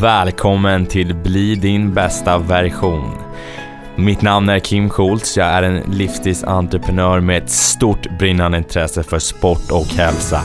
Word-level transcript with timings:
Välkommen 0.00 0.86
till 0.86 1.14
Bli 1.14 1.54
din 1.54 1.94
bästa 1.94 2.38
version. 2.38 3.10
Mitt 3.96 4.22
namn 4.22 4.48
är 4.48 4.58
Kim 4.58 4.90
Schultz, 4.90 5.36
jag 5.36 5.46
är 5.46 5.62
en 5.62 5.80
livsstilsentreprenör 5.92 7.20
med 7.20 7.42
ett 7.42 7.50
stort 7.50 8.18
brinnande 8.18 8.58
intresse 8.58 9.02
för 9.02 9.18
sport 9.18 9.70
och 9.70 9.86
hälsa. 9.86 10.40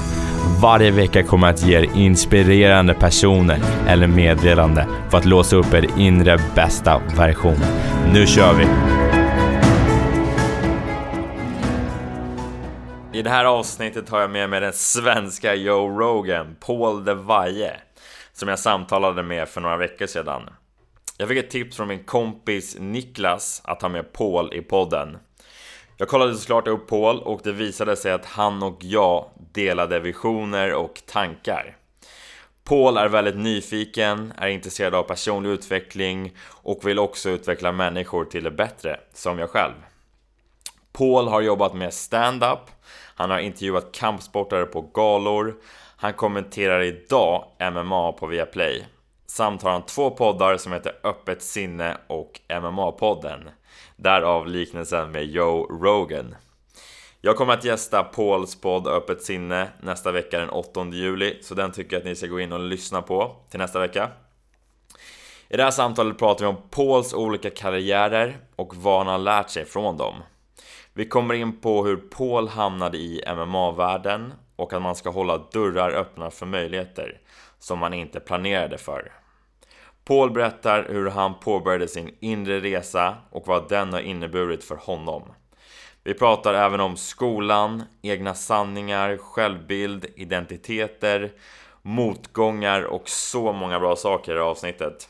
Varje 0.61 0.92
vecka 0.92 1.24
kommer 1.24 1.48
jag 1.48 1.54
att 1.54 1.66
ge 1.66 1.78
er 1.78 1.89
inspirerande 1.96 2.93
personer 2.93 3.60
eller 3.88 4.07
meddelande 4.07 4.88
för 5.10 5.18
att 5.18 5.25
låsa 5.25 5.56
upp 5.56 5.74
er 5.74 5.88
inre 5.97 6.38
bästa 6.56 7.02
version. 7.18 7.60
Nu 8.14 8.28
kör 8.28 8.54
vi! 8.54 8.68
I 13.20 13.21
det 13.21 13.29
här 13.29 13.46
avsnittet 13.46 14.10
har 14.10 14.21
jag 14.21 14.32
med 14.32 14.50
mig 14.50 14.61
den 14.61 14.74
svenska 14.74 15.56
Joe 15.56 16.00
Rogan, 16.00 16.56
Paul 16.60 17.06
de 17.06 17.25
Valle, 17.25 17.71
som 18.41 18.50
jag 18.50 18.59
samtalade 18.59 19.23
med 19.23 19.50
för 19.50 19.61
några 19.61 19.77
veckor 19.77 20.07
sedan. 20.07 20.50
Jag 21.18 21.27
fick 21.27 21.37
ett 21.37 21.50
tips 21.50 21.77
från 21.77 21.87
min 21.87 22.04
kompis 22.04 22.77
Niklas 22.79 23.61
att 23.65 23.81
ha 23.81 23.89
med 23.89 24.14
Paul 24.14 24.54
i 24.54 24.61
podden. 24.61 25.17
Jag 25.97 26.07
kollade 26.07 26.36
såklart 26.36 26.67
upp 26.67 26.87
Paul 26.87 27.19
och 27.19 27.41
det 27.43 27.51
visade 27.51 27.95
sig 27.95 28.11
att 28.11 28.25
han 28.25 28.64
och 28.64 28.77
jag 28.83 29.29
delade 29.54 30.00
visioner 30.00 30.73
och 30.73 31.01
tankar. 31.05 31.77
Paul 32.64 32.97
är 32.97 33.08
väldigt 33.08 33.38
nyfiken, 33.38 34.33
är 34.38 34.47
intresserad 34.47 34.95
av 34.95 35.03
personlig 35.03 35.50
utveckling 35.50 36.38
och 36.47 36.88
vill 36.88 37.00
också 37.00 37.30
utveckla 37.30 37.72
människor 37.72 38.25
till 38.25 38.44
det 38.44 38.52
bättre, 38.52 39.00
som 39.14 39.39
jag 39.39 39.50
själv. 39.50 39.73
Paul 40.92 41.28
har 41.28 41.42
jobbat 41.42 41.73
med 41.73 41.94
stand-up, 41.94 42.72
han 43.16 43.30
har 43.30 43.39
intervjuat 43.39 43.92
kampsportare 43.92 44.66
på 44.66 44.81
galor, 44.81 45.55
han 46.02 46.14
kommenterar 46.14 46.81
idag 46.81 47.45
MMA 47.73 48.12
på 48.12 48.28
Viaplay. 48.28 48.86
Samt 49.26 49.62
har 49.62 49.72
han 49.72 49.86
två 49.86 50.09
poddar 50.09 50.58
som 50.58 50.72
heter 50.73 50.94
Öppet 51.03 51.42
sinne 51.42 51.98
och 52.08 52.39
MMA-podden. 52.50 53.50
Därav 53.95 54.48
liknelsen 54.48 55.11
med 55.11 55.26
Joe 55.26 55.67
Rogan. 55.81 56.36
Jag 57.22 57.36
kommer 57.36 57.53
att 57.53 57.64
gästa 57.64 58.03
Pauls 58.03 58.61
podd 58.61 58.88
Öppet 58.88 59.22
sinne 59.22 59.67
nästa 59.81 60.11
vecka 60.11 60.39
den 60.39 60.50
8 60.50 60.86
juli, 60.92 61.38
så 61.42 61.56
den 61.56 61.72
tycker 61.72 61.95
jag 61.95 62.00
att 62.00 62.06
ni 62.06 62.16
ska 62.16 62.28
gå 62.28 62.39
in 62.39 62.54
och 62.54 62.59
lyssna 62.59 63.02
på 63.02 63.36
till 63.50 63.59
nästa 63.59 63.80
vecka. 63.80 64.09
I 65.50 65.58
det 65.58 65.64
här 65.64 65.72
samtalet 65.72 66.17
pratar 66.17 66.45
vi 66.45 66.50
om 66.50 66.70
Pauls 66.70 67.14
olika 67.14 67.50
karriärer 67.50 68.38
och 68.56 68.76
vad 68.76 68.98
han 68.98 69.08
har 69.08 69.17
lärt 69.17 69.50
sig 69.50 69.66
från 69.66 69.98
dem. 69.98 70.16
Vi 70.94 71.06
kommer 71.06 71.33
in 71.33 71.59
på 71.61 71.86
hur 71.86 71.98
Paul 71.98 72.48
hamnade 72.48 72.98
i 72.98 73.23
MMA-världen 73.28 74.33
och 74.62 74.73
att 74.73 74.81
man 74.81 74.95
ska 74.95 75.09
hålla 75.09 75.38
dörrar 75.38 75.92
öppna 75.92 76.31
för 76.31 76.45
möjligheter 76.45 77.20
som 77.59 77.80
man 77.80 77.94
inte 77.94 78.20
planerade 78.20 78.78
för. 78.78 79.12
Paul 80.06 80.31
berättar 80.31 80.88
hur 80.90 81.09
han 81.09 81.40
påbörjade 81.40 81.88
sin 81.88 82.16
inre 82.20 82.59
resa 82.59 83.17
och 83.30 83.48
vad 83.48 83.70
den 83.70 83.94
har 83.94 84.00
inneburit 84.00 84.64
för 84.64 84.76
honom. 84.76 85.23
Vi 86.04 86.14
pratar 86.14 86.54
även 86.54 86.80
om 86.80 86.98
skolan, 86.98 87.84
egna 88.02 88.34
sanningar, 88.34 89.17
självbild, 89.17 90.06
identiteter, 90.16 91.32
motgångar 91.82 92.84
och 92.84 93.09
så 93.09 93.54
många 93.54 93.80
bra 93.80 93.95
saker 93.95 94.36
i 94.36 94.39
avsnittet. 94.39 95.09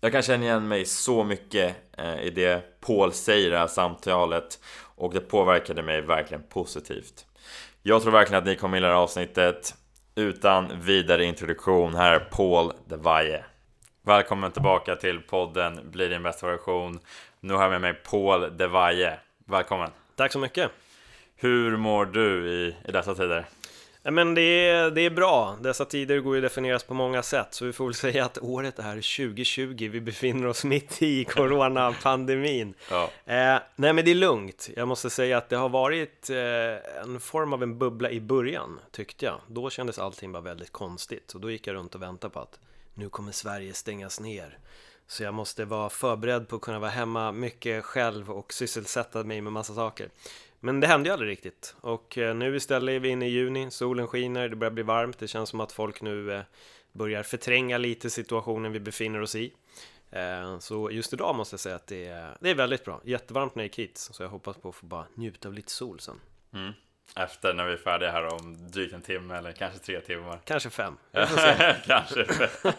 Jag 0.00 0.12
kan 0.12 0.22
känna 0.22 0.44
igen 0.44 0.68
mig 0.68 0.84
så 0.84 1.24
mycket 1.24 1.76
eh, 1.98 2.20
i 2.20 2.30
det 2.30 2.80
Paul 2.80 3.12
säger 3.12 3.46
i 3.46 3.50
det 3.50 3.58
här 3.58 3.66
samtalet 3.66 4.60
och 4.96 5.14
det 5.14 5.20
påverkade 5.20 5.82
mig 5.82 6.00
verkligen 6.00 6.42
positivt. 6.42 7.27
Jag 7.82 8.02
tror 8.02 8.12
verkligen 8.12 8.38
att 8.38 8.46
ni 8.46 8.56
kommer 8.56 8.76
gilla 8.76 8.88
det 8.88 8.94
här 8.94 9.00
avsnittet. 9.00 9.74
Utan 10.14 10.80
vidare 10.80 11.24
introduktion, 11.24 11.94
här 11.94 12.12
är 12.12 12.18
Paul 12.18 12.72
de 12.88 12.96
Valle. 12.96 13.44
Välkommen 14.02 14.52
tillbaka 14.52 14.96
till 14.96 15.20
podden 15.20 15.90
Bli 15.90 16.08
din 16.08 16.22
bästa 16.22 16.46
version. 16.46 17.00
Nu 17.40 17.54
har 17.54 17.62
jag 17.62 17.70
med 17.70 17.80
mig 17.80 17.94
Paul 17.94 18.56
de 18.56 18.66
Valle. 18.66 19.18
Välkommen! 19.44 19.90
Tack 20.16 20.32
så 20.32 20.38
mycket! 20.38 20.70
Hur 21.36 21.76
mår 21.76 22.06
du 22.06 22.48
i, 22.48 22.76
i 22.88 22.92
dessa 22.92 23.14
tider? 23.14 23.44
Men 24.10 24.34
det 24.34 24.68
är, 24.68 24.90
det 24.90 25.00
är 25.00 25.10
bra. 25.10 25.56
Dessa 25.60 25.84
tider 25.84 26.18
går 26.18 26.34
ju 26.34 26.40
definieras 26.40 26.84
på 26.84 26.94
många 26.94 27.22
sätt, 27.22 27.46
så 27.50 27.64
vi 27.64 27.72
får 27.72 27.84
väl 27.84 27.94
säga 27.94 28.24
att 28.24 28.38
året 28.38 28.78
är 28.78 28.94
2020. 28.94 29.88
Vi 29.92 30.00
befinner 30.00 30.46
oss 30.46 30.64
mitt 30.64 31.02
i 31.02 31.24
coronapandemin. 31.28 32.74
Ja. 32.90 33.10
Eh, 33.24 33.58
nej, 33.76 33.92
men 33.92 34.04
det 34.04 34.10
är 34.10 34.14
lugnt. 34.14 34.70
Jag 34.76 34.88
måste 34.88 35.10
säga 35.10 35.38
att 35.38 35.48
det 35.48 35.56
har 35.56 35.68
varit 35.68 36.30
eh, 36.30 37.02
en 37.02 37.20
form 37.20 37.52
av 37.52 37.62
en 37.62 37.78
bubbla 37.78 38.10
i 38.10 38.20
början, 38.20 38.80
tyckte 38.90 39.24
jag. 39.24 39.40
Då 39.46 39.70
kändes 39.70 39.98
allting 39.98 40.32
bara 40.32 40.42
väldigt 40.42 40.72
konstigt, 40.72 41.32
och 41.32 41.40
då 41.40 41.50
gick 41.50 41.66
jag 41.66 41.74
runt 41.74 41.94
och 41.94 42.02
väntade 42.02 42.34
på 42.34 42.40
att 42.40 42.60
nu 42.94 43.08
kommer 43.08 43.32
Sverige 43.32 43.74
stängas 43.74 44.20
ner. 44.20 44.58
Så 45.06 45.22
jag 45.22 45.34
måste 45.34 45.64
vara 45.64 45.90
förberedd 45.90 46.48
på 46.48 46.56
att 46.56 46.62
kunna 46.62 46.78
vara 46.78 46.90
hemma 46.90 47.32
mycket 47.32 47.84
själv 47.84 48.30
och 48.30 48.52
sysselsätta 48.52 49.24
mig 49.24 49.40
med 49.40 49.52
massa 49.52 49.74
saker. 49.74 50.10
Men 50.60 50.80
det 50.80 50.86
hände 50.86 51.08
ju 51.08 51.12
aldrig 51.12 51.30
riktigt. 51.30 51.76
Och 51.80 52.18
eh, 52.18 52.34
nu 52.34 52.56
istället 52.56 52.92
är 52.92 53.00
vi 53.00 53.08
inne 53.08 53.26
i 53.26 53.30
juni, 53.30 53.70
solen 53.70 54.06
skiner, 54.06 54.48
det 54.48 54.56
börjar 54.56 54.72
bli 54.72 54.82
varmt. 54.82 55.18
Det 55.18 55.28
känns 55.28 55.48
som 55.48 55.60
att 55.60 55.72
folk 55.72 56.00
nu 56.00 56.32
eh, 56.32 56.42
börjar 56.92 57.22
förtränga 57.22 57.78
lite 57.78 58.10
situationen 58.10 58.72
vi 58.72 58.80
befinner 58.80 59.20
oss 59.20 59.34
i. 59.34 59.52
Eh, 60.10 60.58
så 60.58 60.90
just 60.90 61.12
idag 61.12 61.34
måste 61.34 61.52
jag 61.52 61.60
säga 61.60 61.76
att 61.76 61.86
det 61.86 62.06
är, 62.06 62.36
det 62.40 62.50
är 62.50 62.54
väldigt 62.54 62.84
bra. 62.84 63.00
Jättevarmt 63.04 63.54
när 63.54 63.62
jag 63.62 63.66
gick 63.66 63.78
hit, 63.78 63.98
så 63.98 64.22
jag 64.22 64.30
hoppas 64.30 64.56
på 64.56 64.68
att 64.68 64.74
få 64.74 64.86
bara 64.86 65.06
njuta 65.14 65.48
av 65.48 65.54
lite 65.54 65.72
sol 65.72 66.00
sen. 66.00 66.20
Mm. 66.52 66.72
Efter 67.16 67.54
när 67.54 67.64
vi 67.66 67.72
är 67.72 67.76
färdiga 67.76 68.10
här 68.10 68.34
om 68.34 68.70
drygt 68.70 68.94
en 68.94 69.02
timme 69.02 69.36
eller 69.36 69.52
kanske 69.52 69.78
tre 69.78 70.00
timmar. 70.00 70.40
Kanske 70.44 70.70
fem. 70.70 70.96
kanske 71.86 72.24
fem. 72.24 72.72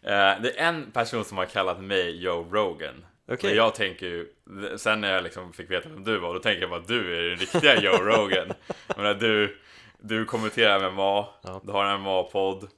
det 0.42 0.60
är 0.60 0.68
en 0.68 0.90
person 0.90 1.24
som 1.24 1.38
har 1.38 1.46
kallat 1.46 1.80
mig 1.80 2.22
Joe 2.22 2.48
Rogan. 2.52 3.04
Okay. 3.28 3.50
Men 3.50 3.56
jag 3.56 3.74
tänker 3.74 4.06
ju, 4.06 4.28
sen 4.76 5.00
när 5.00 5.14
jag 5.14 5.24
liksom 5.24 5.52
fick 5.52 5.70
veta 5.70 5.88
vem 5.88 6.04
du 6.04 6.18
var, 6.18 6.34
då 6.34 6.40
tänker 6.40 6.60
jag 6.60 6.70
bara 6.70 6.80
att 6.80 6.88
du 6.88 7.18
är 7.18 7.30
den 7.30 7.38
riktiga 7.38 7.80
Joe 7.80 7.96
Rogan. 8.02 8.52
jag 8.86 8.96
menar, 8.96 9.14
du, 9.14 9.58
du 9.98 10.24
kommenterar 10.24 10.90
MMA, 10.90 11.28
ja. 11.42 11.60
du 11.64 11.72
har 11.72 11.84
en 11.84 12.00
MMA-podd, 12.00 12.68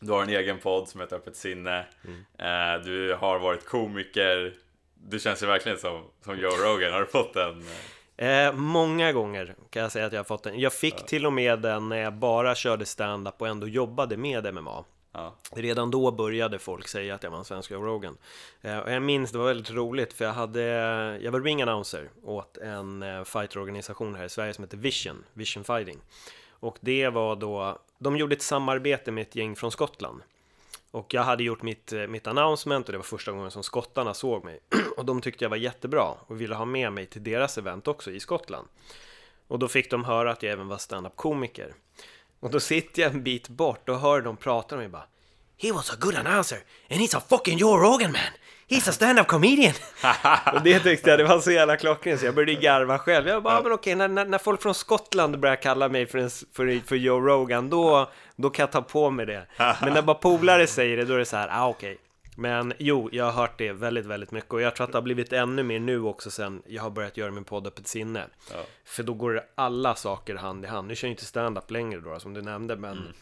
du 0.00 0.12
har 0.12 0.22
en 0.22 0.28
egen 0.28 0.58
podd 0.58 0.88
som 0.88 1.00
heter 1.00 1.16
Öppet 1.16 1.36
sinne, 1.36 1.84
mm. 2.04 2.76
eh, 2.78 2.84
du 2.84 3.14
har 3.14 3.38
varit 3.38 3.64
komiker, 3.66 4.54
du 4.94 5.18
känns 5.18 5.42
ju 5.42 5.46
verkligen 5.46 5.78
som, 5.78 6.04
som 6.24 6.38
Joe 6.38 6.50
Rogan. 6.50 6.92
Har 6.92 7.00
du 7.00 7.06
fått 7.06 7.34
den? 7.34 7.64
Eh, 8.16 8.52
många 8.52 9.12
gånger 9.12 9.54
kan 9.70 9.82
jag 9.82 9.92
säga 9.92 10.06
att 10.06 10.12
jag 10.12 10.18
har 10.18 10.24
fått 10.24 10.42
den. 10.42 10.60
Jag 10.60 10.72
fick 10.72 10.94
ja. 10.98 11.06
till 11.06 11.26
och 11.26 11.32
med 11.32 11.58
den 11.58 11.88
när 11.88 11.96
jag 11.96 12.14
bara 12.14 12.54
körde 12.54 12.86
stand-up 12.86 13.34
och 13.38 13.48
ändå 13.48 13.68
jobbade 13.68 14.16
med 14.16 14.54
MMA. 14.54 14.84
Ja. 15.12 15.34
Redan 15.50 15.90
då 15.90 16.10
började 16.10 16.58
folk 16.58 16.88
säga 16.88 17.14
att 17.14 17.22
jag 17.22 17.30
var 17.30 17.38
en 17.38 17.44
svensk 17.44 17.70
Joe 17.70 17.82
Rogan. 17.82 18.16
Eh, 18.60 18.78
och 18.78 18.92
jag 18.92 19.02
minns, 19.02 19.32
det 19.32 19.38
var 19.38 19.46
väldigt 19.46 19.70
roligt, 19.70 20.12
för 20.12 20.24
jag, 20.24 20.32
hade, 20.32 20.62
jag 21.22 21.32
var 21.32 21.40
ring 21.40 21.62
announcer 21.62 22.10
åt 22.22 22.56
en 22.56 23.02
eh, 23.02 23.24
fighterorganisation 23.24 24.14
här 24.14 24.24
i 24.24 24.28
Sverige 24.28 24.54
som 24.54 24.64
heter 24.64 24.76
Vision, 24.76 25.24
Vision 25.32 25.64
Fighting. 25.64 25.98
Och 26.50 26.78
det 26.80 27.08
var 27.08 27.36
då, 27.36 27.78
de 27.98 28.16
gjorde 28.16 28.34
ett 28.34 28.42
samarbete 28.42 29.10
med 29.10 29.22
ett 29.22 29.36
gäng 29.36 29.56
från 29.56 29.70
Skottland. 29.70 30.22
Och 30.90 31.14
jag 31.14 31.22
hade 31.22 31.42
gjort 31.42 31.62
mitt, 31.62 31.92
eh, 31.92 32.06
mitt 32.06 32.26
announcement 32.26 32.86
och 32.88 32.92
det 32.92 32.98
var 32.98 33.04
första 33.04 33.32
gången 33.32 33.50
som 33.50 33.62
skottarna 33.62 34.14
såg 34.14 34.44
mig. 34.44 34.60
och 34.96 35.04
de 35.04 35.20
tyckte 35.20 35.44
jag 35.44 35.50
var 35.50 35.56
jättebra 35.56 36.14
och 36.26 36.40
ville 36.40 36.54
ha 36.54 36.64
med 36.64 36.92
mig 36.92 37.06
till 37.06 37.22
deras 37.22 37.58
event 37.58 37.88
också 37.88 38.10
i 38.10 38.20
Skottland. 38.20 38.68
Och 39.48 39.58
då 39.58 39.68
fick 39.68 39.90
de 39.90 40.04
höra 40.04 40.30
att 40.30 40.42
jag 40.42 40.52
även 40.52 40.68
var 40.68 40.78
stand-up 40.78 41.16
komiker. 41.16 41.74
Och 42.40 42.50
då 42.50 42.60
sitter 42.60 43.02
jag 43.02 43.12
en 43.12 43.22
bit 43.22 43.48
bort 43.48 43.88
och 43.88 44.00
hör 44.00 44.20
dem 44.20 44.36
prata 44.36 44.76
och 44.76 44.82
jag 44.82 44.90
bara 44.90 45.06
He 45.62 45.72
was 45.72 45.90
a 45.90 45.94
good 46.00 46.16
announcer 46.16 46.58
and 46.90 47.00
he's 47.00 47.16
a 47.16 47.22
fucking 47.28 47.58
Joe 47.58 47.76
Rogan 47.76 48.12
man! 48.12 48.32
He's 48.68 48.88
a 48.88 48.92
stand-up 48.92 49.26
comedian! 49.26 49.74
och 50.54 50.62
det 50.62 50.80
tyckte 50.80 51.10
jag, 51.10 51.18
det 51.18 51.24
var 51.24 51.40
så 51.40 51.50
jävla 51.50 51.76
klockrent 51.76 52.20
så 52.20 52.26
jag 52.26 52.34
började 52.34 52.54
garva 52.54 52.98
själv. 52.98 53.28
Jag 53.28 53.42
bara, 53.42 53.54
ja. 53.54 53.62
men 53.62 53.72
okej, 53.72 53.94
när, 53.94 54.08
när, 54.08 54.38
folk 54.38 54.62
från 54.62 54.74
Skottland 54.74 55.40
börjar 55.40 55.56
kalla 55.56 55.88
mig 55.88 56.06
för, 56.06 56.18
en, 56.18 56.30
för, 56.30 56.86
för 56.86 56.96
Joe 56.96 57.20
Rogan, 57.20 57.70
då, 57.70 58.10
då 58.36 58.50
kan 58.50 58.62
jag 58.62 58.72
ta 58.72 58.82
på 58.82 59.10
mig 59.10 59.26
det. 59.26 59.46
Men 59.58 59.92
när 59.92 60.02
bara 60.02 60.14
polare 60.14 60.66
säger 60.66 60.96
det, 60.96 61.04
då 61.04 61.14
är 61.14 61.18
det 61.18 61.24
så 61.24 61.36
här, 61.36 61.48
ah 61.50 61.68
okej. 61.68 61.98
Men 62.40 62.72
jo, 62.78 63.08
jag 63.12 63.24
har 63.24 63.32
hört 63.32 63.58
det 63.58 63.72
väldigt, 63.72 64.06
väldigt 64.06 64.30
mycket 64.30 64.52
och 64.52 64.60
jag 64.60 64.76
tror 64.76 64.84
att 64.84 64.92
det 64.92 64.98
har 64.98 65.02
blivit 65.02 65.32
ännu 65.32 65.62
mer 65.62 65.78
nu 65.78 66.02
också 66.02 66.30
sen 66.30 66.62
jag 66.66 66.82
har 66.82 66.90
börjat 66.90 67.16
göra 67.16 67.30
min 67.30 67.44
podd 67.44 67.66
Öppet 67.66 67.86
sinne. 67.86 68.26
Ja. 68.52 68.64
För 68.84 69.02
då 69.02 69.14
går 69.14 69.42
alla 69.54 69.94
saker 69.94 70.34
hand 70.34 70.64
i 70.64 70.68
hand. 70.68 70.88
Nu 70.88 70.94
kör 70.94 71.08
jag 71.08 71.12
inte 71.12 71.24
stand-up 71.24 71.70
längre 71.70 72.00
då, 72.00 72.20
som 72.20 72.34
du 72.34 72.42
nämnde, 72.42 72.76
men 72.76 72.92
mm. 72.98 73.12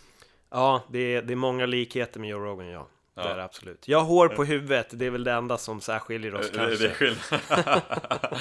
ja, 0.51 0.85
det 0.91 0.99
är, 0.99 1.23
det 1.23 1.35
är 1.35 1.37
många 1.37 1.67
likheter 1.67 2.21
med 2.21 2.31
Joe 2.31 2.39
Rogan, 2.39 2.67
ja. 2.67 2.89
Ja. 3.19 3.25
Det 3.25 3.31
är 3.31 3.37
det 3.37 3.45
absolut. 3.45 3.89
Jag 3.89 3.99
har 3.99 4.05
hår 4.07 4.29
på 4.29 4.45
huvudet, 4.45 4.87
det 4.91 5.07
är 5.07 5.11
väl 5.11 5.25
det 5.25 5.33
enda 5.33 5.59
som 5.59 5.81
särskiljer 5.81 6.35
oss 6.35 6.51
kanske. 6.55 6.87
Det 6.87 6.91
är 6.91 6.95
skillnad. 6.95 7.83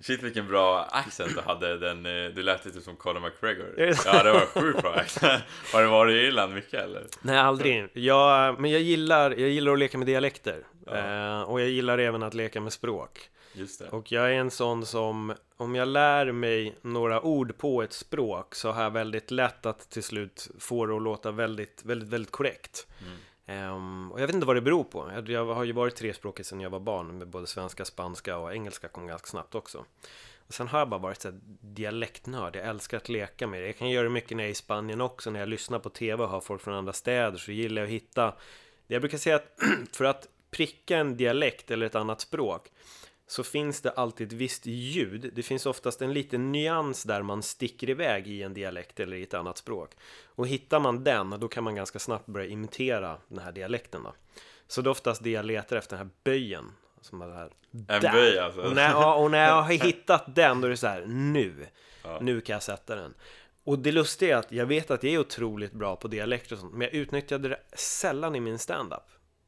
Shit 0.00 0.22
vilken 0.22 0.48
bra 0.48 0.88
accent 0.90 1.34
du 1.34 1.40
hade, 1.40 1.78
den, 1.78 2.06
eh, 2.06 2.30
du 2.30 2.42
lät 2.42 2.64
lite 2.64 2.80
som 2.80 2.96
Conor 2.96 3.20
McGregor. 3.20 3.74
Ja 4.04 4.22
det 4.22 4.32
var 4.32 4.60
sjukt 4.60 4.82
bra 4.82 4.94
accent. 4.94 5.42
Har 5.72 5.82
du 5.82 5.88
varit 5.88 6.14
i 6.14 6.18
Irland 6.18 6.54
mycket 6.54 6.74
eller? 6.74 7.06
Nej 7.22 7.38
aldrig. 7.38 7.88
Jag, 7.92 8.60
men 8.60 8.70
jag 8.70 8.80
gillar, 8.80 9.30
jag 9.30 9.48
gillar 9.48 9.72
att 9.72 9.78
leka 9.78 9.98
med 9.98 10.06
dialekter. 10.06 10.66
Ja. 10.86 10.96
Eh, 10.96 11.42
och 11.42 11.60
jag 11.60 11.68
gillar 11.68 11.98
även 11.98 12.22
att 12.22 12.34
leka 12.34 12.60
med 12.60 12.72
språk. 12.72 13.30
Just 13.52 13.78
det. 13.78 13.88
Och 13.88 14.12
jag 14.12 14.24
är 14.34 14.34
en 14.34 14.50
sån 14.50 14.86
som, 14.86 15.34
om 15.56 15.74
jag 15.74 15.88
lär 15.88 16.32
mig 16.32 16.78
några 16.82 17.22
ord 17.22 17.58
på 17.58 17.82
ett 17.82 17.92
språk 17.92 18.54
så 18.54 18.70
har 18.70 18.82
jag 18.82 18.90
väldigt 18.90 19.30
lätt 19.30 19.66
att 19.66 19.90
till 19.90 20.02
slut 20.02 20.48
få 20.58 20.86
det 20.86 20.96
att 20.96 21.02
låta 21.02 21.30
väldigt, 21.30 21.82
väldigt, 21.84 22.08
väldigt 22.08 22.32
korrekt. 22.32 22.86
Um, 23.48 24.12
och 24.12 24.20
jag 24.20 24.26
vet 24.26 24.34
inte 24.34 24.46
vad 24.46 24.56
det 24.56 24.60
beror 24.60 24.84
på. 24.84 25.10
Jag, 25.14 25.28
jag 25.28 25.54
har 25.54 25.64
ju 25.64 25.72
varit 25.72 25.96
trespråkig 25.96 26.46
sedan 26.46 26.60
jag 26.60 26.70
var 26.70 26.80
barn 26.80 27.18
med 27.18 27.28
både 27.28 27.46
svenska, 27.46 27.84
spanska 27.84 28.38
och 28.38 28.54
engelska 28.54 28.88
kom 28.88 29.06
ganska 29.06 29.26
snabbt 29.26 29.54
också. 29.54 29.84
Och 30.46 30.54
sen 30.54 30.68
har 30.68 30.78
jag 30.78 30.88
bara 30.88 31.00
varit 31.00 31.20
så 31.20 31.28
här 31.28 31.38
dialektnörd. 31.60 32.56
Jag 32.56 32.66
älskar 32.66 32.96
att 32.96 33.08
leka 33.08 33.46
med 33.46 33.62
det. 33.62 33.66
Jag 33.66 33.78
kan 33.78 33.90
göra 33.90 34.04
det 34.04 34.10
mycket 34.10 34.36
när 34.36 34.44
jag 34.44 34.48
är 34.48 34.52
i 34.52 34.54
Spanien 34.54 35.00
också. 35.00 35.30
När 35.30 35.40
jag 35.40 35.48
lyssnar 35.48 35.78
på 35.78 35.90
tv 35.90 36.22
och 36.22 36.28
har 36.28 36.40
folk 36.40 36.62
från 36.62 36.74
andra 36.74 36.92
städer 36.92 37.38
så 37.38 37.52
gillar 37.52 37.82
jag 37.82 37.86
att 37.86 37.92
hitta. 37.92 38.34
Jag 38.86 39.02
brukar 39.02 39.18
säga 39.18 39.36
att 39.36 39.58
för 39.92 40.04
att 40.04 40.28
pricka 40.50 40.96
en 40.96 41.16
dialekt 41.16 41.70
eller 41.70 41.86
ett 41.86 41.94
annat 41.94 42.20
språk 42.20 42.70
så 43.28 43.44
finns 43.44 43.80
det 43.80 43.90
alltid 43.90 44.26
ett 44.26 44.32
visst 44.32 44.66
ljud. 44.66 45.30
Det 45.34 45.42
finns 45.42 45.66
oftast 45.66 46.02
en 46.02 46.12
liten 46.12 46.52
nyans 46.52 47.02
där 47.02 47.22
man 47.22 47.42
sticker 47.42 47.90
iväg 47.90 48.28
i 48.28 48.42
en 48.42 48.54
dialekt 48.54 49.00
eller 49.00 49.16
i 49.16 49.22
ett 49.22 49.34
annat 49.34 49.58
språk. 49.58 49.90
Och 50.26 50.46
hittar 50.48 50.80
man 50.80 51.04
den, 51.04 51.30
då 51.30 51.48
kan 51.48 51.64
man 51.64 51.74
ganska 51.74 51.98
snabbt 51.98 52.26
börja 52.26 52.46
imitera 52.46 53.18
den 53.28 53.38
här 53.38 53.52
dialekten. 53.52 54.02
Då. 54.02 54.14
Så 54.66 54.82
det 54.82 54.88
är 54.88 54.90
oftast 54.90 55.22
det 55.22 55.30
jag 55.30 55.44
letar 55.44 55.76
efter, 55.76 55.96
den 55.96 56.06
här 56.06 56.12
böjen. 56.24 56.64
Som 57.00 57.22
är 57.22 57.28
här, 57.28 57.52
En 57.72 57.84
där. 57.86 58.12
böj 58.12 58.38
alltså. 58.38 58.60
Och 58.60 58.74
när, 58.74 58.90
ja, 58.90 59.14
och 59.14 59.30
när 59.30 59.48
jag 59.48 59.62
har 59.62 59.72
hittat 59.86 60.34
den, 60.34 60.60
då 60.60 60.66
är 60.66 60.70
det 60.70 60.76
så 60.76 60.86
här, 60.86 61.04
nu. 61.06 61.66
Ja. 62.04 62.18
Nu 62.22 62.40
kan 62.40 62.52
jag 62.52 62.62
sätta 62.62 62.94
den. 62.94 63.14
Och 63.64 63.78
det 63.78 63.92
lustiga 63.92 64.34
är 64.36 64.38
att 64.38 64.52
jag 64.52 64.66
vet 64.66 64.90
att 64.90 65.02
jag 65.02 65.12
är 65.12 65.18
otroligt 65.18 65.72
bra 65.72 65.96
på 65.96 66.08
dialekter 66.08 66.54
och 66.54 66.60
sånt, 66.60 66.72
men 66.72 66.80
jag 66.80 66.94
utnyttjade 66.94 67.48
det 67.48 67.60
sällan 67.72 68.36
i 68.36 68.40
min 68.40 68.58
standup. 68.58 69.02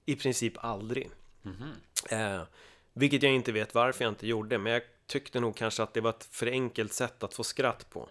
I 0.06 0.16
princip 0.16 0.64
aldrig. 0.64 1.10
Mhm. 1.42 1.72
Eh, 2.10 2.42
vilket 2.92 3.22
jag 3.22 3.32
inte 3.32 3.52
vet 3.52 3.74
varför 3.74 4.04
jag 4.04 4.10
inte 4.12 4.26
gjorde, 4.26 4.58
men 4.58 4.72
jag 4.72 4.82
tyckte 5.06 5.40
nog 5.40 5.56
kanske 5.56 5.82
att 5.82 5.94
det 5.94 6.00
var 6.00 6.10
ett 6.10 6.28
för 6.30 6.46
enkelt 6.46 6.92
sätt 6.92 7.22
att 7.22 7.34
få 7.34 7.44
skratt 7.44 7.90
på. 7.90 8.08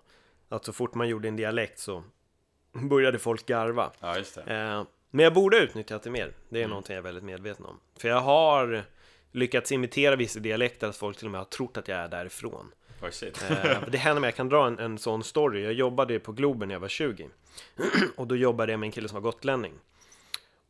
Att 0.49 0.65
så 0.65 0.73
fort 0.73 0.93
man 0.95 1.07
gjorde 1.09 1.27
en 1.27 1.35
dialekt 1.35 1.79
så 1.79 2.03
började 2.71 3.19
folk 3.19 3.45
garva. 3.45 3.91
Ja, 3.99 4.17
just 4.17 4.35
det. 4.35 4.41
Eh, 4.41 4.83
men 5.11 5.23
jag 5.23 5.33
borde 5.33 5.57
ha 5.57 5.63
utnyttjat 5.63 6.03
det 6.03 6.09
mer. 6.09 6.33
Det 6.49 6.57
är 6.59 6.61
Mm. 6.63 6.69
någonting 6.69 6.93
jag 6.95 7.01
är 7.01 7.03
väldigt 7.03 7.23
medveten 7.23 7.65
om. 7.65 7.79
För 7.99 8.07
jag 8.09 8.19
har 8.21 8.83
lyckats 9.31 9.71
imitera 9.71 10.15
vissa 10.15 10.39
dialekter 10.39 10.87
att 10.87 10.97
folk 10.97 11.17
till 11.17 11.27
och 11.27 11.31
med 11.31 11.39
har 11.41 11.45
trott 11.45 11.77
att 11.77 11.87
jag 11.87 11.97
är 11.99 12.07
därifrån. 12.07 12.71
Oh, 13.01 13.09
shit. 13.09 13.45
Det 13.91 13.97
händer 13.97 14.21
mig, 14.21 14.27
jag 14.27 14.35
kan 14.35 14.49
dra 14.49 14.67
en, 14.67 14.79
en 14.79 14.97
sån 14.97 15.23
story. 15.23 15.63
Jag 15.63 15.73
jobbade 15.73 16.19
på 16.19 16.31
Globen 16.31 16.67
när 16.67 16.75
jag 16.75 16.79
var 16.79 16.87
20. 16.87 17.29
Och 18.15 18.27
då 18.27 18.35
jobbade 18.35 18.71
jag 18.73 18.79
med 18.79 18.87
en 18.87 18.91
kille 18.91 19.07
som 19.09 19.15
var 19.15 19.31
gotlänning. 19.31 19.73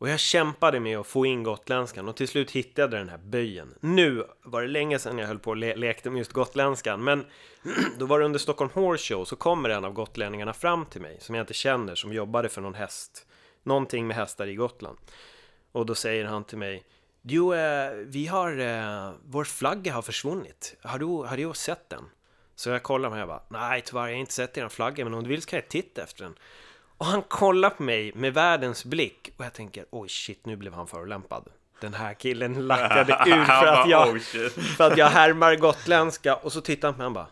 Och 0.00 0.08
jag 0.08 0.20
kämpade 0.20 0.80
med 0.80 0.98
att 0.98 1.06
få 1.06 1.26
in 1.26 1.42
gotländskan 1.42 2.08
och 2.08 2.16
till 2.16 2.28
slut 2.28 2.50
hittade 2.50 2.96
jag 2.96 3.06
den 3.06 3.08
här 3.08 3.18
böjen. 3.18 3.74
Nu 3.80 4.24
var 4.42 4.62
det 4.62 4.68
länge 4.68 4.98
sedan 4.98 5.18
jag 5.18 5.26
höll 5.26 5.38
på 5.38 5.50
och 5.50 5.56
le 5.56 5.76
lekte 5.76 6.10
med 6.10 6.18
just 6.18 6.32
gotländskan, 6.32 7.04
men 7.04 7.26
då 7.98 8.06
var 8.06 8.18
det 8.18 8.24
under 8.24 8.38
Stockholm 8.38 8.70
Horse 8.74 9.14
Show 9.14 9.24
så 9.24 9.36
kommer 9.36 9.68
en 9.68 9.84
av 9.84 9.92
gotlänningarna 9.92 10.52
fram 10.52 10.86
till 10.86 11.00
mig 11.00 11.16
som 11.20 11.34
jag 11.34 11.42
inte 11.42 11.54
känner, 11.54 11.94
som 11.94 12.12
jobbade 12.12 12.48
för 12.48 12.60
någon 12.60 12.74
häst. 12.74 13.26
Någonting 13.62 14.06
med 14.06 14.16
hästar 14.16 14.46
i 14.46 14.54
Gotland. 14.54 14.98
Och 15.72 15.86
då 15.86 15.94
säger 15.94 16.24
han 16.24 16.44
till 16.44 16.58
mig 16.58 16.84
Jo, 17.22 17.54
eh, 17.54 17.92
vi 17.92 18.26
har, 18.26 18.58
eh, 18.58 19.12
vår 19.24 19.44
flagga 19.44 19.92
har 19.92 20.02
försvunnit. 20.02 20.76
Har 20.82 20.98
du, 20.98 21.06
har 21.06 21.36
du 21.36 21.54
sett 21.54 21.90
den? 21.90 22.04
Så 22.54 22.70
jag 22.70 22.82
kollar 22.82 23.10
och 23.10 23.18
jag 23.18 23.28
bara, 23.28 23.42
nej 23.48 23.82
tyvärr, 23.84 24.06
jag 24.06 24.14
har 24.14 24.20
inte 24.20 24.32
sett 24.32 24.58
er 24.58 24.68
flagga, 24.68 25.04
men 25.04 25.14
om 25.14 25.22
du 25.22 25.28
vill 25.28 25.42
så 25.42 25.48
kan 25.48 25.56
jag 25.56 25.68
titta 25.68 26.02
efter 26.02 26.24
den. 26.24 26.34
Och 27.00 27.06
han 27.06 27.22
kollar 27.22 27.70
på 27.70 27.82
mig 27.82 28.12
med 28.14 28.34
världens 28.34 28.84
blick 28.84 29.32
och 29.36 29.44
jag 29.44 29.52
tänker, 29.52 29.84
oj 29.90 30.08
shit, 30.08 30.46
nu 30.46 30.56
blev 30.56 30.72
han 30.72 30.86
förolämpad. 30.86 31.48
Den 31.80 31.94
här 31.94 32.14
killen 32.14 32.66
lackade 32.66 33.12
ur 33.26 33.44
för 33.44 33.66
att 33.66 33.88
jag, 33.88 34.08
oh, 34.08 34.18
för 34.76 34.90
att 34.90 34.98
jag 34.98 35.06
härmar 35.06 35.56
gotländska 35.56 36.36
och 36.36 36.52
så 36.52 36.60
tittar 36.60 36.88
han 36.88 36.94
på 36.94 36.98
mig 36.98 37.06
och 37.06 37.12
bara, 37.12 37.26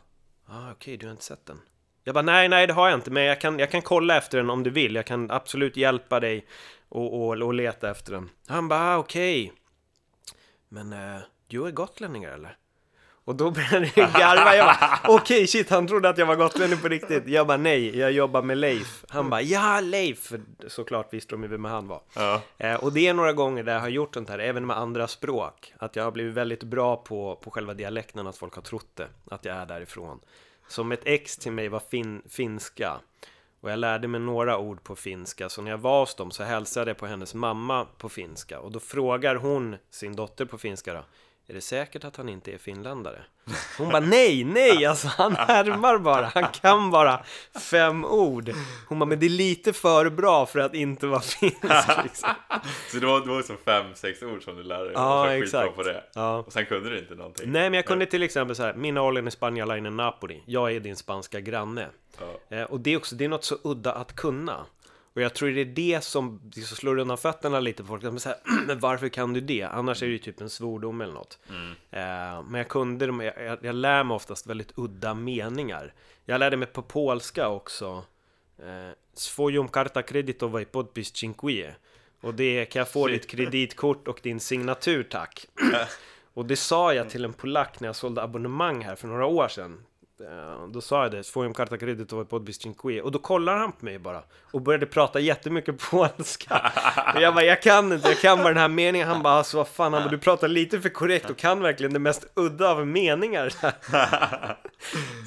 ah, 0.46 0.70
okej, 0.70 0.96
du 0.96 1.06
har 1.06 1.10
inte 1.10 1.24
sett 1.24 1.46
den. 1.46 1.60
Jag 2.04 2.14
bara, 2.14 2.22
nej, 2.22 2.48
nej, 2.48 2.66
det 2.66 2.72
har 2.72 2.88
jag 2.88 2.98
inte, 2.98 3.10
men 3.10 3.22
jag 3.22 3.40
kan, 3.40 3.58
jag 3.58 3.70
kan 3.70 3.82
kolla 3.82 4.16
efter 4.16 4.38
den 4.38 4.50
om 4.50 4.62
du 4.62 4.70
vill. 4.70 4.94
Jag 4.94 5.06
kan 5.06 5.30
absolut 5.30 5.76
hjälpa 5.76 6.20
dig 6.20 6.46
och, 6.88 7.22
och, 7.22 7.42
och 7.42 7.54
leta 7.54 7.90
efter 7.90 8.12
den. 8.12 8.30
Han 8.46 8.68
bara, 8.68 8.80
ah, 8.80 8.96
okej. 8.96 9.52
Men 10.68 10.92
eh, 10.92 11.20
du 11.46 11.66
är 11.66 11.70
gotlänningar 11.70 12.30
eller? 12.30 12.56
Och 13.28 13.36
då 13.36 13.50
började 13.50 13.90
jag 13.94 14.12
garva. 14.12 14.56
Jag 14.56 14.66
bara, 14.66 15.00
okej 15.14 15.46
shit, 15.46 15.70
han 15.70 15.86
trodde 15.86 16.08
att 16.08 16.18
jag 16.18 16.26
var 16.26 16.36
gotlänning 16.36 16.78
på 16.78 16.88
riktigt. 16.88 17.26
Jag 17.26 17.46
bara, 17.46 17.56
nej, 17.56 17.98
jag 17.98 18.12
jobbar 18.12 18.42
med 18.42 18.58
Leif. 18.58 19.04
Han 19.08 19.30
bara, 19.30 19.42
ja 19.42 19.80
Leif! 19.80 20.18
För 20.18 20.40
såklart 20.66 21.12
visste 21.12 21.34
de 21.34 21.42
ju 21.42 21.48
vem 21.48 21.64
han 21.64 21.88
var. 21.88 22.00
Ja. 22.14 22.40
Eh, 22.58 22.74
och 22.74 22.92
det 22.92 23.08
är 23.08 23.14
några 23.14 23.32
gånger 23.32 23.62
där 23.62 23.72
jag 23.72 23.80
har 23.80 23.88
gjort 23.88 24.14
sånt 24.14 24.28
här, 24.28 24.38
även 24.38 24.66
med 24.66 24.76
andra 24.76 25.08
språk. 25.08 25.74
Att 25.78 25.96
jag 25.96 26.04
har 26.04 26.10
blivit 26.10 26.34
väldigt 26.34 26.62
bra 26.62 26.96
på, 26.96 27.36
på 27.42 27.50
själva 27.50 27.74
dialekten, 27.74 28.26
att 28.26 28.36
folk 28.36 28.54
har 28.54 28.62
trott 28.62 28.90
det, 28.94 29.08
att 29.30 29.44
jag 29.44 29.56
är 29.56 29.66
därifrån. 29.66 30.20
Som 30.68 30.92
ett 30.92 31.02
ex 31.04 31.36
till 31.36 31.52
mig 31.52 31.68
var 31.68 31.82
fin, 31.90 32.22
finska. 32.28 32.92
Och 33.60 33.70
jag 33.70 33.78
lärde 33.78 34.08
mig 34.08 34.20
några 34.20 34.58
ord 34.58 34.82
på 34.82 34.96
finska, 34.96 35.48
så 35.48 35.62
när 35.62 35.70
jag 35.70 35.78
var 35.78 36.00
hos 36.00 36.14
dem 36.14 36.30
så 36.30 36.42
hälsade 36.42 36.90
jag 36.90 36.98
på 36.98 37.06
hennes 37.06 37.34
mamma 37.34 37.86
på 37.98 38.08
finska. 38.08 38.60
Och 38.60 38.72
då 38.72 38.80
frågar 38.80 39.34
hon 39.34 39.76
sin 39.90 40.16
dotter 40.16 40.44
på 40.44 40.58
finska 40.58 40.94
då, 40.94 41.04
är 41.50 41.54
det 41.54 41.60
säkert 41.60 42.04
att 42.04 42.16
han 42.16 42.28
inte 42.28 42.52
är 42.52 42.58
finländare? 42.58 43.24
Hon 43.78 43.88
bara 43.88 44.00
nej, 44.00 44.44
nej, 44.44 44.86
alltså 44.86 45.08
han 45.08 45.36
härmar 45.36 45.98
bara, 45.98 46.26
han 46.34 46.46
kan 46.52 46.90
bara 46.90 47.24
fem 47.70 48.04
ord. 48.04 48.50
Hon 48.88 48.98
bara, 48.98 49.06
men 49.06 49.18
det 49.20 49.26
är 49.26 49.30
lite 49.30 49.72
för 49.72 50.10
bra 50.10 50.46
för 50.46 50.58
att 50.58 50.74
inte 50.74 51.06
vara 51.06 51.20
finsk 51.20 51.62
liksom. 52.04 52.28
Så 52.90 52.98
det 52.98 53.06
var, 53.06 53.20
det 53.20 53.28
var 53.28 53.42
som 53.42 53.56
fem, 53.64 53.94
sex 53.94 54.22
ord 54.22 54.44
som 54.44 54.56
du 54.56 54.62
lärde 54.62 54.84
dig? 54.84 54.92
Ja, 54.94 55.32
exakt. 55.32 55.76
på 55.76 55.82
det. 55.82 56.04
Ja. 56.14 56.36
Och 56.38 56.52
sen 56.52 56.66
kunde 56.66 56.90
du 56.90 56.98
inte 56.98 57.14
någonting? 57.14 57.52
Nej, 57.52 57.70
men 57.70 57.74
jag 57.74 57.86
kunde 57.86 58.06
till 58.06 58.22
exempel 58.22 58.56
så 58.56 58.62
här, 58.62 58.74
mina 58.74 59.00
hållen 59.00 59.28
i 59.28 59.30
Spanien 59.30 59.86
in 59.86 59.96
Napoli, 59.96 60.42
jag 60.46 60.72
är 60.72 60.80
din 60.80 60.96
spanska 60.96 61.40
granne. 61.40 61.86
Ja. 62.20 62.56
Eh, 62.56 62.64
och 62.64 62.80
det 62.80 62.90
är 62.90 62.96
också, 62.96 63.14
det 63.16 63.24
är 63.24 63.28
något 63.28 63.44
så 63.44 63.56
udda 63.64 63.92
att 63.92 64.16
kunna. 64.16 64.66
Och 65.18 65.22
jag 65.22 65.34
tror 65.34 65.50
det 65.50 65.60
är 65.60 65.64
det 65.64 66.04
som, 66.04 66.40
det 66.44 66.60
som 66.60 66.76
slår 66.76 66.98
undan 66.98 67.18
fötterna 67.18 67.60
lite 67.60 67.82
på 67.82 67.88
folk. 67.88 68.02
Men, 68.02 68.20
så 68.20 68.28
här, 68.28 68.38
men 68.66 68.78
varför 68.78 69.08
kan 69.08 69.32
du 69.32 69.40
det? 69.40 69.62
Annars 69.62 70.02
är 70.02 70.06
det 70.06 70.12
ju 70.12 70.18
typ 70.18 70.40
en 70.40 70.50
svordom 70.50 71.00
eller 71.00 71.12
något. 71.12 71.38
Eh, 71.90 72.42
men 72.42 72.54
jag 72.54 72.68
kunde 72.68 73.06
jag, 73.06 73.24
jag, 73.24 73.58
jag 73.62 73.74
lär 73.74 74.04
mig 74.04 74.14
oftast 74.14 74.46
väldigt 74.46 74.72
udda 74.76 75.14
meningar. 75.14 75.94
Jag 76.24 76.38
lärde 76.38 76.56
mig 76.56 76.68
på 76.68 76.82
polska 76.82 77.48
också. 77.48 78.04
Eh, 78.58 79.66
karta 79.72 80.02
kreditowa 80.02 80.60
i 80.60 80.64
podpis 80.64 81.16
cinque. 81.16 81.74
Och 82.20 82.34
det 82.34 82.64
kan 82.64 82.80
jag 82.80 82.88
få 82.88 83.06
Shit. 83.06 83.22
ditt 83.22 83.30
kreditkort 83.30 84.08
och 84.08 84.20
din 84.22 84.40
signatur 84.40 85.02
tack. 85.02 85.46
Och 86.34 86.46
det 86.46 86.56
sa 86.56 86.94
jag 86.94 87.10
till 87.10 87.24
en 87.24 87.32
polack 87.32 87.80
när 87.80 87.88
jag 87.88 87.96
sålde 87.96 88.22
abonnemang 88.22 88.84
här 88.84 88.96
för 88.96 89.08
några 89.08 89.26
år 89.26 89.48
sedan. 89.48 89.84
Eh, 90.20 90.68
då 90.68 90.80
sa 90.80 91.02
jag 91.02 91.12
det, 91.12 91.24
Svojom 91.24 91.54
karta 91.54 91.78
kreditowa 91.78 92.22
i 92.22 92.24
podpis 92.24 92.60
cinque. 92.60 93.02
Och 93.02 93.12
då 93.12 93.18
kollar 93.18 93.56
han 93.56 93.72
på 93.72 93.84
mig 93.84 93.98
bara 93.98 94.22
och 94.40 94.62
började 94.62 94.86
prata 94.86 95.20
jättemycket 95.20 95.78
polska. 95.90 96.72
Och 97.14 97.20
jag 97.20 97.34
bara, 97.34 97.44
jag 97.44 97.62
kan 97.62 97.92
inte, 97.92 98.08
jag 98.08 98.18
kan 98.18 98.38
bara 98.38 98.48
den 98.48 98.56
här 98.56 98.68
meningen. 98.68 99.08
Han 99.08 99.22
bara, 99.22 99.34
alltså 99.34 99.56
vad 99.56 99.68
fan, 99.68 99.92
han 99.92 100.02
bara, 100.02 100.10
du 100.10 100.18
pratar 100.18 100.48
lite 100.48 100.80
för 100.80 100.88
korrekt 100.88 101.30
och 101.30 101.36
kan 101.36 101.62
verkligen 101.62 101.92
det 101.92 101.98
mest 101.98 102.26
udda 102.34 102.70
av 102.70 102.86
meningar. 102.86 103.52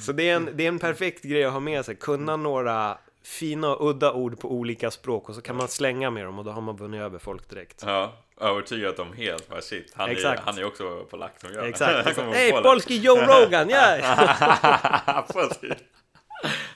Så 0.00 0.12
det 0.12 0.28
är, 0.28 0.36
en, 0.36 0.48
det 0.54 0.64
är 0.64 0.68
en 0.68 0.78
perfekt 0.78 1.24
grej 1.24 1.44
att 1.44 1.52
ha 1.52 1.60
med 1.60 1.84
sig, 1.84 1.96
kunna 1.96 2.36
några 2.36 2.98
fina 3.22 3.74
och 3.74 3.90
udda 3.90 4.12
ord 4.12 4.40
på 4.40 4.52
olika 4.52 4.90
språk 4.90 5.28
och 5.28 5.34
så 5.34 5.40
kan 5.40 5.56
man 5.56 5.68
slänga 5.68 6.10
med 6.10 6.24
dem 6.24 6.38
och 6.38 6.44
då 6.44 6.50
har 6.50 6.60
man 6.60 6.76
vunnit 6.76 7.00
över 7.00 7.18
folk 7.18 7.50
direkt. 7.50 7.82
Ja, 7.86 8.12
övertygat 8.42 8.96
dem 8.96 9.12
helt. 9.12 9.48
Bara 9.48 9.60
shit, 9.60 9.92
han 9.96 10.08
är, 10.08 10.12
Exakt. 10.12 10.42
han 10.44 10.58
är 10.58 10.64
också 10.64 11.04
polack 11.10 11.40
som 11.40 11.52
jag. 11.52 11.68
Exakt. 11.68 12.10
Från 12.14 12.32
Hej, 12.32 12.52
polski 12.52 12.96
Joe 12.96 13.16
Rogan, 13.16 13.68
ja! 13.68 15.26
Precis. 15.32 15.72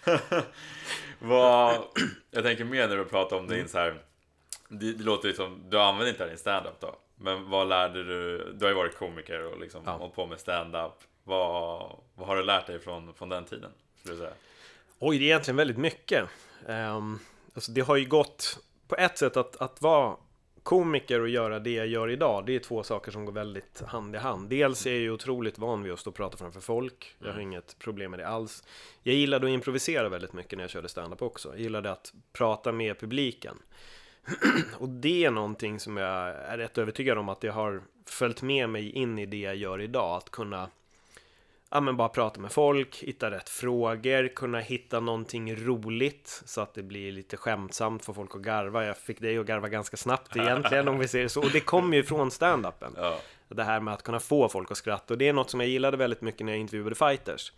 Vad, 1.18 1.76
jag 2.30 2.44
tänker 2.44 2.64
mer 2.64 2.88
när 2.88 2.96
du 2.96 3.04
pratar 3.04 3.36
om 3.36 3.46
din 3.48 3.68
så 3.68 3.78
här. 3.78 4.02
Det, 4.68 4.92
det 4.92 5.04
låter 5.04 5.32
som, 5.32 5.62
du 5.70 5.80
använder 5.80 6.08
inte 6.12 6.22
det 6.24 6.26
i 6.26 6.30
din 6.30 6.38
standup 6.38 6.80
då. 6.80 6.96
Men 7.16 7.50
vad 7.50 7.68
lärde 7.68 8.04
du? 8.04 8.52
Du 8.52 8.64
har 8.64 8.70
ju 8.70 8.76
varit 8.76 8.98
komiker 8.98 9.52
och 9.52 9.60
liksom 9.60 9.82
Ja. 9.86 9.92
hållit 9.92 10.14
på 10.14 10.26
med 10.26 10.40
standup. 10.40 10.92
Vad, 11.24 11.96
vad 12.14 12.28
har 12.28 12.36
du 12.36 12.42
lärt 12.42 12.66
dig 12.66 12.78
från, 12.78 13.14
från 13.14 13.28
den 13.28 13.44
tiden? 13.44 13.70
Skulle 14.00 14.16
säga? 14.16 14.30
Oj, 14.98 15.18
det 15.18 15.24
är 15.24 15.26
egentligen 15.26 15.56
väldigt 15.56 15.76
mycket. 15.78 16.28
Um, 16.66 17.18
alltså 17.54 17.72
det 17.72 17.80
har 17.80 17.96
ju 17.96 18.04
gått 18.04 18.58
på 18.88 18.96
ett 18.96 19.18
sätt 19.18 19.36
att, 19.36 19.56
att 19.56 19.82
vara 19.82 20.16
komiker 20.66 21.20
och 21.20 21.28
göra 21.28 21.58
det 21.58 21.70
jag 21.70 21.86
gör 21.86 22.10
idag. 22.10 22.46
Det 22.46 22.54
är 22.54 22.58
två 22.58 22.82
saker 22.82 23.12
som 23.12 23.24
går 23.24 23.32
väldigt 23.32 23.82
hand 23.86 24.14
i 24.14 24.18
hand. 24.18 24.48
Dels 24.48 24.86
är 24.86 24.90
jag 24.90 25.00
ju 25.00 25.10
otroligt 25.10 25.58
van 25.58 25.82
vid 25.82 25.92
att 25.92 25.98
stå 25.98 26.10
och 26.10 26.16
prata 26.16 26.36
framför 26.36 26.60
folk. 26.60 27.16
Jag 27.18 27.32
har 27.32 27.40
inget 27.40 27.78
problem 27.78 28.10
med 28.10 28.20
det 28.20 28.28
alls. 28.28 28.64
Jag 29.02 29.14
gillade 29.14 29.46
att 29.46 29.52
improvisera 29.52 30.08
väldigt 30.08 30.32
mycket 30.32 30.56
när 30.56 30.64
jag 30.64 30.70
körde 30.70 30.88
stand-up 30.88 31.22
också. 31.22 31.48
Jag 31.48 31.60
gillade 31.60 31.90
att 31.90 32.12
prata 32.32 32.72
med 32.72 33.00
publiken. 33.00 33.58
och 34.78 34.88
det 34.88 35.24
är 35.24 35.30
någonting 35.30 35.80
som 35.80 35.96
jag 35.96 36.28
är 36.28 36.58
rätt 36.58 36.78
övertygad 36.78 37.18
om 37.18 37.28
att 37.28 37.42
jag 37.42 37.52
har 37.52 37.82
följt 38.06 38.42
med 38.42 38.68
mig 38.68 38.90
in 38.90 39.18
i 39.18 39.26
det 39.26 39.40
jag 39.40 39.56
gör 39.56 39.80
idag. 39.80 40.16
Att 40.16 40.30
kunna 40.30 40.70
ja, 41.70 41.80
men 41.80 41.96
bara 41.96 42.08
prata 42.08 42.40
med 42.40 42.52
folk, 42.52 42.96
hitta 42.96 43.30
rätt 43.30 43.48
frågor, 43.48 44.28
kunna 44.28 44.58
hitta 44.58 45.00
någonting 45.00 45.56
roligt 45.56 46.42
så 46.44 46.60
att 46.60 46.74
det 46.74 46.82
blir 46.82 47.12
lite 47.12 47.36
skämtsamt 47.36 48.04
för 48.04 48.12
folk 48.12 48.34
att 48.34 48.42
garva. 48.42 48.84
Jag 48.84 48.98
fick 48.98 49.20
dig 49.20 49.38
att 49.38 49.46
garva 49.46 49.68
ganska 49.68 49.96
snabbt 49.96 50.36
egentligen 50.36 50.88
om 50.88 50.98
vi 50.98 51.08
säger 51.08 51.24
det 51.24 51.28
så. 51.28 51.42
Och 51.42 51.50
det 51.52 51.60
kommer 51.60 51.96
ju 51.96 52.04
från 52.04 52.30
stand-upen. 52.30 52.92
Ja, 52.96 53.18
Det 53.48 53.64
här 53.64 53.80
med 53.80 53.94
att 53.94 54.02
kunna 54.02 54.20
få 54.20 54.48
folk 54.48 54.70
att 54.70 54.76
skratta. 54.76 55.14
Och 55.14 55.18
det 55.18 55.28
är 55.28 55.32
något 55.32 55.50
som 55.50 55.60
jag 55.60 55.68
gillade 55.68 55.96
väldigt 55.96 56.20
mycket 56.20 56.46
när 56.46 56.52
jag 56.52 56.60
intervjuade 56.60 56.94
fighters. 56.94 57.52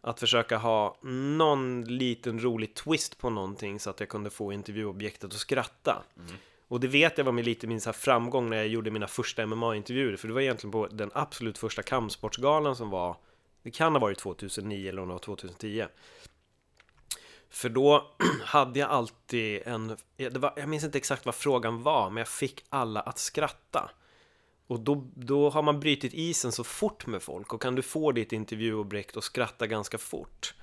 Att 0.00 0.20
försöka 0.20 0.56
ha 0.56 0.98
någon 1.02 1.84
liten 1.84 2.42
rolig 2.42 2.74
twist 2.74 3.18
på 3.18 3.30
någonting 3.30 3.80
så 3.80 3.90
att 3.90 4.00
jag 4.00 4.08
kunde 4.08 4.30
få 4.30 4.52
intervjuobjektet 4.52 5.32
att 5.32 5.38
skratta. 5.38 6.02
Mm. 6.16 6.32
Och 6.68 6.80
det 6.80 6.88
vet 6.88 7.18
jag 7.18 7.24
var 7.24 7.32
med 7.32 7.44
lite 7.44 7.66
min 7.66 7.80
så 7.80 7.92
framgång 7.92 8.50
när 8.50 8.56
jag 8.56 8.68
gjorde 8.68 8.90
mina 8.90 9.06
första 9.06 9.46
MMA-intervjuer. 9.46 10.16
För 10.16 10.28
det 10.28 10.34
var 10.34 10.40
egentligen 10.40 10.72
på 10.72 10.86
den 10.86 11.10
absolut 11.14 11.58
första 11.58 11.82
kampsportsgalan 11.82 12.76
som 12.76 12.90
var, 12.90 13.16
det 13.68 13.72
kan 13.72 13.92
ha 13.92 14.00
varit 14.00 14.18
2009 14.18 14.88
eller 14.88 15.02
om 15.02 15.08
det 15.08 15.14
var 15.14 15.18
2010. 15.18 15.86
För 17.50 17.68
då 17.68 18.14
hade 18.44 18.78
jag 18.78 18.90
alltid 18.90 19.62
en, 19.66 19.96
var, 20.16 20.52
jag 20.56 20.68
minns 20.68 20.84
inte 20.84 20.98
exakt 20.98 21.26
vad 21.26 21.34
frågan 21.34 21.82
var, 21.82 22.10
men 22.10 22.16
jag 22.16 22.28
fick 22.28 22.64
alla 22.68 23.00
att 23.00 23.18
skratta. 23.18 23.90
Och 24.66 24.80
då, 24.80 25.10
då 25.14 25.50
har 25.50 25.62
man 25.62 25.80
brutit 25.80 26.14
isen 26.14 26.52
så 26.52 26.64
fort 26.64 27.06
med 27.06 27.22
folk 27.22 27.54
och 27.54 27.62
kan 27.62 27.74
du 27.74 27.82
få 27.82 28.12
ditt 28.12 28.32
intervjuobjekt 28.32 29.16
att 29.16 29.24
skratta 29.24 29.66
ganska 29.66 29.98
fort 29.98 30.54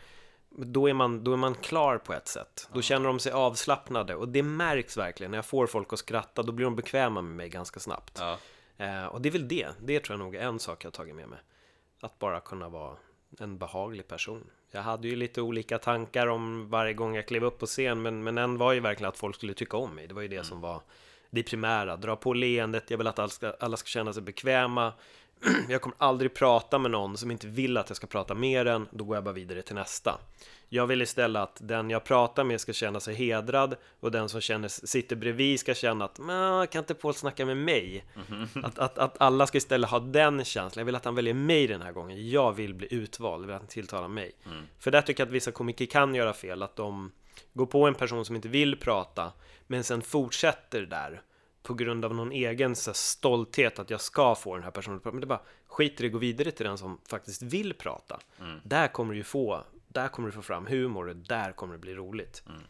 då 0.50 0.90
är, 0.90 0.94
man, 0.94 1.24
då 1.24 1.34
är 1.34 1.38
man 1.38 1.56
klar 1.56 1.98
på 1.98 2.14
ett 2.14 2.28
sätt. 2.28 2.70
Då 2.74 2.82
känner 2.82 3.08
de 3.08 3.20
sig 3.20 3.32
avslappnade 3.32 4.16
och 4.16 4.30
det 4.30 4.44
märks 4.44 4.98
verkligen. 4.98 5.32
När 5.32 5.38
jag 5.38 5.46
får 5.46 5.68
folk 5.68 5.94
att 5.94 6.00
skratta, 6.00 6.44
då 6.44 6.52
blir 6.52 6.66
de 6.66 6.76
bekväma 6.76 7.22
med 7.22 7.36
mig 7.36 7.50
ganska 7.50 7.80
snabbt. 7.80 8.18
Ja. 8.20 8.38
Eh, 8.78 9.06
och 9.06 9.22
det 9.22 9.30
är 9.30 9.32
väl 9.32 9.48
det. 9.48 9.68
Det 9.80 10.00
tror 10.00 10.20
jag 10.20 10.26
nog 10.26 10.36
är 10.36 10.42
en 10.42 10.60
sak 10.60 10.84
jag 10.84 10.88
har 10.88 10.92
tagit 10.92 11.16
med 11.16 11.30
mig. 11.30 11.40
Att 12.06 12.20
bara 12.20 12.40
kunna 12.40 12.70
vara 12.70 12.98
en 13.40 13.58
behaglig 13.58 14.08
person. 14.08 14.50
Jag 14.72 14.82
hade 14.82 15.08
ju 15.08 15.16
lite 15.16 15.42
olika 15.42 15.78
tankar 15.78 16.28
om 16.28 16.70
varje 16.70 16.94
gång 16.94 17.16
jag 17.16 17.28
klev 17.28 17.44
upp 17.44 17.60
på 17.60 17.66
scen, 17.66 18.02
men, 18.02 18.24
men 18.24 18.38
en 18.38 18.58
var 18.58 18.74
ju 18.74 18.80
verkligen 18.80 19.10
att 19.10 19.18
folk 19.18 19.36
skulle 19.36 19.54
tycka 19.54 19.78
om 19.78 19.96
mig. 19.96 20.08
Det 20.08 20.14
var 20.14 20.22
ju 20.22 20.28
det 20.28 20.36
mm. 20.36 20.46
som 20.46 20.62
var 20.62 20.82
det 21.30 21.44
primära. 21.44 21.98
Dra 21.98 22.16
på 22.16 22.34
leendet, 22.34 22.90
jag 22.90 22.98
vill 22.98 23.08
att 23.08 23.20
alla 23.20 23.30
ska, 23.30 23.54
alla 23.60 23.78
ska 23.78 23.88
känna 23.88 24.14
sig 24.14 24.24
bekväma. 24.24 24.94
jag 25.70 25.82
kommer 25.82 25.96
aldrig 26.00 26.34
prata 26.34 26.80
med 26.80 26.92
någon 26.92 27.18
som 27.18 27.32
inte 27.32 27.48
vill 27.48 27.78
att 27.78 27.90
jag 27.90 27.98
ska 27.98 28.08
prata 28.08 28.34
mer 28.34 28.66
än, 28.66 28.88
då 28.92 29.04
går 29.04 29.18
jag 29.18 29.24
bara 29.24 29.34
vidare 29.34 29.62
till 29.62 29.76
nästa. 29.76 30.20
Jag 30.70 30.88
vill 30.88 31.02
istället 31.02 31.42
att 31.44 31.58
den 31.62 31.90
jag 31.90 32.04
pratar 32.04 32.44
med 32.44 32.62
ska 32.62 32.74
känna 32.74 33.00
sig 33.00 33.16
hedrad 33.16 33.76
och 34.00 34.12
den 34.12 34.30
som 34.30 34.42
känner, 34.42 34.68
sitter 34.68 35.16
bredvid 35.16 35.60
ska 35.60 35.74
känna 35.74 36.06
att 36.06 36.18
kan 36.72 36.80
inte 36.80 36.94
Paul 36.94 37.14
snacka 37.14 37.46
med 37.46 37.58
mig? 37.58 38.06
Mm 38.16 38.46
-hmm. 38.46 38.66
Att, 38.66 38.80
att, 38.80 38.98
att 38.98 39.22
alla 39.22 39.48
ska 39.48 39.58
istället 39.58 39.90
ha 39.90 40.00
den 40.00 40.46
känslan. 40.46 40.82
Jag 40.82 40.86
vill 40.86 40.96
att 40.96 41.06
han 41.06 41.16
väljer 41.16 41.34
mig 41.34 41.68
den 41.68 41.82
här 41.82 41.92
gången. 41.92 42.30
Jag 42.30 42.54
vill 42.54 42.74
bli 42.74 42.94
utvald, 42.94 43.44
jag 43.44 43.48
vill 43.48 43.56
att 43.56 43.62
han 43.62 43.68
tilltalar 43.68 44.08
mig. 44.08 44.32
Mm. 44.46 44.64
För 44.80 44.92
där 44.92 45.02
tycker 45.02 45.22
jag 45.22 45.28
att 45.28 45.34
vissa 45.34 45.52
komiker 45.52 45.86
kan 45.86 46.16
göra 46.16 46.34
fel, 46.34 46.64
att 46.64 46.76
de 46.76 47.12
går 47.54 47.66
på 47.66 47.88
en 47.88 47.96
person 47.96 48.26
som 48.26 48.36
inte 48.36 48.48
vill 48.48 48.80
prata, 48.80 49.32
men 49.68 49.84
sen 49.84 50.02
fortsätter 50.02 50.82
där 50.82 51.22
på 51.66 51.74
grund 51.74 52.06
av 52.06 52.16
någon 52.16 52.32
egen 52.32 52.76
så 52.76 52.94
stolthet 52.94 53.80
att 53.80 53.90
jag 53.90 54.02
ska 54.02 54.36
få 54.36 54.56
den 54.56 54.64
här 54.64 54.72
personen 54.72 54.98
att 54.98 55.04
prata. 55.04 55.14
Men 55.14 55.22
det 55.22 55.28
bara 55.28 55.42
skiter 55.68 56.04
i 56.04 56.08
att 56.08 56.14
gå 56.14 56.20
vidare 56.20 56.52
till 56.52 56.66
den 56.66 56.78
som 56.78 57.02
faktiskt 57.08 57.42
vill 57.42 57.74
prata. 57.74 58.20
Mm. 58.40 58.60
Där 58.64 58.88
kommer 58.88 59.14
du 59.14 59.18
ju 59.18 59.24
få, 59.24 59.64
där 59.88 60.08
kommer 60.08 60.28
du 60.28 60.32
få 60.32 60.42
fram 60.42 60.68
humor 60.68 61.08
och 61.10 61.16
där 61.16 61.52
kommer 61.52 61.74
det 61.74 61.80
bli 61.80 61.96
roligt. 61.96 62.44
Mm. 62.48 62.62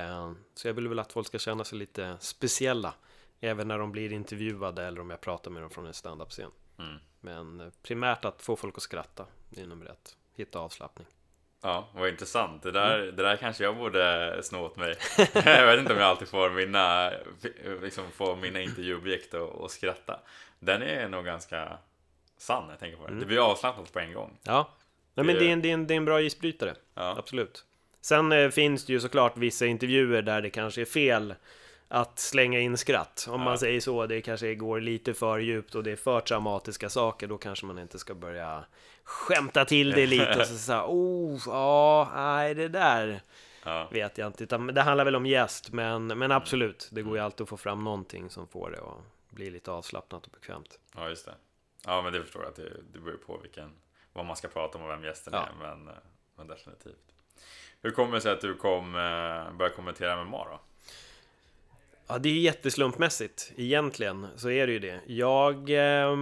Eh, 0.00 0.32
så 0.54 0.68
jag 0.68 0.74
vill 0.74 0.88
väl 0.88 0.98
att 0.98 1.12
folk 1.12 1.26
ska 1.26 1.38
känna 1.38 1.64
sig 1.64 1.78
lite 1.78 2.16
speciella. 2.20 2.94
Även 3.40 3.68
när 3.68 3.78
de 3.78 3.92
blir 3.92 4.12
intervjuade 4.12 4.84
eller 4.84 5.00
om 5.00 5.10
jag 5.10 5.20
pratar 5.20 5.50
med 5.50 5.62
dem 5.62 5.70
från 5.70 5.86
en 5.86 5.94
standup-scen. 5.94 6.50
Mm. 6.78 6.96
Men 7.20 7.72
primärt 7.82 8.24
att 8.24 8.42
få 8.42 8.56
folk 8.56 8.76
att 8.76 8.82
skratta, 8.82 9.26
det 9.50 9.60
är 9.60 9.66
nummer 9.66 9.86
ett. 9.86 10.16
Hitta 10.34 10.58
avslappning. 10.58 11.06
Ja, 11.64 11.88
vad 11.94 12.08
intressant. 12.08 12.62
Det 12.62 12.70
där, 12.70 12.98
mm. 12.98 13.16
det 13.16 13.22
där 13.22 13.36
kanske 13.36 13.64
jag 13.64 13.76
borde 13.76 14.40
sno 14.42 14.58
åt 14.58 14.76
mig. 14.76 14.94
jag 15.34 15.66
vet 15.66 15.78
inte 15.78 15.92
om 15.92 15.98
jag 15.98 16.08
alltid 16.08 16.28
får 16.28 16.50
mina, 16.50 17.12
liksom 17.82 18.04
får 18.10 18.36
mina 18.36 18.60
intervjuobjekt 18.60 19.34
att, 19.34 19.60
att 19.60 19.70
skratta. 19.70 20.20
Den 20.58 20.82
är 20.82 21.08
nog 21.08 21.24
ganska 21.24 21.78
sann, 22.38 22.64
jag 22.70 22.78
tänker 22.78 22.96
på 22.96 23.02
det. 23.02 23.08
Mm. 23.08 23.20
Det 23.20 23.26
blir 23.26 23.50
avslappnat 23.50 23.92
på 23.92 23.98
en 23.98 24.12
gång. 24.12 24.38
Ja, 24.42 24.68
Nej, 25.14 25.26
men 25.26 25.36
det 25.36 25.48
är, 25.48 25.52
en, 25.52 25.62
det, 25.62 25.70
är 25.70 25.74
en, 25.74 25.86
det 25.86 25.94
är 25.94 25.96
en 25.96 26.04
bra 26.04 26.20
isbrytare. 26.20 26.74
Ja. 26.94 27.14
Absolut. 27.18 27.64
Sen 28.00 28.32
eh, 28.32 28.50
finns 28.50 28.86
det 28.86 28.92
ju 28.92 29.00
såklart 29.00 29.36
vissa 29.36 29.66
intervjuer 29.66 30.22
där 30.22 30.42
det 30.42 30.50
kanske 30.50 30.80
är 30.80 30.84
fel 30.84 31.34
att 31.94 32.18
slänga 32.18 32.60
in 32.60 32.76
skratt. 32.76 33.26
Om 33.28 33.40
ja. 33.40 33.44
man 33.44 33.58
säger 33.58 33.80
så, 33.80 34.06
det 34.06 34.20
kanske 34.20 34.54
går 34.54 34.80
lite 34.80 35.14
för 35.14 35.38
djupt 35.38 35.74
och 35.74 35.84
det 35.84 35.92
är 35.92 35.96
för 35.96 36.20
traumatiska 36.20 36.88
saker, 36.88 37.26
då 37.26 37.38
kanske 37.38 37.66
man 37.66 37.78
inte 37.78 37.98
ska 37.98 38.14
börja 38.14 38.64
skämta 39.04 39.64
till 39.64 39.90
det 39.90 40.06
lite 40.06 40.40
och 40.40 40.46
så 40.46 40.58
säga 40.58 40.84
oh, 40.88 41.42
ja, 41.46 42.10
nej, 42.14 42.54
det 42.54 42.68
där 42.68 43.20
ja. 43.64 43.88
vet 43.92 44.18
jag 44.18 44.26
inte. 44.26 44.44
Utan 44.44 44.66
det 44.66 44.82
handlar 44.82 45.04
väl 45.04 45.16
om 45.16 45.26
gäst, 45.26 45.72
men, 45.72 46.06
men 46.06 46.32
absolut, 46.32 46.88
det 46.92 47.02
går 47.02 47.12
ju 47.12 47.18
mm. 47.18 47.24
alltid 47.24 47.42
att 47.42 47.48
få 47.48 47.56
fram 47.56 47.84
någonting 47.84 48.30
som 48.30 48.46
får 48.46 48.70
det 48.70 48.78
att 48.78 49.34
bli 49.34 49.50
lite 49.50 49.70
avslappnat 49.70 50.26
och 50.26 50.32
bekvämt. 50.32 50.78
Ja, 50.96 51.08
just 51.08 51.26
det. 51.26 51.34
Ja, 51.86 52.02
men 52.02 52.12
det 52.12 52.22
förstår 52.22 52.42
jag, 52.42 52.50
att 52.50 52.56
det, 52.56 52.72
det 52.92 52.98
beror 52.98 53.16
på 53.16 53.38
vilken, 53.42 53.72
vad 54.12 54.26
man 54.26 54.36
ska 54.36 54.48
prata 54.48 54.78
om 54.78 54.84
och 54.84 54.90
vem 54.90 55.04
gästen 55.04 55.32
ja. 55.36 55.48
är, 55.48 55.74
men, 55.74 55.90
men 56.36 56.46
definitivt. 56.46 57.14
Hur 57.80 57.90
kommer 57.90 58.14
det 58.14 58.20
sig 58.20 58.32
att 58.32 58.40
du 58.40 58.54
kom, 58.54 58.94
eh, 58.94 59.52
började 59.56 59.76
kommentera 59.76 60.24
MMA 60.24 60.44
då? 60.44 60.60
Ja, 62.06 62.18
det 62.18 62.28
är 62.28 62.40
jätteslumpmässigt. 62.40 63.52
Egentligen 63.56 64.26
så 64.36 64.50
är 64.50 64.66
det 64.66 64.72
ju 64.72 64.78
det. 64.78 65.00
Jag... 65.06 65.70
Eh, 65.70 66.16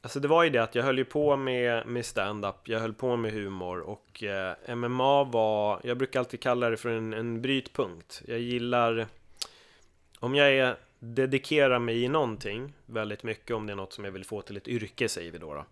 alltså 0.00 0.20
det 0.20 0.28
var 0.28 0.44
ju 0.44 0.50
det 0.50 0.62
att 0.62 0.74
jag 0.74 0.82
höll 0.82 0.98
ju 0.98 1.04
på 1.04 1.36
med, 1.36 1.86
med 1.86 2.06
stand-up, 2.06 2.68
jag 2.68 2.80
höll 2.80 2.94
på 2.94 3.16
med 3.16 3.32
humor 3.32 3.80
och 3.80 4.22
eh, 4.22 4.76
MMA 4.76 5.24
var... 5.24 5.80
Jag 5.84 5.98
brukar 5.98 6.20
alltid 6.20 6.40
kalla 6.40 6.70
det 6.70 6.76
för 6.76 6.88
en, 6.88 7.12
en 7.12 7.42
brytpunkt. 7.42 8.22
Jag 8.26 8.38
gillar... 8.38 9.06
Om 10.18 10.34
jag 10.34 10.52
är, 10.52 10.76
dedikerar 10.98 11.78
mig 11.78 12.02
i 12.02 12.08
någonting 12.08 12.72
väldigt 12.86 13.22
mycket, 13.22 13.56
om 13.56 13.66
det 13.66 13.72
är 13.72 13.76
något 13.76 13.92
som 13.92 14.04
jag 14.04 14.12
vill 14.12 14.24
få 14.24 14.42
till 14.42 14.56
ett 14.56 14.68
yrke, 14.68 15.08
säger 15.08 15.32
vi 15.32 15.38
då. 15.38 15.54
Då, 15.54 15.64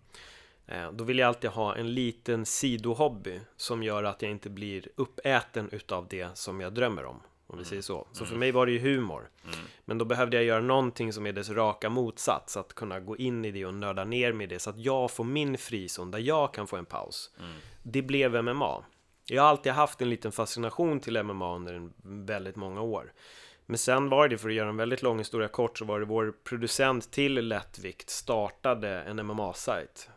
eh, 0.73 0.91
då 0.91 1.03
vill 1.03 1.19
jag 1.19 1.27
alltid 1.27 1.49
ha 1.49 1.75
en 1.75 1.93
liten 1.93 2.45
sidohobby 2.45 3.39
som 3.57 3.83
gör 3.83 4.03
att 4.03 4.21
jag 4.21 4.31
inte 4.31 4.49
blir 4.49 4.87
uppäten 4.95 5.69
utav 5.71 6.07
det 6.07 6.37
som 6.37 6.61
jag 6.61 6.73
drömmer 6.73 7.05
om. 7.05 7.19
Om 7.47 7.57
vi 7.57 7.65
säger 7.65 7.81
så. 7.81 8.07
Så 8.11 8.25
för 8.25 8.31
mm. 8.31 8.39
mig 8.39 8.51
var 8.51 8.65
det 8.65 8.71
ju 8.71 8.79
humor. 8.79 9.29
Mm. 9.43 9.55
Men 9.85 9.97
då 9.97 10.05
behövde 10.05 10.37
jag 10.37 10.45
göra 10.45 10.61
någonting 10.61 11.13
som 11.13 11.25
är 11.25 11.33
dess 11.33 11.49
raka 11.49 11.89
motsats. 11.89 12.57
Att 12.57 12.73
kunna 12.73 12.99
gå 12.99 13.17
in 13.17 13.45
i 13.45 13.51
det 13.51 13.65
och 13.65 13.73
nörda 13.73 14.03
ner 14.03 14.33
med 14.33 14.49
det. 14.49 14.59
Så 14.59 14.69
att 14.69 14.77
jag 14.77 15.11
får 15.11 15.23
min 15.23 15.57
frizon 15.57 16.11
där 16.11 16.19
jag 16.19 16.53
kan 16.53 16.67
få 16.67 16.75
en 16.75 16.85
paus. 16.85 17.31
Mm. 17.39 17.55
Det 17.83 18.01
blev 18.01 18.43
MMA. 18.43 18.83
Jag 19.25 19.41
har 19.41 19.49
alltid 19.49 19.71
haft 19.71 20.01
en 20.01 20.09
liten 20.09 20.31
fascination 20.31 20.99
till 20.99 21.23
MMA 21.23 21.55
under 21.55 21.73
en 21.73 21.93
väldigt 22.03 22.55
många 22.55 22.81
år. 22.81 23.13
Men 23.65 23.77
sen 23.77 24.09
var 24.09 24.27
det, 24.27 24.37
för 24.37 24.49
att 24.49 24.55
göra 24.55 24.69
en 24.69 24.77
väldigt 24.77 25.01
lång 25.01 25.17
historia 25.17 25.47
kort, 25.47 25.77
så 25.77 25.85
var 25.85 25.99
det 25.99 26.05
vår 26.05 26.33
producent 26.43 27.11
till 27.11 27.47
lättvikt 27.47 28.09
startade 28.09 28.89
en 28.89 29.25
MMA-sajt. 29.25 30.09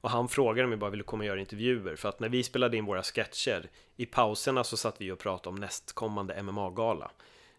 Och 0.00 0.10
han 0.10 0.28
frågade 0.28 0.68
mig 0.68 0.78
bara, 0.78 0.90
vill 0.90 0.98
du 0.98 1.04
komma 1.04 1.20
och 1.20 1.26
göra 1.26 1.40
intervjuer? 1.40 1.96
För 1.96 2.08
att 2.08 2.20
när 2.20 2.28
vi 2.28 2.42
spelade 2.42 2.76
in 2.76 2.84
våra 2.84 3.02
sketcher, 3.02 3.70
i 3.96 4.06
pauserna 4.06 4.64
så 4.64 4.76
satt 4.76 5.00
vi 5.00 5.10
och 5.10 5.18
pratade 5.18 5.48
om 5.48 5.54
nästkommande 5.54 6.42
MMA-gala. 6.42 7.10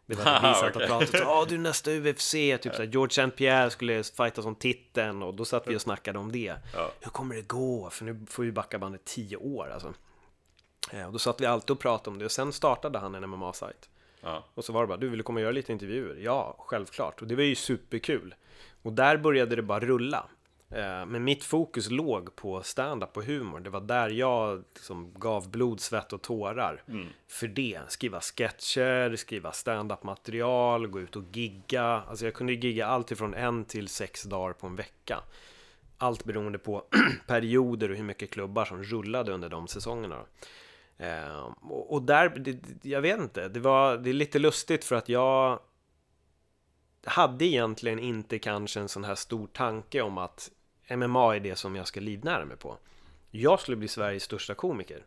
Det 0.05 0.15
var 0.15 0.25
att 0.25 0.43
vi 0.43 0.60
satt 0.60 0.75
och 0.75 0.81
pratade, 0.81 1.17
ja 1.17 1.45
du 1.50 1.57
nästa 1.57 1.91
UFC, 1.91 2.31
typ 2.31 2.75
såhär, 2.75 2.89
George 2.91 3.24
St. 3.24 3.38
Pierre 3.38 3.69
skulle 3.69 4.03
fightas 4.03 4.45
om 4.45 4.55
titeln 4.55 5.24
och 5.24 5.33
då 5.33 5.45
satt 5.45 5.67
vi 5.67 5.75
och 5.75 5.81
snackade 5.81 6.19
om 6.19 6.31
det. 6.31 6.55
Ja. 6.74 6.91
Hur 7.00 7.12
kommer 7.12 7.36
det 7.36 7.48
gå? 7.48 7.89
För 7.89 8.05
nu 8.05 8.25
får 8.29 8.43
vi 8.43 8.51
backa 8.51 8.79
bandet 8.79 9.05
tio 9.05 9.38
år 9.38 9.69
alltså. 9.74 9.93
Ja, 10.91 11.07
och 11.07 11.13
då 11.13 11.19
satt 11.19 11.41
vi 11.41 11.45
alltid 11.45 11.71
och 11.71 11.79
pratade 11.79 12.10
om 12.10 12.19
det 12.19 12.25
och 12.25 12.31
sen 12.31 12.53
startade 12.53 13.00
han 13.00 13.15
en 13.15 13.29
MMA-sajt. 13.29 13.89
Ja. 14.21 14.43
Och 14.53 14.65
så 14.65 14.74
var 14.74 14.81
det 14.81 14.88
bara, 14.88 14.98
du 14.98 15.10
vill 15.10 15.24
komma 15.24 15.38
och 15.38 15.41
göra 15.41 15.51
lite 15.51 15.71
intervjuer? 15.71 16.15
Ja, 16.15 16.55
självklart. 16.60 17.21
Och 17.21 17.27
det 17.27 17.36
var 17.36 17.43
ju 17.43 17.55
superkul. 17.55 18.36
Och 18.81 18.93
där 18.93 19.17
började 19.17 19.55
det 19.55 19.62
bara 19.62 19.79
rulla. 19.79 20.25
Eh, 20.72 21.06
men 21.06 21.24
mitt 21.24 21.44
fokus 21.44 21.90
låg 21.90 22.36
på 22.36 22.63
stand-up 22.63 23.18
och 23.18 23.24
humor. 23.24 23.60
Det 23.60 23.70
var 23.70 23.82
där 23.82 24.10
jag 24.10 24.63
liksom 24.74 25.13
gav 25.13 25.50
blod, 25.50 25.80
svett 25.80 26.13
och 26.13 26.22
tårar. 26.22 26.84
Mm. 26.88 27.08
För 27.28 27.48
det. 27.48 27.80
Skriva 27.88 28.22
sketcher, 28.22 29.16
skriva 29.16 29.51
stand-up 29.51 30.04
material, 30.04 30.88
gå 30.88 31.00
ut 31.00 31.16
och 31.16 31.24
gigga. 31.32 31.84
Alltså 31.84 32.25
jag 32.25 32.34
kunde 32.34 32.54
gigga 32.54 32.88
allt 32.88 33.12
ifrån 33.12 33.34
en 33.34 33.66
till 33.66 33.88
sex 33.88 34.24
dagar 34.24 34.54
på 34.54 34.68
en 34.68 34.75
vecka. 34.75 35.20
Allt 35.98 36.24
beroende 36.24 36.60
på 36.60 36.84
perioder 37.28 37.90
och 37.90 37.98
hur 37.98 38.04
mycket 38.04 38.32
klubbar 38.32 38.66
som 38.66 38.84
rullade 38.84 39.32
under 39.32 39.50
de 39.50 39.68
säsongerna. 39.68 40.20
Eh, 40.98 41.50
och, 41.70 42.01
där, 42.01 42.30
det, 42.30 42.60
jag 42.82 43.01
vet 43.01 43.20
inte, 43.20 43.48
det, 43.48 43.60
var, 43.60 43.98
det 43.98 44.10
är 44.10 44.13
lite 44.13 44.40
lustigt 44.40 44.86
för 44.86 44.96
att 44.96 45.10
jag 45.10 45.60
hade 47.04 47.46
egentligen 47.46 48.00
inte 48.00 48.40
kanske 48.40 48.80
en 48.80 48.90
sån 48.90 49.04
här 49.04 49.16
stor 49.16 49.48
tanke 49.48 50.01
om 50.01 50.18
att 50.18 50.51
MMA 50.89 51.35
är 51.35 51.39
det 51.39 51.55
som 51.55 51.75
jag 51.75 51.88
ska 51.88 52.00
livnära 52.00 52.45
mig 52.45 52.57
på. 52.57 52.77
Jag 53.31 53.59
skulle 53.59 53.77
bli 53.77 53.88
Sveriges 53.88 54.23
största 54.23 54.53
komiker. 54.53 55.05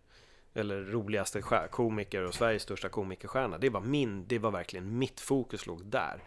Eller 0.54 0.82
roligaste 0.82 1.42
komiker 1.70 2.22
och 2.22 2.34
Sveriges 2.34 2.62
största 2.62 2.88
komikerstjärna. 2.88 3.58
Det 3.58 3.68
var 3.68 3.80
min, 3.80 4.26
det 4.26 4.38
var 4.38 4.50
verkligen 4.50 4.98
mitt 4.98 5.20
fokus 5.20 5.66
låg 5.66 5.86
där. 5.86 6.22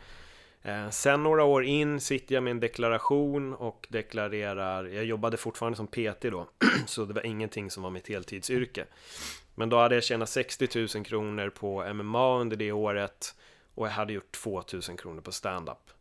Eh, 0.61 0.89
sen 0.89 1.23
några 1.23 1.43
år 1.43 1.63
in 1.63 2.01
sitter 2.01 2.35
jag 2.35 2.43
med 2.43 2.51
en 2.51 2.59
deklaration 2.59 3.53
och 3.53 3.87
deklarerar, 3.89 4.85
jag 4.85 5.05
jobbade 5.05 5.37
fortfarande 5.37 5.75
som 5.75 5.87
PT 5.87 6.21
då, 6.21 6.47
så 6.85 7.05
det 7.05 7.13
var 7.13 7.25
ingenting 7.25 7.71
som 7.71 7.83
var 7.83 7.89
mitt 7.89 8.09
heltidsyrke. 8.09 8.85
Men 9.55 9.69
då 9.69 9.77
hade 9.77 9.95
jag 9.95 10.03
tjänat 10.03 10.29
60 10.29 10.87
000 10.95 11.05
kronor 11.05 11.49
på 11.49 11.93
MMA 11.93 12.39
under 12.39 12.57
det 12.57 12.71
året 12.71 13.35
och 13.75 13.87
jag 13.87 13.91
hade 13.91 14.13
gjort 14.13 14.31
2 14.31 14.63
000 14.73 14.97
kronor 14.97 15.21
på 15.21 15.31
stand-up. 15.31 15.91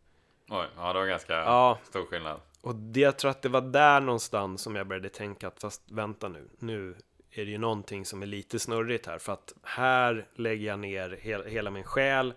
Oj, 0.48 0.66
ja 0.76 0.92
det 0.92 0.98
var 0.98 1.06
ganska 1.06 1.32
ja, 1.32 1.78
stor 1.84 2.06
skillnad. 2.06 2.40
Och 2.66 2.74
det, 2.74 3.00
jag 3.00 3.18
tror 3.18 3.30
att 3.30 3.42
det 3.42 3.48
var 3.48 3.60
där 3.60 4.00
någonstans 4.00 4.62
som 4.62 4.76
jag 4.76 4.86
började 4.86 5.08
tänka 5.08 5.48
att 5.48 5.60
fast 5.60 5.82
vänta 5.90 6.28
nu, 6.28 6.48
nu 6.58 6.94
är 7.30 7.44
det 7.44 7.50
ju 7.50 7.58
någonting 7.58 8.04
som 8.04 8.22
är 8.22 8.26
lite 8.26 8.58
snurrigt 8.58 9.06
här 9.06 9.18
för 9.18 9.32
att 9.32 9.54
här 9.62 10.26
lägger 10.34 10.66
jag 10.66 10.78
ner 10.78 11.18
hela, 11.20 11.44
hela 11.44 11.70
min 11.70 11.84
själ. 11.84 12.34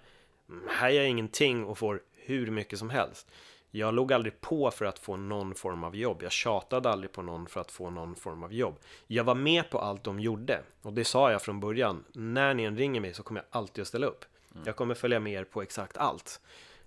Här 0.69 0.89
gör 0.89 1.01
jag 1.01 1.09
ingenting 1.09 1.65
och 1.65 1.77
får 1.77 2.01
hur 2.13 2.51
mycket 2.51 2.79
som 2.79 2.89
helst. 2.89 3.27
Jag 3.71 3.93
låg 3.93 4.13
aldrig 4.13 4.41
på 4.41 4.71
för 4.71 4.85
att 4.85 4.99
få 4.99 5.17
någon 5.17 5.55
form 5.55 5.83
av 5.83 5.95
jobb. 5.95 6.23
Jag 6.23 6.31
tjatade 6.31 6.89
aldrig 6.89 7.11
på 7.11 7.21
någon 7.21 7.47
för 7.47 7.61
att 7.61 7.71
få 7.71 7.89
någon 7.89 8.15
form 8.15 8.43
av 8.43 8.53
jobb. 8.53 8.79
Jag 9.07 9.23
var 9.23 9.35
med 9.35 9.69
på 9.69 9.79
allt 9.79 10.03
de 10.03 10.19
gjorde. 10.19 10.61
Och 10.81 10.93
det 10.93 11.05
sa 11.05 11.31
jag 11.31 11.41
från 11.41 11.59
början. 11.59 12.03
När 12.13 12.53
ni 12.53 12.63
än 12.63 12.77
ringer 12.77 13.01
mig 13.01 13.13
så 13.13 13.23
kommer 13.23 13.41
jag 13.41 13.59
alltid 13.59 13.81
att 13.81 13.87
ställa 13.87 14.07
upp. 14.07 14.25
Mm. 14.51 14.63
Jag 14.65 14.75
kommer 14.75 14.95
följa 14.95 15.19
med 15.19 15.33
er 15.33 15.43
på 15.43 15.61
exakt 15.61 15.97
allt. 15.97 16.41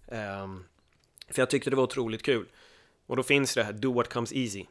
Um, 0.06 0.64
för 1.28 1.42
jag 1.42 1.50
tyckte 1.50 1.70
det 1.70 1.76
var 1.76 1.84
otroligt 1.84 2.22
kul. 2.22 2.46
Och 3.12 3.16
då 3.16 3.23
finns 3.23 3.54
det 3.54 3.62
här 3.62 3.73
Do 3.73 3.92
What 3.92 4.12
Comes 4.12 4.33
Easy. 4.33 4.64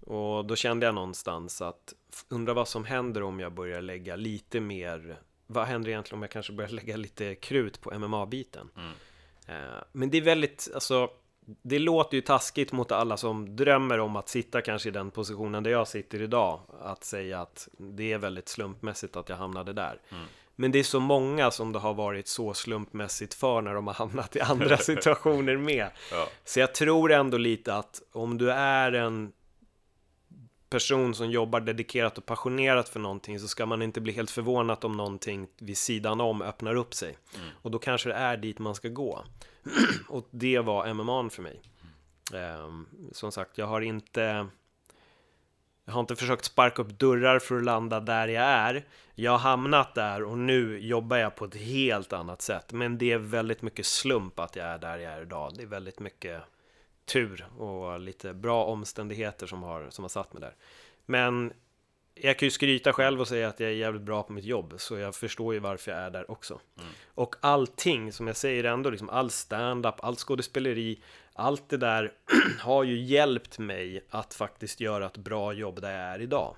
Och 0.00 0.44
då 0.44 0.56
kände 0.56 0.86
jag 0.86 0.94
någonstans 0.94 1.62
att 1.62 1.94
undra 2.28 2.54
vad 2.54 2.68
som 2.68 2.84
händer 2.84 3.22
om 3.22 3.40
jag 3.40 3.52
börjar 3.52 3.82
lägga 3.82 4.16
lite 4.16 4.60
mer 4.60 5.18
vad 5.46 5.66
händer 5.66 5.90
egentligen 5.90 6.18
om 6.18 6.22
jag 6.22 6.30
kanske 6.30 6.52
börjar 6.52 6.70
lägga 6.70 6.96
lite 6.96 7.34
krut 7.34 7.80
på 7.80 7.98
MMA-biten? 7.98 8.70
Mm. 8.76 8.90
Uh, 9.48 9.82
men 9.92 10.10
det 10.10 10.18
är 10.18 10.22
väldigt, 10.22 10.68
alltså 10.74 11.10
det 11.62 11.78
låter 11.78 12.16
ju 12.16 12.20
taskigt 12.20 12.72
mot 12.72 12.92
alla 12.92 13.16
som 13.16 13.56
drömmer 13.56 14.00
om 14.00 14.16
att 14.16 14.28
sitta 14.28 14.60
kanske 14.60 14.88
i 14.88 14.92
den 14.92 15.10
positionen 15.10 15.62
där 15.62 15.70
jag 15.70 15.88
sitter 15.88 16.22
idag. 16.22 16.60
Att 16.80 17.04
säga 17.04 17.40
att 17.40 17.68
det 17.78 18.12
är 18.12 18.18
väldigt 18.18 18.48
slumpmässigt 18.48 19.16
att 19.16 19.28
jag 19.28 19.36
hamnade 19.36 19.72
där. 19.72 20.00
Mm. 20.08 20.26
Men 20.60 20.72
det 20.72 20.78
är 20.78 20.84
så 20.84 21.00
många 21.00 21.50
som 21.50 21.72
det 21.72 21.78
har 21.78 21.94
varit 21.94 22.28
så 22.28 22.54
slumpmässigt 22.54 23.34
för 23.34 23.62
när 23.62 23.74
de 23.74 23.86
har 23.86 23.94
hamnat 23.94 24.36
i 24.36 24.40
andra 24.40 24.76
situationer 24.76 25.56
med. 25.56 25.90
Ja. 26.10 26.28
Så 26.44 26.60
jag 26.60 26.74
tror 26.74 27.12
ändå 27.12 27.38
lite 27.38 27.74
att 27.74 28.02
om 28.12 28.38
du 28.38 28.52
är 28.52 28.92
en 28.92 29.32
person 30.70 31.14
som 31.14 31.30
jobbar 31.30 31.60
dedikerat 31.60 32.18
och 32.18 32.26
passionerat 32.26 32.88
för 32.88 33.00
någonting 33.00 33.40
så 33.40 33.48
ska 33.48 33.66
man 33.66 33.82
inte 33.82 34.00
bli 34.00 34.12
helt 34.12 34.30
förvånad 34.30 34.84
om 34.84 34.96
någonting 34.96 35.48
vid 35.58 35.78
sidan 35.78 36.20
om 36.20 36.42
öppnar 36.42 36.74
upp 36.74 36.94
sig. 36.94 37.18
Mm. 37.34 37.48
Och 37.62 37.70
då 37.70 37.78
kanske 37.78 38.08
det 38.08 38.14
är 38.14 38.36
dit 38.36 38.58
man 38.58 38.74
ska 38.74 38.88
gå. 38.88 39.24
och 40.08 40.28
det 40.30 40.58
var 40.58 40.94
MMA 40.94 41.30
för 41.30 41.42
mig. 41.42 41.62
Um, 42.32 42.88
som 43.12 43.32
sagt, 43.32 43.58
jag 43.58 43.66
har 43.66 43.80
inte 43.80 44.46
jag 45.88 45.92
har 45.94 46.00
inte 46.00 46.16
försökt 46.16 46.44
sparka 46.44 46.82
upp 46.82 46.98
dörrar 46.98 47.38
för 47.38 47.56
att 47.56 47.64
landa 47.64 48.00
där 48.00 48.28
jag 48.28 48.44
är. 48.44 48.84
Jag 49.14 49.30
har 49.30 49.38
hamnat 49.38 49.94
där 49.94 50.22
och 50.22 50.38
nu 50.38 50.78
jobbar 50.78 51.16
jag 51.16 51.36
på 51.36 51.44
ett 51.44 51.56
helt 51.56 52.12
annat 52.12 52.42
sätt. 52.42 52.72
Men 52.72 52.98
det 52.98 53.12
är 53.12 53.18
väldigt 53.18 53.62
mycket 53.62 53.86
slump 53.86 54.38
att 54.38 54.56
jag 54.56 54.66
är 54.66 54.78
där 54.78 54.98
jag 54.98 55.12
är 55.12 55.22
idag. 55.22 55.52
Det 55.56 55.62
är 55.62 55.66
väldigt 55.66 56.00
mycket 56.00 56.42
tur 57.04 57.46
och 57.58 58.00
lite 58.00 58.34
bra 58.34 58.64
omständigheter 58.64 59.46
som 59.46 59.62
har, 59.62 59.90
som 59.90 60.04
har 60.04 60.08
satt 60.08 60.32
mig 60.32 60.40
där. 60.40 60.54
Men 61.06 61.52
jag 62.14 62.38
kan 62.38 62.46
ju 62.46 62.50
skryta 62.50 62.92
själv 62.92 63.20
och 63.20 63.28
säga 63.28 63.48
att 63.48 63.60
jag 63.60 63.70
är 63.70 63.74
jävligt 63.74 64.02
bra 64.02 64.22
på 64.22 64.32
mitt 64.32 64.44
jobb, 64.44 64.74
så 64.76 64.98
jag 64.98 65.14
förstår 65.14 65.54
ju 65.54 65.60
varför 65.60 65.90
jag 65.90 66.00
är 66.00 66.10
där 66.10 66.30
också. 66.30 66.60
Mm. 66.78 66.90
Och 67.14 67.36
allting, 67.40 68.12
som 68.12 68.26
jag 68.26 68.36
säger 68.36 68.64
ändå, 68.64 68.90
liksom 68.90 69.10
all 69.10 69.30
stand-up, 69.30 69.94
allt 69.98 70.18
skådespeleri, 70.18 71.02
allt 71.38 71.68
det 71.68 71.76
där 71.76 72.12
har 72.60 72.84
ju 72.84 73.00
hjälpt 73.00 73.58
mig 73.58 74.04
att 74.10 74.34
faktiskt 74.34 74.80
göra 74.80 75.06
ett 75.06 75.16
bra 75.16 75.52
jobb 75.52 75.80
där 75.80 75.90
jag 75.90 76.14
är 76.14 76.20
idag. 76.20 76.56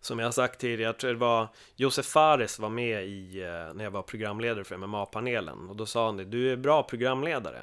Som 0.00 0.18
jag 0.18 0.26
har 0.26 0.32
sagt 0.32 0.60
tidigare, 0.60 0.82
jag 0.82 0.98
tror 0.98 1.12
det 1.12 1.18
var 1.18 1.48
Josef 1.74 2.06
Fares 2.06 2.58
var 2.58 2.68
med 2.68 3.06
i, 3.06 3.42
eh, 3.42 3.74
när 3.74 3.84
jag 3.84 3.90
var 3.90 4.02
programledare 4.02 4.64
för 4.64 4.76
MMA-panelen, 4.76 5.68
och 5.68 5.76
då 5.76 5.86
sa 5.86 6.06
han 6.06 6.16
det, 6.16 6.24
du 6.24 6.52
är 6.52 6.56
bra 6.56 6.82
programledare. 6.82 7.62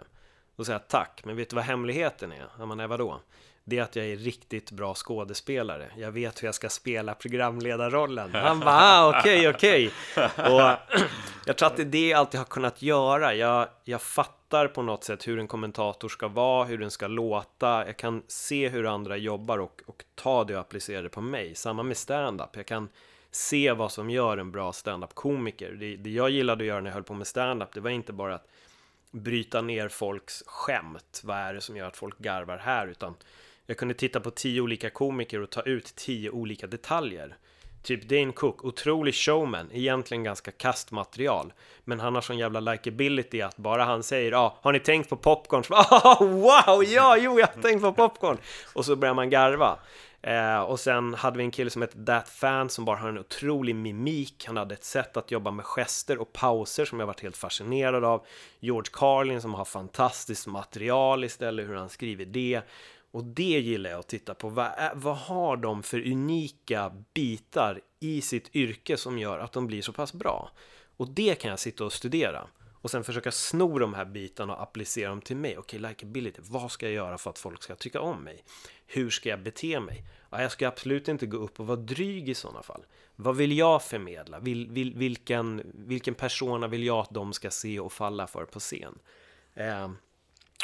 Då 0.55 0.63
sa 0.63 0.71
jag 0.71 0.87
tack, 0.87 1.21
men 1.25 1.35
vet 1.35 1.49
du 1.49 1.55
vad 1.55 1.65
hemligheten 1.65 2.31
är? 2.31 2.45
Ja, 2.59 2.65
men 2.65 2.89
vadå? 2.89 3.19
Det 3.65 3.77
är 3.77 3.83
att 3.83 3.95
jag 3.95 4.05
är 4.05 4.15
riktigt 4.15 4.71
bra 4.71 4.93
skådespelare. 4.93 5.91
Jag 5.97 6.11
vet 6.11 6.43
hur 6.43 6.47
jag 6.47 6.55
ska 6.55 6.69
spela 6.69 7.15
programledarrollen. 7.15 8.33
Han 8.33 8.59
bara, 8.59 8.75
ah, 8.75 9.19
okej, 9.19 9.49
okej. 9.49 9.91
Och 10.37 10.61
jag 11.45 11.57
tror 11.57 11.67
att 11.67 11.75
det 11.75 11.83
är 11.83 11.85
det 11.85 12.09
jag 12.09 12.19
alltid 12.19 12.39
har 12.39 12.45
kunnat 12.45 12.81
göra. 12.81 13.33
Jag, 13.35 13.67
jag 13.83 14.01
fattar 14.01 14.67
på 14.67 14.81
något 14.81 15.03
sätt 15.03 15.27
hur 15.27 15.39
en 15.39 15.47
kommentator 15.47 16.09
ska 16.09 16.27
vara, 16.27 16.65
hur 16.65 16.77
den 16.77 16.91
ska 16.91 17.07
låta. 17.07 17.85
Jag 17.85 17.97
kan 17.97 18.23
se 18.27 18.69
hur 18.69 18.85
andra 18.85 19.17
jobbar 19.17 19.57
och, 19.57 19.81
och 19.85 20.03
ta 20.15 20.43
det 20.43 20.53
och 20.53 20.61
applicera 20.61 21.01
det 21.01 21.09
på 21.09 21.21
mig. 21.21 21.55
Samma 21.55 21.83
med 21.83 21.97
stand-up. 21.97 22.49
Jag 22.55 22.65
kan 22.65 22.89
se 23.31 23.71
vad 23.71 23.91
som 23.91 24.09
gör 24.09 24.37
en 24.37 24.51
bra 24.51 24.73
stand-up-komiker. 24.73 25.71
Det, 25.71 25.95
det 25.95 26.09
jag 26.09 26.29
gillade 26.29 26.63
att 26.63 26.67
göra 26.67 26.81
när 26.81 26.89
jag 26.89 26.93
höll 26.93 27.03
på 27.03 27.13
med 27.13 27.27
stand-up, 27.27 27.73
det 27.73 27.79
var 27.79 27.89
inte 27.89 28.13
bara 28.13 28.35
att 28.35 28.47
bryta 29.11 29.61
ner 29.61 29.89
folks 29.89 30.43
skämt. 30.45 31.21
Vad 31.23 31.37
är 31.37 31.53
det 31.53 31.61
som 31.61 31.77
gör 31.77 31.87
att 31.87 31.97
folk 31.97 32.17
garvar 32.17 32.57
här? 32.57 32.87
Utan 32.87 33.15
jag 33.65 33.77
kunde 33.77 33.93
titta 33.93 34.19
på 34.19 34.31
tio 34.31 34.61
olika 34.61 34.89
komiker 34.89 35.41
och 35.41 35.49
ta 35.49 35.61
ut 35.61 35.95
tio 35.95 36.29
olika 36.29 36.67
detaljer. 36.67 37.37
Typ 37.83 38.09
Dane 38.09 38.31
Cook, 38.31 38.65
otrolig 38.65 39.15
showman, 39.15 39.69
egentligen 39.73 40.23
ganska 40.23 40.51
kastmaterial. 40.51 41.53
Men 41.83 41.99
han 41.99 42.15
har 42.15 42.21
sån 42.21 42.37
jävla 42.37 42.59
likability 42.59 43.41
att 43.41 43.57
bara 43.57 43.83
han 43.83 44.03
säger 44.03 44.31
ja, 44.31 44.37
ah, 44.37 44.57
har 44.61 44.73
ni 44.73 44.79
tänkt 44.79 45.09
på 45.09 45.15
popcorn? 45.15 45.63
Så, 45.63 45.73
ah, 45.77 46.17
wow, 46.19 46.83
ja, 46.83 47.17
jo, 47.17 47.39
jag 47.39 47.47
har 47.47 47.61
tänkt 47.61 47.81
på 47.81 47.93
popcorn! 47.93 48.37
Och 48.73 48.85
så 48.85 48.95
börjar 48.95 49.13
man 49.13 49.29
garva. 49.29 49.79
Eh, 50.21 50.59
och 50.59 50.79
sen 50.79 51.13
hade 51.13 51.37
vi 51.37 51.43
en 51.43 51.51
kille 51.51 51.69
som 51.69 51.81
hette 51.81 52.05
That 52.05 52.29
Fan 52.29 52.69
som 52.69 52.85
bara 52.85 52.97
har 52.97 53.09
en 53.09 53.19
otrolig 53.19 53.75
mimik. 53.75 54.43
Han 54.47 54.57
hade 54.57 54.73
ett 54.73 54.83
sätt 54.83 55.17
att 55.17 55.31
jobba 55.31 55.51
med 55.51 55.65
gester 55.65 56.17
och 56.17 56.33
pauser 56.33 56.85
som 56.85 56.99
jag 56.99 57.07
varit 57.07 57.21
helt 57.21 57.37
fascinerad 57.37 58.03
av. 58.03 58.25
George 58.59 58.91
Carlin 58.93 59.41
som 59.41 59.53
har 59.53 59.65
fantastiskt 59.65 60.47
material 60.47 61.23
istället, 61.23 61.69
hur 61.69 61.75
han 61.75 61.89
skriver 61.89 62.25
det. 62.25 62.61
Och 63.13 63.23
det 63.23 63.43
gillar 63.43 63.89
jag 63.89 63.99
att 63.99 64.07
titta 64.07 64.33
på. 64.33 64.49
Vad, 64.49 64.65
är, 64.77 64.91
vad 64.95 65.17
har 65.17 65.57
de 65.57 65.83
för 65.83 66.11
unika 66.11 66.91
bitar 67.13 67.81
i 67.99 68.21
sitt 68.21 68.55
yrke 68.55 68.97
som 68.97 69.17
gör 69.17 69.39
att 69.39 69.51
de 69.51 69.67
blir 69.67 69.81
så 69.81 69.93
pass 69.93 70.13
bra? 70.13 70.51
Och 70.97 71.09
det 71.09 71.35
kan 71.35 71.49
jag 71.49 71.59
sitta 71.59 71.85
och 71.85 71.93
studera. 71.93 72.47
Och 72.81 72.91
sen 72.91 73.03
försöka 73.03 73.31
sno 73.31 73.79
de 73.79 73.93
här 73.93 74.05
bitarna 74.05 74.55
och 74.55 74.61
applicera 74.61 75.09
dem 75.09 75.21
till 75.21 75.37
mig. 75.37 75.57
Okej, 75.57 75.79
okay, 75.79 75.89
likability. 75.89 76.41
Vad 76.43 76.71
ska 76.71 76.85
jag 76.85 76.95
göra 76.95 77.17
för 77.17 77.29
att 77.29 77.39
folk 77.39 77.63
ska 77.63 77.75
tycka 77.75 78.01
om 78.01 78.23
mig? 78.23 78.43
Hur 78.87 79.09
ska 79.09 79.29
jag 79.29 79.43
bete 79.43 79.79
mig? 79.79 80.03
Ja, 80.29 80.41
jag 80.41 80.51
ska 80.51 80.67
absolut 80.67 81.07
inte 81.07 81.25
gå 81.25 81.37
upp 81.37 81.59
och 81.59 81.67
vara 81.67 81.77
dryg 81.77 82.29
i 82.29 82.35
sådana 82.35 82.63
fall. 82.63 82.85
Vad 83.15 83.35
vill 83.35 83.57
jag 83.57 83.83
förmedla? 83.83 84.39
Vil, 84.39 84.71
vil, 84.71 84.93
vilken, 84.95 85.71
vilken 85.73 86.13
persona 86.15 86.67
vill 86.67 86.83
jag 86.83 86.97
att 86.97 87.13
de 87.13 87.33
ska 87.33 87.51
se 87.51 87.79
och 87.79 87.93
falla 87.93 88.27
för 88.27 88.45
på 88.45 88.59
scen? 88.59 88.99
Eh, 89.53 89.91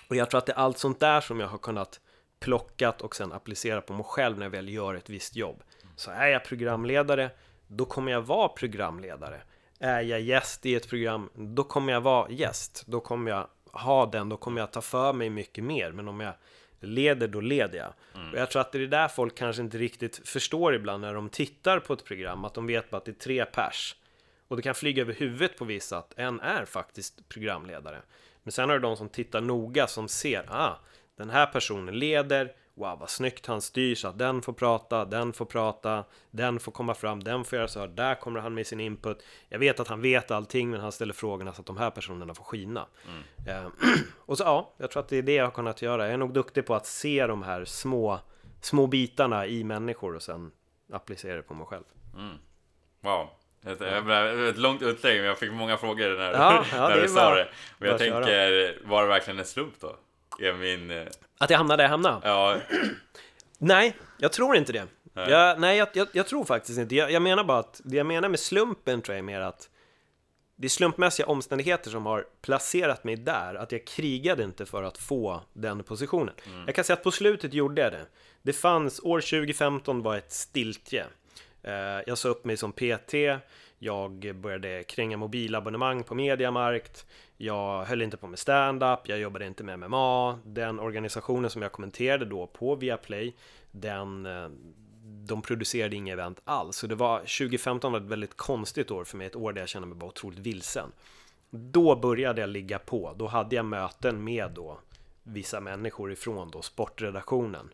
och 0.08 0.16
jag 0.16 0.30
tror 0.30 0.38
att 0.38 0.46
det 0.46 0.52
är 0.54 0.58
allt 0.58 0.78
sånt 0.78 1.00
där 1.00 1.22
som 1.22 1.40
jag 1.40 1.48
har 1.48 1.58
kunnat 1.58 2.00
plockat 2.40 3.02
och 3.02 3.16
sen 3.16 3.34
applicerat 3.34 3.86
på 3.86 3.94
mig 3.94 4.06
själv 4.06 4.38
när 4.38 4.46
jag 4.46 4.52
väl 4.52 4.70
gör 4.70 4.96
ett 4.96 5.10
visst 5.10 5.36
jobb. 5.36 5.64
Så 5.96 6.12
är 6.12 6.28
jag 6.28 6.44
programledare, 6.44 7.32
då 7.68 7.86
kommer 7.86 8.12
jag 8.12 8.22
vara 8.22 8.50
programledare. 8.50 9.42
Är 9.80 10.02
jag 10.02 10.22
gäst 10.22 10.66
i 10.66 10.76
ett 10.76 10.90
program, 10.90 11.30
då 11.36 11.64
kommer 11.64 11.94
jag 11.94 12.02
vara 12.02 12.30
gäst. 12.30 12.84
Då 12.88 13.00
kommer 13.00 13.32
jag 13.32 13.48
ha 13.72 14.06
den, 14.06 14.30
då 14.30 14.38
kommer 14.38 14.62
jag 14.62 14.72
ta 14.72 14.82
för 14.82 15.14
mig 15.14 15.30
mycket 15.30 15.64
mer. 15.64 15.92
Men 15.92 16.08
om 16.08 16.20
jag 16.20 16.34
leder, 16.80 17.28
då 17.28 17.42
leder 17.42 17.78
jag. 17.78 17.94
Mm. 18.16 18.34
Och 18.34 18.40
jag 18.40 18.52
tror 18.52 18.62
att 18.62 18.72
det 18.72 18.84
är 18.84 18.88
där 18.88 19.08
folk 19.08 19.36
kanske 19.36 19.62
inte 19.62 19.78
riktigt 19.78 20.28
förstår 20.28 20.76
ibland 20.76 21.02
när 21.02 21.14
de 21.14 21.30
tittar 21.30 21.80
på 21.80 21.94
ett 21.94 22.06
program, 22.06 22.46
att 22.46 22.54
de 22.54 22.68
vet 22.68 22.90
bara 22.90 22.98
att 22.98 23.06
det 23.06 23.12
är 23.12 23.14
tre 23.14 23.46
pers. 23.46 23.96
Och 24.48 24.56
det 24.56 24.62
kan 24.62 24.76
flyga 24.76 25.02
över 25.02 25.14
huvudet 25.14 25.58
på 25.58 25.66
vissa 25.66 25.98
att 25.98 26.14
en 26.18 26.40
är 26.40 26.66
faktiskt 26.66 27.30
programledare. 27.30 28.02
Men 28.44 28.52
sen 28.52 28.70
har 28.70 28.76
du 28.76 28.82
de 28.82 28.98
som 28.98 29.10
tittar 29.10 29.42
noga 29.42 29.88
som 29.88 30.08
ser, 30.08 30.46
ah, 30.50 30.80
den 31.20 31.30
här 31.30 31.46
personen 31.46 32.00
leder, 32.00 32.52
wow 32.74 33.00
vad 33.00 33.10
snyggt 33.10 33.46
han 33.46 33.62
styr 33.62 33.96
så 33.96 34.08
att 34.08 34.18
den 34.18 34.42
får 34.42 34.54
prata, 34.54 35.06
den 35.06 35.34
får 35.34 35.46
prata, 35.46 36.04
den 36.32 36.60
får 36.60 36.72
komma 36.72 36.94
fram, 36.94 37.24
den 37.24 37.46
får 37.46 37.58
göra 37.58 37.68
så 37.68 37.80
här, 37.80 37.88
där 37.88 38.16
kommer 38.16 38.40
han 38.40 38.54
med 38.54 38.68
sin 38.68 38.80
input. 38.80 39.24
Jag 39.50 39.60
vet 39.60 39.80
att 39.80 39.88
han 39.88 40.02
vet 40.02 40.32
allting 40.32 40.70
men 40.70 40.80
han 40.80 40.92
ställer 40.92 41.14
frågorna 41.14 41.54
så 41.54 41.62
att 41.62 41.66
de 41.66 41.78
här 41.78 41.92
personerna 41.92 42.34
får 42.34 42.44
skina. 42.44 42.86
Mm. 43.08 43.66
Eh, 43.66 43.72
och 44.26 44.38
så 44.38 44.44
ja, 44.44 44.74
jag 44.78 44.92
tror 44.92 45.04
att 45.04 45.10
det 45.10 45.18
är 45.18 45.22
det 45.22 45.34
jag 45.34 45.44
har 45.44 45.52
kunnat 45.52 45.82
göra. 45.82 46.04
Jag 46.04 46.14
är 46.14 46.18
nog 46.18 46.34
duktig 46.34 46.66
på 46.66 46.76
att 46.76 46.86
se 46.86 47.28
de 47.28 47.44
här 47.44 47.66
små, 47.66 48.20
små 48.62 48.88
bitarna 48.88 49.48
i 49.48 49.64
människor 49.64 50.16
och 50.16 50.24
sen 50.24 50.52
applicera 50.94 51.36
det 51.36 51.44
på 51.44 51.54
mig 51.54 51.66
själv. 51.66 51.86
Mm. 52.16 52.36
Wow. 53.02 53.30
Ett, 53.66 53.82
ett 53.82 54.58
långt 54.58 54.82
utlägg, 54.82 55.18
men 55.18 55.28
jag 55.28 55.40
fick 55.40 55.52
många 55.52 55.78
frågor 55.78 56.18
när, 56.18 56.32
ja, 56.32 56.66
ja, 56.72 56.90
när 56.90 57.02
du 57.02 57.08
sa 57.08 57.36
det. 57.36 57.48
Men 57.78 57.90
jag 57.90 57.98
tänker, 58.00 58.78
var 58.88 59.02
det 59.02 59.08
verkligen 59.08 59.40
en 59.40 59.46
slump 59.46 59.74
då? 59.80 59.96
Är 60.42 60.54
min... 60.54 61.08
Att 61.38 61.50
jag 61.50 61.58
hamnade 61.58 61.78
där 61.78 61.84
jag 61.84 61.90
hamnade? 61.90 62.20
Ja. 62.24 62.58
Nej, 63.58 63.96
jag 64.18 64.32
tror 64.32 64.56
inte 64.56 64.74
det. 64.74 64.88
Nej, 65.14 65.30
jag, 65.30 65.60
nej 65.60 65.78
jag, 65.78 65.88
jag, 65.94 66.08
jag, 66.12 66.28
tror 66.28 66.46
faktiskt 66.46 66.80
inte 66.80 66.96
jag, 66.96 67.12
jag 67.12 67.22
menar 67.22 67.44
bara 67.44 67.60
att, 67.60 67.82
det 67.84 67.98
jag 67.98 68.06
menar 68.06 68.30
med 68.30 68.40
slumpen 68.40 69.02
tror 69.02 69.14
jag 69.16 69.20
är 69.20 69.24
mer 69.24 69.42
att 69.42 69.70
det 70.56 70.68
är 70.68 70.70
slumpmässiga 70.70 71.26
omständigheter 71.26 71.90
som 71.90 72.06
har 72.06 72.26
placerat 72.42 73.04
mig 73.04 73.16
där, 73.16 73.56
att 73.56 73.72
jag 73.72 73.86
krigade 73.86 74.44
inte 74.44 74.66
för 74.66 74.84
att 74.84 74.98
få 74.98 75.42
den 75.54 75.84
positionen. 75.84 76.34
Mm. 76.46 76.64
Jag 76.66 76.76
kan 76.76 76.84
säga 76.84 76.98
att 76.98 77.04
på 77.04 77.12
slutet 77.12 77.54
gjorde 77.54 77.82
jag 77.82 77.92
det. 77.92 78.06
Det 78.42 78.54
fanns, 78.54 79.00
år 79.00 79.22
2015 79.22 80.02
var 80.02 80.18
ett 80.18 80.32
stiltje. 80.32 81.06
Eh, 81.64 81.74
jag 82.06 82.18
sa 82.18 82.30
upp 82.30 82.46
mig 82.46 82.58
som 82.58 82.72
PT, 82.72 83.14
jag 83.80 84.36
började 84.36 84.84
kränga 84.84 85.18
mobilabonnemang 85.18 86.04
på 86.04 86.16
Mediamarkt, 86.16 87.06
jag 87.38 87.86
höll 87.86 88.02
inte 88.02 88.18
på 88.18 88.28
med 88.28 88.40
stand-up, 88.40 89.00
jag 89.04 89.20
jobbade 89.20 89.46
inte 89.46 89.64
med 89.64 89.80
MMA. 89.80 90.40
Den 90.46 90.80
organisationen 90.80 91.50
som 91.50 91.62
jag 91.62 91.72
kommenterade 91.72 92.26
då 92.26 92.48
på 92.48 92.76
Viaplay, 92.76 93.36
den, 93.72 94.26
eh, 94.26 94.50
de 95.04 95.42
producerade 95.42 95.96
inga 95.96 96.14
event 96.14 96.42
alls. 96.44 96.76
Så 96.76 96.88
det 96.88 96.96
var, 96.96 97.20
2015 97.20 97.92
var 97.92 98.00
ett 98.00 98.06
väldigt 98.06 98.38
konstigt 98.38 98.92
år 98.92 99.04
för 99.04 99.18
mig, 99.18 99.28
ett 99.28 99.36
år 99.36 99.54
där 99.54 99.62
jag 99.62 99.70
kände 99.70 99.88
mig 99.88 99.98
bara 99.98 100.08
otroligt 100.08 100.40
vilsen. 100.40 100.92
Då 101.50 101.96
började 101.96 102.42
jag 102.42 102.50
ligga 102.50 102.80
på, 102.80 103.14
då 103.18 103.28
hade 103.28 103.56
jag 103.56 103.66
möten 103.66 104.24
med 104.24 104.52
då 104.52 104.80
vissa 105.24 105.60
människor 105.60 106.12
ifrån 106.12 106.52
då 106.52 106.62
sportredaktionen. 106.62 107.70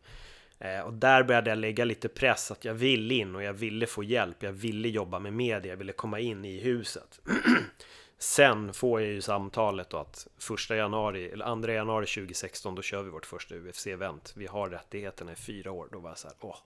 Eh, 0.60 0.80
och 0.80 0.94
där 0.94 1.24
började 1.24 1.50
jag 1.50 1.58
lägga 1.58 1.86
lite 1.86 2.10
press 2.10 2.52
att 2.52 2.65
jag 2.65 2.74
ville 2.74 3.13
in 3.13 3.36
och 3.36 3.44
jag 3.44 3.54
ville 3.54 3.88
få 3.88 4.04
hjälp, 4.04 4.44
jag 4.44 4.52
ville 4.52 4.89
jobba 4.89 5.20
med 5.20 5.34
media, 5.34 5.72
jag 5.72 5.78
ville 5.78 5.94
komma 5.94 6.20
in 6.20 6.46
i 6.46 6.60
huset. 6.60 7.20
Sen 8.18 8.74
får 8.74 9.02
jag 9.02 9.10
ju 9.10 9.22
samtalet 9.22 9.89
då 9.89 9.98
att 9.98 10.28
första 10.38 10.76
januari, 10.76 11.30
eller 11.30 11.62
2 11.62 11.72
januari 11.72 12.06
2016, 12.06 12.76
då 12.76 12.82
kör 12.82 13.04
vi 13.04 13.10
vårt 13.10 13.26
första 13.26 13.56
UFC-event. 13.56 14.34
Vi 14.36 14.48
har 14.48 14.70
rättigheterna 14.70 15.32
i 15.32 15.36
fyra 15.36 15.72
år. 15.72 15.88
Då 15.91 16.00
var 16.00 16.10
jag 16.10 16.18
så 16.18 16.28
här, 16.28 16.38
åh, 16.39 16.58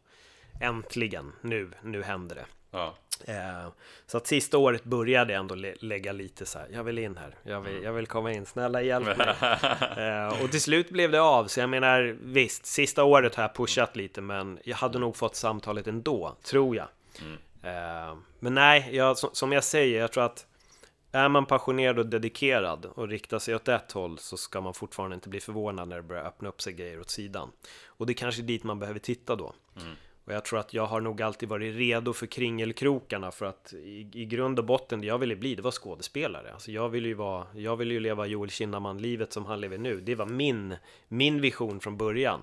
äntligen, 0.62 1.32
nu, 1.42 1.72
nu 1.84 2.04
händer 2.04 2.36
det. 2.36 2.46
Ja. 2.72 2.96
Eh, 3.26 3.68
så 4.08 4.18
att 4.18 4.28
sista 4.28 4.58
året 4.58 4.84
började 4.84 5.34
jag 5.34 5.40
ändå 5.40 5.56
lägga 5.80 6.12
lite 6.12 6.46
så 6.46 6.60
här, 6.60 6.68
jag 6.72 6.84
vill 6.84 6.98
in 6.98 7.18
här, 7.18 7.36
jag 7.44 7.62
vill, 7.62 7.84
jag 7.84 7.94
vill 7.94 8.08
komma 8.08 8.32
in, 8.34 8.46
snälla 8.46 8.82
hjälp 8.82 9.18
mig. 9.18 9.36
Eh, 9.98 10.44
och 10.44 10.52
till 10.52 10.62
slut 10.62 10.90
blev 10.90 11.12
det 11.12 11.22
av, 11.22 11.48
så 11.48 11.60
jag 11.60 11.70
menar 11.70 12.18
visst, 12.22 12.66
sista 12.66 13.04
året 13.04 13.36
har 13.36 13.44
jag 13.44 13.56
pushat 13.56 13.96
lite, 13.96 14.22
men 14.22 14.60
jag 14.64 14.78
hade 14.78 15.00
nog 15.00 15.16
fått 15.16 15.36
samtalet 15.36 15.88
ändå, 15.88 16.36
tror 16.44 16.76
jag. 16.76 16.88
Mm. 17.22 17.38
Eh, 17.64 18.18
men 18.40 18.54
nej, 18.54 18.90
jag, 18.92 19.18
som 19.18 19.52
jag 19.52 19.64
säger, 19.64 20.00
jag 20.00 20.12
tror 20.12 20.24
att 20.24 20.46
är 21.12 21.30
man 21.30 21.46
passionerad 21.46 22.00
och 22.00 22.06
dedikerad 22.06 22.86
och 22.86 23.08
riktar 23.08 23.40
sig 23.40 23.56
åt 23.56 23.68
ett 23.68 23.92
håll 23.92 24.18
så 24.18 24.38
ska 24.38 24.62
man 24.62 24.74
fortfarande 24.74 25.16
inte 25.16 25.30
bli 25.30 25.40
förvånad 25.40 25.88
när 25.88 25.96
det 25.96 26.04
börjar 26.04 26.24
öppna 26.24 26.50
upp 26.50 26.62
sig 26.62 26.74
grejer 26.74 27.00
åt 27.00 27.10
sidan. 27.10 27.52
Och 27.86 28.06
det 28.06 28.12
är 28.12 28.16
kanske 28.16 28.42
dit 28.42 28.64
man 28.64 28.80
behöver 28.80 29.00
titta 29.00 29.36
då. 29.36 29.54
Mm. 29.76 29.96
Och 30.30 30.36
jag 30.36 30.46
tror 30.46 30.60
att 30.60 30.74
jag 30.74 30.86
har 30.86 31.02
nog 31.02 31.22
alltid 31.22 31.50
varit 31.50 31.76
redo 31.76 32.14
för 32.14 32.26
kringelkrokarna 32.26 33.32
för 33.32 33.46
att 33.46 33.74
i, 33.74 34.10
i 34.14 34.26
grund 34.26 34.60
och 34.60 34.66
botten 34.66 35.02
det 35.02 35.08
jag 35.08 35.18
ville 35.18 35.36
bli, 35.36 35.56
det 35.56 35.62
var 35.62 35.72
skådespelare. 35.72 36.54
Alltså 36.54 36.72
jag 36.72 36.90
ville 36.90 37.08
ju 37.08 37.14
vara, 37.14 37.48
jag 37.56 37.78
ville 37.78 37.94
ju 37.94 38.00
leva 38.00 38.26
Joel 38.26 38.50
Kinnaman-livet 38.50 39.34
som 39.34 39.46
han 39.46 39.62
lever 39.62 39.78
nu. 39.78 40.02
Det 40.02 40.16
var 40.16 40.26
min, 40.26 40.76
min 41.08 41.42
vision 41.42 41.80
från 41.80 41.98
början. 41.98 42.40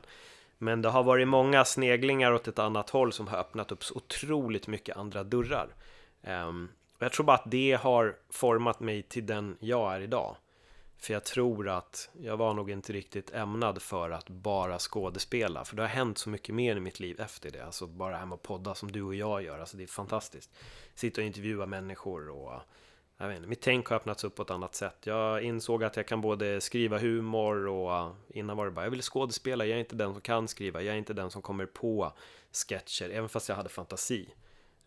Men 0.59 0.83
det 0.83 0.89
har 0.89 1.03
varit 1.03 1.29
många 1.29 1.65
sneglingar 1.65 2.33
åt 2.33 2.49
ett 2.49 2.59
annat 2.59 2.91
håll 2.91 3.13
som 3.13 3.29
har 3.29 3.39
öppnat 3.39 3.73
upp 3.73 3.85
så 3.85 3.95
otroligt 3.95 4.67
mycket 4.67 4.97
andra 4.97 5.25
dörrar. 5.25 5.69
Um, 6.23 6.69
jag 6.99 7.13
tror 7.13 7.27
bara 7.27 7.37
att 7.37 7.51
det 7.51 7.79
har 7.83 8.17
format 8.31 8.81
mig 8.81 9.03
till 9.03 9.27
den 9.27 9.57
jag 9.61 9.95
är 9.95 10.01
idag. 10.01 10.37
För 10.99 11.13
jag 11.13 11.25
tror 11.25 11.69
att 11.69 12.11
jag 12.21 12.37
var 12.37 12.55
nog 12.55 12.71
inte 12.71 12.93
riktigt 12.93 13.35
ämnad 13.35 13.83
för 13.83 14.11
att 14.11 14.29
bara 14.29 14.79
skådespela. 14.79 15.65
För 15.65 15.77
det 15.77 15.83
har 15.83 15.89
hänt 15.89 16.19
så 16.19 16.31
mycket 16.31 16.55
mer 16.55 16.77
i 16.77 16.81
mitt 16.81 17.01
liv 17.01 17.21
efter 17.21 17.51
det. 17.51 17.65
Alltså 17.65 17.87
bara 17.87 18.11
det 18.11 18.17
här 18.17 18.27
med 18.27 18.35
att 18.35 18.43
podda 18.43 18.75
som 18.75 18.93
du 18.93 19.03
och 19.03 19.15
jag 19.15 19.43
gör. 19.43 19.59
Alltså 19.59 19.77
det 19.77 19.83
är 19.83 19.87
fantastiskt. 19.87 20.51
Sitta 20.95 21.21
och 21.21 21.27
intervjua 21.27 21.67
människor 21.67 22.29
och 22.31 22.61
jag 23.19 23.29
vet 23.29 23.37
inte, 23.37 23.49
mitt 23.49 23.61
tänk 23.61 23.87
har 23.87 23.97
öppnats 23.97 24.25
upp 24.25 24.35
på 24.35 24.43
ett 24.43 24.51
annat 24.51 24.75
sätt. 24.75 24.97
Jag 25.07 25.43
insåg 25.43 25.85
att 25.85 25.97
jag 25.97 26.07
kan 26.07 26.21
både 26.21 26.61
skriva 26.61 26.99
humor 26.99 27.67
och 27.67 28.15
innan 28.29 28.57
var 28.57 28.65
det 28.65 28.71
bara, 28.71 28.85
jag 28.87 28.91
vill 28.91 29.03
skådespela. 29.03 29.65
Jag 29.67 29.77
är 29.77 29.81
inte 29.81 29.97
den 29.97 30.13
som 30.13 30.21
kan 30.21 30.49
skriva. 30.49 30.83
Jag 30.83 30.95
är 30.95 30.99
inte 30.99 31.13
den 31.13 31.31
som 31.31 31.43
kommer 31.43 31.67
på 31.67 32.13
sketcher, 32.53 33.11
även 33.11 33.29
fast 33.29 33.49
jag 33.49 33.57
hade 33.57 33.69
fantasi. 33.69 34.29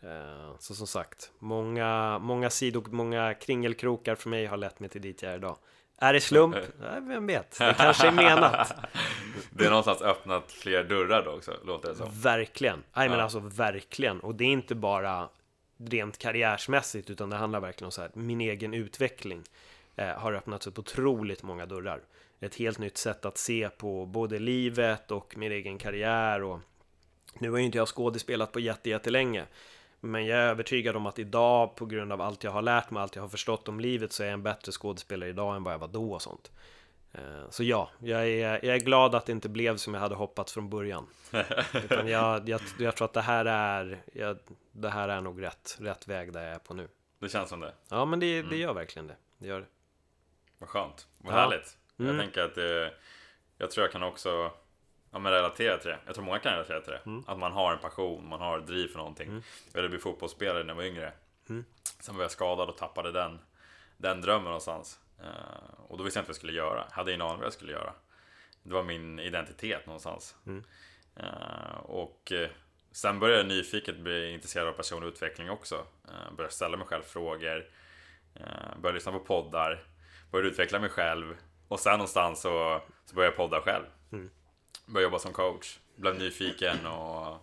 Eh, 0.02 0.56
så 0.60 0.76
som 0.76 0.88
sagt, 0.88 1.32
många, 1.40 2.20
många 2.20 2.50
sidor, 2.50 2.86
många 2.90 3.34
kringelkrokar 3.34 4.16
för 4.16 4.30
mig 4.30 4.46
har 4.46 4.58
lett 4.58 4.80
mig 4.80 4.90
till 4.90 5.02
dit 5.02 5.22
jag 5.22 5.32
är 5.32 5.38
idag. 5.38 5.58
Är 6.02 6.14
det 6.14 6.22
slump? 6.22 6.56
Nej, 6.80 7.02
vem 7.02 7.28
vet? 7.28 7.60
Det 7.60 7.76
kanske 7.78 8.08
är 8.08 8.12
menat. 8.12 8.74
Det 9.52 9.66
är 9.66 9.70
någonstans 9.70 10.02
öppnat 10.02 10.52
fler 10.52 10.84
dörrar 10.84 11.24
då 11.24 11.32
också, 11.32 11.54
låter 11.66 11.90
det 11.90 11.96
som. 11.96 12.08
Verkligen. 12.12 12.84
Nej, 12.94 13.10
men 13.10 13.20
alltså 13.20 13.40
verkligen. 13.40 14.20
Och 14.20 14.36
det 14.36 14.44
är 14.44 14.48
inte 14.48 14.76
bara 14.76 15.30
rent 15.78 16.18
karriärsmässigt, 16.18 17.10
utan 17.10 17.30
det 17.30 17.36
handlar 17.36 17.60
verkligen 17.60 17.86
om 17.86 17.92
så 17.92 18.02
här, 18.02 18.12
min 18.14 18.42
egen 18.42 18.74
utveckling 18.74 19.44
eh, 19.96 20.08
har 20.08 20.34
öppnats 20.34 20.68
upp 20.68 20.80
otroligt 20.80 21.44
många 21.44 21.66
dörrar. 21.66 22.02
Ett 22.40 22.56
helt 22.56 22.80
nytt 22.80 22.98
sätt 22.98 23.26
att 23.26 23.38
se 23.38 23.70
på 23.70 24.06
både 24.06 24.40
livet 24.40 25.12
och 25.12 25.38
min 25.38 25.52
egen 25.52 25.78
karriär 25.78 26.44
och 26.44 26.60
nu 27.34 27.52
har 27.52 27.58
ju 27.58 27.66
inte 27.66 27.78
jag 27.78 27.88
skådespelat 27.88 28.52
på 28.52 28.60
jättelänge 28.60 29.46
men 30.02 30.26
jag 30.26 30.40
är 30.40 30.48
övertygad 30.48 30.96
om 30.96 31.06
att 31.06 31.20
idag, 31.20 31.76
på 31.76 31.86
grund 31.86 32.14
av 32.14 32.22
allt 32.22 32.44
jag 32.44 32.52
har 32.52 32.62
lärt 32.62 32.92
mig, 32.92 33.04
allt 33.04 33.16
jag 33.16 33.24
har 33.24 33.30
förstått 33.30 33.68
om 33.68 33.80
livet, 33.80 34.14
så 34.14 34.24
är 34.24 34.28
jag 34.28 34.34
en 34.34 34.44
bättre 34.44 34.72
skådespelare 34.72 35.30
idag 35.30 35.56
än 35.56 35.64
vad 35.64 35.74
jag 35.74 35.80
var 35.80 35.88
då 35.88 36.14
och 36.14 36.22
sånt. 36.22 36.52
Eh, 37.12 37.50
så 37.50 37.64
ja, 37.64 37.90
jag 38.00 38.28
är, 38.28 38.66
jag 38.66 38.76
är 38.76 38.80
glad 38.80 39.16
att 39.16 39.26
det 39.26 39.32
inte 39.32 39.50
blev 39.50 39.78
som 39.78 39.94
jag 39.94 40.02
hade 40.02 40.16
hoppats 40.16 40.54
från 40.54 40.70
början. 40.70 41.08
Utan 41.74 42.08
jag, 42.08 42.50
jag, 42.50 42.62
jag 42.80 42.96
tror 42.96 43.06
att 43.06 43.14
det 43.14 43.22
här 43.22 43.46
är, 43.46 44.04
jag, 44.14 44.38
det 44.72 44.90
här 44.90 45.10
är 45.10 45.22
nog 45.22 45.42
rätt, 45.42 45.78
rätt 45.80 46.08
väg 46.08 46.34
där 46.34 46.44
jag 46.44 46.56
är 46.56 46.60
på 46.60 46.74
nu. 46.74 46.88
Det 47.20 47.30
känns 47.30 47.50
som 47.50 47.60
det? 47.60 47.74
Ja, 47.90 48.06
men 48.06 48.20
det, 48.20 48.34
det 48.34 48.40
mm. 48.40 48.60
gör 48.60 48.74
verkligen 48.74 49.08
det. 49.08 49.16
Det 49.38 49.48
gör 49.48 49.60
det. 49.60 49.68
Vad 50.58 50.70
skönt, 50.70 51.08
vad 51.18 51.34
ja. 51.34 51.38
härligt. 51.38 51.78
Mm. 52.00 52.16
Jag 52.16 52.26
tänker 52.26 52.42
att 52.42 52.56
det, 52.56 52.94
jag 53.58 53.72
tror 53.72 53.84
jag 53.84 53.92
kan 53.92 54.04
också 54.04 54.52
ja, 55.12 55.20
men 55.20 55.32
relatera 55.32 55.78
till 55.78 55.90
det. 55.90 56.00
Jag 56.06 56.16
tror 56.16 56.26
många 56.26 56.40
kan 56.40 56.54
relatera 56.54 56.82
till 56.82 56.92
det. 56.92 57.02
Mm. 57.06 57.24
Att 57.28 57.40
man 57.40 57.52
har 57.52 57.74
en 57.74 57.80
passion, 57.80 58.30
man 58.30 58.40
har 58.40 58.60
driv 58.60 58.88
för 58.88 58.98
någonting. 58.98 59.30
Mm. 59.30 59.44
Jag 59.74 59.82
ville 59.82 59.90
bli 59.90 60.00
fotbollsspelare 60.00 60.64
när 60.64 60.70
jag 60.70 60.76
var 60.76 60.84
yngre. 60.84 61.14
Mm. 61.50 61.66
Sen 62.00 62.16
var 62.16 62.22
jag 62.22 62.32
skadad 62.32 62.70
och 62.70 62.78
tappade 62.78 63.12
den, 63.12 63.40
den 63.98 64.22
drömmen 64.22 64.44
någonstans. 64.44 65.00
Uh, 65.22 65.80
och 65.88 65.98
då 65.98 66.04
visste 66.04 66.18
jag 66.18 66.22
inte 66.22 66.30
vad 66.30 66.34
jag 66.34 66.36
skulle 66.36 66.54
göra. 66.54 66.86
Jag 66.90 66.96
hade 66.96 67.12
ingen 67.12 67.22
aning 67.22 67.38
vad 67.38 67.46
jag 67.46 67.54
skulle 67.54 67.72
göra. 67.72 67.94
Det 68.64 68.74
var 68.74 68.84
min 68.84 69.20
identitet 69.20 69.86
någonstans. 69.86 70.36
Mm. 70.46 70.64
Uh, 71.20 71.78
och 71.78 72.32
uh, 72.36 72.48
sen 72.92 73.20
började 73.20 73.40
jag 73.40 73.48
nyfiket 73.48 74.00
bli 74.00 74.32
intresserad 74.32 74.68
av 74.68 74.74
personlig 74.74 75.08
utveckling 75.08 75.50
också. 75.50 75.76
Uh, 75.76 76.36
började 76.36 76.54
ställa 76.54 76.78
mig 76.78 76.88
själv 76.88 77.04
frågor. 77.04 77.66
Började 78.82 78.94
lyssna 78.94 79.12
på 79.12 79.20
poddar. 79.20 79.84
Började 80.32 80.50
utveckla 80.50 80.80
mig 80.80 80.90
själv. 80.90 81.38
Och 81.68 81.80
sen 81.80 81.92
någonstans 81.92 82.42
så, 82.42 82.82
så 83.06 83.16
började 83.16 83.32
jag 83.32 83.38
podda 83.38 83.62
själv. 83.62 83.86
Mm 84.12 84.30
började 84.90 85.04
jobba 85.04 85.20
som 85.20 85.34
coach, 85.34 85.80
blev 85.96 86.20
nyfiken 86.20 86.86
och 86.88 87.38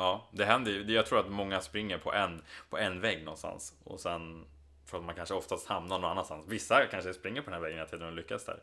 Ja, 0.00 0.28
det 0.32 0.44
händer 0.44 0.72
ju. 0.72 0.94
Jag 0.94 1.06
tror 1.06 1.20
att 1.20 1.30
många 1.30 1.60
springer 1.60 1.98
på 1.98 2.12
en, 2.12 2.42
på 2.70 2.78
en 2.78 3.00
vägg 3.00 3.24
någonstans 3.24 3.74
och 3.84 4.00
sen 4.00 4.44
för 4.86 4.98
att 4.98 5.04
man 5.04 5.14
kanske 5.14 5.34
oftast 5.34 5.66
hamnar 5.66 5.98
någon 5.98 6.10
annanstans. 6.10 6.46
Vissa 6.48 6.86
kanske 6.86 7.14
springer 7.14 7.42
på 7.42 7.50
den 7.50 7.54
här 7.54 7.60
väggen 7.60 7.78
hela 7.78 7.90
tiden 7.90 8.06
och 8.06 8.12
lyckas 8.12 8.44
där. 8.44 8.58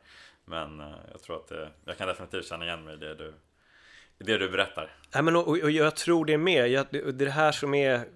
Men 0.46 0.80
eh, 0.80 0.96
jag 1.12 1.22
tror 1.22 1.36
att 1.36 1.48
det, 1.48 1.70
jag 1.86 1.98
kan 1.98 2.08
definitivt 2.08 2.48
känna 2.48 2.66
igen 2.66 2.84
mig 2.84 2.94
i 2.94 2.98
det 2.98 3.16
du, 3.16 3.34
i 4.20 4.24
det 4.24 4.38
du 4.38 4.50
berättar. 4.50 4.96
Ja, 5.12 5.22
men 5.22 5.36
och, 5.36 5.48
och 5.48 5.72
jag 5.72 5.96
tror 5.96 6.26
det 6.26 6.38
med. 6.38 6.70
Jag, 6.70 6.86
det 6.90 7.00
är 7.00 7.12
det 7.12 7.32
här 7.32 7.52
som 7.52 7.74
är 7.74 8.08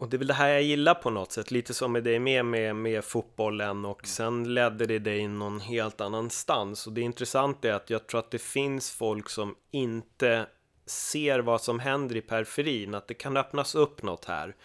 och 0.00 0.08
det 0.08 0.16
är 0.16 0.18
väl 0.18 0.26
det 0.26 0.34
här 0.34 0.48
jag 0.48 0.62
gillar 0.62 0.94
på 0.94 1.10
något 1.10 1.32
sätt, 1.32 1.50
lite 1.50 1.74
som 1.74 1.92
med 1.92 2.04
dig 2.04 2.18
med, 2.18 2.44
med, 2.44 2.76
med 2.76 3.04
fotbollen 3.04 3.84
och 3.84 4.06
sen 4.06 4.54
ledde 4.54 4.86
det 4.86 4.98
dig 4.98 5.28
någon 5.28 5.60
helt 5.60 6.00
annanstans. 6.00 6.86
Och 6.86 6.92
det 6.92 7.00
intressanta 7.00 7.68
är 7.68 7.72
att 7.72 7.90
jag 7.90 8.06
tror 8.06 8.18
att 8.18 8.30
det 8.30 8.42
finns 8.42 8.90
folk 8.90 9.28
som 9.28 9.54
inte 9.70 10.46
ser 10.86 11.38
vad 11.38 11.60
som 11.60 11.78
händer 11.78 12.16
i 12.16 12.20
periferin, 12.20 12.94
att 12.94 13.08
det 13.08 13.14
kan 13.14 13.36
öppnas 13.36 13.74
upp 13.74 14.02
något 14.02 14.24
här. 14.24 14.56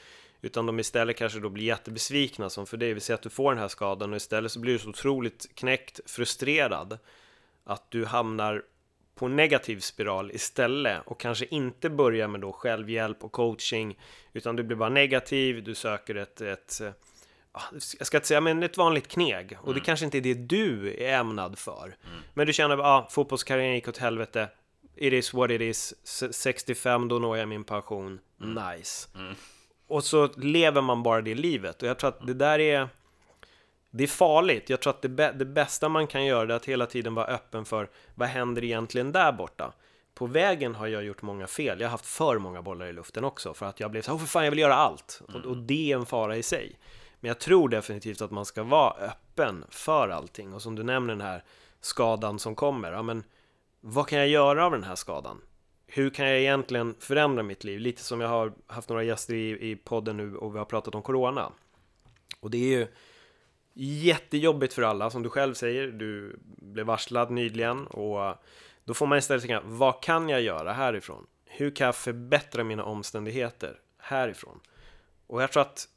Utan 0.42 0.66
de 0.66 0.80
istället 0.80 1.18
kanske 1.18 1.40
då 1.40 1.50
blir 1.50 1.66
jättebesvikna 1.66 2.50
som 2.50 2.66
för 2.66 2.78
dig, 2.78 2.94
vi 2.94 3.00
säger 3.00 3.16
att 3.16 3.24
du 3.24 3.30
får 3.30 3.52
den 3.52 3.62
här 3.62 3.68
skadan 3.68 4.12
och 4.12 4.18
istället 4.18 4.52
så 4.52 4.60
blir 4.60 4.74
du 4.74 4.80
så 4.80 4.90
otroligt 4.90 5.56
knäckt, 5.56 6.00
frustrerad 6.06 6.98
att 7.64 7.92
du 7.92 8.06
hamnar 8.06 8.64
på 9.16 9.28
negativ 9.28 9.80
spiral 9.80 10.32
istället 10.32 11.02
och 11.06 11.20
kanske 11.20 11.46
inte 11.46 11.90
börja 11.90 12.28
med 12.28 12.42
då 12.42 12.52
självhjälp 12.52 13.24
och 13.24 13.32
coaching 13.32 14.00
utan 14.34 14.56
du 14.56 14.64
blir 14.64 14.78
bara 14.78 14.90
negativ, 14.90 15.64
du 15.64 15.76
söker 15.76 16.16
ett, 16.16 16.42
ett 16.42 16.82
jag 17.98 18.08
ska 18.08 18.18
inte 18.18 18.28
säga, 18.28 18.42
men 18.42 18.64
ett 18.64 18.78
vanligt 18.78 19.08
kneg. 19.08 19.58
Och 19.60 19.68
mm. 19.68 19.80
det 19.80 19.86
kanske 19.86 20.06
inte 20.06 20.18
är 20.18 20.22
det 20.22 20.34
du 20.34 20.94
är 21.04 21.20
ämnad 21.20 21.58
för. 21.58 21.84
Mm. 21.84 22.20
Men 22.34 22.48
du 22.48 22.54
känner, 22.54 22.78
ja, 22.78 22.84
ah, 22.84 23.08
fotbollskarriären 23.12 23.76
gick 23.76 23.88
åt 23.88 23.98
helvete. 23.98 24.50
It 24.96 25.14
is 25.14 25.34
what 25.34 25.52
it 25.52 25.62
is. 25.62 25.94
65, 26.32 27.08
då 27.08 27.20
når 27.20 27.38
jag 27.38 27.50
min 27.50 27.64
pension. 27.64 28.20
Mm. 28.42 28.78
Nice. 28.78 29.08
Mm. 29.16 29.36
Och 29.88 30.04
så 30.04 30.28
lever 30.38 30.82
man 30.82 31.04
bara 31.04 31.22
det 31.22 31.36
livet. 31.36 31.82
Och 31.82 31.88
jag 31.88 32.00
tror 32.00 32.08
att 32.08 32.28
det 32.28 32.34
där 32.34 32.60
är 32.60 32.90
det 33.98 34.04
är 34.04 34.08
farligt. 34.08 34.70
Jag 34.70 34.82
tror 34.82 34.94
att 34.94 35.02
det, 35.02 35.32
det 35.32 35.46
bästa 35.46 35.90
man 35.90 36.08
kan 36.08 36.26
göra 36.26 36.54
är 36.54 36.56
att 36.56 36.66
hela 36.66 36.86
tiden 36.86 37.16
vara 37.16 37.26
öppen 37.26 37.66
för 37.66 37.90
vad 38.16 38.28
händer 38.28 38.64
egentligen 38.64 39.12
där 39.12 39.32
borta? 39.32 39.74
På 40.14 40.26
vägen 40.26 40.76
har 40.76 40.88
jag 40.88 41.04
gjort 41.04 41.22
många 41.22 41.48
fel. 41.48 41.80
Jag 41.80 41.88
har 41.88 41.92
haft 41.92 42.06
för 42.06 42.38
många 42.38 42.62
bollar 42.62 42.86
i 42.86 42.94
luften 42.94 43.24
också 43.24 43.54
för 43.54 43.66
att 43.66 43.80
jag 43.80 43.92
blev 43.92 44.02
så 44.02 44.12
här, 44.12 44.18
oh, 44.18 44.20
för 44.20 44.28
fan, 44.28 44.44
jag 44.44 44.52
vill 44.52 44.60
göra 44.60 44.76
allt. 44.76 45.22
Mm. 45.30 45.42
Och, 45.42 45.48
och, 45.48 45.58
det 45.58 45.92
är 45.92 45.96
en 45.96 46.06
fara 46.06 46.38
i 46.38 46.44
sig. 46.44 46.80
Men 47.20 47.28
jag 47.28 47.40
tror 47.40 47.70
definitivt 47.70 48.22
att 48.22 48.32
man 48.32 48.46
ska 48.46 48.64
vara 48.64 48.94
öppen 48.94 49.66
för 49.70 50.10
allting. 50.10 50.54
Och 50.54 50.62
som 50.62 50.76
du 50.76 50.84
nämner 50.84 51.14
den 51.14 51.22
här 51.22 51.44
skadan 51.82 52.40
som 52.40 52.56
kommer, 52.56 52.92
ja 52.92 53.02
men 53.02 53.24
vad 53.82 54.08
kan 54.08 54.20
jag 54.20 54.28
göra 54.28 54.66
av 54.66 54.72
den 54.72 54.84
här 54.84 54.96
skadan? 54.96 55.42
hur 55.88 56.10
kan 56.10 56.30
jag 56.30 56.40
egentligen 56.40 56.96
förändra 57.00 57.44
mitt 57.44 57.64
liv? 57.64 57.80
Lite 57.80 58.04
som 58.04 58.22
jag 58.22 58.28
har 58.28 58.54
haft 58.68 58.90
några 58.90 59.04
gäster 59.04 59.34
i, 59.34 59.72
i 59.72 59.76
podden 59.76 60.18
nu 60.18 60.36
och 60.38 60.56
vi 60.56 60.58
har 60.58 60.66
pratat 60.66 60.96
om 60.96 61.02
Corona. 61.02 61.52
Och 62.40 62.52
det 62.52 62.58
är 62.58 62.80
ju 62.80 62.88
jättejobbigt 63.78 64.74
för 64.74 64.82
alla, 64.82 65.10
som 65.10 65.24
du 65.24 65.30
själv 65.30 65.54
säger. 65.54 65.88
Du 65.88 66.40
blev 66.46 66.86
varslad 66.86 67.32
nyligen 67.32 67.88
och 67.88 68.36
då 68.84 68.94
får 68.94 69.06
man 69.06 69.18
istället 69.18 69.44
tänka, 69.44 69.62
vad 69.66 70.04
kan 70.04 70.30
jag 70.30 70.42
göra 70.42 70.74
härifrån? 70.74 71.28
Hur 71.46 71.76
kan 71.76 71.86
jag 71.86 71.96
förbättra 71.96 72.64
mina 72.64 72.84
omständigheter 72.84 73.80
härifrån? 73.98 74.60
Och 75.28 75.42
jag 75.42 75.52
tror 75.52 75.62
att 75.62 75.88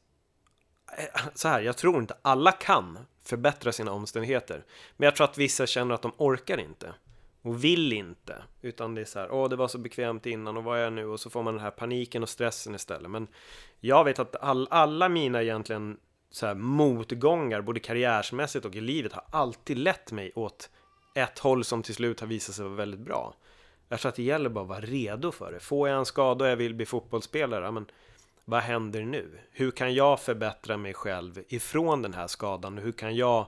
eh, 0.98 1.20
så 1.34 1.48
här, 1.48 1.60
jag 1.60 1.76
tror 1.76 1.98
inte 1.98 2.16
alla 2.22 2.52
kan 2.52 2.98
förbättra 3.24 3.72
sina 3.72 3.92
omständigheter. 3.92 4.64
Men 4.96 5.04
jag 5.04 5.16
tror 5.16 5.24
att 5.24 5.38
vissa 5.38 5.66
känner 5.66 5.94
att 5.94 6.02
de 6.02 6.12
orkar 6.16 6.58
inte 6.60 6.94
och 7.42 7.64
vill 7.64 7.92
inte. 7.92 8.42
Utan 8.60 8.94
det 8.94 9.00
är 9.00 9.04
så 9.04 9.18
här, 9.18 9.30
åh 9.30 9.48
det 9.48 9.56
var 9.56 9.68
så 9.68 9.78
bekvämt 9.78 10.26
innan 10.26 10.56
och 10.56 10.64
vad 10.64 10.78
är 10.78 10.82
jag 10.82 10.92
nu? 10.92 11.06
Och 11.06 11.20
så 11.20 11.30
får 11.30 11.42
man 11.42 11.54
den 11.54 11.62
här 11.62 11.70
paniken 11.70 12.22
och 12.22 12.28
stressen 12.28 12.74
istället. 12.74 13.10
Men 13.10 13.28
jag 13.80 14.04
vet 14.04 14.18
att 14.18 14.36
all, 14.36 14.68
alla 14.70 15.08
mina 15.08 15.42
egentligen 15.42 15.98
så 16.30 16.46
här, 16.46 16.54
motgångar, 16.54 17.60
både 17.60 17.80
karriärsmässigt 17.80 18.64
och 18.64 18.74
i 18.74 18.80
livet, 18.80 19.12
har 19.12 19.24
alltid 19.30 19.78
lett 19.78 20.12
mig 20.12 20.32
åt 20.34 20.70
ett 21.14 21.38
håll 21.38 21.64
som 21.64 21.82
till 21.82 21.94
slut 21.94 22.20
har 22.20 22.26
visat 22.26 22.54
sig 22.54 22.64
vara 22.64 22.74
väldigt 22.74 23.00
bra. 23.00 23.34
Jag 23.88 24.00
tror 24.00 24.08
att 24.08 24.14
det 24.16 24.22
gäller 24.22 24.50
bara 24.50 24.62
att 24.62 24.68
vara 24.68 24.80
redo 24.80 25.32
för 25.32 25.52
det. 25.52 25.60
Får 25.60 25.88
jag 25.88 25.98
en 25.98 26.06
skada 26.06 26.44
och 26.44 26.50
jag 26.50 26.56
vill 26.56 26.74
bli 26.74 26.86
fotbollsspelare, 26.86 27.70
men 27.70 27.86
vad 28.44 28.60
händer 28.60 29.02
nu? 29.02 29.40
Hur 29.50 29.70
kan 29.70 29.94
jag 29.94 30.20
förbättra 30.20 30.76
mig 30.76 30.94
själv 30.94 31.42
ifrån 31.48 32.02
den 32.02 32.14
här 32.14 32.26
skadan? 32.26 32.78
Hur 32.78 32.92
kan 32.92 33.16
jag 33.16 33.46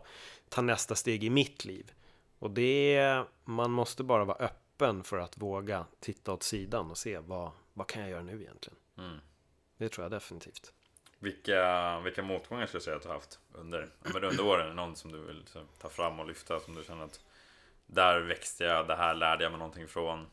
ta 0.49 0.63
nästa 0.63 0.95
steg 0.95 1.25
i 1.25 1.31
mitt 1.31 1.65
liv? 1.65 1.93
Och 2.39 2.51
det 2.51 2.95
är, 2.95 3.25
man 3.45 3.71
måste 3.71 4.03
bara 4.03 4.25
vara 4.25 4.37
öppen 4.37 5.03
för 5.03 5.19
att 5.19 5.39
våga 5.39 5.87
titta 6.01 6.33
åt 6.33 6.43
sidan 6.43 6.91
och 6.91 6.99
se 6.99 7.19
vad, 7.19 7.51
vad 7.73 7.87
kan 7.87 8.03
jag 8.03 8.11
göra 8.11 8.23
nu 8.23 8.43
egentligen? 8.43 8.79
Mm. 8.99 9.19
Det 9.77 9.89
tror 9.89 10.05
jag 10.05 10.11
definitivt. 10.11 10.73
Vilka, 11.23 12.01
vilka 12.01 12.23
motgångar 12.23 12.67
skulle 12.67 12.79
du 12.79 12.85
säga 12.85 12.97
att 12.97 13.03
du 13.03 13.09
har 13.09 13.15
haft 13.15 13.39
under, 13.53 13.89
under 14.15 14.47
åren? 14.47 14.77
Någon 14.77 14.97
som 14.97 15.13
du 15.13 15.19
vill 15.19 15.45
ta 15.81 15.89
fram 15.89 16.21
och 16.21 16.27
lyfta 16.27 16.61
som 16.61 16.75
du 16.75 16.85
känner 16.85 17.05
att 17.05 17.21
där 17.87 18.21
växte 18.21 18.65
jag, 18.65 18.87
det 18.87 18.97
här 18.97 19.15
lärde 19.15 19.45
jag 19.45 19.53
mig 19.53 19.59
någonting 19.59 19.89
från? 19.89 20.27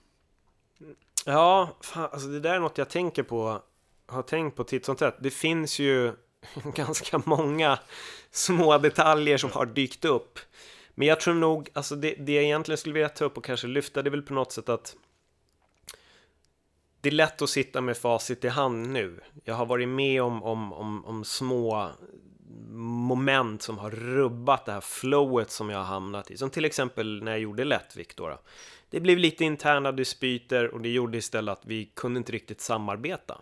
Ja, 1.25 1.69
fan, 1.81 2.09
alltså 2.11 2.27
det 2.27 2.39
där 2.39 2.55
är 2.55 2.59
något 2.59 2.77
jag 2.77 2.89
tänker 2.89 3.23
på, 3.23 3.61
har 4.05 4.21
tänkt 4.21 4.55
på 4.55 4.63
titt 4.63 4.85
som 4.85 4.95
tätt. 4.95 5.15
Det 5.19 5.31
finns 5.31 5.79
ju 5.79 6.13
ganska 6.75 7.21
många 7.25 7.79
små 8.31 8.77
detaljer 8.77 9.37
som 9.37 9.51
har 9.51 9.65
dykt 9.65 10.05
upp. 10.05 10.39
Men 10.95 11.07
jag 11.07 11.19
tror 11.19 11.33
nog, 11.33 11.69
alltså 11.73 11.95
det, 11.95 12.15
det 12.15 12.33
jag 12.33 12.43
egentligen 12.43 12.77
skulle 12.77 12.93
vilja 12.93 13.09
ta 13.09 13.25
upp 13.25 13.37
och 13.37 13.45
kanske 13.45 13.67
lyfta, 13.67 14.01
det 14.01 14.09
är 14.09 14.11
väl 14.11 14.21
på 14.21 14.33
något 14.33 14.51
sätt 14.51 14.69
att 14.69 14.95
det 17.01 17.09
är 17.09 17.13
lätt 17.13 17.41
att 17.41 17.49
sitta 17.49 17.81
med 17.81 17.97
facit 17.97 18.45
i 18.45 18.47
hand 18.47 18.87
nu. 18.89 19.19
Jag 19.43 19.55
har 19.55 19.65
varit 19.65 19.87
med 19.87 20.21
om, 20.21 20.43
om, 20.43 20.73
om, 20.73 21.05
om 21.05 21.25
små 21.25 21.89
moment 22.71 23.61
som 23.61 23.77
har 23.77 23.91
rubbat 23.91 24.65
det 24.65 24.71
här 24.71 24.81
flowet 24.81 25.51
som 25.51 25.69
jag 25.69 25.77
har 25.77 25.85
hamnat 25.85 26.31
i. 26.31 26.37
Som 26.37 26.49
till 26.49 26.65
exempel 26.65 27.23
när 27.23 27.31
jag 27.31 27.41
gjorde 27.41 27.63
Lättvikt 27.63 28.17
då. 28.17 28.39
Det 28.89 28.99
blev 28.99 29.17
lite 29.17 29.45
interna 29.45 29.91
dispyter 29.91 30.73
och 30.73 30.81
det 30.81 30.89
gjorde 30.89 31.17
istället 31.17 31.57
att 31.57 31.65
vi 31.65 31.85
kunde 31.85 32.17
inte 32.17 32.31
riktigt 32.31 32.61
samarbeta. 32.61 33.41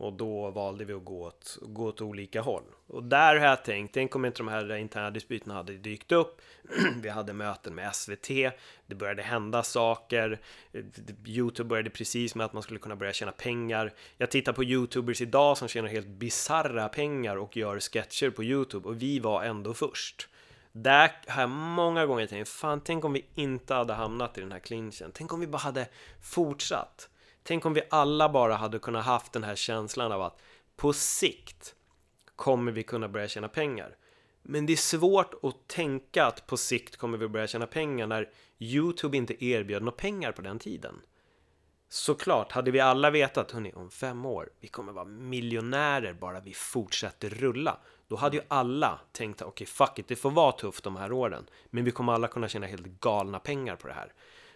Och 0.00 0.12
då 0.12 0.50
valde 0.50 0.84
vi 0.84 0.92
att 0.92 1.04
gå 1.04 1.26
åt, 1.26 1.58
gå 1.62 1.86
åt 1.86 2.00
olika 2.00 2.40
håll. 2.40 2.62
Och 2.86 3.02
där 3.02 3.36
har 3.36 3.46
jag 3.46 3.64
tänkt, 3.64 3.94
tänk 3.94 4.16
om 4.16 4.24
inte 4.24 4.38
de 4.38 4.48
här 4.48 4.76
interna 4.76 5.10
dispyterna 5.10 5.54
hade 5.54 5.72
dykt 5.72 6.12
upp. 6.12 6.40
vi 7.02 7.08
hade 7.08 7.32
möten 7.32 7.74
med 7.74 7.94
SVT, 7.94 8.28
det 8.86 8.94
började 8.94 9.22
hända 9.22 9.62
saker. 9.62 10.40
Youtube 11.26 11.68
började 11.68 11.90
precis 11.90 12.34
med 12.34 12.44
att 12.44 12.52
man 12.52 12.62
skulle 12.62 12.80
kunna 12.80 12.96
börja 12.96 13.12
tjäna 13.12 13.32
pengar. 13.32 13.92
Jag 14.16 14.30
tittar 14.30 14.52
på 14.52 14.64
Youtubers 14.64 15.20
idag 15.20 15.58
som 15.58 15.68
tjänar 15.68 15.88
helt 15.88 16.08
bizarra 16.08 16.88
pengar 16.88 17.36
och 17.36 17.56
gör 17.56 17.80
sketcher 17.80 18.30
på 18.30 18.44
Youtube 18.44 18.88
och 18.88 19.02
vi 19.02 19.18
var 19.18 19.44
ändå 19.44 19.74
först. 19.74 20.28
Där 20.72 21.10
har 21.28 21.40
jag 21.40 21.50
många 21.50 22.06
gånger 22.06 22.26
tänkt, 22.26 22.48
fan 22.48 22.80
tänk 22.80 23.04
om 23.04 23.12
vi 23.12 23.24
inte 23.34 23.74
hade 23.74 23.92
hamnat 23.92 24.38
i 24.38 24.40
den 24.40 24.52
här 24.52 24.58
clinchen. 24.58 25.10
Tänk 25.14 25.32
om 25.32 25.40
vi 25.40 25.46
bara 25.46 25.58
hade 25.58 25.88
fortsatt. 26.22 27.09
Tänk 27.42 27.66
om 27.66 27.74
vi 27.74 27.82
alla 27.90 28.28
bara 28.28 28.54
hade 28.54 28.78
kunnat 28.78 29.04
haft 29.04 29.32
den 29.32 29.44
här 29.44 29.56
känslan 29.56 30.12
av 30.12 30.22
att 30.22 30.42
på 30.76 30.92
sikt 30.92 31.74
kommer 32.36 32.72
vi 32.72 32.82
kunna 32.82 33.08
börja 33.08 33.28
tjäna 33.28 33.48
pengar. 33.48 33.96
Men 34.42 34.66
det 34.66 34.72
är 34.72 34.76
svårt 34.76 35.34
att 35.44 35.68
tänka 35.68 36.26
att 36.26 36.46
på 36.46 36.56
sikt 36.56 36.96
kommer 36.96 37.18
vi 37.18 37.28
börja 37.28 37.46
tjäna 37.46 37.66
pengar 37.66 38.06
när 38.06 38.30
Youtube 38.58 39.16
inte 39.16 39.44
erbjöd 39.44 39.82
några 39.82 39.96
pengar 39.96 40.32
på 40.32 40.42
den 40.42 40.58
tiden. 40.58 40.94
Såklart, 41.88 42.52
hade 42.52 42.70
vi 42.70 42.80
alla 42.80 43.10
vetat, 43.10 43.50
hörni, 43.50 43.72
om 43.72 43.90
fem 43.90 44.26
år, 44.26 44.50
vi 44.60 44.68
kommer 44.68 44.92
vara 44.92 45.04
miljonärer 45.04 46.12
bara 46.12 46.40
vi 46.40 46.54
fortsätter 46.54 47.30
rulla. 47.30 47.78
Då 48.08 48.16
hade 48.16 48.36
ju 48.36 48.42
alla 48.48 49.00
tänkt, 49.12 49.42
okej, 49.42 49.48
okay, 49.48 49.66
fuck 49.66 49.98
it, 49.98 50.08
det 50.08 50.16
får 50.16 50.30
vara 50.30 50.52
tufft 50.52 50.84
de 50.84 50.96
här 50.96 51.12
åren. 51.12 51.46
Men 51.70 51.84
vi 51.84 51.90
kommer 51.90 52.12
alla 52.12 52.28
kunna 52.28 52.48
tjäna 52.48 52.66
helt 52.66 52.86
galna 52.86 53.38
pengar 53.38 53.76
på 53.76 53.88
det 53.88 53.94
här. 53.94 54.12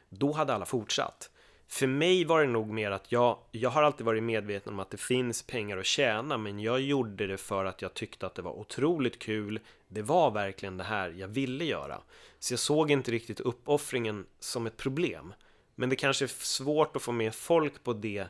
Då 0.09 0.33
hade 0.33 0.55
alla 0.55 0.67
fortsatt. 0.67 1.31
För 1.69 1.87
mig 1.87 2.25
var 2.25 2.41
det 2.41 2.47
nog 2.47 2.71
mer 2.71 2.91
att 2.91 3.13
jag, 3.13 3.39
jag 3.51 3.71
har 3.71 3.83
alltid 3.83 4.07
varit 4.07 4.23
medveten 4.23 4.73
om 4.73 4.81
att 4.81 4.91
det 4.91 4.97
finns 4.97 5.43
pengar 5.43 5.79
att 5.79 5.87
tjäna, 5.87 6.39
men 6.39 6.59
jag 6.59 6.81
gjorde 6.81 7.27
det 7.27 7.37
för 7.37 7.65
att 7.65 7.83
jag 7.83 7.95
tyckte 7.95 8.27
att 8.27 8.35
det 8.35 8.43
var 8.43 8.53
otroligt 8.53 9.19
kul. 9.19 9.61
Det 9.89 10.03
var 10.03 10.31
verkligen 10.31 10.77
det 10.77 10.85
här 10.85 11.11
jag 11.11 11.29
ville 11.29 11.65
göra. 11.65 12.01
Så 12.39 12.53
jag 12.53 12.61
såg 12.61 12.91
inte 12.91 13.11
riktigt 13.11 13.41
uppoffringen 13.41 14.27
som 14.41 14.67
ett 14.67 14.77
problem. 14.77 15.35
Men 15.75 15.89
det 15.89 15.97
kanske 15.97 16.25
är 16.25 16.29
svårt 16.29 16.97
att 16.97 17.03
få 17.03 17.13
med 17.13 17.35
folk 17.35 17.85
på 17.85 17.93
det 17.93 18.27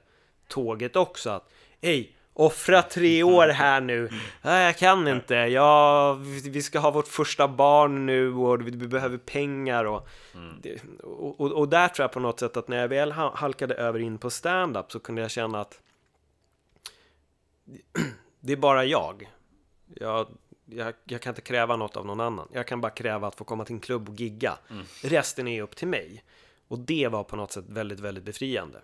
tåget 0.48 0.96
också. 0.96 1.30
Att, 1.30 1.52
hej, 1.82 2.16
offra 2.34 2.82
tre 2.82 3.22
år 3.22 3.48
här 3.48 3.80
nu. 3.80 4.10
Nej, 4.42 4.64
jag 4.64 4.78
kan 4.78 5.08
inte. 5.08 5.34
Ja, 5.34 6.12
vi 6.44 6.62
ska 6.62 6.78
ha 6.78 6.90
vårt 6.90 7.08
första 7.08 7.48
barn 7.48 8.06
nu 8.06 8.34
och 8.34 8.66
vi 8.66 8.70
behöver 8.70 9.18
pengar 9.18 9.84
och, 9.84 10.08
mm. 10.34 10.78
och, 11.02 11.40
och, 11.40 11.52
och, 11.52 11.68
där 11.68 11.88
tror 11.88 12.04
jag 12.04 12.12
på 12.12 12.20
något 12.20 12.40
sätt 12.40 12.56
att 12.56 12.68
när 12.68 12.76
jag 12.76 12.88
väl 12.88 13.12
halkade 13.12 13.74
över 13.74 13.98
in 13.98 14.18
på 14.18 14.30
stand-up 14.30 14.92
så 14.92 15.00
kunde 15.00 15.22
jag 15.22 15.30
känna 15.30 15.60
att 15.60 15.80
det 18.40 18.52
är 18.52 18.56
bara 18.56 18.84
jag. 18.84 19.30
Jag, 19.94 20.26
jag. 20.64 20.94
jag, 21.04 21.20
kan 21.20 21.30
inte 21.30 21.42
kräva 21.42 21.76
något 21.76 21.96
av 21.96 22.06
någon 22.06 22.20
annan. 22.20 22.48
Jag 22.52 22.66
kan 22.66 22.80
bara 22.80 22.92
kräva 22.92 23.28
att 23.28 23.34
få 23.34 23.44
komma 23.44 23.64
till 23.64 23.74
en 23.74 23.80
klubb 23.80 24.08
och 24.08 24.14
gigga. 24.14 24.58
Mm. 24.70 24.84
Resten 25.02 25.48
är 25.48 25.62
upp 25.62 25.76
till 25.76 25.88
mig. 25.88 26.24
Och 26.68 26.78
det 26.78 27.08
var 27.08 27.24
på 27.24 27.36
något 27.36 27.52
sätt 27.52 27.64
väldigt, 27.68 28.00
väldigt 28.00 28.24
befriande. 28.24 28.80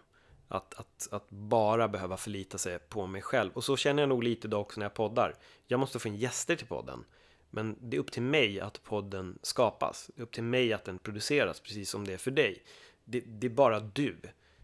Att, 0.52 0.74
att, 0.74 1.08
att 1.10 1.30
bara 1.30 1.88
behöva 1.88 2.16
förlita 2.16 2.58
sig 2.58 2.78
på 2.78 3.06
mig 3.06 3.22
själv. 3.22 3.50
Och 3.54 3.64
så 3.64 3.76
känner 3.76 4.02
jag 4.02 4.08
nog 4.08 4.24
lite 4.24 4.46
idag 4.46 4.60
också 4.60 4.80
när 4.80 4.84
jag 4.84 4.94
poddar. 4.94 5.34
Jag 5.66 5.80
måste 5.80 5.98
få 5.98 6.08
in 6.08 6.16
gäster 6.16 6.56
till 6.56 6.66
podden. 6.66 7.04
Men 7.50 7.76
det 7.80 7.96
är 7.96 8.00
upp 8.00 8.12
till 8.12 8.22
mig 8.22 8.60
att 8.60 8.82
podden 8.82 9.38
skapas. 9.42 10.10
Det 10.14 10.20
är 10.20 10.22
upp 10.22 10.32
till 10.32 10.44
mig 10.44 10.72
att 10.72 10.84
den 10.84 10.98
produceras, 10.98 11.60
precis 11.60 11.90
som 11.90 12.06
det 12.06 12.12
är 12.12 12.18
för 12.18 12.30
dig. 12.30 12.62
Det, 13.04 13.20
det 13.20 13.46
är 13.46 13.50
bara 13.50 13.80
du. 13.80 14.16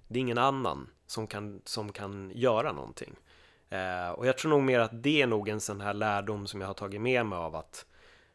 Det 0.08 0.18
är 0.18 0.20
ingen 0.20 0.38
annan 0.38 0.88
som 1.06 1.26
kan, 1.26 1.60
som 1.64 1.92
kan 1.92 2.32
göra 2.34 2.72
någonting. 2.72 3.16
Eh, 3.70 4.10
och 4.10 4.26
jag 4.26 4.38
tror 4.38 4.50
nog 4.50 4.62
mer 4.62 4.80
att 4.80 5.02
det 5.02 5.22
är 5.22 5.26
nog 5.26 5.48
en 5.48 5.60
sån 5.60 5.80
här 5.80 5.94
lärdom 5.94 6.46
som 6.46 6.60
jag 6.60 6.68
har 6.68 6.74
tagit 6.74 7.00
med 7.00 7.26
mig 7.26 7.36
av 7.38 7.56
att 7.56 7.86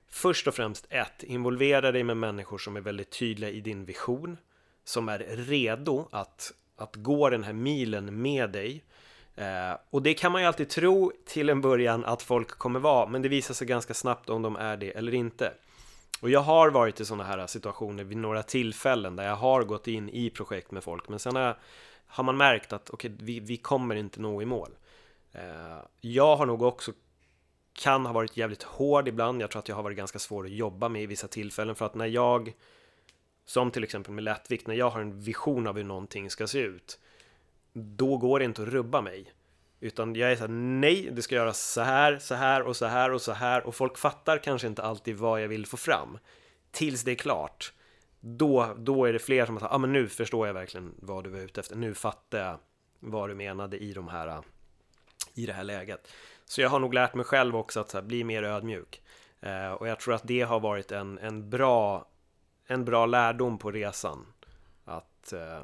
först 0.07 0.47
och 0.47 0.55
främst 0.55 0.87
ett, 0.89 1.23
involvera 1.23 1.91
dig 1.91 2.03
med 2.03 2.17
människor 2.17 2.57
som 2.57 2.75
är 2.75 2.81
väldigt 2.81 3.19
tydliga 3.19 3.49
i 3.49 3.61
din 3.61 3.85
vision, 3.85 4.37
som 4.83 5.09
är 5.09 5.19
redo 5.19 6.07
att 6.11 6.53
att 6.81 6.95
gå 6.95 7.29
den 7.29 7.43
här 7.43 7.53
milen 7.53 8.21
med 8.21 8.49
dig. 8.49 8.83
Eh, 9.35 9.77
och 9.89 10.01
det 10.01 10.13
kan 10.13 10.31
man 10.31 10.41
ju 10.41 10.47
alltid 10.47 10.69
tro 10.69 11.11
till 11.25 11.49
en 11.49 11.61
början 11.61 12.05
att 12.05 12.21
folk 12.21 12.49
kommer 12.49 12.79
vara, 12.79 13.07
men 13.07 13.21
det 13.21 13.29
visar 13.29 13.53
sig 13.53 13.67
ganska 13.67 13.93
snabbt 13.93 14.29
om 14.29 14.41
de 14.41 14.55
är 14.55 14.77
det 14.77 14.91
eller 14.91 15.13
inte. 15.13 15.53
Och 16.21 16.29
jag 16.29 16.39
har 16.39 16.69
varit 16.69 16.99
i 16.99 17.05
sådana 17.05 17.23
här 17.23 17.47
situationer 17.47 18.03
vid 18.03 18.17
några 18.17 18.43
tillfällen 18.43 19.15
där 19.15 19.27
jag 19.27 19.35
har 19.35 19.63
gått 19.63 19.87
in 19.87 20.09
i 20.09 20.29
projekt 20.29 20.71
med 20.71 20.83
folk, 20.83 21.09
men 21.09 21.19
sen 21.19 21.35
har, 21.35 21.57
har 22.07 22.23
man 22.23 22.37
märkt 22.37 22.73
att 22.73 22.89
okej, 22.89 23.13
okay, 23.13 23.25
vi, 23.25 23.39
vi 23.39 23.57
kommer 23.57 23.95
inte 23.95 24.21
nå 24.21 24.41
i 24.41 24.45
mål. 24.45 24.69
Eh, 25.33 25.83
jag 26.01 26.35
har 26.35 26.45
nog 26.45 26.61
också 26.61 26.91
kan 27.73 28.05
ha 28.05 28.13
varit 28.13 28.37
jävligt 28.37 28.63
hård 28.63 29.07
ibland. 29.07 29.41
Jag 29.41 29.51
tror 29.51 29.59
att 29.59 29.69
jag 29.69 29.75
har 29.75 29.83
varit 29.83 29.97
ganska 29.97 30.19
svår 30.19 30.45
att 30.45 30.51
jobba 30.51 30.89
med 30.89 31.03
i 31.03 31.05
vissa 31.05 31.27
tillfällen 31.27 31.75
för 31.75 31.85
att 31.85 31.95
när 31.95 32.05
jag 32.05 32.53
som 33.45 33.71
till 33.71 33.83
exempel 33.83 34.13
med 34.13 34.23
lättvikt, 34.23 34.67
när 34.67 34.75
jag 34.75 34.89
har 34.89 35.01
en 35.01 35.19
vision 35.19 35.67
av 35.67 35.75
hur 35.75 35.83
någonting 35.83 36.29
ska 36.29 36.47
se 36.47 36.59
ut, 36.59 36.99
då 37.73 38.17
går 38.17 38.39
det 38.39 38.45
inte 38.45 38.61
att 38.61 38.67
rubba 38.67 39.01
mig. 39.01 39.33
Utan 39.79 40.15
jag 40.15 40.31
är 40.31 40.35
såhär, 40.35 40.47
nej, 40.51 41.09
det 41.11 41.21
ska 41.21 41.35
göras 41.35 41.71
så 41.71 41.81
här, 41.81 42.19
så 42.19 42.35
här 42.35 42.61
och 42.61 42.75
så 42.75 42.85
här 42.85 43.11
och 43.11 43.21
så 43.21 43.31
här 43.31 43.67
och 43.67 43.75
folk 43.75 43.97
fattar 43.97 44.37
kanske 44.37 44.67
inte 44.67 44.83
alltid 44.83 45.15
vad 45.15 45.43
jag 45.43 45.47
vill 45.47 45.65
få 45.65 45.77
fram. 45.77 46.17
Tills 46.71 47.03
det 47.03 47.11
är 47.11 47.15
klart. 47.15 47.73
Då, 48.19 48.75
då 48.77 49.05
är 49.05 49.13
det 49.13 49.19
fler 49.19 49.45
som 49.45 49.59
säger, 49.59 49.69
ja 49.69 49.75
ah, 49.75 49.77
men 49.77 49.93
nu 49.93 50.07
förstår 50.07 50.47
jag 50.47 50.53
verkligen 50.53 50.95
vad 50.99 51.23
du 51.23 51.29
var 51.29 51.39
ute 51.39 51.59
efter. 51.59 51.75
Nu 51.75 51.93
fattar 51.93 52.39
jag 52.39 52.59
vad 52.99 53.29
du 53.29 53.35
menade 53.35 53.77
i 53.77 53.93
de 53.93 54.07
här, 54.07 54.41
i 55.33 55.45
det 55.45 55.53
här 55.53 55.63
läget. 55.63 56.07
Så 56.45 56.61
jag 56.61 56.69
har 56.69 56.79
nog 56.79 56.93
lärt 56.93 57.13
mig 57.13 57.25
själv 57.25 57.55
också 57.55 57.79
att 57.79 57.93
här, 57.93 58.01
bli 58.01 58.23
mer 58.23 58.43
ödmjuk. 58.43 59.01
Eh, 59.39 59.71
och 59.71 59.87
jag 59.87 59.99
tror 59.99 60.13
att 60.13 60.27
det 60.27 60.41
har 60.41 60.59
varit 60.59 60.91
en, 60.91 61.17
en 61.17 61.49
bra 61.49 62.07
en 62.71 62.85
bra 62.85 63.05
lärdom 63.05 63.57
på 63.57 63.71
resan. 63.71 64.25
Att 64.85 65.33
eh, 65.33 65.59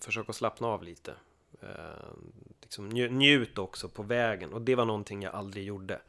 försök 0.00 0.28
att 0.28 0.36
slappna 0.36 0.66
av 0.68 0.82
lite. 0.82 1.14
Eh, 1.62 1.68
liksom 2.62 2.88
njut 2.88 3.58
också 3.58 3.88
på 3.88 4.02
vägen 4.02 4.52
och 4.52 4.62
det 4.62 4.74
var 4.74 4.84
någonting 4.84 5.22
jag 5.22 5.34
aldrig 5.34 5.64
gjorde. 5.64 6.00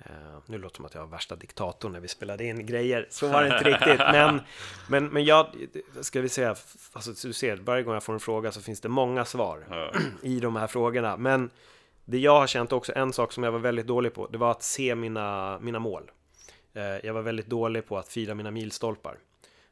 Uh, 0.00 0.38
nu 0.46 0.58
låter 0.58 0.72
det 0.72 0.76
som 0.76 0.84
att 0.84 0.94
jag 0.94 1.00
var 1.00 1.08
värsta 1.08 1.36
diktatorn 1.36 1.92
när 1.92 2.00
vi 2.00 2.08
spelade 2.08 2.44
in 2.44 2.66
grejer, 2.66 3.06
så 3.10 3.28
var 3.28 3.44
det 3.44 3.58
inte 3.58 3.70
riktigt. 3.70 3.98
Men, 4.12 4.40
men, 4.88 5.06
men 5.06 5.24
jag, 5.24 5.46
ska 6.00 6.20
vi 6.20 6.28
säga, 6.28 6.56
alltså, 6.92 7.26
du 7.26 7.32
ser, 7.32 7.56
varje 7.56 7.82
gång 7.82 7.94
jag 7.94 8.02
får 8.02 8.12
en 8.12 8.20
fråga 8.20 8.52
så 8.52 8.60
finns 8.60 8.80
det 8.80 8.88
många 8.88 9.24
svar 9.24 9.66
ja. 9.70 9.92
i 10.22 10.40
de 10.40 10.56
här 10.56 10.66
frågorna. 10.66 11.16
Men 11.16 11.50
det 12.04 12.18
jag 12.18 12.38
har 12.40 12.46
känt 12.46 12.72
också, 12.72 12.92
en 12.96 13.12
sak 13.12 13.32
som 13.32 13.44
jag 13.44 13.52
var 13.52 13.58
väldigt 13.58 13.86
dålig 13.86 14.14
på, 14.14 14.26
det 14.26 14.38
var 14.38 14.50
att 14.50 14.62
se 14.62 14.94
mina, 14.94 15.58
mina 15.60 15.78
mål. 15.78 16.10
Eh, 16.74 17.06
jag 17.06 17.14
var 17.14 17.22
väldigt 17.22 17.46
dålig 17.46 17.86
på 17.86 17.98
att 17.98 18.08
fira 18.08 18.34
mina 18.34 18.50
milstolpar. 18.50 19.18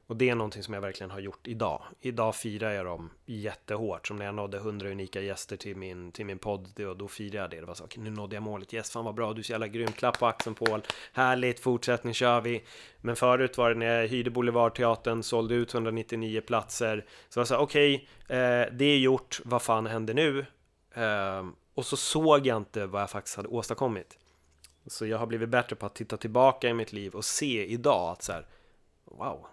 Och 0.07 0.17
det 0.17 0.31
är 0.31 0.35
någonting 0.35 0.63
som 0.63 0.75
jag 0.75 0.81
verkligen 0.81 1.11
har 1.11 1.21
gjort 1.21 1.49
idag. 1.49 1.83
Idag 2.01 2.35
firar 2.37 2.71
jag 2.71 2.87
dem 2.87 3.11
jättehårt. 3.27 4.07
Som 4.07 4.17
när 4.17 4.25
jag 4.25 4.35
nådde 4.35 4.57
100 4.57 4.91
unika 4.91 5.21
gäster 5.21 5.57
till 5.57 5.77
min, 5.77 6.13
till 6.13 6.27
min 6.27 6.39
podd. 6.39 6.69
Då, 6.77 6.95
då 6.95 7.09
firade 7.09 7.39
jag 7.39 7.51
det. 7.51 7.61
Det 7.61 7.67
var 7.67 7.75
så, 7.75 7.87
nu 7.97 8.11
nådde 8.11 8.37
jag 8.37 8.43
målet. 8.43 8.75
Yes, 8.75 8.91
fan 8.91 9.05
vad 9.05 9.15
bra. 9.15 9.33
Du 9.33 9.41
är 9.41 9.43
så 9.43 9.53
jävla 9.53 9.69
grym. 9.69 9.93
Klapp 9.93 10.19
på 10.19 10.27
axeln 10.27 10.55
Paul. 10.55 10.83
Härligt, 11.13 11.61
fortsättning 11.61 12.15
kör 12.15 12.41
vi. 12.41 12.65
Men 13.01 13.17
förut 13.17 13.59
var 13.59 13.69
det 13.69 13.75
när 13.75 14.01
jag 14.01 14.09
hyrde 14.09 14.31
Boulevardteatern, 14.31 15.23
sålde 15.23 15.55
ut 15.55 15.75
199 15.75 16.41
platser. 16.41 17.05
Så 17.29 17.41
jag 17.41 17.49
sa 17.49 17.59
okej, 17.59 18.09
okay, 18.25 18.39
eh, 18.39 18.67
det 18.73 18.85
är 18.85 18.99
gjort. 18.99 19.41
Vad 19.45 19.63
fan 19.63 19.87
händer 19.87 20.15
nu? 20.15 20.47
Eh, 20.95 21.47
och 21.75 21.87
så 21.87 21.97
såg 21.97 22.47
jag 22.47 22.57
inte 22.57 22.87
vad 22.87 23.03
jag 23.03 23.11
faktiskt 23.11 23.37
hade 23.37 23.49
åstadkommit. 23.49 24.19
Så 24.87 25.07
jag 25.07 25.19
har 25.19 25.27
blivit 25.27 25.49
bättre 25.49 25.77
på 25.77 25.87
att 25.87 25.95
titta 25.95 26.17
tillbaka 26.17 26.69
i 26.69 26.75
mitt 26.75 26.93
liv 26.93 27.15
och 27.15 27.25
se 27.25 27.67
idag 27.67 28.11
att 28.11 28.23
så 28.23 28.33
här, 28.33 28.47
wow, 29.05 29.47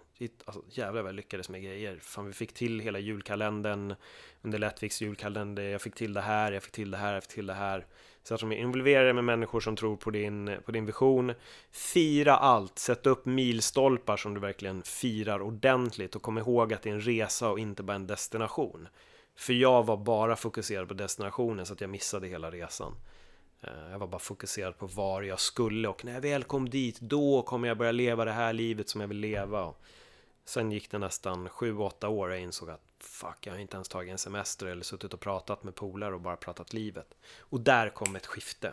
alltså, 0.44 0.62
jävlar 0.68 1.02
vad 1.02 1.08
jag 1.08 1.16
lyckades 1.16 1.48
med 1.48 1.62
grejer. 1.62 1.98
Fan, 2.02 2.26
vi 2.26 2.32
fick 2.32 2.52
till 2.52 2.80
hela 2.80 2.98
julkalendern 2.98 3.94
under 4.42 4.58
Lättviks 4.58 5.02
julkalender. 5.02 5.62
Jag 5.62 5.82
fick 5.82 5.94
till 5.94 6.12
det 6.12 6.20
här, 6.20 6.52
jag 6.52 6.62
fick 6.62 6.72
till 6.72 6.90
det 6.90 6.96
här, 6.96 7.14
jag 7.14 7.22
fick 7.22 7.32
till 7.32 7.46
det 7.46 7.54
här. 7.54 7.86
Så 8.22 8.34
att 8.34 8.40
de 8.40 8.52
är 8.52 8.56
involverade 8.56 9.12
med 9.12 9.24
människor 9.24 9.60
som 9.60 9.76
tror 9.76 9.96
på 9.96 10.10
din, 10.10 10.56
på 10.64 10.72
din 10.72 10.86
vision. 10.86 11.32
Fira 11.70 12.36
allt, 12.36 12.78
sätt 12.78 13.06
upp 13.06 13.26
milstolpar 13.26 14.16
som 14.16 14.34
du 14.34 14.40
verkligen 14.40 14.82
firar 14.82 15.42
ordentligt 15.42 16.16
och 16.16 16.22
kom 16.22 16.38
ihåg 16.38 16.72
att 16.72 16.82
det 16.82 16.90
är 16.90 16.94
en 16.94 17.00
resa 17.00 17.50
och 17.50 17.58
inte 17.58 17.82
bara 17.82 17.94
en 17.94 18.06
destination. 18.06 18.88
För 19.36 19.52
jag 19.52 19.86
var 19.86 19.96
bara 19.96 20.36
fokuserad 20.36 20.88
på 20.88 20.94
destinationen 20.94 21.66
så 21.66 21.72
att 21.72 21.80
jag 21.80 21.90
missade 21.90 22.28
hela 22.28 22.50
resan. 22.50 22.94
Eh, 23.62 23.90
jag 23.90 23.98
var 23.98 24.06
bara 24.06 24.18
fokuserad 24.18 24.78
på 24.78 24.86
var 24.86 25.22
jag 25.22 25.40
skulle 25.40 25.88
och 25.88 26.04
när 26.04 26.12
jag 26.12 26.20
väl 26.20 26.44
kom 26.44 26.68
dit, 26.68 27.00
då 27.00 27.42
kommer 27.42 27.68
jag 27.68 27.78
börja 27.78 27.92
leva 27.92 28.24
det 28.24 28.32
här 28.32 28.52
livet 28.52 28.88
som 28.88 29.00
jag 29.00 29.08
vill 29.08 29.18
leva. 29.18 29.74
Sen 30.44 30.72
gick 30.72 30.90
det 30.90 30.98
nästan 30.98 31.48
7-8 31.48 32.06
år 32.06 32.28
och 32.28 32.34
jag 32.34 32.40
insåg 32.40 32.70
att 32.70 32.82
fuck, 33.00 33.46
jag 33.46 33.52
har 33.52 33.58
inte 33.58 33.76
ens 33.76 33.88
tagit 33.88 34.12
en 34.12 34.18
semester 34.18 34.66
eller 34.66 34.82
suttit 34.82 35.14
och 35.14 35.20
pratat 35.20 35.62
med 35.62 35.74
polare 35.74 36.14
och 36.14 36.20
bara 36.20 36.36
pratat 36.36 36.72
livet. 36.72 37.14
Och 37.38 37.60
där 37.60 37.88
kom 37.88 38.16
ett 38.16 38.26
skifte 38.26 38.72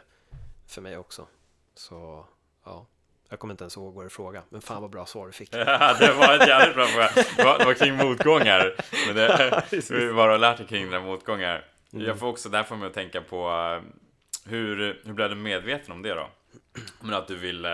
för 0.67 0.81
mig 0.81 0.97
också. 0.97 1.27
Så, 1.75 2.25
ja. 2.63 2.85
Jag 3.29 3.39
kommer 3.39 3.53
inte 3.53 3.63
ens 3.63 3.77
ihåg 3.77 3.93
vad 3.93 4.05
du 4.05 4.09
frågade, 4.09 4.45
men 4.49 4.61
fan 4.61 4.81
vad 4.81 4.91
bra 4.91 5.05
svar 5.05 5.27
du 5.27 5.31
fick. 5.31 5.49
Ja, 5.55 5.95
det 5.99 6.13
var 6.13 6.35
ett 6.35 6.47
jävligt 6.47 6.75
bra 6.75 6.85
fråga. 6.85 7.09
Det 7.37 7.43
var, 7.43 7.59
det 7.59 7.65
var 7.65 7.73
kring 7.73 7.95
motgångar. 7.95 8.75
Men 9.07 9.15
det, 9.15 9.63
vi 9.89 10.13
bara 10.13 10.37
lärt 10.37 10.57
dig 10.57 10.67
kring 10.67 10.85
dina 10.85 10.99
motgångar. 10.99 11.65
Mm. 11.93 12.05
Jag 12.05 12.19
får 12.19 12.27
också 12.27 12.49
därför 12.49 12.75
mig 12.75 12.87
att 12.87 12.93
tänka 12.93 13.21
på 13.21 13.49
eh, 13.49 14.06
hur, 14.47 15.01
hur 15.05 15.13
blev 15.13 15.29
du 15.29 15.35
medveten 15.35 15.91
om 15.91 16.01
det 16.01 16.13
då? 16.13 16.29
Men 17.01 17.13
att 17.13 17.27
du 17.27 17.35
ville, 17.35 17.69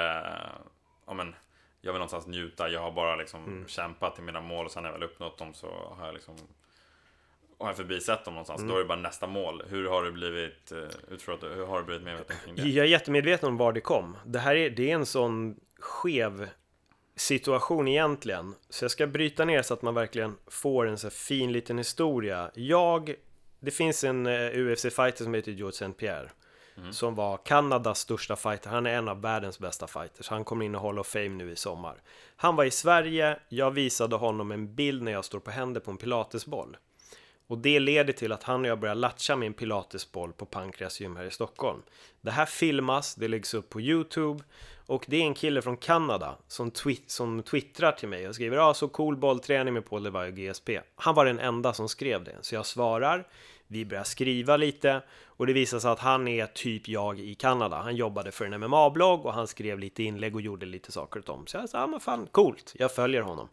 ja 1.07 1.13
men 1.13 1.35
jag 1.81 1.93
vill 1.93 1.99
någonstans 1.99 2.27
njuta, 2.27 2.69
jag 2.69 2.81
har 2.81 2.91
bara 2.91 3.15
liksom 3.15 3.43
mm. 3.43 3.67
kämpat 3.67 4.15
till 4.15 4.23
mina 4.23 4.41
mål 4.41 4.65
och 4.65 4.71
sen 4.71 4.83
när 4.83 4.89
jag 4.89 4.99
väl 4.99 5.03
uppnått 5.03 5.37
dem 5.37 5.53
så 5.53 5.95
har 5.97 6.05
jag 6.05 6.13
liksom 6.13 6.35
har 7.59 7.69
jag 7.69 7.77
förbisett 7.77 8.25
dem 8.25 8.33
någonstans, 8.33 8.59
mm. 8.59 8.69
då 8.69 8.75
är 8.75 8.79
det 8.79 8.85
bara 8.87 8.99
nästa 8.99 9.27
mål. 9.27 9.63
Hur 9.69 9.89
har 9.89 10.03
du 10.03 10.11
blivit, 10.11 10.71
eh, 10.71 10.77
utifrån 11.11 11.37
hur 11.41 11.65
har 11.65 11.79
du 11.79 11.85
blivit 11.85 12.03
medveten 12.03 12.35
kring 12.45 12.55
det? 12.55 12.61
Jag 12.61 12.85
är 12.85 12.89
jättemedveten 12.89 13.49
om 13.49 13.57
var 13.57 13.73
det 13.73 13.81
kom. 13.81 14.17
Det 14.25 14.39
här 14.39 14.55
är, 14.55 14.69
det 14.69 14.91
är 14.91 14.95
en 14.95 15.05
sån 15.05 15.55
skev 15.79 16.49
situation 17.15 17.87
egentligen. 17.87 18.55
Så 18.69 18.83
jag 18.83 18.91
ska 18.91 19.07
bryta 19.07 19.45
ner 19.45 19.61
så 19.61 19.73
att 19.73 19.81
man 19.81 19.93
verkligen 19.93 20.35
får 20.47 20.87
en 20.87 20.97
så 20.97 21.09
fin 21.09 21.51
liten 21.51 21.77
historia. 21.77 22.51
Jag, 22.53 23.15
det 23.59 23.71
finns 23.71 24.03
en 24.03 24.25
eh, 24.25 24.49
UFC-fighter 24.57 25.23
som 25.23 25.33
heter 25.33 25.51
George 25.51 25.75
St. 25.75 25.91
Pierre. 25.97 26.29
Mm. 26.77 26.93
Som 26.93 27.15
var 27.15 27.37
Kanadas 27.37 27.99
största 27.99 28.35
fighter. 28.35 28.69
Han 28.69 28.85
är 28.85 28.93
en 28.97 29.07
av 29.07 29.21
världens 29.21 29.59
bästa 29.59 29.87
fighters. 29.87 30.29
Han 30.29 30.43
kommer 30.43 30.65
in 30.65 30.75
i 30.75 30.77
Hall 30.77 30.99
of 30.99 31.07
Fame 31.07 31.29
nu 31.29 31.51
i 31.51 31.55
sommar. 31.55 32.01
Han 32.35 32.55
var 32.55 32.63
i 32.65 32.71
Sverige. 32.71 33.39
Jag 33.49 33.71
visade 33.71 34.15
honom 34.15 34.51
en 34.51 34.75
bild 34.75 35.03
när 35.03 35.11
jag 35.11 35.25
står 35.25 35.39
på 35.39 35.51
händer 35.51 35.81
på 35.81 35.91
en 35.91 35.97
pilatesboll. 35.97 36.77
Och 37.47 37.57
det 37.57 37.79
leder 37.79 38.13
till 38.13 38.31
att 38.31 38.43
han 38.43 38.61
och 38.61 38.67
jag 38.67 38.79
börjar 38.79 38.95
latcha 38.95 39.35
min 39.35 39.53
pilatesboll 39.53 40.33
på 40.33 40.45
Pankreas 40.45 40.99
gym 40.99 41.15
här 41.15 41.23
i 41.23 41.31
Stockholm. 41.31 41.81
Det 42.21 42.31
här 42.31 42.45
filmas, 42.45 43.15
det 43.15 43.27
läggs 43.27 43.53
upp 43.53 43.69
på 43.69 43.81
Youtube 43.81 44.43
och 44.85 45.05
det 45.07 45.17
är 45.17 45.21
en 45.21 45.33
kille 45.33 45.61
från 45.61 45.77
Kanada 45.77 46.37
som, 46.47 46.71
twi 46.71 47.03
som 47.07 47.43
twittrar 47.43 47.91
till 47.91 48.07
mig 48.09 48.27
och 48.27 48.35
skriver 48.35 48.57
ah, 48.57 48.73
så 48.73 48.87
cool 48.87 49.17
bollträning 49.17 49.73
med 49.73 49.89
Paul 49.89 50.03
Levi 50.03 50.31
och 50.31 50.35
GSP. 50.35 50.79
Han 50.95 51.15
var 51.15 51.25
den 51.25 51.39
enda 51.39 51.73
som 51.73 51.89
skrev 51.89 52.23
det, 52.23 52.35
så 52.41 52.55
jag 52.55 52.65
svarar. 52.65 53.27
Vi 53.73 53.85
börjar 53.85 54.03
skriva 54.03 54.57
lite 54.57 55.01
och 55.25 55.47
det 55.47 55.53
visar 55.53 55.79
sig 55.79 55.91
att 55.91 55.99
han 55.99 56.27
är 56.27 56.45
typ 56.45 56.87
jag 56.87 57.19
i 57.19 57.35
Kanada. 57.35 57.77
Han 57.77 57.95
jobbade 57.95 58.31
för 58.31 58.45
en 58.45 58.53
MMA-blogg 58.63 59.25
och 59.25 59.33
han 59.33 59.47
skrev 59.47 59.79
lite 59.79 60.03
inlägg 60.03 60.35
och 60.35 60.41
gjorde 60.41 60.65
lite 60.65 60.91
saker 60.91 61.19
åt 61.19 61.25
dem. 61.25 61.47
Så 61.47 61.57
jag 61.57 61.69
sa, 61.69 61.79
ja 61.79 61.87
men 61.87 61.99
fan 61.99 62.27
coolt, 62.31 62.73
jag 62.75 62.95
följer 62.95 63.21
honom. 63.21 63.49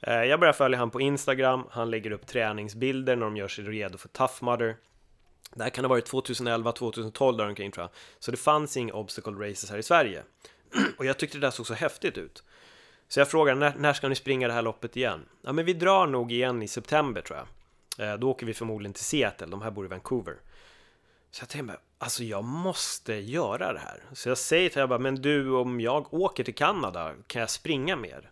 Eh, 0.00 0.24
jag 0.24 0.40
börjar 0.40 0.52
följa 0.52 0.78
honom 0.78 0.90
på 0.90 1.00
Instagram, 1.00 1.64
han 1.70 1.90
lägger 1.90 2.10
upp 2.10 2.26
träningsbilder 2.26 3.16
när 3.16 3.24
de 3.24 3.36
gör 3.36 3.48
sig 3.48 3.64
redo 3.64 3.98
för 3.98 4.08
Tough 4.08 4.44
Mudder. 4.44 4.76
Det 5.54 5.62
här 5.62 5.70
kan 5.70 5.84
ha 5.84 5.88
varit 5.88 6.06
2011, 6.06 6.72
2012 6.72 7.36
där 7.36 7.48
omkring 7.48 7.72
tror 7.72 7.82
jag. 7.82 7.90
Så 8.18 8.30
det 8.30 8.36
fanns 8.36 8.76
inga 8.76 8.92
obstacle 8.92 9.32
races 9.32 9.70
här 9.70 9.78
i 9.78 9.82
Sverige. 9.82 10.22
Och 10.98 11.04
jag 11.04 11.18
tyckte 11.18 11.38
det 11.38 11.46
där 11.46 11.50
såg 11.50 11.66
så 11.66 11.74
häftigt 11.74 12.18
ut. 12.18 12.44
Så 13.08 13.20
jag 13.20 13.30
frågar, 13.30 13.54
när, 13.54 13.74
när 13.78 13.92
ska 13.92 14.08
ni 14.08 14.14
springa 14.14 14.48
det 14.48 14.54
här 14.54 14.62
loppet 14.62 14.96
igen? 14.96 15.20
Ja 15.42 15.52
men 15.52 15.64
vi 15.64 15.72
drar 15.72 16.06
nog 16.06 16.32
igen 16.32 16.62
i 16.62 16.68
september 16.68 17.20
tror 17.20 17.38
jag. 17.38 17.46
Eh, 17.98 18.14
då 18.14 18.30
åker 18.30 18.46
vi 18.46 18.54
förmodligen 18.54 18.92
till 18.92 19.04
Seattle, 19.04 19.46
de 19.46 19.62
här 19.62 19.70
bor 19.70 19.84
i 19.84 19.88
Vancouver. 19.88 20.36
Så 21.30 21.42
jag 21.42 21.48
tänkte, 21.48 21.76
alltså 21.98 22.24
jag 22.24 22.44
måste 22.44 23.14
göra 23.14 23.72
det 23.72 23.78
här. 23.78 24.02
Så 24.12 24.28
jag 24.28 24.38
säger 24.38 24.68
till 24.68 24.80
honom, 24.80 25.02
men 25.02 25.14
du 25.14 25.50
om 25.50 25.80
jag 25.80 26.14
åker 26.14 26.44
till 26.44 26.54
Kanada, 26.54 27.14
kan 27.26 27.40
jag 27.40 27.50
springa 27.50 27.96
mer? 27.96 28.30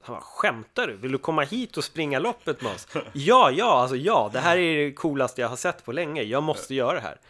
Han 0.00 0.14
bara, 0.14 0.22
skämtar 0.22 0.86
du? 0.86 0.96
Vill 0.96 1.12
du 1.12 1.18
komma 1.18 1.42
hit 1.42 1.76
och 1.76 1.84
springa 1.84 2.18
loppet 2.18 2.62
med 2.62 2.72
oss? 2.72 2.88
ja, 3.12 3.50
ja, 3.50 3.80
alltså 3.80 3.96
ja, 3.96 4.30
det 4.32 4.38
här 4.38 4.56
är 4.56 4.84
det 4.84 4.92
coolaste 4.92 5.40
jag 5.40 5.48
har 5.48 5.56
sett 5.56 5.84
på 5.84 5.92
länge. 5.92 6.22
Jag 6.22 6.42
måste 6.42 6.74
göra 6.74 6.94
det 6.94 7.00
här. 7.00 7.20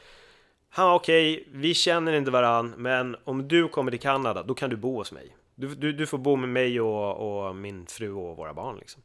Han 0.70 0.86
var 0.86 0.94
okej, 0.94 1.40
okay, 1.40 1.60
vi 1.60 1.74
känner 1.74 2.12
inte 2.12 2.30
varann, 2.30 2.74
men 2.76 3.16
om 3.24 3.48
du 3.48 3.68
kommer 3.68 3.90
till 3.90 4.00
Kanada, 4.00 4.42
då 4.42 4.54
kan 4.54 4.70
du 4.70 4.76
bo 4.76 4.96
hos 4.96 5.12
mig. 5.12 5.36
Du, 5.54 5.74
du, 5.74 5.92
du 5.92 6.06
får 6.06 6.18
bo 6.18 6.36
med 6.36 6.48
mig 6.48 6.80
och, 6.80 7.46
och 7.46 7.56
min 7.56 7.86
fru 7.86 8.12
och 8.12 8.36
våra 8.36 8.54
barn 8.54 8.76
liksom. 8.78 9.02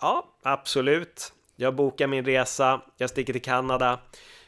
Ja, 0.00 0.28
absolut. 0.42 1.32
Jag 1.58 1.74
bokar 1.74 2.06
min 2.06 2.24
resa, 2.24 2.80
jag 2.96 3.10
sticker 3.10 3.32
till 3.32 3.42
Kanada. 3.42 3.98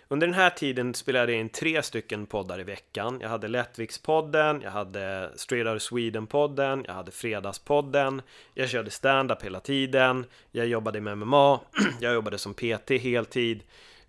Under 0.08 0.26
den 0.26 0.34
här 0.34 0.50
tiden 0.50 0.94
spelade 0.94 1.32
jag 1.32 1.40
in 1.40 1.48
tre 1.48 1.82
stycken 1.82 2.26
poddar 2.26 2.60
i 2.60 2.62
veckan. 2.62 3.18
Jag 3.20 3.28
hade 3.28 3.48
Lättvikspodden, 3.48 4.60
jag 4.62 4.70
hade 4.70 5.30
Straight 5.36 5.66
Outta 5.66 5.78
Sweden-podden, 5.78 6.84
jag 6.86 6.94
hade 6.94 7.10
Fredagspodden, 7.10 8.22
jag 8.54 8.68
körde 8.68 8.90
stand-up 8.90 9.42
hela 9.42 9.60
tiden, 9.60 10.24
jag 10.52 10.66
jobbade 10.66 11.00
med 11.00 11.18
MMA, 11.18 11.60
jag 12.00 12.14
jobbade 12.14 12.38
som 12.38 12.54
PT 12.54 12.90
heltid. 12.90 13.62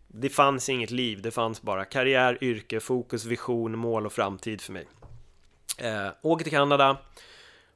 Det 0.08 0.30
fanns 0.30 0.70
inget 0.70 0.92
liv, 0.92 1.22
det 1.22 1.32
fanns 1.32 1.62
bara 1.62 1.86
karriär, 1.86 2.38
yrke, 2.42 2.80
fokus, 2.80 3.26
vision, 3.26 3.78
mål 3.78 4.06
och 4.06 4.14
framtid 4.14 4.62
för 4.62 4.74
mig. 4.74 4.88
Eh, 5.78 6.10
åker 6.22 6.44
till 6.44 6.54
Kanada, 6.54 6.98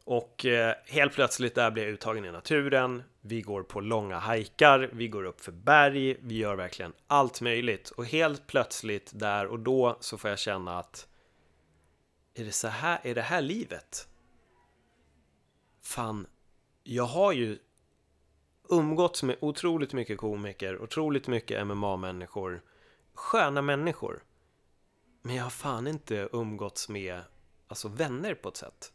och 0.05 0.45
eh, 0.45 0.75
helt 0.85 1.13
plötsligt 1.13 1.55
där 1.55 1.71
blir 1.71 1.83
jag 1.83 1.93
uttagen 1.93 2.25
i 2.25 2.31
naturen. 2.31 3.03
Vi 3.25 3.41
går 3.41 3.63
på 3.63 3.81
långa 3.81 4.19
hajkar, 4.19 4.89
vi 4.93 5.07
går 5.07 5.23
upp 5.23 5.41
för 5.41 5.51
berg, 5.51 6.17
vi 6.21 6.37
gör 6.37 6.55
verkligen 6.55 6.93
allt 7.07 7.41
möjligt. 7.41 7.89
Och 7.89 8.05
helt 8.05 8.47
plötsligt 8.47 9.11
där 9.13 9.47
och 9.47 9.59
då 9.59 9.97
så 9.99 10.17
får 10.17 10.29
jag 10.29 10.39
känna 10.39 10.79
att 10.79 11.07
är 12.33 12.45
det 12.45 12.51
så 12.51 12.67
här, 12.67 12.99
är 13.03 13.15
det 13.15 13.21
här 13.21 13.41
livet? 13.41 14.07
Fan, 15.81 16.27
jag 16.83 17.03
har 17.03 17.31
ju 17.31 17.59
umgåtts 18.69 19.23
med 19.23 19.37
otroligt 19.41 19.93
mycket 19.93 20.17
komiker, 20.17 20.81
otroligt 20.81 21.27
mycket 21.27 21.67
MMA-människor, 21.67 22.61
sköna 23.13 23.61
människor. 23.61 24.23
Men 25.21 25.35
jag 25.35 25.43
har 25.43 25.49
fan 25.49 25.87
inte 25.87 26.29
umgåtts 26.31 26.89
med 26.89 27.21
alltså 27.67 27.87
vänner 27.87 28.35
på 28.35 28.49
ett 28.49 28.57
sätt 28.57 28.93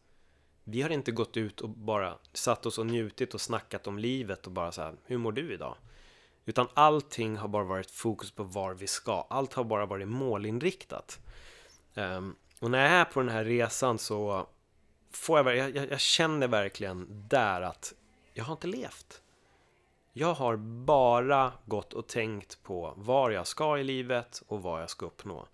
vi 0.70 0.82
har 0.82 0.90
inte 0.90 1.12
gått 1.12 1.36
ut 1.36 1.60
och 1.60 1.68
bara 1.68 2.18
satt 2.32 2.66
oss 2.66 2.78
och 2.78 2.86
njutit 2.86 3.34
och 3.34 3.40
snackat 3.40 3.86
om 3.86 3.98
livet 3.98 4.46
och 4.46 4.52
bara 4.52 4.72
så 4.72 4.82
här, 4.82 4.94
hur 5.04 5.18
mår 5.18 5.32
du 5.32 5.52
idag? 5.52 5.76
Utan 6.44 6.68
allting 6.74 7.36
har 7.36 7.48
bara 7.48 7.64
varit 7.64 7.90
fokus 7.90 8.30
på 8.30 8.42
var 8.42 8.74
vi 8.74 8.86
ska. 8.86 9.26
Allt 9.30 9.54
har 9.54 9.64
bara 9.64 9.86
varit 9.86 10.08
målinriktat. 10.08 11.20
Um, 11.94 12.36
och 12.60 12.70
när 12.70 12.82
jag 12.82 12.90
är 12.90 13.04
på 13.04 13.20
den 13.20 13.28
här 13.28 13.44
resan 13.44 13.98
så 13.98 14.46
får 15.12 15.38
jag, 15.38 15.76
jag, 15.76 15.90
jag 15.90 16.00
känner 16.00 16.48
verkligen 16.48 17.06
där 17.28 17.60
att 17.60 17.94
jag 18.32 18.44
har 18.44 18.52
inte 18.52 18.66
levt. 18.66 19.22
Jag 20.12 20.34
har 20.34 20.56
bara 20.84 21.52
gått 21.64 21.92
och 21.92 22.06
tänkt 22.06 22.62
på 22.62 22.94
var 22.96 23.30
jag 23.30 23.46
ska 23.46 23.78
i 23.78 23.84
livet 23.84 24.42
och 24.46 24.62
vad 24.62 24.82
jag 24.82 24.90
ska 24.90 25.06
uppnå. 25.06 25.48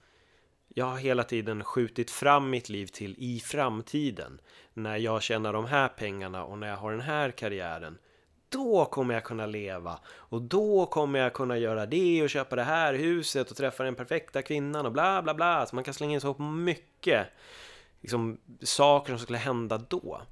Jag 0.76 0.84
har 0.84 0.96
hela 0.96 1.24
tiden 1.24 1.64
skjutit 1.64 2.10
fram 2.10 2.50
mitt 2.50 2.68
liv 2.68 2.86
till 2.86 3.14
i 3.18 3.40
framtiden. 3.40 4.40
När 4.72 4.96
jag 4.96 5.22
tjänar 5.22 5.52
de 5.52 5.66
här 5.66 5.88
pengarna 5.88 6.44
och 6.44 6.58
när 6.58 6.68
jag 6.68 6.76
har 6.76 6.90
den 6.90 7.00
här 7.00 7.30
karriären. 7.30 7.98
Då 8.48 8.84
kommer 8.84 9.14
jag 9.14 9.24
kunna 9.24 9.46
leva 9.46 10.00
och 10.06 10.42
då 10.42 10.86
kommer 10.86 11.18
jag 11.18 11.32
kunna 11.32 11.58
göra 11.58 11.86
det 11.86 12.22
och 12.22 12.30
köpa 12.30 12.56
det 12.56 12.62
här 12.62 12.94
huset 12.94 13.50
och 13.50 13.56
träffa 13.56 13.84
den 13.84 13.94
perfekta 13.94 14.42
kvinnan 14.42 14.86
och 14.86 14.92
bla 14.92 15.22
bla 15.22 15.34
bla. 15.34 15.66
Så 15.66 15.74
man 15.74 15.84
kan 15.84 15.94
slänga 15.94 16.14
in 16.14 16.20
så 16.20 16.38
mycket 16.42 17.26
liksom, 18.00 18.38
saker 18.62 19.12
som 19.12 19.18
skulle 19.18 19.38
hända 19.38 19.78
då. 19.78 20.22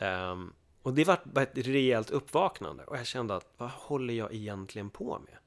Um, 0.00 0.52
och 0.82 0.94
det 0.94 1.04
var 1.04 1.42
ett 1.42 1.58
rejält 1.58 2.10
uppvaknande 2.10 2.84
och 2.84 2.96
jag 2.96 3.06
kände 3.06 3.36
att 3.36 3.46
vad 3.56 3.70
håller 3.70 4.14
jag 4.14 4.34
egentligen 4.34 4.90
på 4.90 5.18
med? 5.18 5.38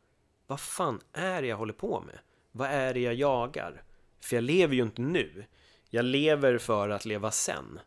Vad 0.47 0.59
fan 0.59 0.99
är 1.13 1.41
det 1.41 1.47
jag 1.47 1.57
håller 1.57 1.73
på 1.73 2.03
med? 2.07 2.19
Vad 2.51 2.69
är 2.69 2.93
det 2.93 2.99
jag 2.99 3.13
jagar? 3.13 3.83
För 4.21 4.35
jag 4.35 4.43
lever 4.43 4.75
ju 4.75 4.81
inte 4.81 5.01
nu. 5.01 5.45
Jag 5.89 6.05
lever 6.05 6.57
för 6.57 6.89
att 6.89 7.05
leva 7.05 7.31
sen. 7.31 7.79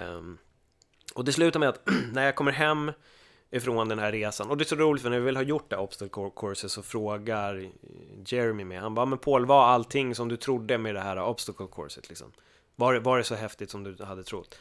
Um, 0.00 0.38
och 1.14 1.24
det 1.24 1.32
slutar 1.32 1.60
med 1.60 1.68
att 1.68 1.88
när 2.12 2.24
jag 2.24 2.36
kommer 2.36 2.52
hem 2.52 2.92
ifrån 3.50 3.88
den 3.88 3.98
här 3.98 4.12
resan, 4.12 4.50
och 4.50 4.56
det 4.56 4.62
är 4.62 4.66
så 4.66 4.76
roligt 4.76 5.02
för 5.02 5.10
när 5.10 5.18
vi 5.18 5.24
väl 5.24 5.36
har 5.36 5.42
gjort 5.42 5.70
det 5.70 5.76
obstacle 5.76 6.30
courses 6.36 6.72
så 6.72 6.82
frågar 6.82 7.70
Jeremy 8.26 8.64
mig, 8.64 8.78
han 8.78 8.94
bara, 8.94 9.06
men 9.06 9.18
Paul, 9.18 9.46
var 9.46 9.66
allting 9.66 10.14
som 10.14 10.28
du 10.28 10.36
trodde 10.36 10.78
med 10.78 10.94
det 10.94 11.00
här 11.00 11.22
obstacle 11.22 11.66
courset 11.72 12.08
liksom? 12.08 12.32
Var, 12.76 12.94
var 12.94 13.18
det 13.18 13.24
så 13.24 13.34
häftigt 13.34 13.70
som 13.70 13.84
du 13.84 14.04
hade 14.04 14.24
trott? 14.24 14.58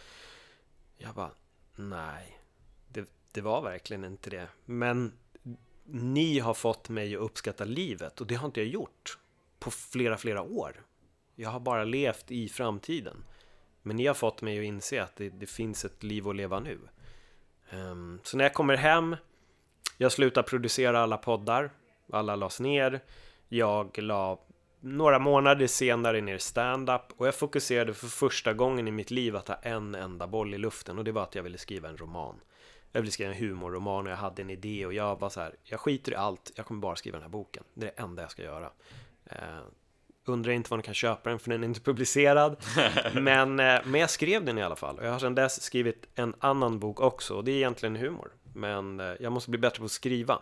Jag 0.97 1.15
bara, 1.15 1.31
nej, 1.75 2.39
det, 2.87 3.09
det 3.31 3.41
var 3.41 3.61
verkligen 3.61 4.03
inte 4.03 4.29
det. 4.29 4.47
Men 4.65 5.13
ni 5.83 6.39
har 6.39 6.53
fått 6.53 6.89
mig 6.89 7.15
att 7.15 7.21
uppskatta 7.21 7.65
livet 7.65 8.21
och 8.21 8.27
det 8.27 8.35
har 8.35 8.45
inte 8.45 8.59
jag 8.59 8.69
gjort 8.69 9.17
på 9.59 9.71
flera, 9.71 10.17
flera 10.17 10.41
år. 10.41 10.85
Jag 11.35 11.49
har 11.49 11.59
bara 11.59 11.83
levt 11.83 12.31
i 12.31 12.49
framtiden. 12.49 13.23
Men 13.81 13.95
ni 13.95 14.07
har 14.07 14.13
fått 14.13 14.41
mig 14.41 14.59
att 14.59 14.65
inse 14.65 15.03
att 15.03 15.15
det, 15.15 15.29
det 15.29 15.45
finns 15.45 15.85
ett 15.85 16.03
liv 16.03 16.27
att 16.27 16.35
leva 16.35 16.59
nu. 16.59 16.79
Um, 17.71 18.19
så 18.23 18.37
när 18.37 18.45
jag 18.45 18.53
kommer 18.53 18.75
hem, 18.75 19.15
jag 19.97 20.11
slutar 20.11 20.43
producera 20.43 20.99
alla 20.99 21.17
poddar, 21.17 21.71
alla 22.11 22.35
lades 22.35 22.59
ner. 22.59 22.99
Jag 23.47 23.97
la 23.97 24.45
några 24.79 25.19
månader 25.19 25.67
senare 25.67 26.21
ner 26.21 26.37
stand-up 26.37 27.01
och 27.17 27.27
jag 27.27 27.35
fokuserade 27.35 27.93
för 27.93 28.07
första 28.07 28.53
gången 28.53 28.87
i 28.87 28.91
mitt 28.91 29.11
liv 29.11 29.35
att 29.35 29.47
ha 29.47 29.55
en 29.55 29.95
enda 29.95 30.27
boll 30.27 30.53
i 30.53 30.57
luften 30.57 30.97
och 30.97 31.03
det 31.03 31.11
var 31.11 31.23
att 31.23 31.35
jag 31.35 31.43
ville 31.43 31.57
skriva 31.57 31.89
en 31.89 31.97
roman. 31.97 32.35
Jag 32.91 33.01
ville 33.01 33.11
skriva 33.11 33.31
en 33.31 33.37
humorroman 33.37 34.05
och 34.05 34.11
jag 34.11 34.17
hade 34.17 34.41
en 34.41 34.49
idé 34.49 34.85
och 34.85 34.93
jag 34.93 35.19
var 35.19 35.29
så 35.29 35.41
här, 35.41 35.55
jag 35.63 35.79
skiter 35.79 36.11
i 36.11 36.15
allt, 36.15 36.51
jag 36.55 36.65
kommer 36.65 36.81
bara 36.81 36.95
skriva 36.95 37.17
den 37.17 37.23
här 37.23 37.29
boken. 37.29 37.63
Det 37.73 37.85
är 37.85 37.91
det 37.95 38.01
enda 38.01 38.21
jag 38.21 38.31
ska 38.31 38.43
göra. 38.43 38.71
Eh, 39.25 39.37
undrar 40.25 40.51
inte 40.51 40.69
var 40.69 40.77
ni 40.77 40.83
kan 40.83 40.93
köpa 40.93 41.29
den 41.29 41.39
för 41.39 41.49
den 41.49 41.63
är 41.63 41.67
inte 41.67 41.81
publicerad. 41.81 42.57
men, 43.13 43.59
eh, 43.59 43.79
men 43.85 44.01
jag 44.01 44.09
skrev 44.09 44.45
den 44.45 44.57
i 44.57 44.63
alla 44.63 44.75
fall 44.75 44.97
och 44.97 45.05
jag 45.05 45.11
har 45.11 45.19
sedan 45.19 45.35
dess 45.35 45.61
skrivit 45.61 46.07
en 46.15 46.35
annan 46.39 46.79
bok 46.79 46.99
också 46.99 47.33
och 47.35 47.43
det 47.43 47.51
är 47.51 47.55
egentligen 47.55 47.95
humor. 47.95 48.31
Men 48.53 48.99
eh, 48.99 49.13
jag 49.19 49.31
måste 49.31 49.49
bli 49.49 49.59
bättre 49.59 49.79
på 49.79 49.85
att 49.85 49.91
skriva. 49.91 50.39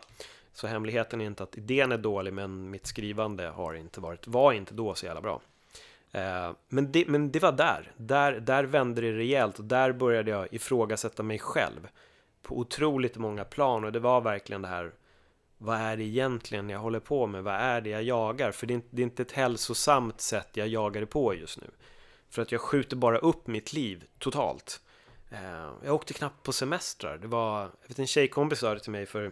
Så 0.53 0.67
hemligheten 0.67 1.21
är 1.21 1.25
inte 1.25 1.43
att 1.43 1.57
idén 1.57 1.91
är 1.91 1.97
dålig, 1.97 2.33
men 2.33 2.69
mitt 2.69 2.87
skrivande 2.87 3.47
har 3.47 3.73
inte 3.73 3.99
varit, 3.99 4.27
var 4.27 4.53
inte 4.53 4.73
då 4.73 4.95
så 4.95 5.05
jävla 5.05 5.21
bra. 5.21 5.41
Men, 6.67 6.91
det, 6.91 7.07
men 7.07 7.31
det 7.31 7.39
var 7.39 7.51
där. 7.51 7.91
där, 7.97 8.31
där 8.33 8.63
vände 8.63 9.01
det 9.01 9.11
rejält 9.11 9.59
och 9.59 9.65
där 9.65 9.91
började 9.91 10.31
jag 10.31 10.53
ifrågasätta 10.53 11.23
mig 11.23 11.39
själv 11.39 11.87
på 12.41 12.57
otroligt 12.59 13.17
många 13.17 13.45
plan 13.45 13.83
och 13.83 13.91
det 13.91 13.99
var 13.99 14.21
verkligen 14.21 14.61
det 14.61 14.67
här 14.67 14.91
vad 15.63 15.77
är 15.77 15.97
det 15.97 16.03
egentligen 16.03 16.69
jag 16.69 16.79
håller 16.79 16.99
på 16.99 17.27
med? 17.27 17.43
Vad 17.43 17.53
är 17.53 17.81
det 17.81 17.89
jag 17.89 18.03
jagar? 18.03 18.51
För 18.51 18.67
det 18.67 18.73
är, 18.73 18.75
inte, 18.75 18.87
det 18.91 19.01
är 19.01 19.03
inte 19.03 19.21
ett 19.21 19.31
hälsosamt 19.31 20.21
sätt 20.21 20.49
jag 20.53 20.67
jagar 20.67 21.01
det 21.01 21.07
på 21.07 21.35
just 21.35 21.61
nu. 21.61 21.67
För 22.29 22.41
att 22.41 22.51
jag 22.51 22.61
skjuter 22.61 22.95
bara 22.95 23.17
upp 23.17 23.47
mitt 23.47 23.73
liv 23.73 24.05
totalt. 24.19 24.81
Eh, 25.31 25.71
jag 25.83 25.95
åkte 25.95 26.13
knappt 26.13 26.43
på 26.43 26.53
semestrar. 26.53 27.17
Det 27.17 27.27
var, 27.27 27.61
jag 27.61 27.87
vet 27.87 27.99
en 27.99 28.07
tjejkompis 28.07 28.59
sa 28.59 28.73
det 28.73 28.79
till 28.79 28.91
mig 28.91 29.05
för 29.05 29.31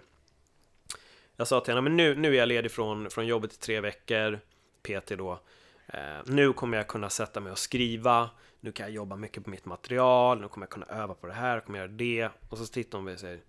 jag 1.36 1.48
sa 1.48 1.60
till 1.60 1.74
henne, 1.74 1.82
men 1.82 1.98
nu, 1.98 2.16
nu 2.16 2.34
är 2.34 2.40
jag 2.40 2.48
ledig 2.48 2.72
från, 2.72 3.10
från 3.10 3.28
jobbet 3.28 3.54
i 3.54 3.58
tre 3.58 3.80
veckor, 3.80 4.40
PT 4.82 5.10
då. 5.18 5.40
Eh, 5.88 6.00
nu 6.26 6.54
kommer 6.54 6.78
jag 6.78 6.88
kunna 6.88 7.10
sätta 7.10 7.40
mig 7.40 7.52
och 7.52 7.58
skriva, 7.58 8.30
nu 8.60 8.72
kan 8.72 8.86
jag 8.86 8.94
jobba 8.94 9.16
mycket 9.16 9.44
på 9.44 9.50
mitt 9.50 9.66
material, 9.66 10.42
nu 10.42 10.48
kommer 10.48 10.66
jag 10.66 10.72
kunna 10.72 10.86
öva 10.86 11.14
på 11.14 11.28
det 11.28 11.34
här, 11.34 11.60
kommer 11.60 11.80
jag 11.80 11.88
göra 11.88 11.98
det. 11.98 12.30
Och 12.50 12.58
så 12.58 12.66
tittar 12.66 12.98
hon 12.98 13.04
på 13.04 13.06
mig 13.06 13.14
och 13.14 13.20
säger, 13.20 13.42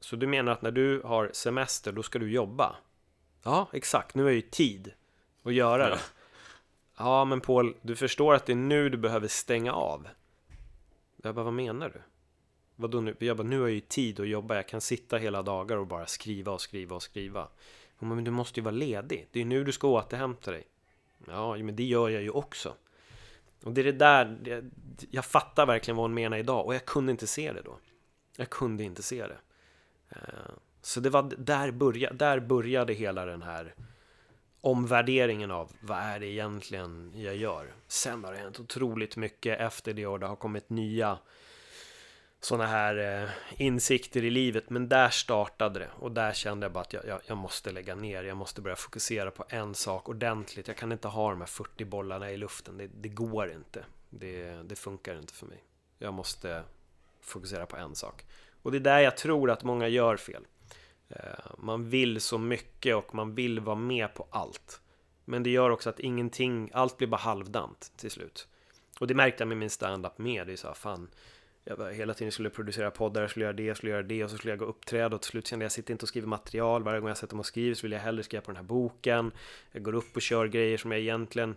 så 0.00 0.16
du 0.16 0.26
menar 0.26 0.52
att 0.52 0.62
när 0.62 0.70
du 0.70 1.02
har 1.04 1.30
semester, 1.32 1.92
då 1.92 2.02
ska 2.02 2.18
du 2.18 2.32
jobba? 2.32 2.76
Ja, 3.42 3.68
exakt, 3.72 4.14
nu 4.14 4.26
är 4.26 4.32
ju 4.32 4.40
tid 4.40 4.92
att 5.42 5.54
göra 5.54 5.88
det. 5.88 6.00
Ja, 6.96 7.24
men 7.24 7.40
Paul, 7.40 7.76
du 7.82 7.96
förstår 7.96 8.34
att 8.34 8.46
det 8.46 8.52
är 8.52 8.56
nu 8.56 8.88
du 8.88 8.98
behöver 8.98 9.28
stänga 9.28 9.72
av. 9.72 10.08
Jag 11.22 11.34
bara, 11.34 11.44
vad 11.44 11.54
menar 11.54 11.88
du? 11.88 12.02
Vadå 12.76 13.00
nu? 13.00 13.16
Jag 13.18 13.36
bara, 13.36 13.48
nu 13.48 13.60
har 13.60 13.66
jag 13.66 13.74
ju 13.74 13.80
tid 13.80 14.20
att 14.20 14.28
jobba. 14.28 14.54
Jag 14.54 14.68
kan 14.68 14.80
sitta 14.80 15.16
hela 15.16 15.42
dagar 15.42 15.76
och 15.76 15.86
bara 15.86 16.06
skriva 16.06 16.52
och 16.52 16.60
skriva 16.60 16.96
och 16.96 17.02
skriva. 17.02 17.48
Men 17.98 18.24
du 18.24 18.30
måste 18.30 18.60
ju 18.60 18.64
vara 18.64 18.74
ledig. 18.74 19.28
Det 19.32 19.40
är 19.40 19.44
nu 19.44 19.64
du 19.64 19.72
ska 19.72 19.88
återhämta 19.88 20.50
dig. 20.50 20.66
Ja, 21.26 21.56
men 21.56 21.76
det 21.76 21.84
gör 21.84 22.08
jag 22.08 22.22
ju 22.22 22.30
också. 22.30 22.74
Och 23.64 23.72
det 23.72 23.80
är 23.80 23.84
det 23.84 23.92
där, 23.92 24.62
jag 25.10 25.24
fattar 25.24 25.66
verkligen 25.66 25.96
vad 25.96 26.04
hon 26.04 26.14
menar 26.14 26.36
idag 26.36 26.66
och 26.66 26.74
jag 26.74 26.84
kunde 26.84 27.12
inte 27.12 27.26
se 27.26 27.52
det 27.52 27.62
då. 27.62 27.78
Jag 28.36 28.50
kunde 28.50 28.84
inte 28.84 29.02
se 29.02 29.26
det. 29.26 29.38
Eh, 30.10 30.52
så 30.82 31.00
det 31.00 31.10
var 31.10 31.22
där, 31.38 31.70
börja, 31.70 32.12
där 32.12 32.40
började 32.40 32.92
hela 32.92 33.24
den 33.24 33.42
här 33.42 33.74
omvärderingen 34.60 35.50
av 35.50 35.72
vad 35.80 35.98
är 35.98 36.20
det 36.20 36.26
egentligen 36.26 37.12
jag 37.16 37.36
gör. 37.36 37.72
Sen 37.88 38.24
har 38.24 38.32
det 38.32 38.38
hänt 38.38 38.60
otroligt 38.60 39.16
mycket 39.16 39.60
efter 39.60 39.92
det 39.92 40.06
och 40.06 40.20
det 40.20 40.26
har 40.26 40.36
kommit 40.36 40.70
nya 40.70 41.18
sådana 42.40 42.66
här 42.66 43.22
eh, 43.22 43.30
insikter 43.62 44.24
i 44.24 44.30
livet. 44.30 44.70
Men 44.70 44.88
där 44.88 45.10
startade 45.10 45.78
det 45.78 45.90
och 45.98 46.12
där 46.12 46.32
kände 46.32 46.64
jag 46.64 46.72
bara 46.72 46.80
att 46.80 46.92
jag, 46.92 47.06
jag, 47.06 47.20
jag, 47.26 47.38
måste 47.38 47.70
lägga 47.70 47.94
ner. 47.94 48.24
Jag 48.24 48.36
måste 48.36 48.60
börja 48.60 48.76
fokusera 48.76 49.30
på 49.30 49.44
en 49.48 49.74
sak 49.74 50.08
ordentligt. 50.08 50.68
Jag 50.68 50.76
kan 50.76 50.92
inte 50.92 51.08
ha 51.08 51.30
de 51.30 51.40
här 51.40 51.46
40 51.46 51.84
bollarna 51.84 52.30
i 52.30 52.36
luften. 52.36 52.76
Det, 52.76 52.86
det 52.86 53.08
går 53.08 53.52
inte. 53.52 53.84
Det, 54.10 54.62
det 54.62 54.76
funkar 54.76 55.18
inte 55.18 55.32
för 55.32 55.46
mig. 55.46 55.64
Jag 55.98 56.14
måste 56.14 56.62
fokusera 57.20 57.66
på 57.66 57.76
en 57.76 57.94
sak. 57.94 58.24
Och 58.62 58.70
det 58.72 58.78
är 58.78 58.80
där 58.80 58.98
jag 58.98 59.16
tror 59.16 59.50
att 59.50 59.64
många 59.64 59.88
gör 59.88 60.16
fel. 60.16 60.46
Eh, 61.08 61.18
man 61.58 61.88
vill 61.88 62.20
så 62.20 62.38
mycket 62.38 62.96
och 62.96 63.14
man 63.14 63.34
vill 63.34 63.60
vara 63.60 63.76
med 63.76 64.14
på 64.14 64.26
allt. 64.30 64.80
Men 65.24 65.42
det 65.42 65.50
gör 65.50 65.70
också 65.70 65.90
att 65.90 66.00
ingenting, 66.00 66.70
allt 66.72 66.98
blir 66.98 67.08
bara 67.08 67.16
halvdant 67.16 67.92
till 67.96 68.10
slut. 68.10 68.48
Och 69.00 69.06
det 69.06 69.14
märkte 69.14 69.40
jag 69.40 69.48
med 69.48 69.56
min 69.56 69.70
standup 69.70 70.18
med. 70.18 70.46
Det 70.46 70.52
är 70.52 70.56
så 70.56 70.66
här, 70.66 70.74
fan, 70.74 71.08
jag 71.64 71.92
hela 71.92 72.14
tiden 72.14 72.32
skulle 72.32 72.50
producera 72.50 72.90
poddar, 72.90 73.20
jag 73.20 73.30
skulle 73.30 73.44
göra 73.44 73.52
det, 73.52 73.62
jag 73.62 73.76
skulle 73.76 73.92
göra 73.92 74.02
det 74.02 74.24
och 74.24 74.30
så 74.30 74.36
skulle 74.36 74.52
jag 74.52 74.58
gå 74.58 74.64
och 74.64 74.70
uppträda 74.70 75.16
och 75.16 75.22
till 75.22 75.30
slut 75.30 75.46
kände 75.46 75.62
jag, 75.62 75.66
jag 75.66 75.72
sitter 75.72 75.92
inte 75.92 76.02
och 76.02 76.08
skriver 76.08 76.28
material. 76.28 76.82
Varje 76.82 77.00
gång 77.00 77.08
jag 77.08 77.18
sätter 77.18 77.36
mig 77.36 77.40
och 77.40 77.46
skriver 77.46 77.74
så 77.74 77.82
vill 77.82 77.92
jag 77.92 78.00
hellre 78.00 78.22
skriva 78.22 78.42
på 78.42 78.50
den 78.50 78.56
här 78.56 78.64
boken. 78.64 79.32
Jag 79.72 79.82
går 79.82 79.94
upp 79.94 80.16
och 80.16 80.22
kör 80.22 80.46
grejer 80.46 80.78
som 80.78 80.92
jag 80.92 81.00
egentligen... 81.00 81.56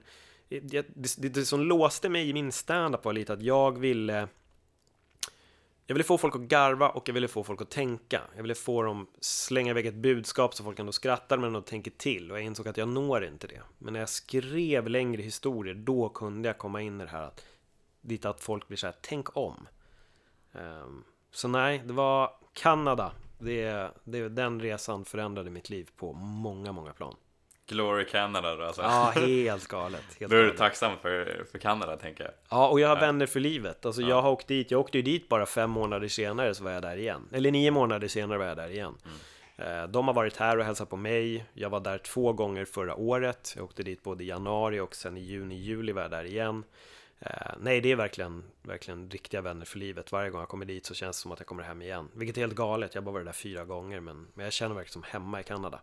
Det, 0.49 0.85
det, 0.95 1.33
det 1.33 1.45
som 1.45 1.61
låste 1.61 2.09
mig 2.09 2.29
i 2.29 2.33
min 2.33 2.51
standup 2.51 3.05
var 3.05 3.13
lite 3.13 3.33
att 3.33 3.41
jag 3.41 3.79
ville 3.79 4.27
jag 5.85 5.95
ville 5.95 6.03
få 6.03 6.17
folk 6.17 6.35
att 6.35 6.41
garva 6.41 6.89
och 6.89 7.09
jag 7.09 7.13
ville 7.13 7.27
få 7.27 7.43
folk 7.43 7.61
att 7.61 7.69
tänka. 7.69 8.21
Jag 8.35 8.41
ville 8.41 8.55
få 8.55 8.83
dem 8.83 9.07
slänga 9.19 9.71
iväg 9.71 9.85
ett 9.85 9.95
budskap 9.95 10.55
så 10.55 10.63
folk 10.63 10.79
ändå 10.79 10.91
skrattar 10.91 11.37
men 11.37 11.47
ändå 11.47 11.61
tänker 11.61 11.91
till. 11.91 12.31
Och 12.31 12.37
jag 12.37 12.45
insåg 12.45 12.67
att 12.67 12.77
jag 12.77 12.87
når 12.87 13.25
inte 13.25 13.47
det. 13.47 13.61
Men 13.77 13.93
när 13.93 13.99
jag 13.99 14.09
skrev 14.09 14.87
längre 14.87 15.21
historier, 15.21 15.73
då 15.73 16.09
kunde 16.09 16.49
jag 16.49 16.57
komma 16.57 16.81
in 16.81 17.01
i 17.01 17.03
det 17.03 17.09
här 17.09 17.23
att, 17.23 17.45
dit 18.01 18.25
att 18.25 18.41
folk 18.41 18.67
blir 18.67 18.77
så 18.77 18.87
här, 18.87 18.95
tänk 19.01 19.37
om. 19.37 19.67
Um, 20.51 21.03
så 21.31 21.47
nej, 21.47 21.81
det 21.85 21.93
var 21.93 22.31
Kanada. 22.53 23.11
Det, 23.39 23.91
det, 24.03 24.29
den 24.29 24.61
resan 24.61 25.05
förändrade 25.05 25.49
mitt 25.49 25.69
liv 25.69 25.89
på 25.97 26.13
många, 26.13 26.71
många 26.71 26.93
plan. 26.93 27.15
Glory 27.67 28.05
Canada 28.05 28.55
då 28.55 28.63
alltså. 28.63 28.81
Ja, 28.81 29.13
helt 29.15 29.67
galet. 29.67 30.03
Helt 30.19 30.31
Då 30.31 30.37
är 30.37 30.43
du 30.43 30.57
tacksam 30.57 30.97
för, 31.01 31.45
för 31.51 31.57
Kanada 31.57 31.97
tänker 31.97 32.23
jag. 32.23 32.33
Ja, 32.49 32.67
och 32.67 32.79
jag 32.79 32.87
har 32.87 32.95
ja. 32.95 33.01
vänner 33.01 33.25
för 33.25 33.39
livet. 33.39 33.85
Alltså 33.85 34.01
ja. 34.01 34.07
jag 34.09 34.21
har 34.21 34.31
åkt 34.31 34.47
dit, 34.47 34.71
jag 34.71 34.79
åkte 34.79 34.97
ju 34.97 35.01
dit 35.01 35.29
bara 35.29 35.45
fem 35.45 35.69
månader 35.69 36.07
senare 36.07 36.55
så 36.55 36.63
var 36.63 36.71
jag 36.71 36.81
där 36.81 36.97
igen. 36.97 37.29
Eller 37.31 37.51
nio 37.51 37.71
månader 37.71 38.07
senare 38.07 38.37
var 38.37 38.45
jag 38.45 38.57
där 38.57 38.69
igen. 38.69 38.97
Mm. 39.05 39.17
Eh, 39.57 39.87
de 39.87 40.07
har 40.07 40.13
varit 40.13 40.37
här 40.37 40.57
och 40.57 40.65
hälsat 40.65 40.89
på 40.89 40.97
mig. 40.97 41.45
Jag 41.53 41.69
var 41.69 41.79
där 41.79 41.97
två 41.97 42.33
gånger 42.33 42.65
förra 42.65 42.95
året. 42.95 43.53
Jag 43.55 43.65
åkte 43.65 43.83
dit 43.83 44.03
både 44.03 44.23
i 44.23 44.27
januari 44.27 44.79
och 44.79 44.95
sen 44.95 45.17
i 45.17 45.21
juni, 45.21 45.55
juli 45.55 45.91
var 45.91 46.01
jag 46.01 46.11
där 46.11 46.23
igen. 46.23 46.63
Eh, 47.19 47.51
nej, 47.59 47.81
det 47.81 47.91
är 47.91 47.95
verkligen, 47.95 48.43
verkligen 48.61 49.09
riktiga 49.09 49.41
vänner 49.41 49.65
för 49.65 49.79
livet. 49.79 50.11
Varje 50.11 50.29
gång 50.29 50.39
jag 50.39 50.49
kommer 50.49 50.65
dit 50.65 50.85
så 50.85 50.93
känns 50.93 51.17
det 51.17 51.21
som 51.21 51.31
att 51.31 51.39
jag 51.39 51.47
kommer 51.47 51.63
hem 51.63 51.81
igen. 51.81 52.09
Vilket 52.13 52.37
är 52.37 52.41
helt 52.41 52.55
galet. 52.55 52.95
Jag 52.95 53.01
har 53.01 53.05
bara 53.05 53.11
varit 53.11 53.25
där 53.25 53.33
fyra 53.33 53.65
gånger, 53.65 53.99
men, 53.99 54.27
men 54.33 54.43
jag 54.43 54.53
känner 54.53 54.75
verkligen 54.75 54.93
som 54.93 55.03
hemma 55.03 55.39
i 55.39 55.43
Kanada. 55.43 55.79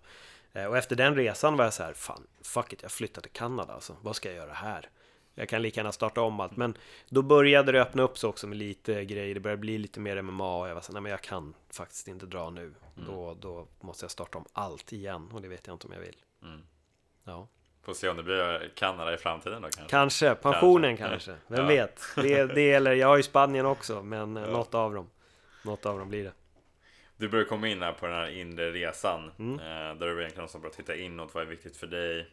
Eh, 0.53 0.64
och 0.64 0.76
efter 0.76 0.96
den 0.96 1.14
resan 1.14 1.57
var 1.57 1.64
jag 1.64 1.74
så 1.74 1.82
här, 1.82 1.92
fan, 1.92 2.26
fuck 2.42 2.72
it, 2.72 2.82
jag 2.82 2.92
flyttar 2.92 3.22
till 3.22 3.30
Kanada 3.30 3.72
alltså. 3.72 3.96
Vad 4.03 4.16
ska 4.16 4.28
jag 4.28 4.36
göra 4.36 4.53
här? 4.53 4.88
Jag 5.34 5.48
kan 5.48 5.62
lika 5.62 5.80
gärna 5.80 5.92
starta 5.92 6.20
om 6.20 6.40
allt. 6.40 6.57
Men 6.57 6.76
då 7.09 7.22
började 7.22 7.72
det 7.72 7.82
öppna 7.82 8.03
upp 8.03 8.18
sig 8.18 8.28
också 8.28 8.46
med 8.46 8.59
lite 8.59 9.05
grejer. 9.05 9.34
Det 9.34 9.40
började 9.40 9.61
bli 9.61 9.78
lite 9.78 10.01
mer 10.01 10.22
MMA 10.22 10.59
och 10.59 10.68
jag 10.68 10.74
var 10.74 10.82
så 10.82 10.92
nej 10.92 11.03
men 11.03 11.11
jag 11.11 11.20
kan 11.20 11.55
faktiskt 11.70 12.09
inte 12.09 12.26
dra 12.26 12.51
nu. 12.51 12.62
Mm. 12.62 12.74
Då, 13.07 13.36
då 13.40 13.66
måste 13.80 14.05
jag 14.05 14.11
starta 14.11 14.38
om 14.38 14.44
allt 14.53 14.92
igen 14.92 15.28
och 15.32 15.42
det 15.42 15.48
vet 15.48 15.66
jag 15.66 15.74
inte 15.74 15.86
om 15.86 15.92
jag 15.92 16.01
vill. 16.01 16.16
Mm. 16.42 16.61
Ja. 17.24 17.48
Får 17.82 17.94
se 17.94 18.09
om 18.09 18.16
det 18.16 18.22
blir 18.22 18.72
Kanada 18.74 19.14
i 19.14 19.16
framtiden 19.16 19.62
då 19.62 19.68
kanske? 19.68 19.90
Kanske, 19.90 20.34
pensionen 20.34 20.96
kanske. 20.96 21.30
kanske. 21.30 21.55
Vem 21.55 21.61
ja. 21.61 21.66
vet? 21.66 22.03
Det, 22.16 22.44
det 22.55 22.72
eller 22.72 22.92
jag 22.92 23.09
har 23.09 23.16
ju 23.16 23.22
Spanien 23.22 23.66
också, 23.66 24.03
men 24.03 24.36
ja. 24.36 24.46
något 24.46 24.74
av 24.74 24.94
dem. 24.94 25.11
Något 25.64 25.86
av 25.86 25.98
dem 25.98 26.09
blir 26.09 26.24
det. 26.24 26.32
Du 27.21 27.29
börjar 27.29 27.45
komma 27.45 27.68
in 27.68 27.83
här 27.83 27.93
på 27.93 28.07
den 28.07 28.14
här 28.14 28.29
inre 28.29 28.71
resan. 28.71 29.31
Mm. 29.39 29.59
Eh, 29.59 29.99
där 29.99 30.07
du 30.07 30.21
egentligen 30.21 30.49
börjar 30.61 30.75
titta 30.75 30.97
inåt. 30.97 31.35
Vad 31.35 31.43
är 31.43 31.47
viktigt 31.47 31.77
för 31.77 31.87
dig? 31.87 32.31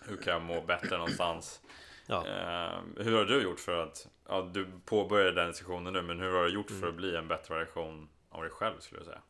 Hur 0.00 0.16
kan 0.16 0.32
jag 0.32 0.42
må 0.42 0.60
bättre 0.60 0.96
någonstans? 0.96 1.60
Ja. 2.06 2.26
Eh, 2.26 3.04
hur 3.04 3.16
har 3.16 3.24
du 3.24 3.42
gjort 3.42 3.60
för 3.60 3.82
att, 3.82 4.08
ja, 4.28 4.50
du 4.54 4.66
påbörjade 4.84 5.44
den 5.44 5.54
sessionen 5.54 5.92
nu, 5.92 6.02
men 6.02 6.20
hur 6.20 6.32
har 6.32 6.44
du 6.44 6.54
gjort 6.54 6.70
för 6.70 6.76
att 6.76 6.82
mm. 6.82 6.96
bli 6.96 7.16
en 7.16 7.28
bättre 7.28 7.54
version 7.54 8.08
av 8.30 8.42
dig 8.42 8.50
själv 8.50 8.78
skulle 8.80 9.00
jag 9.00 9.06
säga? 9.06 9.20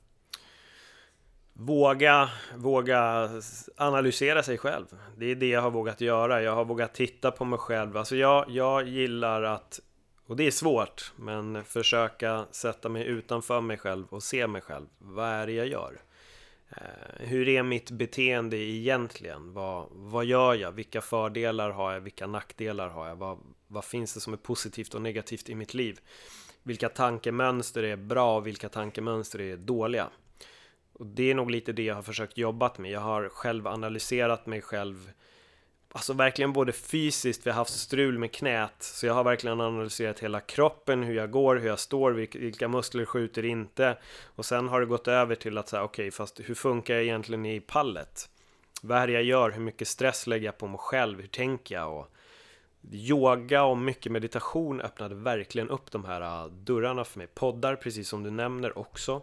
Våga, 1.52 2.30
våga 2.56 3.30
analysera 3.76 4.42
sig 4.42 4.58
själv. 4.58 4.86
Det 5.16 5.26
är 5.26 5.34
det 5.34 5.48
jag 5.48 5.60
har 5.60 5.70
vågat 5.70 6.00
göra. 6.00 6.42
Jag 6.42 6.54
har 6.54 6.64
vågat 6.64 6.94
titta 6.94 7.30
på 7.30 7.44
mig 7.44 7.58
själv. 7.58 7.96
Alltså 7.96 8.16
jag, 8.16 8.50
jag 8.50 8.88
gillar 8.88 9.42
att, 9.42 9.80
och 10.26 10.36
det 10.36 10.46
är 10.46 10.50
svårt, 10.50 11.12
men 11.16 11.64
försöka 11.64 12.46
sätta 12.50 12.88
mig 12.88 13.06
utanför 13.06 13.60
mig 13.60 13.76
själv 13.76 14.06
och 14.08 14.22
se 14.22 14.46
mig 14.46 14.62
själv. 14.62 14.86
Vad 14.98 15.28
är 15.28 15.46
det 15.46 15.52
jag 15.52 15.66
gör? 15.66 16.00
Eh, 16.76 17.26
hur 17.26 17.48
är 17.48 17.62
mitt 17.62 17.90
beteende 17.90 18.56
egentligen? 18.56 19.52
Vad, 19.52 19.88
vad 19.90 20.24
gör 20.24 20.54
jag? 20.54 20.72
Vilka 20.72 21.00
fördelar 21.00 21.70
har 21.70 21.92
jag? 21.92 22.00
Vilka 22.00 22.26
nackdelar 22.26 22.88
har 22.88 23.08
jag? 23.08 23.16
Vad, 23.16 23.38
vad 23.66 23.84
finns 23.84 24.14
det 24.14 24.20
som 24.20 24.32
är 24.32 24.36
positivt 24.36 24.94
och 24.94 25.02
negativt 25.02 25.48
i 25.48 25.54
mitt 25.54 25.74
liv? 25.74 26.00
Vilka 26.62 26.88
tankemönster 26.88 27.82
är 27.82 27.96
bra 27.96 28.36
och 28.36 28.46
vilka 28.46 28.68
tankemönster 28.68 29.40
är 29.40 29.56
dåliga? 29.56 30.08
Och 30.92 31.06
det 31.06 31.30
är 31.30 31.34
nog 31.34 31.50
lite 31.50 31.72
det 31.72 31.82
jag 31.82 31.94
har 31.94 32.02
försökt 32.02 32.38
jobbat 32.38 32.78
med. 32.78 32.90
Jag 32.90 33.00
har 33.00 33.28
själv 33.28 33.66
analyserat 33.66 34.46
mig 34.46 34.62
själv 34.62 35.12
Alltså 35.94 36.12
verkligen 36.12 36.52
både 36.52 36.72
fysiskt, 36.72 37.46
vi 37.46 37.50
har 37.50 37.56
haft 37.56 37.80
strul 37.80 38.18
med 38.18 38.32
knät 38.32 38.74
Så 38.78 39.06
jag 39.06 39.14
har 39.14 39.24
verkligen 39.24 39.60
analyserat 39.60 40.20
hela 40.20 40.40
kroppen, 40.40 41.02
hur 41.02 41.14
jag 41.14 41.30
går, 41.30 41.56
hur 41.56 41.68
jag 41.68 41.78
står, 41.78 42.12
vilka 42.12 42.68
muskler 42.68 43.04
skjuter 43.04 43.44
inte 43.44 43.98
Och 44.24 44.44
sen 44.44 44.68
har 44.68 44.80
det 44.80 44.86
gått 44.86 45.08
över 45.08 45.34
till 45.34 45.58
att 45.58 45.68
säga, 45.68 45.82
okej, 45.82 46.02
okay, 46.02 46.10
fast 46.10 46.40
hur 46.40 46.54
funkar 46.54 46.94
jag 46.94 47.02
egentligen 47.02 47.46
i 47.46 47.60
pallet? 47.60 48.28
Vad 48.82 48.98
är 48.98 49.06
det 49.06 49.12
jag 49.12 49.22
gör? 49.22 49.50
Hur 49.50 49.62
mycket 49.62 49.88
stress 49.88 50.26
lägger 50.26 50.46
jag 50.46 50.58
på 50.58 50.66
mig 50.66 50.78
själv? 50.78 51.20
Hur 51.20 51.28
tänker 51.28 51.74
jag? 51.74 51.98
Och 51.98 52.08
yoga 52.92 53.64
och 53.64 53.78
mycket 53.78 54.12
meditation 54.12 54.80
öppnade 54.80 55.14
verkligen 55.14 55.70
upp 55.70 55.90
de 55.90 56.04
här 56.04 56.20
äh, 56.20 56.46
dörrarna 56.52 57.04
för 57.04 57.18
mig 57.18 57.26
Poddar, 57.26 57.76
precis 57.76 58.08
som 58.08 58.22
du 58.22 58.30
nämner 58.30 58.78
också 58.78 59.22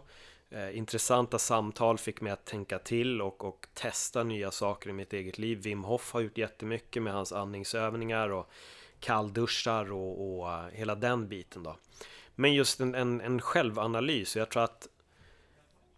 Eh, 0.52 0.76
intressanta 0.76 1.38
samtal 1.38 1.98
fick 1.98 2.20
mig 2.20 2.32
att 2.32 2.44
tänka 2.44 2.78
till 2.78 3.22
och, 3.22 3.44
och 3.44 3.66
testa 3.74 4.22
nya 4.22 4.50
saker 4.50 4.90
i 4.90 4.92
mitt 4.92 5.12
eget 5.12 5.38
liv. 5.38 5.58
Wim 5.62 5.84
Hof 5.84 6.12
har 6.12 6.20
gjort 6.20 6.38
jättemycket 6.38 7.02
med 7.02 7.12
hans 7.12 7.32
andningsövningar 7.32 8.28
och 8.28 8.50
kallduschar 9.00 9.92
och, 9.92 10.40
och 10.40 10.52
eh, 10.52 10.68
hela 10.72 10.94
den 10.94 11.28
biten 11.28 11.62
då. 11.62 11.76
Men 12.34 12.54
just 12.54 12.80
en, 12.80 12.94
en, 12.94 13.20
en 13.20 13.40
självanalys. 13.40 14.36
Jag 14.36 14.48
tror 14.48 14.62
att 14.62 14.88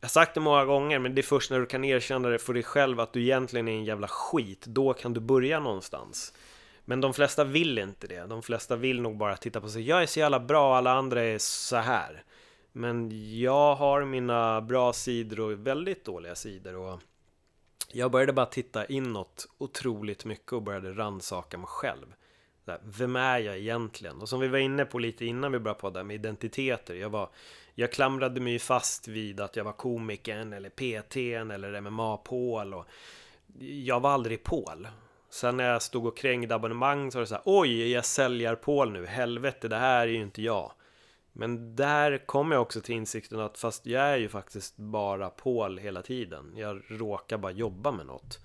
jag 0.00 0.06
har 0.06 0.10
sagt 0.10 0.34
det 0.34 0.40
många 0.40 0.64
gånger, 0.64 0.98
men 0.98 1.14
det 1.14 1.20
är 1.20 1.22
först 1.22 1.50
när 1.50 1.60
du 1.60 1.66
kan 1.66 1.84
erkänna 1.84 2.28
det 2.28 2.38
för 2.38 2.54
dig 2.54 2.62
själv 2.62 3.00
att 3.00 3.12
du 3.12 3.22
egentligen 3.22 3.68
är 3.68 3.72
en 3.72 3.84
jävla 3.84 4.08
skit. 4.08 4.66
Då 4.66 4.92
kan 4.92 5.12
du 5.12 5.20
börja 5.20 5.60
någonstans. 5.60 6.32
Men 6.84 7.00
de 7.00 7.14
flesta 7.14 7.44
vill 7.44 7.78
inte 7.78 8.06
det. 8.06 8.26
De 8.26 8.42
flesta 8.42 8.76
vill 8.76 9.00
nog 9.00 9.16
bara 9.16 9.36
titta 9.36 9.60
på 9.60 9.68
sig. 9.68 9.88
Jag 9.88 10.02
är 10.02 10.06
så 10.06 10.20
jävla 10.20 10.40
bra, 10.40 10.76
alla 10.76 10.92
andra 10.92 11.22
är 11.22 11.38
så 11.38 11.76
här. 11.76 12.24
Men 12.72 13.10
jag 13.40 13.74
har 13.74 14.04
mina 14.04 14.60
bra 14.60 14.92
sidor 14.92 15.40
och 15.40 15.66
väldigt 15.66 16.04
dåliga 16.04 16.34
sidor 16.34 16.76
och 16.76 17.00
jag 17.92 18.10
började 18.10 18.32
bara 18.32 18.46
titta 18.46 18.86
inåt 18.86 19.48
otroligt 19.58 20.24
mycket 20.24 20.52
och 20.52 20.62
började 20.62 20.92
ransaka 20.92 21.58
mig 21.58 21.66
själv. 21.66 22.14
Vem 22.82 23.16
är 23.16 23.38
jag 23.38 23.58
egentligen? 23.58 24.20
Och 24.20 24.28
som 24.28 24.40
vi 24.40 24.48
var 24.48 24.58
inne 24.58 24.84
på 24.84 24.98
lite 24.98 25.26
innan 25.26 25.52
vi 25.52 25.58
började 25.58 25.80
podda 25.80 26.04
med 26.04 26.14
identiteter. 26.14 26.94
Jag, 26.94 27.10
var, 27.10 27.28
jag 27.74 27.92
klamrade 27.92 28.40
mig 28.40 28.58
fast 28.58 29.08
vid 29.08 29.40
att 29.40 29.56
jag 29.56 29.64
var 29.64 29.72
komikern 29.72 30.52
eller 30.52 30.70
PTn 30.70 31.50
eller 31.50 31.80
MMA-Paul. 31.80 32.74
Och 32.74 32.86
jag 33.58 34.00
var 34.00 34.10
aldrig 34.10 34.42
Paul. 34.42 34.88
Sen 35.30 35.56
när 35.56 35.64
jag 35.64 35.82
stod 35.82 36.06
och 36.06 36.16
krängde 36.16 36.54
abonnemang 36.54 37.10
så 37.10 37.18
var 37.18 37.20
det 37.20 37.26
så 37.26 37.34
här, 37.34 37.42
oj, 37.46 37.92
jag 37.92 38.04
säljer 38.04 38.54
Paul 38.54 38.92
nu, 38.92 39.06
helvete, 39.06 39.68
det 39.68 39.76
här 39.76 40.06
är 40.06 40.12
ju 40.12 40.22
inte 40.22 40.42
jag. 40.42 40.72
Men 41.32 41.76
där 41.76 42.26
kom 42.26 42.52
jag 42.52 42.62
också 42.62 42.80
till 42.80 42.94
insikten 42.94 43.40
att 43.40 43.58
fast 43.58 43.86
jag 43.86 44.02
är 44.02 44.16
ju 44.16 44.28
faktiskt 44.28 44.76
bara 44.76 45.30
Paul 45.30 45.78
hela 45.78 46.02
tiden. 46.02 46.52
Jag 46.56 46.82
råkar 46.88 47.38
bara 47.38 47.52
jobba 47.52 47.92
med 47.92 48.06
något. 48.06 48.38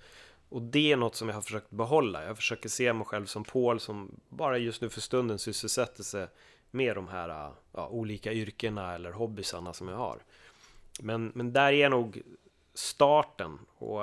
Och 0.48 0.62
det 0.62 0.92
är 0.92 0.96
något 0.96 1.14
som 1.14 1.28
jag 1.28 1.34
har 1.34 1.42
försökt 1.42 1.70
behålla. 1.70 2.24
Jag 2.24 2.36
försöker 2.36 2.68
se 2.68 2.92
mig 2.92 3.06
själv 3.06 3.26
som 3.26 3.44
Paul 3.44 3.80
som 3.80 4.20
bara 4.28 4.58
just 4.58 4.82
nu 4.82 4.88
för 4.88 5.00
stunden 5.00 5.38
sysselsätter 5.38 6.02
sig 6.02 6.26
med 6.70 6.96
de 6.96 7.08
här 7.08 7.52
ja, 7.72 7.88
olika 7.88 8.32
yrkena 8.32 8.94
eller 8.94 9.12
hobbysarna 9.12 9.72
som 9.72 9.88
jag 9.88 9.96
har. 9.96 10.18
Men, 11.00 11.32
men 11.34 11.52
där 11.52 11.72
är 11.72 11.88
nog 11.88 12.22
starten. 12.74 13.58
Och 13.78 14.02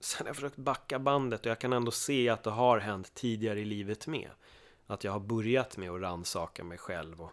sen 0.00 0.26
har 0.26 0.28
jag 0.28 0.36
försökt 0.36 0.56
backa 0.56 0.98
bandet 0.98 1.40
och 1.40 1.46
jag 1.46 1.58
kan 1.58 1.72
ändå 1.72 1.90
se 1.90 2.28
att 2.28 2.42
det 2.42 2.50
har 2.50 2.78
hänt 2.78 3.14
tidigare 3.14 3.60
i 3.60 3.64
livet 3.64 4.06
med. 4.06 4.30
Att 4.86 5.04
jag 5.04 5.12
har 5.12 5.20
börjat 5.20 5.76
med 5.76 5.90
att 5.90 6.00
rannsaka 6.00 6.64
mig 6.64 6.78
själv 6.78 7.22
och 7.22 7.32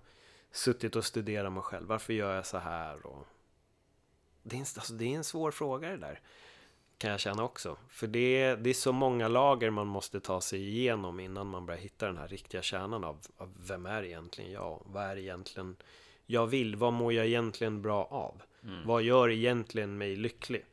suttit 0.52 0.95
och 0.95 1.06
studerat 1.06 1.54
mig 1.54 1.64
själv. 1.64 1.88
Varför 1.88 2.14
gör 2.14 2.36
jag 2.36 2.45
så 2.45 2.58
här? 2.58 3.06
Och 3.06 3.28
det, 4.43 4.56
är 4.56 4.60
en, 4.60 4.66
alltså, 4.76 4.93
det 4.93 5.06
är 5.06 5.18
en 5.18 5.24
svår 5.24 5.52
fråga 5.52 5.89
det 5.89 5.97
där. 5.97 6.20
Kan 6.97 7.12
jag 7.12 7.20
känna 7.20 7.43
också. 7.43 7.78
För 7.89 8.08
det 8.08 8.41
är, 8.41 8.58
det 8.58 8.70
är 8.70 8.74
så 8.74 8.91
många 8.91 9.28
lager 9.28 9.70
man 9.70 9.88
måste 9.88 10.20
ta 10.20 10.41
sig 10.41 10.70
igenom 10.70 11.20
innan 11.20 11.47
man 11.47 11.66
börjar 11.66 11.82
hitta 11.82 12.06
den 12.06 12.18
här 12.18 12.28
riktiga 12.28 12.62
kärnan 12.62 13.04
av, 13.04 13.20
av 13.38 13.54
vem 13.68 13.86
är 13.86 14.04
egentligen 14.04 14.52
jag? 14.52 14.82
Vad 14.86 15.04
är 15.04 15.18
egentligen 15.18 15.76
jag 16.26 16.47
vill? 16.47 16.76
Vad 16.76 16.93
mår 16.93 17.14
jag 17.14 17.26
egentligen 17.26 17.82
bra 17.82 18.06
av? 18.06 18.41
Mm. 18.64 18.88
Vad 18.88 19.02
gör 19.02 19.30
egentligen 19.30 19.97
mig 19.97 20.16
lycklig? 20.16 20.66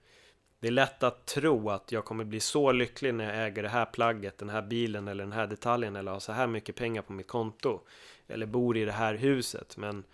Det 0.60 0.66
är 0.66 0.72
lätt 0.72 1.02
att 1.02 1.26
tro 1.26 1.70
att 1.70 1.92
jag 1.92 2.04
kommer 2.04 2.24
bli 2.24 2.40
så 2.40 2.72
lycklig 2.72 3.14
när 3.14 3.24
jag 3.24 3.46
äger 3.46 3.62
det 3.62 3.68
här 3.68 3.86
plagget, 3.86 4.38
den 4.38 4.48
här 4.48 4.62
bilen 4.62 5.08
eller 5.08 5.24
den 5.24 5.32
här 5.32 5.46
detaljen 5.46 5.96
eller 5.96 6.12
har 6.12 6.20
så 6.20 6.32
här 6.32 6.46
mycket 6.46 6.76
pengar 6.76 7.02
på 7.02 7.12
mitt 7.12 7.28
konto 7.28 7.80
eller 8.28 8.46
bor 8.46 8.76
i 8.76 8.84
det 8.84 8.92
här 8.92 9.14
huset. 9.14 9.76
Men 9.76 10.04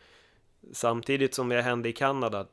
samtidigt 0.72 1.34
som 1.34 1.48
det 1.48 1.62
hände 1.62 1.88
i 1.88 1.92
Kanada, 1.92 2.46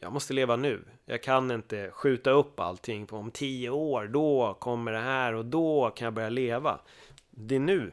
jag 0.00 0.12
måste 0.12 0.32
leva 0.32 0.56
nu. 0.56 0.80
Jag 1.04 1.22
kan 1.22 1.50
inte 1.50 1.90
skjuta 1.90 2.30
upp 2.30 2.60
allting 2.60 3.06
på 3.06 3.16
om 3.16 3.30
tio 3.30 3.70
år, 3.70 4.06
då 4.06 4.56
kommer 4.60 4.92
det 4.92 5.00
här 5.00 5.34
och 5.34 5.44
då 5.44 5.90
kan 5.90 6.04
jag 6.04 6.14
börja 6.14 6.28
leva. 6.28 6.80
Det 7.30 7.54
är 7.54 7.60
nu. 7.60 7.92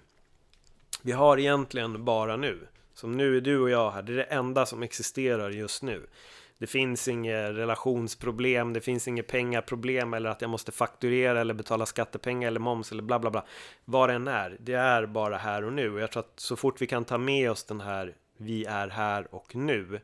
Vi 1.01 1.11
har 1.11 1.37
egentligen 1.37 2.05
bara 2.05 2.35
nu. 2.35 2.67
Som 2.93 3.17
nu 3.17 3.37
är 3.37 3.41
du 3.41 3.59
och 3.59 3.69
jag 3.69 3.91
här, 3.91 4.01
det 4.01 4.13
är 4.13 4.17
det 4.17 4.23
enda 4.23 4.65
som 4.65 4.83
existerar 4.83 5.49
just 5.49 5.83
nu. 5.83 6.07
Det 6.61 6.67
finns 6.67 7.07
inget 7.07 7.49
relationsproblem, 7.49 8.73
det 8.73 8.81
finns 8.81 9.07
inget 9.07 9.27
pengaproblem 9.27 10.13
eller 10.13 10.29
att 10.29 10.41
jag 10.41 10.49
måste 10.49 10.71
fakturera 10.71 11.41
eller 11.41 11.53
betala 11.53 11.85
skattepengar 11.85 12.47
eller 12.47 12.59
moms 12.59 12.91
eller 12.91 13.03
bla 13.03 13.19
bla 13.19 13.31
bla. 13.31 13.45
Vad 13.85 14.09
det 14.09 14.13
än 14.13 14.27
är, 14.27 14.57
det 14.59 14.73
är 14.73 15.05
bara 15.05 15.37
här 15.37 15.63
och 15.63 15.73
nu. 15.73 15.93
Och 15.93 15.99
jag 15.99 16.11
tror 16.11 16.19
att 16.23 16.39
så 16.39 16.55
fort 16.55 16.81
vi 16.81 16.87
kan 16.87 17.05
ta 17.05 17.17
med 17.17 17.51
oss 17.51 17.63
den 17.63 17.81
här 17.81 18.15
vi 18.37 18.65
är 18.65 18.87
här 18.87 19.35
och 19.35 19.55
nu. 19.55 20.01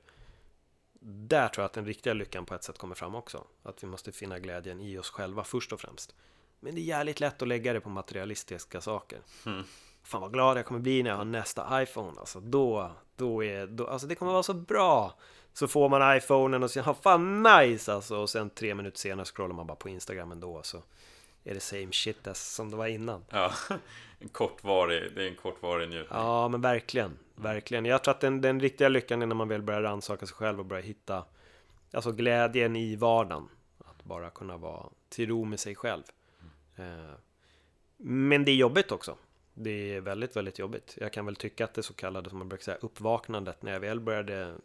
Där 1.01 1.47
tror 1.47 1.62
jag 1.62 1.66
att 1.66 1.74
den 1.74 1.86
riktiga 1.86 2.14
lyckan 2.14 2.45
på 2.45 2.55
ett 2.55 2.64
sätt 2.64 2.78
kommer 2.78 2.95
fram 2.95 3.16
också. 3.16 3.43
Att 3.64 3.84
vi 3.84 3.88
måste 3.88 4.12
finna 4.12 4.39
glädjen 4.39 4.82
i 4.82 4.97
oss 4.97 5.10
själva 5.10 5.43
först 5.43 5.74
och 5.74 5.82
främst. 5.82 6.16
Men 6.60 6.76
det 6.76 6.82
är 6.82 6.84
jävligt 6.84 7.20
lätt 7.20 7.41
att 7.41 7.47
lägga 7.47 7.74
det 7.74 7.80
på 7.80 7.89
materialistiska 7.89 8.82
saker. 8.82 9.20
Mm. 9.45 9.64
Fan 10.03 10.22
vad 10.22 10.34
glad 10.34 10.58
jag 10.58 10.66
kommer 10.66 10.80
bli 10.80 11.03
när 11.03 11.10
jag 11.10 11.18
har 11.18 11.26
nästa 11.26 11.84
iPhone. 11.84 12.20
Alltså 12.20 12.39
då, 12.39 12.91
då 13.16 13.43
är, 13.43 13.68
då, 13.68 13.88
alltså 13.88 14.08
det 14.08 14.16
kommer 14.16 14.32
vara 14.32 14.43
så 14.43 14.53
bra. 14.53 15.14
Så 15.58 15.68
får 15.68 15.89
man 15.89 16.18
iPhonen 16.18 16.64
och 16.64 16.72
sen, 16.72 16.95
fan 17.01 17.43
nice 17.43 17.93
alltså. 17.93 18.18
Och 18.18 18.30
sen 18.30 18.49
tre 18.49 18.76
minuter 18.76 18.99
senare 18.99 19.26
scrollar 19.26 19.55
man 19.55 19.68
bara 19.68 19.76
på 19.76 19.89
Instagram 19.89 20.32
ändå. 20.32 20.64
Så 20.64 20.84
är 21.43 21.53
det 21.53 21.60
same 21.60 21.91
shit 21.91 22.28
as 22.28 22.55
som 22.55 22.72
det 22.72 22.78
var 22.78 22.88
innan. 22.88 23.26
Ja, 23.30 23.51
en 24.20 24.30
kortvarig, 24.30 25.16
det 25.16 25.24
är 25.24 25.28
en 25.28 25.36
kortvarig 25.36 25.89
njutning. 25.89 26.20
Ja, 26.20 26.47
men 26.47 26.62
verkligen, 26.62 27.18
verkligen. 27.36 27.86
Jag 27.86 28.03
tror 28.03 28.14
att 28.14 28.20
den, 28.20 28.41
den 28.41 28.60
riktiga 28.60 28.89
lyckan 28.89 29.22
är 29.22 29.26
när 29.26 29.36
man 29.36 29.47
väl 29.47 29.62
börjar 29.62 29.82
rannsaka 29.82 30.26
sig 30.26 30.36
själv 30.36 30.60
och 30.60 30.66
börjar 30.66 30.84
hitta 30.84 31.24
Alltså 31.91 32.12
glädjen 32.12 32.76
i 32.76 32.95
vardagen. 32.95 33.49
Att 33.78 34.03
bara 34.03 34.30
kunna 34.30 34.58
vara 34.58 34.89
till 35.10 35.30
ro 35.30 35.45
med 35.45 35.60
sig 35.60 35.76
själv. 35.76 36.03
Mm. 36.76 37.12
Men 37.97 38.45
det 38.45 38.51
är 38.51 38.55
jobbigt 38.55 38.91
också. 38.91 39.18
Det 39.53 39.95
är 39.95 40.01
väldigt, 40.01 40.36
väldigt 40.36 40.60
jobbigt. 40.60 40.97
Jag 40.97 41.14
kan 41.14 41.26
väl 41.26 41.36
tycka 41.36 41.64
att 41.64 41.74
det 41.74 41.84
så 41.84 41.93
kallade, 41.93 42.30
som 42.30 42.39
man 42.39 42.49
brukar 42.49 42.64
säga, 42.64 42.78
uppvaknandet 42.82 43.62
när 43.62 43.74
jag 43.74 43.80
väl 43.80 43.99
började 43.99 44.55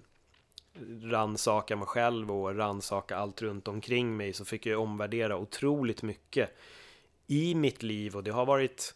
ransaka 1.02 1.76
mig 1.76 1.86
själv 1.86 2.30
och 2.32 2.56
ransaka 2.56 3.16
allt 3.16 3.42
runt 3.42 3.68
omkring 3.68 4.16
mig 4.16 4.32
så 4.32 4.44
fick 4.44 4.66
jag 4.66 4.80
omvärdera 4.80 5.36
otroligt 5.36 6.02
mycket 6.02 6.56
i 7.26 7.54
mitt 7.54 7.82
liv 7.82 8.16
och 8.16 8.24
det 8.24 8.30
har 8.30 8.46
varit 8.46 8.94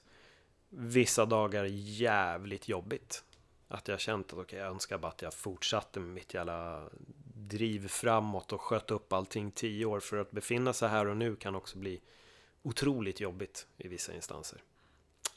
vissa 0.68 1.26
dagar 1.26 1.64
jävligt 1.70 2.68
jobbigt. 2.68 3.24
Att 3.68 3.88
jag 3.88 4.00
känt 4.00 4.26
att 4.26 4.32
okej, 4.32 4.42
okay, 4.42 4.58
jag 4.58 4.68
önskar 4.68 4.98
bara 4.98 5.08
att 5.08 5.22
jag 5.22 5.34
fortsatte 5.34 6.00
med 6.00 6.08
mitt 6.08 6.34
jävla 6.34 6.82
driv 7.34 7.88
framåt 7.88 8.52
och 8.52 8.60
sköt 8.60 8.90
upp 8.90 9.12
allting 9.12 9.50
tio 9.50 9.84
år. 9.84 10.00
För 10.00 10.16
att 10.16 10.30
befinna 10.30 10.72
sig 10.72 10.88
här 10.88 11.06
och 11.06 11.16
nu 11.16 11.36
kan 11.36 11.54
också 11.54 11.78
bli 11.78 12.00
otroligt 12.62 13.20
jobbigt 13.20 13.66
i 13.76 13.88
vissa 13.88 14.14
instanser. 14.14 14.62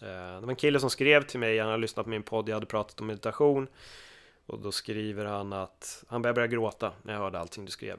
Eh, 0.02 0.08
det 0.08 0.42
var 0.42 0.50
en 0.50 0.56
kille 0.56 0.80
som 0.80 0.90
skrev 0.90 1.24
till 1.24 1.40
mig, 1.40 1.60
han 1.60 1.68
hade 1.68 1.82
lyssnat 1.82 2.06
på 2.06 2.10
min 2.10 2.24
podd, 2.24 2.50
jag 2.50 2.54
hade 2.54 2.66
pratat 2.66 3.02
om 3.02 3.08
meditation. 3.08 3.68
Och 4.50 4.60
då 4.60 4.72
skriver 4.72 5.26
han 5.26 5.54
att 5.54 6.04
han 6.08 6.22
började 6.22 6.36
börja 6.36 6.48
gråta 6.48 6.92
när 7.04 7.14
jag 7.14 7.20
hörde 7.20 7.40
allting 7.40 7.66
du 7.66 7.72
skrev. 7.72 7.98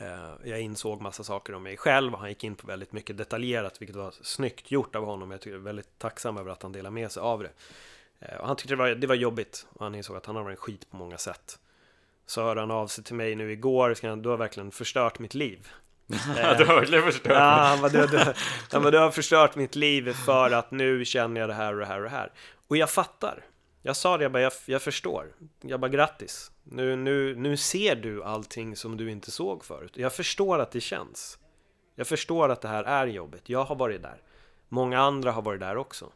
Eh, 0.00 0.30
jag 0.44 0.60
insåg 0.60 1.00
massa 1.00 1.24
saker 1.24 1.54
om 1.54 1.62
mig 1.62 1.76
själv 1.76 2.14
och 2.14 2.20
han 2.20 2.28
gick 2.28 2.44
in 2.44 2.54
på 2.54 2.66
väldigt 2.66 2.92
mycket 2.92 3.16
detaljerat, 3.16 3.80
vilket 3.80 3.96
var 3.96 4.14
snyggt 4.22 4.70
gjort 4.70 4.96
av 4.96 5.04
honom. 5.04 5.30
Jag 5.30 5.46
är 5.46 5.56
väldigt 5.56 5.98
tacksam 5.98 6.36
över 6.36 6.50
att 6.50 6.62
han 6.62 6.72
delade 6.72 6.94
med 6.94 7.12
sig 7.12 7.20
av 7.20 7.42
det. 7.42 7.50
Eh, 8.20 8.36
och 8.36 8.46
han 8.46 8.56
tyckte 8.56 8.72
det 8.74 8.78
var, 8.78 8.88
det 8.88 9.06
var 9.06 9.14
jobbigt 9.14 9.66
och 9.72 9.84
han 9.84 9.94
insåg 9.94 10.16
att 10.16 10.26
han 10.26 10.36
har 10.36 10.42
varit 10.42 10.58
en 10.58 10.62
skit 10.62 10.90
på 10.90 10.96
många 10.96 11.18
sätt. 11.18 11.58
Så 12.26 12.42
hörde 12.42 12.60
han 12.60 12.70
av 12.70 12.86
sig 12.86 13.04
till 13.04 13.14
mig 13.14 13.34
nu 13.34 13.52
igår, 13.52 13.94
så 13.94 14.08
han, 14.08 14.22
du 14.22 14.28
har 14.28 14.36
verkligen 14.36 14.70
förstört 14.70 15.18
mitt 15.18 15.34
liv. 15.34 15.68
du 16.58 16.64
har 16.64 16.74
verkligen 16.74 17.04
förstört 17.04 17.32
ja, 17.32 17.50
han 17.50 17.80
bara, 17.80 17.88
du, 17.88 18.06
du, 18.06 18.18
han 18.72 18.82
bara, 18.82 18.90
du 18.90 18.98
har 18.98 19.10
förstört 19.20 19.56
mitt 19.56 19.74
liv 19.74 20.12
för 20.12 20.50
att 20.50 20.70
nu 20.70 21.04
känner 21.04 21.40
jag 21.40 21.50
det 21.50 21.54
här 21.54 21.72
och 21.72 21.80
det 21.80 21.86
här 21.86 21.96
och 21.96 22.04
det 22.04 22.10
här. 22.10 22.32
Och 22.68 22.76
jag 22.76 22.90
fattar. 22.90 23.44
Jag 23.86 23.96
sa 23.96 24.16
det, 24.16 24.22
jag 24.22 24.32
bara, 24.32 24.42
jag, 24.42 24.52
jag 24.66 24.82
förstår. 24.82 25.32
Jag 25.60 25.80
bara, 25.80 25.88
grattis. 25.88 26.50
Nu, 26.64 26.96
nu, 26.96 27.34
nu 27.34 27.56
ser 27.56 27.96
du 27.96 28.24
allting 28.24 28.76
som 28.76 28.96
du 28.96 29.10
inte 29.10 29.30
såg 29.30 29.64
förut. 29.64 29.92
Jag 29.96 30.12
förstår 30.12 30.58
att 30.58 30.70
det 30.70 30.80
känns. 30.80 31.38
Jag 31.94 32.06
förstår 32.06 32.48
att 32.48 32.60
det 32.60 32.68
här 32.68 32.84
är 32.84 33.06
jobbigt. 33.06 33.48
Jag 33.48 33.64
har 33.64 33.76
varit 33.76 34.02
där. 34.02 34.22
Många 34.68 35.00
andra 35.00 35.32
har 35.32 35.42
varit 35.42 35.60
där 35.60 35.76
också. 35.76 36.12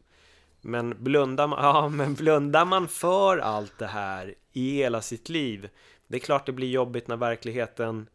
Men 0.60 1.04
blundar 1.04 1.46
man, 1.46 1.58
ja, 1.64 1.88
men 1.88 2.14
blundar 2.14 2.64
man 2.64 2.88
för 2.88 3.38
allt 3.38 3.78
det 3.78 3.86
här 3.86 4.34
i 4.52 4.70
hela 4.70 5.02
sitt 5.02 5.28
liv, 5.28 5.68
det 6.06 6.16
är 6.16 6.20
klart 6.20 6.46
det 6.46 6.52
blir 6.52 6.70
jobbigt 6.70 7.08
när 7.08 7.16
verkligheten 7.16 8.06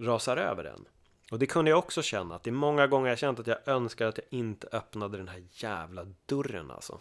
rasar 0.00 0.36
över 0.36 0.64
en. 0.64 0.84
Och 1.30 1.38
det 1.38 1.46
kunde 1.46 1.70
jag 1.70 1.78
också 1.78 2.02
känna, 2.02 2.34
att 2.34 2.42
det 2.42 2.50
är 2.50 2.52
många 2.52 2.86
gånger 2.86 3.08
jag 3.08 3.18
känt 3.18 3.38
att 3.38 3.46
jag 3.46 3.68
önskar 3.68 4.06
att 4.06 4.18
jag 4.18 4.26
inte 4.38 4.68
öppnade 4.72 5.16
den 5.16 5.28
här 5.28 5.42
jävla 5.50 6.06
dörren 6.26 6.70
alltså. 6.70 7.00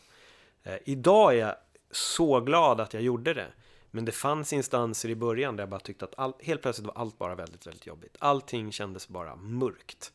Eh, 0.64 0.78
idag 0.86 1.34
är 1.34 1.38
jag 1.38 1.56
så 1.92 2.40
glad 2.40 2.82
att 2.82 2.94
jag 2.94 3.04
gjorde 3.04 3.34
det. 3.34 3.48
Men 3.92 4.06
det 4.06 4.12
fanns 4.12 4.54
instanser 4.54 5.10
i 5.10 5.16
början 5.16 5.56
där 5.56 5.62
jag 5.62 5.70
bara 5.70 5.80
tyckte 5.80 6.06
att 6.06 6.20
all, 6.20 6.34
helt 6.40 6.62
plötsligt 6.62 6.88
var 6.88 6.94
allt 6.94 7.18
bara 7.18 7.36
väldigt, 7.36 7.68
väldigt 7.68 7.88
jobbigt. 7.88 8.18
Allting 8.20 8.72
kändes 8.72 9.08
bara 9.08 9.36
mörkt. 9.36 10.12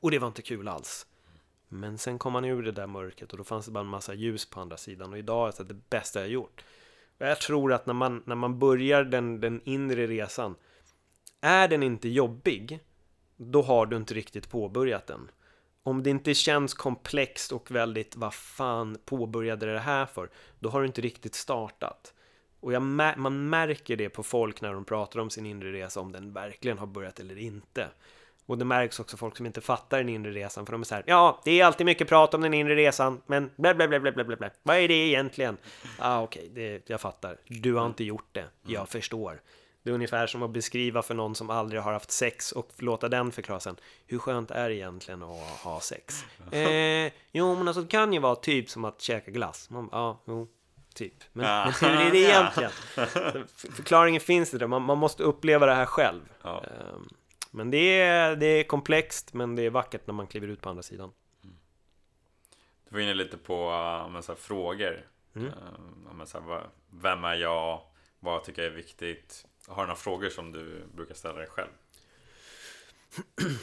Och 0.00 0.10
det 0.10 0.18
var 0.18 0.28
inte 0.28 0.42
kul 0.42 0.68
alls. 0.68 1.06
Men 1.68 1.98
sen 1.98 2.18
kom 2.18 2.32
man 2.32 2.44
ur 2.44 2.62
det 2.62 2.72
där 2.72 2.86
mörkret 2.86 3.32
och 3.32 3.38
då 3.38 3.44
fanns 3.44 3.66
det 3.66 3.72
bara 3.72 3.80
en 3.80 3.86
massa 3.86 4.14
ljus 4.14 4.50
på 4.50 4.60
andra 4.60 4.76
sidan. 4.76 5.12
Och 5.12 5.18
idag 5.18 5.48
är 5.48 5.52
det 5.58 5.64
det 5.64 5.80
bästa 5.90 6.20
jag 6.20 6.28
gjort. 6.28 6.64
Jag 7.18 7.40
tror 7.40 7.72
att 7.72 7.86
när 7.86 7.94
man, 7.94 8.22
när 8.26 8.34
man 8.34 8.58
börjar 8.58 9.04
den, 9.04 9.40
den 9.40 9.60
inre 9.64 10.06
resan, 10.06 10.54
är 11.40 11.68
den 11.68 11.82
inte 11.82 12.08
jobbig, 12.08 12.80
då 13.36 13.62
har 13.62 13.86
du 13.86 13.96
inte 13.96 14.14
riktigt 14.14 14.50
påbörjat 14.50 15.06
den. 15.06 15.30
Om 15.82 16.02
det 16.02 16.10
inte 16.10 16.34
känns 16.34 16.74
komplext 16.74 17.52
och 17.52 17.70
väldigt, 17.70 18.16
vad 18.16 18.34
fan 18.34 18.98
påbörjade 19.04 19.72
det 19.72 19.78
här 19.78 20.06
för? 20.06 20.30
Då 20.58 20.68
har 20.68 20.80
du 20.80 20.86
inte 20.86 21.00
riktigt 21.00 21.34
startat. 21.34 22.14
Och 22.60 22.72
jag, 22.72 22.82
man 22.82 23.48
märker 23.48 23.96
det 23.96 24.08
på 24.08 24.22
folk 24.22 24.60
när 24.60 24.72
de 24.72 24.84
pratar 24.84 25.20
om 25.20 25.30
sin 25.30 25.46
inre 25.46 25.72
resa, 25.72 26.00
om 26.00 26.12
den 26.12 26.32
verkligen 26.32 26.78
har 26.78 26.86
börjat 26.86 27.20
eller 27.20 27.38
inte. 27.38 27.88
Och 28.48 28.58
det 28.58 28.64
märks 28.64 29.00
också 29.00 29.16
folk 29.16 29.36
som 29.36 29.46
inte 29.46 29.60
fattar 29.60 29.98
den 29.98 30.08
inre 30.08 30.30
resan, 30.30 30.66
för 30.66 30.72
de 30.72 30.80
är 30.80 30.84
så 30.84 30.94
här, 30.94 31.04
ja, 31.06 31.40
det 31.44 31.60
är 31.60 31.64
alltid 31.64 31.86
mycket 31.86 32.08
prat 32.08 32.34
om 32.34 32.40
den 32.40 32.54
inre 32.54 32.76
resan, 32.76 33.20
men 33.26 33.50
bla 33.56 33.74
bla 33.74 33.88
bla 33.88 34.00
bla 34.00 34.12
bla 34.12 34.36
bla, 34.36 34.50
vad 34.62 34.76
är 34.76 34.88
det 34.88 34.94
egentligen? 34.94 35.56
Ah, 35.98 36.22
okej, 36.22 36.48
okay, 36.52 36.80
jag 36.86 37.00
fattar. 37.00 37.36
Du 37.46 37.74
har 37.74 37.86
inte 37.86 38.04
gjort 38.04 38.28
det, 38.32 38.44
jag 38.66 38.88
förstår. 38.88 39.40
Det 39.82 39.90
är 39.90 39.94
ungefär 39.94 40.26
som 40.26 40.42
att 40.42 40.50
beskriva 40.50 41.02
för 41.02 41.14
någon 41.14 41.34
som 41.34 41.50
aldrig 41.50 41.82
har 41.82 41.92
haft 41.92 42.10
sex 42.10 42.52
och 42.52 42.70
låta 42.76 43.08
den 43.08 43.32
förklara 43.32 43.60
sen. 43.60 43.76
Hur 44.06 44.18
skönt 44.18 44.50
är 44.50 44.68
det 44.68 44.74
egentligen 44.74 45.22
att 45.22 45.60
ha 45.62 45.80
sex? 45.80 46.24
Eh, 46.52 47.12
jo, 47.32 47.54
men 47.54 47.68
alltså 47.68 47.82
det 47.82 47.88
kan 47.88 48.12
ju 48.12 48.18
vara 48.18 48.36
typ 48.36 48.70
som 48.70 48.84
att 48.84 49.00
käka 49.00 49.30
glass. 49.30 49.70
Man, 49.70 49.88
ja, 49.92 50.22
jo, 50.26 50.48
typ. 50.94 51.14
Men, 51.32 51.44
men 51.44 51.72
hur 51.72 52.06
är 52.06 52.10
det 52.10 52.18
egentligen? 52.28 52.70
Förklaringen 53.76 54.20
finns 54.20 54.50
det 54.50 54.58
där, 54.58 54.66
man, 54.66 54.82
man, 54.82 54.98
måste 54.98 55.22
uppleva 55.22 55.66
det 55.66 55.74
här 55.74 55.86
själv. 55.86 56.20
Ja. 56.42 56.64
Eh, 56.64 56.98
men 57.50 57.70
det 57.70 58.00
är, 58.00 58.36
det 58.36 58.46
är 58.46 58.64
komplext, 58.64 59.34
men 59.34 59.56
det 59.56 59.62
är 59.62 59.70
vackert 59.70 60.06
när 60.06 60.14
man 60.14 60.26
kliver 60.26 60.48
ut 60.48 60.60
på 60.60 60.68
andra 60.68 60.82
sidan. 60.82 61.12
Du 62.88 62.94
var 62.94 63.00
inne 63.00 63.14
lite 63.14 63.36
på 63.36 63.54
uh, 63.54 64.20
så 64.20 64.32
här, 64.32 64.38
frågor. 64.38 65.06
Mm. 65.34 65.46
Uh, 65.46 66.24
så 66.24 66.40
här, 66.40 66.66
vem 66.90 67.24
är 67.24 67.34
jag? 67.34 67.80
Vad 68.20 68.44
tycker 68.44 68.62
jag 68.62 68.72
är 68.72 68.76
viktigt? 68.76 69.46
Har 69.68 69.82
du 69.82 69.86
några 69.86 69.96
frågor 69.96 70.28
som 70.28 70.52
du 70.52 70.86
brukar 70.94 71.14
ställa 71.14 71.38
dig 71.38 71.46
själv? 71.46 71.70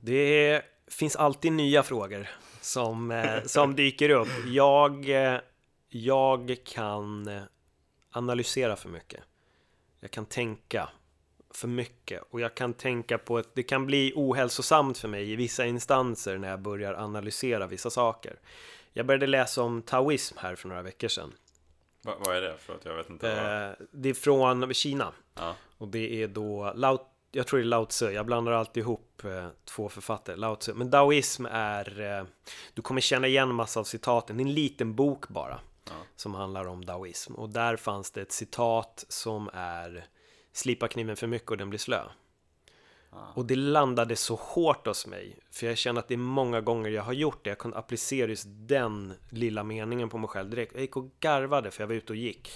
Det 0.00 0.62
finns 0.86 1.16
alltid 1.16 1.52
nya 1.52 1.82
frågor 1.82 2.28
som, 2.60 3.10
eh, 3.10 3.42
som 3.42 3.74
dyker 3.76 4.10
upp. 4.10 4.28
Jag, 4.46 5.08
eh, 5.10 5.40
jag 5.88 6.56
kan 6.64 7.30
analysera 8.10 8.76
för 8.76 8.88
mycket. 8.88 9.20
Jag 10.00 10.10
kan 10.10 10.26
tänka 10.26 10.88
för 11.50 11.68
mycket 11.68 12.22
och 12.30 12.40
jag 12.40 12.54
kan 12.54 12.74
tänka 12.74 13.18
på 13.18 13.38
att 13.38 13.54
det 13.54 13.62
kan 13.62 13.86
bli 13.86 14.12
ohälsosamt 14.16 14.98
för 14.98 15.08
mig 15.08 15.32
i 15.32 15.36
vissa 15.36 15.66
instanser 15.66 16.38
när 16.38 16.48
jag 16.48 16.60
börjar 16.60 16.94
analysera 16.94 17.66
vissa 17.66 17.90
saker. 17.90 18.38
Jag 18.92 19.06
började 19.06 19.26
läsa 19.26 19.62
om 19.62 19.82
taoism 19.82 20.36
här 20.38 20.54
för 20.54 20.68
några 20.68 20.82
veckor 20.82 21.08
sedan. 21.08 21.32
Va, 22.06 22.14
vad 22.18 22.36
är 22.36 22.40
det? 22.40 22.56
För 22.58 22.74
att 22.74 22.84
jag 22.84 22.96
vet 22.96 23.10
inte. 23.10 23.32
Eh, 23.32 23.86
det 23.92 24.08
är 24.08 24.14
från 24.14 24.74
Kina. 24.74 25.12
Ja. 25.34 25.54
Och 25.78 25.88
det 25.88 26.22
är 26.22 26.28
då 26.28 26.72
Lao, 26.74 26.98
jag 27.32 27.46
tror 27.46 27.58
det 27.58 27.64
är 27.64 27.66
Lao 27.66 27.86
Tzu. 27.86 28.10
Jag 28.10 28.26
blandar 28.26 28.52
alltid 28.52 28.80
ihop 28.80 29.24
eh, 29.24 29.48
två 29.64 29.88
författare. 29.88 30.36
Lao 30.36 30.56
Tzu. 30.56 30.74
Men 30.74 30.90
daoism 30.90 31.46
är, 31.50 32.00
eh, 32.00 32.24
du 32.74 32.82
kommer 32.82 33.00
känna 33.00 33.26
igen 33.26 33.54
massa 33.54 33.80
av 33.80 33.84
citaten. 33.84 34.36
Det 34.36 34.42
är 34.42 34.46
en 34.46 34.54
liten 34.54 34.94
bok 34.94 35.28
bara. 35.28 35.60
Ja. 35.84 35.92
Som 36.16 36.34
handlar 36.34 36.66
om 36.66 36.84
daoism. 36.84 37.34
Och 37.34 37.48
där 37.48 37.76
fanns 37.76 38.10
det 38.10 38.22
ett 38.22 38.32
citat 38.32 39.04
som 39.08 39.50
är 39.52 40.06
Slipa 40.52 40.88
kniven 40.88 41.16
för 41.16 41.26
mycket 41.26 41.50
och 41.50 41.56
den 41.56 41.70
blir 41.70 41.78
slö. 41.78 42.02
Och 43.10 43.46
det 43.46 43.56
landade 43.56 44.16
så 44.16 44.34
hårt 44.34 44.86
hos 44.86 45.06
mig. 45.06 45.38
För 45.50 45.66
jag 45.66 45.78
känner 45.78 46.00
att 46.00 46.08
det 46.08 46.14
är 46.14 46.18
många 46.18 46.60
gånger 46.60 46.90
jag 46.90 47.02
har 47.02 47.12
gjort 47.12 47.44
det. 47.44 47.50
Jag 47.50 47.58
kunde 47.58 47.76
applicera 47.76 48.28
just 48.28 48.46
den 48.48 49.12
lilla 49.30 49.64
meningen 49.64 50.08
på 50.08 50.18
mig 50.18 50.28
själv 50.28 50.50
direkt. 50.50 50.72
Jag 50.72 50.80
gick 50.80 50.96
och 50.96 51.10
garvade 51.20 51.70
för 51.70 51.82
jag 51.82 51.88
var 51.88 51.94
ute 51.94 52.12
och 52.12 52.16
gick. 52.16 52.50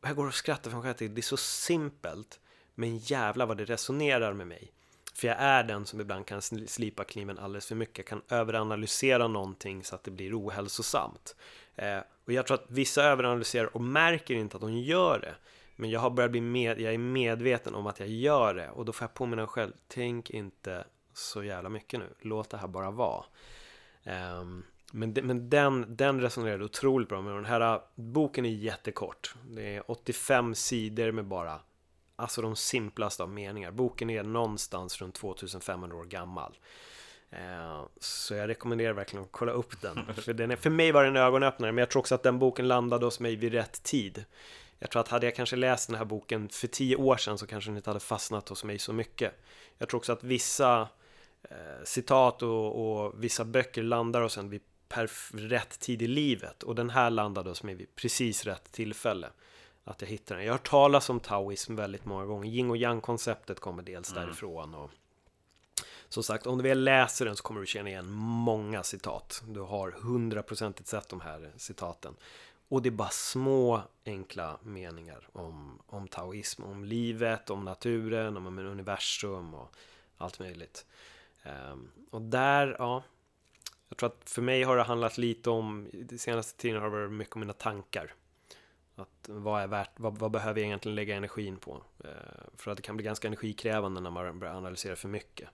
Och 0.00 0.08
jag 0.08 0.16
går 0.16 0.26
och 0.26 0.34
skrattar 0.34 0.70
för 0.70 0.78
mig 0.78 0.94
själv. 0.94 1.14
Det 1.14 1.20
är 1.20 1.22
så 1.22 1.36
simpelt. 1.36 2.40
Men 2.74 2.98
jävla 2.98 3.46
vad 3.46 3.56
det 3.56 3.64
resonerar 3.64 4.32
med 4.32 4.46
mig. 4.46 4.72
För 5.14 5.28
jag 5.28 5.36
är 5.40 5.64
den 5.64 5.86
som 5.86 6.00
ibland 6.00 6.26
kan 6.26 6.42
slipa 6.42 7.04
kniven 7.04 7.38
alldeles 7.38 7.66
för 7.66 7.74
mycket. 7.74 7.98
Jag 7.98 8.06
kan 8.06 8.22
överanalysera 8.28 9.28
någonting 9.28 9.84
så 9.84 9.94
att 9.94 10.04
det 10.04 10.10
blir 10.10 10.40
ohälsosamt. 10.40 11.36
Eh, 11.76 11.98
och 12.24 12.32
jag 12.32 12.46
tror 12.46 12.54
att 12.54 12.70
vissa 12.70 13.02
överanalyserar 13.04 13.76
och 13.76 13.80
märker 13.80 14.34
inte 14.34 14.56
att 14.56 14.60
de 14.60 14.78
gör 14.78 15.18
det. 15.18 15.34
Men 15.76 15.90
jag 15.90 16.00
har 16.00 16.10
börjat 16.10 16.30
bli 16.30 16.40
med, 16.40 16.80
jag 16.80 16.94
är 16.94 16.98
medveten 16.98 17.74
om 17.74 17.86
att 17.86 18.00
jag 18.00 18.08
gör 18.08 18.54
det 18.54 18.70
och 18.70 18.84
då 18.84 18.92
får 18.92 19.04
jag 19.04 19.14
påminna 19.14 19.42
mig 19.42 19.46
själv, 19.46 19.72
tänk 19.88 20.30
inte 20.30 20.84
så 21.12 21.44
jävla 21.44 21.68
mycket 21.68 22.00
nu, 22.00 22.06
låt 22.20 22.50
det 22.50 22.56
här 22.56 22.68
bara 22.68 22.90
vara. 22.90 23.24
Um, 24.40 24.64
men, 24.92 25.14
de, 25.14 25.22
men 25.22 25.50
den, 25.50 25.96
den 25.96 26.20
resonerade 26.20 26.64
otroligt 26.64 27.08
bra 27.08 27.22
med 27.22 27.34
den 27.34 27.44
här 27.44 27.80
boken 27.94 28.46
är 28.46 28.50
jättekort. 28.50 29.34
Det 29.50 29.76
är 29.76 29.90
85 29.90 30.54
sidor 30.54 31.12
med 31.12 31.24
bara 31.24 31.60
Alltså 32.16 32.42
de 32.42 32.56
simplaste 32.56 33.22
av 33.22 33.30
meningar. 33.30 33.70
Boken 33.70 34.10
är 34.10 34.22
någonstans 34.22 35.00
runt 35.00 35.14
2500 35.14 35.96
år 35.96 36.04
gammal. 36.04 36.58
Uh, 37.32 37.84
så 38.00 38.34
jag 38.34 38.48
rekommenderar 38.48 38.92
verkligen 38.92 39.24
att 39.24 39.32
kolla 39.32 39.52
upp 39.52 39.80
den. 39.80 40.14
För, 40.14 40.32
den 40.32 40.50
är, 40.50 40.56
för 40.56 40.70
mig 40.70 40.92
var 40.92 41.02
det 41.02 41.08
en 41.08 41.16
ögonöppnare, 41.16 41.72
men 41.72 41.82
jag 41.82 41.90
tror 41.90 42.00
också 42.00 42.14
att 42.14 42.22
den 42.22 42.38
boken 42.38 42.68
landade 42.68 43.04
hos 43.04 43.20
mig 43.20 43.36
vid 43.36 43.52
rätt 43.52 43.82
tid. 43.82 44.24
Jag 44.82 44.90
tror 44.90 45.00
att 45.00 45.08
hade 45.08 45.26
jag 45.26 45.34
kanske 45.34 45.56
läst 45.56 45.88
den 45.88 45.96
här 45.96 46.04
boken 46.04 46.48
för 46.48 46.68
tio 46.68 46.96
år 46.96 47.16
sedan 47.16 47.38
så 47.38 47.46
kanske 47.46 47.70
den 47.70 47.76
inte 47.76 47.90
hade 47.90 48.00
fastnat 48.00 48.48
hos 48.48 48.64
mig 48.64 48.78
så 48.78 48.92
mycket. 48.92 49.34
Jag 49.78 49.88
tror 49.88 49.98
också 49.98 50.12
att 50.12 50.24
vissa 50.24 50.88
eh, 51.42 51.84
citat 51.84 52.42
och, 52.42 53.02
och, 53.04 53.24
vissa 53.24 53.44
böcker 53.44 53.82
landar 53.82 54.22
hos 54.22 54.38
en 54.38 54.50
vid 54.50 54.62
rätt 55.32 55.80
tid 55.80 56.02
i 56.02 56.06
livet 56.06 56.62
och 56.62 56.74
den 56.74 56.90
här 56.90 57.10
landade 57.10 57.50
hos 57.50 57.62
mig 57.62 57.74
vid 57.74 57.94
precis 57.94 58.44
rätt 58.44 58.72
tillfälle. 58.72 59.28
Att 59.84 60.00
jag 60.00 60.08
hittade 60.08 60.40
den. 60.40 60.46
Jag 60.46 60.52
har 60.52 60.58
hört 60.58 60.70
talas 60.70 61.10
om 61.10 61.20
taoism 61.20 61.76
väldigt 61.76 62.04
många 62.04 62.24
gånger. 62.24 62.50
Yin 62.50 62.70
och 62.70 62.76
yang-konceptet 62.76 63.60
kommer 63.60 63.82
dels 63.82 64.12
mm. 64.12 64.24
därifrån. 64.24 64.74
Och, 64.74 64.90
som 66.08 66.22
sagt, 66.22 66.46
om 66.46 66.58
du 66.58 66.64
väl 66.64 66.84
läser 66.84 67.24
den 67.24 67.36
så 67.36 67.42
kommer 67.42 67.60
du 67.60 67.66
känna 67.66 67.88
igen 67.88 68.10
många 68.10 68.82
citat. 68.82 69.42
Du 69.46 69.60
har 69.60 69.90
hundraprocentigt 69.90 70.88
sett 70.88 71.08
de 71.08 71.20
här 71.20 71.52
citaten. 71.56 72.14
Och 72.72 72.82
det 72.82 72.88
är 72.88 72.90
bara 72.90 73.08
små 73.08 73.82
enkla 74.04 74.58
meningar 74.62 75.28
om, 75.32 75.78
om 75.86 76.08
taoism, 76.08 76.64
om 76.64 76.84
livet, 76.84 77.50
om 77.50 77.64
naturen, 77.64 78.36
om 78.36 78.58
universum 78.58 79.54
och 79.54 79.76
allt 80.16 80.38
möjligt. 80.38 80.86
Um, 81.44 81.90
och 82.10 82.22
där, 82.22 82.76
ja, 82.78 83.02
Jag 83.88 83.98
tror 83.98 84.08
att 84.08 84.30
för 84.30 84.42
mig 84.42 84.62
har 84.62 84.76
det 84.76 84.82
handlat 84.82 85.18
lite 85.18 85.50
om, 85.50 85.88
de 85.92 86.18
senaste 86.18 86.60
tiden 86.60 86.82
har 86.82 86.90
det 86.90 86.96
varit 86.96 87.12
mycket 87.12 87.34
om 87.34 87.40
mina 87.40 87.52
tankar. 87.52 88.14
Att 88.94 89.28
vad 89.28 89.62
är 89.62 89.66
värt, 89.66 89.90
vad, 89.96 90.18
vad 90.18 90.30
behöver 90.30 90.60
jag 90.60 90.66
egentligen 90.66 90.96
lägga 90.96 91.16
energin 91.16 91.56
på? 91.56 91.82
Uh, 92.04 92.10
för 92.56 92.70
att 92.70 92.76
det 92.76 92.82
kan 92.82 92.96
bli 92.96 93.04
ganska 93.04 93.28
energikrävande 93.28 94.00
när 94.00 94.10
man 94.10 94.38
börjar 94.38 94.54
analysera 94.54 94.96
för 94.96 95.08
mycket. 95.08 95.48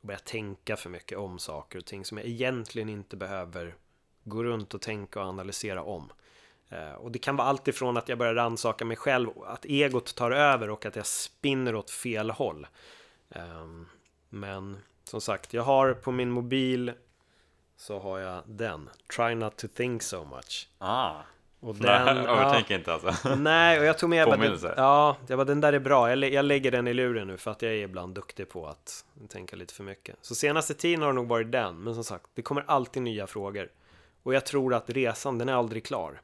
Och 0.00 0.06
börjar 0.06 0.20
tänka 0.20 0.76
för 0.76 0.90
mycket 0.90 1.18
om 1.18 1.38
saker 1.38 1.78
och 1.78 1.84
ting 1.84 2.04
som 2.04 2.18
jag 2.18 2.26
egentligen 2.26 2.88
inte 2.88 3.16
behöver 3.16 3.76
gå 4.24 4.44
runt 4.44 4.74
och 4.74 4.80
tänka 4.80 5.20
och 5.20 5.26
analysera 5.26 5.82
om. 5.82 6.12
Eh, 6.70 6.92
och 6.92 7.10
det 7.12 7.18
kan 7.18 7.36
vara 7.36 7.48
allt 7.48 7.68
ifrån 7.68 7.96
att 7.96 8.08
jag 8.08 8.18
börjar 8.18 8.34
rannsaka 8.34 8.84
mig 8.84 8.96
själv, 8.96 9.28
att 9.46 9.64
egot 9.64 10.14
tar 10.14 10.30
över 10.30 10.70
och 10.70 10.86
att 10.86 10.96
jag 10.96 11.06
spinner 11.06 11.74
åt 11.74 11.90
fel 11.90 12.30
håll. 12.30 12.66
Ehm, 13.30 13.86
men 14.28 14.78
som 15.04 15.20
sagt, 15.20 15.54
jag 15.54 15.62
har 15.62 15.94
på 15.94 16.12
min 16.12 16.30
mobil 16.30 16.92
så 17.76 17.98
har 17.98 18.18
jag 18.18 18.42
den. 18.46 18.90
Try 19.16 19.34
not 19.34 19.56
to 19.56 19.68
think 19.68 20.02
so 20.02 20.24
much. 20.24 20.68
Ah. 20.78 21.14
Och 21.60 21.74
den, 21.74 22.16
nej, 22.16 22.26
övertänk 22.28 22.70
ja, 22.70 22.74
inte 22.74 22.92
alltså. 22.92 23.34
Nej, 23.38 23.78
och 23.78 23.84
jag 23.84 23.98
tog 23.98 24.10
med 24.10 24.26
Påminnelse. 24.26 24.74
Ja, 24.76 25.16
jag 25.26 25.38
bara, 25.38 25.44
den 25.44 25.60
där 25.60 25.72
är 25.72 25.78
bra. 25.78 26.10
Jag, 26.10 26.32
jag 26.32 26.44
lägger 26.44 26.70
den 26.70 26.88
i 26.88 26.94
luren 26.94 27.28
nu 27.28 27.36
för 27.36 27.50
att 27.50 27.62
jag 27.62 27.72
är 27.72 27.76
ibland 27.76 28.14
duktig 28.14 28.48
på 28.48 28.66
att 28.66 29.04
tänka 29.28 29.56
lite 29.56 29.74
för 29.74 29.84
mycket. 29.84 30.16
Så 30.20 30.34
senaste 30.34 30.74
tiden 30.74 31.02
har 31.02 31.08
det 31.08 31.14
nog 31.14 31.28
varit 31.28 31.52
den. 31.52 31.76
Men 31.76 31.94
som 31.94 32.04
sagt, 32.04 32.26
det 32.34 32.42
kommer 32.42 32.64
alltid 32.66 33.02
nya 33.02 33.26
frågor. 33.26 33.68
Och 34.22 34.34
jag 34.34 34.46
tror 34.46 34.74
att 34.74 34.90
resan, 34.90 35.38
den 35.38 35.48
är 35.48 35.52
aldrig 35.52 35.84
klar. 35.84 36.20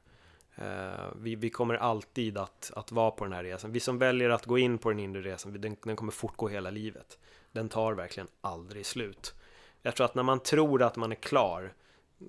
Uh, 0.61 1.13
vi, 1.17 1.35
vi, 1.35 1.51
kommer 1.51 1.75
alltid 1.75 2.39
att, 2.39 2.73
att 2.77 2.93
vara 2.93 3.11
på 3.11 3.25
den 3.25 3.33
här 3.33 3.45
resan. 3.45 3.73
Vi 3.73 3.81
som 3.81 3.99
väljer 3.99 4.31
att 4.31 4.47
gå 4.47 4.59
in 4.59 4.79
på 4.79 4.91
den 4.91 4.99
inre 4.99 5.23
resan, 5.23 5.61
den, 5.61 5.77
den 5.85 5.97
kommer 5.97 6.13
fortgå 6.13 6.49
hela 6.49 6.71
livet. 6.71 7.19
Den 7.53 7.69
tar 7.69 7.93
verkligen 7.93 8.29
aldrig 8.41 8.87
slut. 8.87 9.35
Jag 9.83 9.97
tror 9.97 10.05
att 10.05 10.15
när 10.15 10.23
man 10.23 10.41
tror 10.41 10.83
att 10.83 10.97
man 10.97 11.13
är 11.13 11.17
klar, 11.17 11.73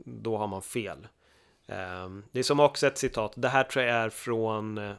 då 0.06 0.38
har 0.38 0.48
man 0.48 0.62
fel. 0.62 1.08
Eh, 1.68 2.10
det 2.32 2.40
är 2.40 2.44
som 2.44 2.60
också 2.60 2.88
ett 2.88 2.98
citat, 2.98 3.34
det 3.36 3.50
här 3.50 3.64
tror 3.64 3.86
jag 3.86 3.96
är 3.96 4.10
från, 4.10 4.78
eh, 4.78 4.94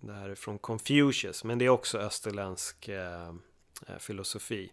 det 0.00 0.12
här 0.12 0.28
är 0.28 0.34
från 0.34 0.58
Confucius, 0.58 1.44
men 1.44 1.58
det 1.58 1.64
är 1.64 1.68
också 1.68 1.98
österländsk 1.98 2.88
uh, 2.88 3.34
filosofi. 3.98 4.72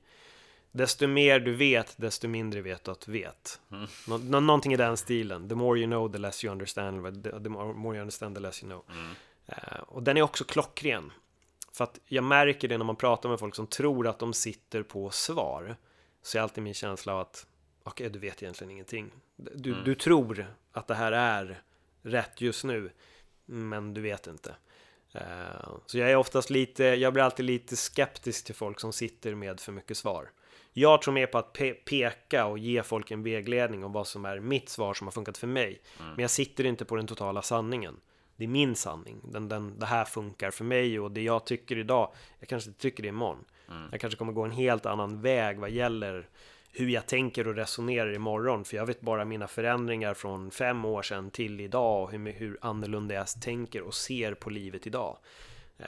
Desto 0.72 1.08
mer 1.08 1.40
du 1.40 1.54
vet, 1.54 1.94
desto 1.98 2.28
mindre 2.28 2.62
vet 2.62 2.84
du 2.84 2.92
att 2.92 3.02
du 3.02 3.12
vet. 3.12 3.62
Mm. 3.72 3.88
Nå 4.30 4.40
någonting 4.40 4.74
i 4.74 4.78
den 4.78 4.98
stilen. 4.98 5.50
The 5.50 5.56
more 5.56 5.80
you 5.80 5.88
know, 5.88 6.12
the 6.12 6.18
less 6.18 6.46
you 6.46 6.52
understand. 6.52 7.24
The 7.44 7.50
more 7.50 7.96
you 7.96 8.02
understand, 8.02 8.36
the 8.36 8.42
less 8.42 8.64
you 8.64 8.70
know. 8.70 8.84
Mm. 8.92 9.16
Uh, 9.50 9.80
och 9.88 10.04
den 10.04 10.18
är 10.18 10.22
också 10.22 10.44
klockren. 10.44 11.12
För 11.74 11.84
att 11.84 12.00
jag 12.06 12.24
märker 12.24 12.68
det 12.68 12.78
när 12.78 12.86
man 12.86 12.96
pratar 12.96 13.30
med 13.30 13.40
folk 13.40 13.56
som 13.56 13.68
tror 13.68 14.08
att 14.08 14.20
de 14.20 14.34
sitter 14.34 14.84
på 14.84 15.10
svar. 15.10 15.76
Så 16.22 16.38
är 16.38 16.42
alltid 16.42 16.64
min 16.64 16.74
känsla 16.74 17.14
av 17.14 17.20
att, 17.20 17.48
okej, 17.84 18.08
okay, 18.08 18.14
du 18.14 18.20
vet 18.20 18.44
egentligen 18.44 18.72
ingenting. 18.72 19.12
Du, 19.36 19.72
mm. 19.72 19.84
du 19.84 19.96
tror 19.96 20.56
att 20.72 20.88
det 20.88 20.96
här 20.96 21.12
är 21.12 21.62
rätt 22.02 22.42
just 22.42 22.64
nu, 22.64 22.92
men 23.46 23.94
du 23.94 24.02
vet 24.02 24.28
inte. 24.28 24.56
Uh, 25.16 25.22
så 25.86 25.98
jag 25.98 26.12
är 26.12 26.16
oftast 26.16 26.50
lite, 26.50 26.84
jag 26.84 27.14
blir 27.14 27.24
alltid 27.24 27.46
lite 27.46 27.76
skeptisk 27.76 28.46
till 28.46 28.56
folk 28.56 28.80
som 28.80 28.94
sitter 28.94 29.36
med 29.36 29.60
för 29.60 29.72
mycket 29.72 29.98
svar. 29.98 30.30
Jag 30.80 31.02
tror 31.02 31.14
mer 31.14 31.26
på 31.26 31.38
att 31.38 31.54
pe 31.54 31.74
peka 31.74 32.46
och 32.46 32.60
ge 32.60 32.84
folk 32.84 33.12
en 33.12 33.24
vägledning 33.24 33.84
om 33.84 33.92
vad 33.92 34.08
som 34.08 34.26
är 34.26 34.40
mitt 34.40 34.70
svar 34.70 34.94
som 34.94 35.08
har 35.08 35.12
funkat 35.12 35.38
för 35.38 35.48
mig. 35.48 35.82
Mm. 36.00 36.12
Men 36.12 36.22
jag 36.22 36.32
sitter 36.32 36.64
inte 36.64 36.86
på 36.86 36.96
den 36.96 37.08
totala 37.08 37.42
sanningen. 37.42 37.96
Det 38.36 38.44
är 38.44 38.48
min 38.48 38.76
sanning. 38.76 39.22
Den, 39.24 39.50
den, 39.50 39.80
det 39.80 39.86
här 39.86 40.06
funkar 40.06 40.52
för 40.52 40.64
mig 40.64 41.00
och 41.00 41.12
det 41.12 41.22
jag 41.22 41.46
tycker 41.46 41.78
idag, 41.78 42.14
jag 42.40 42.50
kanske 42.50 42.70
inte 42.70 42.82
tycker 42.82 43.04
det 43.04 43.10
imorgon. 43.10 43.46
Mm. 43.70 43.88
Jag 43.92 44.02
kanske 44.02 44.18
kommer 44.18 44.34
gå 44.34 44.44
en 44.44 44.52
helt 44.52 44.86
annan 44.86 45.22
väg 45.22 45.60
vad 45.60 45.70
gäller 45.70 46.30
hur 46.72 46.90
jag 46.90 47.08
tänker 47.08 47.48
och 47.48 47.56
resonerar 47.56 48.14
imorgon. 48.14 48.66
För 48.66 48.78
jag 48.78 48.86
vet 48.86 49.02
bara 49.02 49.26
mina 49.26 49.48
förändringar 49.48 50.14
från 50.14 50.52
fem 50.52 50.86
år 50.86 51.02
sedan 51.02 51.32
till 51.32 51.62
idag 51.62 52.04
och 52.04 52.12
hur, 52.12 52.32
hur 52.32 52.58
annorlunda 52.62 53.16
jag 53.16 53.28
tänker 53.42 53.82
och 53.82 53.94
ser 53.94 54.34
på 54.34 54.50
livet 54.50 54.88
idag. 54.88 55.18
Eh, 55.80 55.88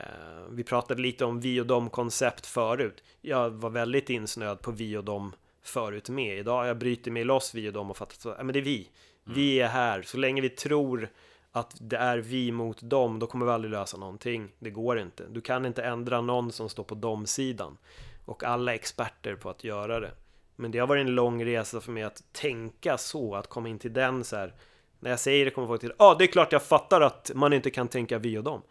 vi 0.49 0.63
pratade 0.63 1.01
lite 1.01 1.25
om 1.25 1.39
vi 1.39 1.61
och 1.61 1.65
dom 1.65 1.89
koncept 1.89 2.45
förut. 2.45 3.03
Jag 3.21 3.49
var 3.49 3.69
väldigt 3.69 4.09
insnöad 4.09 4.61
på 4.61 4.71
vi 4.71 4.97
och 4.97 5.03
dom 5.03 5.33
förut 5.61 6.09
med. 6.09 6.37
Idag 6.37 6.57
har 6.57 6.65
jag 6.65 6.77
brutit 6.77 7.13
mig 7.13 7.23
loss 7.23 7.55
vi 7.55 7.69
och 7.69 7.73
dom 7.73 7.89
och 7.89 7.97
fattat 7.97 8.25
att 8.25 8.45
men 8.45 8.53
det 8.53 8.59
är 8.59 8.63
vi. 8.63 8.77
Mm. 9.25 9.35
Vi 9.35 9.59
är 9.59 9.67
här. 9.67 10.01
Så 10.01 10.17
länge 10.17 10.41
vi 10.41 10.49
tror 10.49 11.09
att 11.51 11.75
det 11.79 11.97
är 11.97 12.17
vi 12.17 12.51
mot 12.51 12.81
dem, 12.81 13.19
då 13.19 13.27
kommer 13.27 13.45
vi 13.45 13.51
aldrig 13.51 13.71
lösa 13.71 13.97
någonting. 13.97 14.51
Det 14.59 14.69
går 14.69 14.99
inte. 14.99 15.25
Du 15.29 15.41
kan 15.41 15.65
inte 15.65 15.83
ändra 15.83 16.21
någon 16.21 16.51
som 16.51 16.69
står 16.69 16.83
på 16.83 16.95
dom-sidan. 16.95 17.77
Och 18.25 18.43
alla 18.43 18.71
är 18.71 18.75
experter 18.75 19.35
på 19.35 19.49
att 19.49 19.63
göra 19.63 19.99
det. 19.99 20.11
Men 20.55 20.71
det 20.71 20.79
har 20.79 20.87
varit 20.87 21.01
en 21.01 21.15
lång 21.15 21.45
resa 21.45 21.81
för 21.81 21.91
mig 21.91 22.03
att 22.03 22.23
tänka 22.31 22.97
så, 22.97 23.35
att 23.35 23.47
komma 23.47 23.69
in 23.69 23.79
till 23.79 23.93
den 23.93 24.23
så 24.23 24.35
här. 24.35 24.53
När 24.99 25.09
jag 25.09 25.19
säger 25.19 25.45
det 25.45 25.51
kommer 25.51 25.67
folk 25.67 25.81
till, 25.81 25.93
ja 25.97 26.05
ah, 26.05 26.15
det 26.15 26.23
är 26.23 26.27
klart 26.27 26.51
jag 26.51 26.63
fattar 26.63 27.01
att 27.01 27.31
man 27.35 27.53
inte 27.53 27.69
kan 27.69 27.87
tänka 27.87 28.17
vi 28.17 28.37
och 28.37 28.43
dem. 28.43 28.61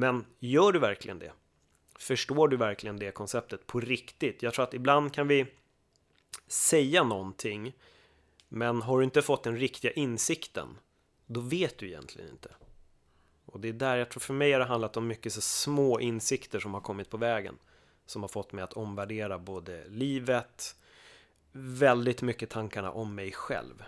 Men 0.00 0.24
gör 0.38 0.72
du 0.72 0.78
verkligen 0.78 1.18
det? 1.18 1.32
Förstår 1.98 2.48
du 2.48 2.56
verkligen 2.56 2.98
det 2.98 3.10
konceptet 3.10 3.66
på 3.66 3.80
riktigt? 3.80 4.42
Jag 4.42 4.54
tror 4.54 4.62
att 4.62 4.74
ibland 4.74 5.14
kan 5.14 5.28
vi 5.28 5.46
säga 6.46 7.04
någonting, 7.04 7.76
men 8.48 8.82
har 8.82 8.98
du 8.98 9.04
inte 9.04 9.22
fått 9.22 9.44
den 9.44 9.56
riktiga 9.56 9.92
insikten, 9.92 10.68
då 11.26 11.40
vet 11.40 11.78
du 11.78 11.86
egentligen 11.86 12.30
inte. 12.30 12.50
Och 13.46 13.60
det 13.60 13.68
är 13.68 13.72
där 13.72 13.96
jag 13.96 14.10
tror 14.10 14.20
för 14.20 14.34
mig 14.34 14.52
har 14.52 14.58
det 14.58 14.64
handlat 14.64 14.96
om 14.96 15.06
mycket 15.06 15.32
så 15.32 15.40
små 15.40 16.00
insikter 16.00 16.60
som 16.60 16.74
har 16.74 16.80
kommit 16.80 17.10
på 17.10 17.16
vägen. 17.16 17.58
Som 18.06 18.22
har 18.22 18.28
fått 18.28 18.52
mig 18.52 18.64
att 18.64 18.72
omvärdera 18.72 19.38
både 19.38 19.88
livet, 19.88 20.76
väldigt 21.52 22.22
mycket 22.22 22.50
tankarna 22.50 22.90
om 22.90 23.14
mig 23.14 23.32
själv. 23.32 23.84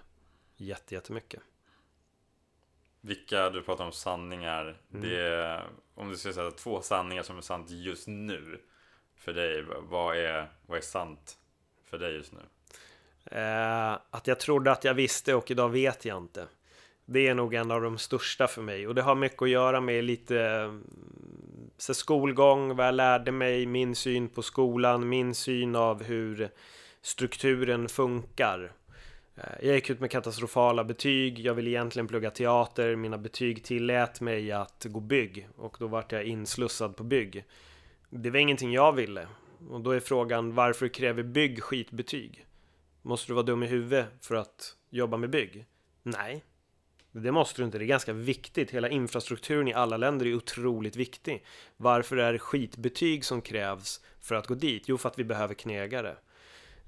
Jättejättemycket. 0.57 1.43
Vilka, 3.05 3.51
du 3.51 3.63
pratar 3.63 3.85
om 3.85 3.93
sanningar. 3.93 4.77
Mm. 4.95 5.09
Det, 5.09 5.63
om 5.95 6.09
du 6.09 6.17
skulle 6.17 6.35
säga 6.35 6.51
två 6.51 6.83
sanningar 6.83 7.23
som 7.23 7.37
är 7.37 7.43
sant 7.43 7.71
just 7.71 8.09
nu 8.09 8.61
för 9.17 9.33
dig. 9.33 9.65
Vad 9.81 10.17
är, 10.17 10.49
vad 10.67 10.79
är 10.79 10.83
sant 10.83 11.39
för 11.91 11.99
dig 11.99 12.15
just 12.15 12.33
nu? 12.33 12.41
Eh, 13.25 13.99
att 14.11 14.27
jag 14.27 14.41
trodde 14.41 14.73
att 14.73 14.85
jag 14.85 14.95
visste 14.95 15.35
och 15.35 15.51
idag 15.51 15.69
vet 15.69 16.05
jag 16.05 16.19
inte. 16.19 16.47
Det 17.05 17.29
är 17.29 17.35
nog 17.35 17.55
en 17.55 17.71
av 17.71 17.83
de 17.83 17.99
största 17.99 18.47
för 18.47 18.63
mig 18.63 18.87
och 18.87 18.95
det 18.95 19.03
har 19.03 19.15
mycket 19.15 19.43
att 19.43 19.49
göra 19.49 19.81
med 19.81 20.05
lite 20.05 20.71
så 21.77 21.95
skolgång, 21.95 22.77
vad 22.77 22.87
jag 22.87 22.95
lärde 22.95 23.33
mig, 23.33 23.67
min 23.67 23.95
syn 23.95 24.29
på 24.29 24.43
skolan, 24.43 25.09
min 25.09 25.35
syn 25.35 25.77
av 25.77 26.03
hur 26.03 26.51
strukturen 27.03 27.89
funkar. 27.89 28.73
Eh, 29.37 29.67
jag 29.67 29.75
gick 29.75 29.91
ut 29.91 30.01
med 30.01 30.11
katastrofala 30.11 30.85
betyg, 30.85 31.39
jag 31.39 31.55
ville 31.55 31.71
egentligen 31.71 32.09
plugga 32.09 32.31
teater, 32.31 32.97
mina 32.97 33.19
betyg 33.19 33.65
tillät 33.65 34.21
mig 34.21 34.53
att 34.53 34.87
gå 34.89 35.01
bygg 35.01 35.49
och 35.57 35.77
då 35.79 35.87
vart 35.87 36.13
jag 36.13 36.25
inslussad 36.25 36.97
på 36.97 37.05
bygg. 37.05 37.45
Det 38.11 38.31
var 38.31 38.39
ingenting 38.39 38.73
jag 38.73 38.93
ville 38.93 39.27
och 39.69 39.81
då 39.81 39.91
är 39.91 40.01
frågan 40.01 40.55
varför 40.55 40.89
kräver 40.89 41.23
bygg 41.23 41.63
skitbetyg? 41.63 42.47
Måste 43.03 43.31
du 43.31 43.35
vara 43.35 43.47
dum 43.47 43.63
i 43.63 43.67
huvudet 43.67 44.07
för 44.21 44.35
att 44.35 44.77
jobba 44.91 45.17
med 45.17 45.31
bygg? 45.31 45.67
Nej, 46.03 46.45
det 47.13 47.33
måste 47.33 47.63
du 47.63 47.65
inte, 47.67 47.79
det 47.79 47.85
är 47.85 47.87
ganska 47.87 48.13
viktigt. 48.13 48.71
Hela 48.71 48.89
infrastrukturen 48.89 49.69
i 49.69 49.75
alla 49.75 49.97
länder 49.97 50.27
är 50.27 50.35
otroligt 50.35 50.97
viktig. 50.97 51.45
Varför 51.77 52.17
är 52.17 52.33
det 52.33 52.39
skitbetyg 52.39 53.25
som 53.25 53.41
krävs 53.41 54.01
för 54.21 54.35
att 54.35 54.47
gå 54.47 54.55
dit? 54.55 54.83
Jo, 54.87 54.99
för 54.99 55.09
att 55.09 55.19
vi 55.19 55.25
behöver 55.25 55.55
knegare. 55.55 56.17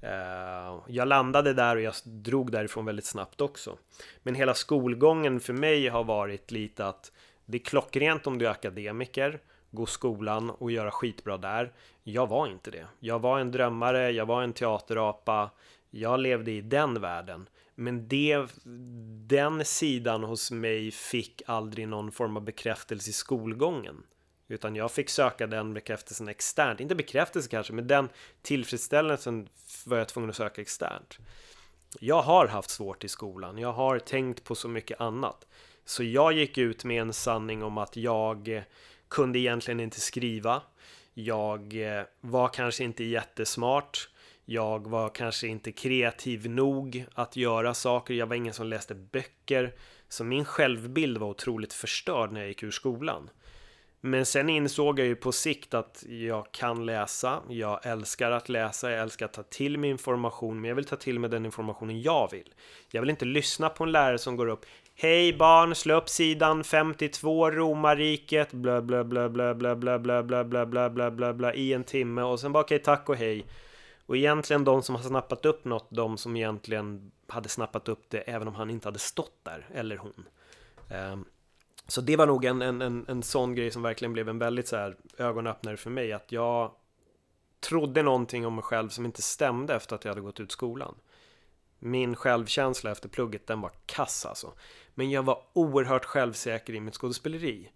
Eh, 0.05 0.81
jag 0.87 1.07
landade 1.07 1.53
där 1.53 1.75
och 1.75 1.81
jag 1.81 1.93
drog 2.03 2.51
därifrån 2.51 2.85
väldigt 2.85 3.05
snabbt 3.05 3.41
också. 3.41 3.77
Men 4.23 4.35
hela 4.35 4.53
skolgången 4.53 5.39
för 5.39 5.53
mig 5.53 5.87
har 5.87 6.03
varit 6.03 6.51
lite 6.51 6.87
att 6.87 7.11
det 7.45 7.57
är 7.57 7.63
klockrent 7.63 8.27
om 8.27 8.37
du 8.37 8.45
är 8.45 8.49
akademiker, 8.51 9.39
gå 9.71 9.85
skolan 9.85 10.49
och 10.49 10.71
göra 10.71 10.91
skitbra 10.91 11.37
där. 11.37 11.73
Jag 12.03 12.27
var 12.27 12.47
inte 12.47 12.71
det. 12.71 12.87
Jag 12.99 13.19
var 13.19 13.39
en 13.39 13.51
drömmare, 13.51 14.11
jag 14.11 14.25
var 14.25 14.43
en 14.43 14.53
teaterapa, 14.53 15.51
jag 15.89 16.19
levde 16.19 16.51
i 16.51 16.61
den 16.61 17.01
världen. 17.01 17.49
Men 17.75 18.07
det, 18.07 18.47
den 19.27 19.65
sidan 19.65 20.23
hos 20.23 20.51
mig 20.51 20.91
fick 20.91 21.41
aldrig 21.47 21.87
någon 21.87 22.11
form 22.11 22.37
av 22.37 22.43
bekräftelse 22.43 23.09
i 23.09 23.13
skolgången. 23.13 24.03
Utan 24.47 24.75
jag 24.75 24.91
fick 24.91 25.09
söka 25.09 25.47
den 25.47 25.73
bekräftelsen 25.73 26.27
externt. 26.27 26.79
Inte 26.79 26.95
bekräftelse 26.95 27.49
kanske, 27.49 27.73
men 27.73 27.87
den 27.87 28.09
tillfredsställelsen 28.41 29.49
var 29.85 29.97
jag 29.97 30.07
tvungen 30.07 30.29
att 30.29 30.35
söka 30.35 30.61
externt. 30.61 31.19
Jag 31.99 32.21
har 32.21 32.47
haft 32.47 32.69
svårt 32.69 33.03
i 33.03 33.07
skolan. 33.07 33.57
Jag 33.57 33.73
har 33.73 33.99
tänkt 33.99 34.43
på 34.43 34.55
så 34.55 34.67
mycket 34.67 35.01
annat. 35.01 35.47
Så 35.85 36.03
jag 36.03 36.33
gick 36.33 36.57
ut 36.57 36.83
med 36.83 37.01
en 37.01 37.13
sanning 37.13 37.63
om 37.63 37.77
att 37.77 37.97
jag 37.97 38.47
eh, 38.47 38.63
kunde 39.07 39.39
egentligen 39.39 39.79
inte 39.79 39.99
skriva. 39.99 40.61
Jag 41.13 41.91
eh, 41.97 42.03
var 42.21 42.47
kanske 42.47 42.83
inte 42.83 43.03
jättesmart. 43.03 44.09
Jag 44.45 44.87
var 44.87 45.09
kanske 45.09 45.47
inte 45.47 45.71
kreativ 45.71 46.49
nog 46.49 47.05
att 47.13 47.35
göra 47.35 47.73
saker. 47.73 48.13
Jag 48.13 48.27
var 48.27 48.35
ingen 48.35 48.53
som 48.53 48.67
läste 48.67 48.95
böcker. 48.95 49.75
Så 50.09 50.23
min 50.23 50.45
självbild 50.45 51.17
var 51.17 51.27
otroligt 51.27 51.73
förstörd 51.73 52.31
när 52.31 52.39
jag 52.39 52.47
gick 52.47 52.63
ur 52.63 52.71
skolan. 52.71 53.29
Men 54.05 54.25
sen 54.25 54.49
insåg 54.49 54.99
jag 54.99 55.07
ju 55.07 55.15
på 55.15 55.31
sikt 55.31 55.73
att 55.73 56.03
jag 56.07 56.51
kan 56.51 56.85
läsa, 56.85 57.41
jag 57.49 57.85
älskar 57.85 58.31
att 58.31 58.49
läsa, 58.49 58.91
jag 58.91 59.01
älskar 59.01 59.25
att 59.25 59.33
ta 59.33 59.43
till 59.43 59.77
mig 59.77 59.89
information, 59.89 60.61
men 60.61 60.69
jag 60.69 60.75
vill 60.75 60.85
ta 60.85 60.95
till 60.95 61.19
mig 61.19 61.29
den 61.29 61.45
informationen 61.45 62.01
jag 62.01 62.31
vill. 62.31 62.53
Jag 62.91 63.01
vill 63.01 63.09
inte 63.09 63.25
lyssna 63.25 63.69
på 63.69 63.83
en 63.83 63.91
lärare 63.91 64.17
som 64.17 64.35
går 64.35 64.47
upp 64.47 64.65
Hej 64.95 65.37
barn, 65.37 65.75
slå 65.75 65.95
upp 65.95 66.09
sidan 66.09 66.63
52, 66.63 67.51
romarriket, 67.51 68.53
blö 68.53 68.81
blö 68.81 69.03
blö 69.03 69.29
blö 69.29 69.53
blö 69.53 69.75
blö 69.75 69.99
blö 69.99 70.23
blö 70.23 70.43
blö 70.43 70.65
blö 70.65 70.89
blö 70.89 71.11
blö 71.11 71.33
blö 71.33 71.53
i 71.53 71.73
en 71.73 71.83
timme 71.83 72.21
och 72.21 72.39
sen 72.39 72.51
bara 72.51 72.63
okej, 72.63 72.79
tack 72.79 73.09
och 73.09 73.15
hej. 73.15 73.45
Och 74.05 74.17
egentligen 74.17 74.63
de 74.63 74.83
som 74.83 74.95
har 74.95 75.03
snappat 75.03 75.45
upp 75.45 75.65
något, 75.65 75.87
de 75.89 76.17
som 76.17 76.35
egentligen 76.35 77.11
hade 77.27 77.49
snappat 77.49 77.89
upp 77.89 78.09
det 78.09 78.17
även 78.17 78.47
om 78.47 78.55
han 78.55 78.69
inte 78.69 78.87
hade 78.87 78.99
stått 78.99 79.39
där, 79.43 79.67
eller 79.73 79.97
hon. 79.97 80.25
Så 81.87 82.01
det 82.01 82.15
var 82.15 82.27
nog 82.27 82.45
en, 82.45 82.61
en, 82.61 82.81
en, 82.81 83.05
en 83.07 83.23
sån 83.23 83.55
grej 83.55 83.71
som 83.71 83.81
verkligen 83.81 84.13
blev 84.13 84.29
en 84.29 84.39
väldigt 84.39 84.67
så 84.67 84.75
här 84.75 84.97
ögonöppnare 85.17 85.77
för 85.77 85.89
mig. 85.89 86.13
Att 86.13 86.31
jag 86.31 86.71
trodde 87.59 88.03
någonting 88.03 88.45
om 88.45 88.55
mig 88.55 88.63
själv 88.63 88.89
som 88.89 89.05
inte 89.05 89.21
stämde 89.21 89.75
efter 89.75 89.95
att 89.95 90.05
jag 90.05 90.11
hade 90.11 90.21
gått 90.21 90.39
ut 90.39 90.51
skolan. 90.51 90.95
Min 91.79 92.15
självkänsla 92.15 92.91
efter 92.91 93.09
plugget, 93.09 93.47
den 93.47 93.61
var 93.61 93.71
kass 93.85 94.25
alltså. 94.25 94.53
Men 94.93 95.11
jag 95.11 95.23
var 95.23 95.43
oerhört 95.53 96.05
självsäker 96.05 96.73
i 96.73 96.79
mitt 96.79 96.95
skådespeleri. 96.95 97.71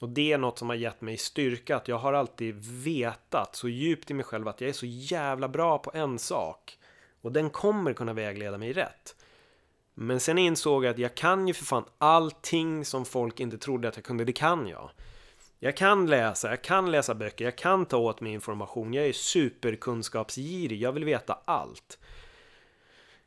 Och 0.00 0.08
det 0.08 0.32
är 0.32 0.38
något 0.38 0.58
som 0.58 0.68
har 0.68 0.76
gett 0.76 1.00
mig 1.00 1.16
styrka, 1.16 1.76
att 1.76 1.88
jag 1.88 1.98
har 1.98 2.12
alltid 2.12 2.54
vetat 2.84 3.56
så 3.56 3.68
djupt 3.68 4.10
i 4.10 4.14
mig 4.14 4.24
själv 4.24 4.48
att 4.48 4.60
jag 4.60 4.68
är 4.68 4.74
så 4.74 4.86
jävla 4.86 5.48
bra 5.48 5.78
på 5.78 5.90
en 5.94 6.18
sak. 6.18 6.78
Och 7.20 7.32
den 7.32 7.50
kommer 7.50 7.92
kunna 7.92 8.12
vägleda 8.12 8.58
mig 8.58 8.72
rätt. 8.72 9.16
Men 9.94 10.20
sen 10.20 10.38
insåg 10.38 10.84
jag 10.84 10.90
att 10.90 10.98
jag 10.98 11.14
kan 11.14 11.48
ju 11.48 11.54
för 11.54 11.64
fan 11.64 11.84
allting 11.98 12.84
som 12.84 13.04
folk 13.04 13.40
inte 13.40 13.58
trodde 13.58 13.88
att 13.88 13.96
jag 13.96 14.04
kunde, 14.04 14.24
det 14.24 14.32
kan 14.32 14.68
jag. 14.68 14.90
Jag 15.58 15.76
kan 15.76 16.06
läsa, 16.06 16.50
jag 16.50 16.62
kan 16.62 16.90
läsa 16.90 17.14
böcker, 17.14 17.44
jag 17.44 17.56
kan 17.56 17.86
ta 17.86 17.96
åt 17.96 18.20
mig 18.20 18.32
information, 18.32 18.94
jag 18.94 19.06
är 19.06 19.12
superkunskapsgirig, 19.12 20.82
jag 20.82 20.92
vill 20.92 21.04
veta 21.04 21.38
allt. 21.44 21.98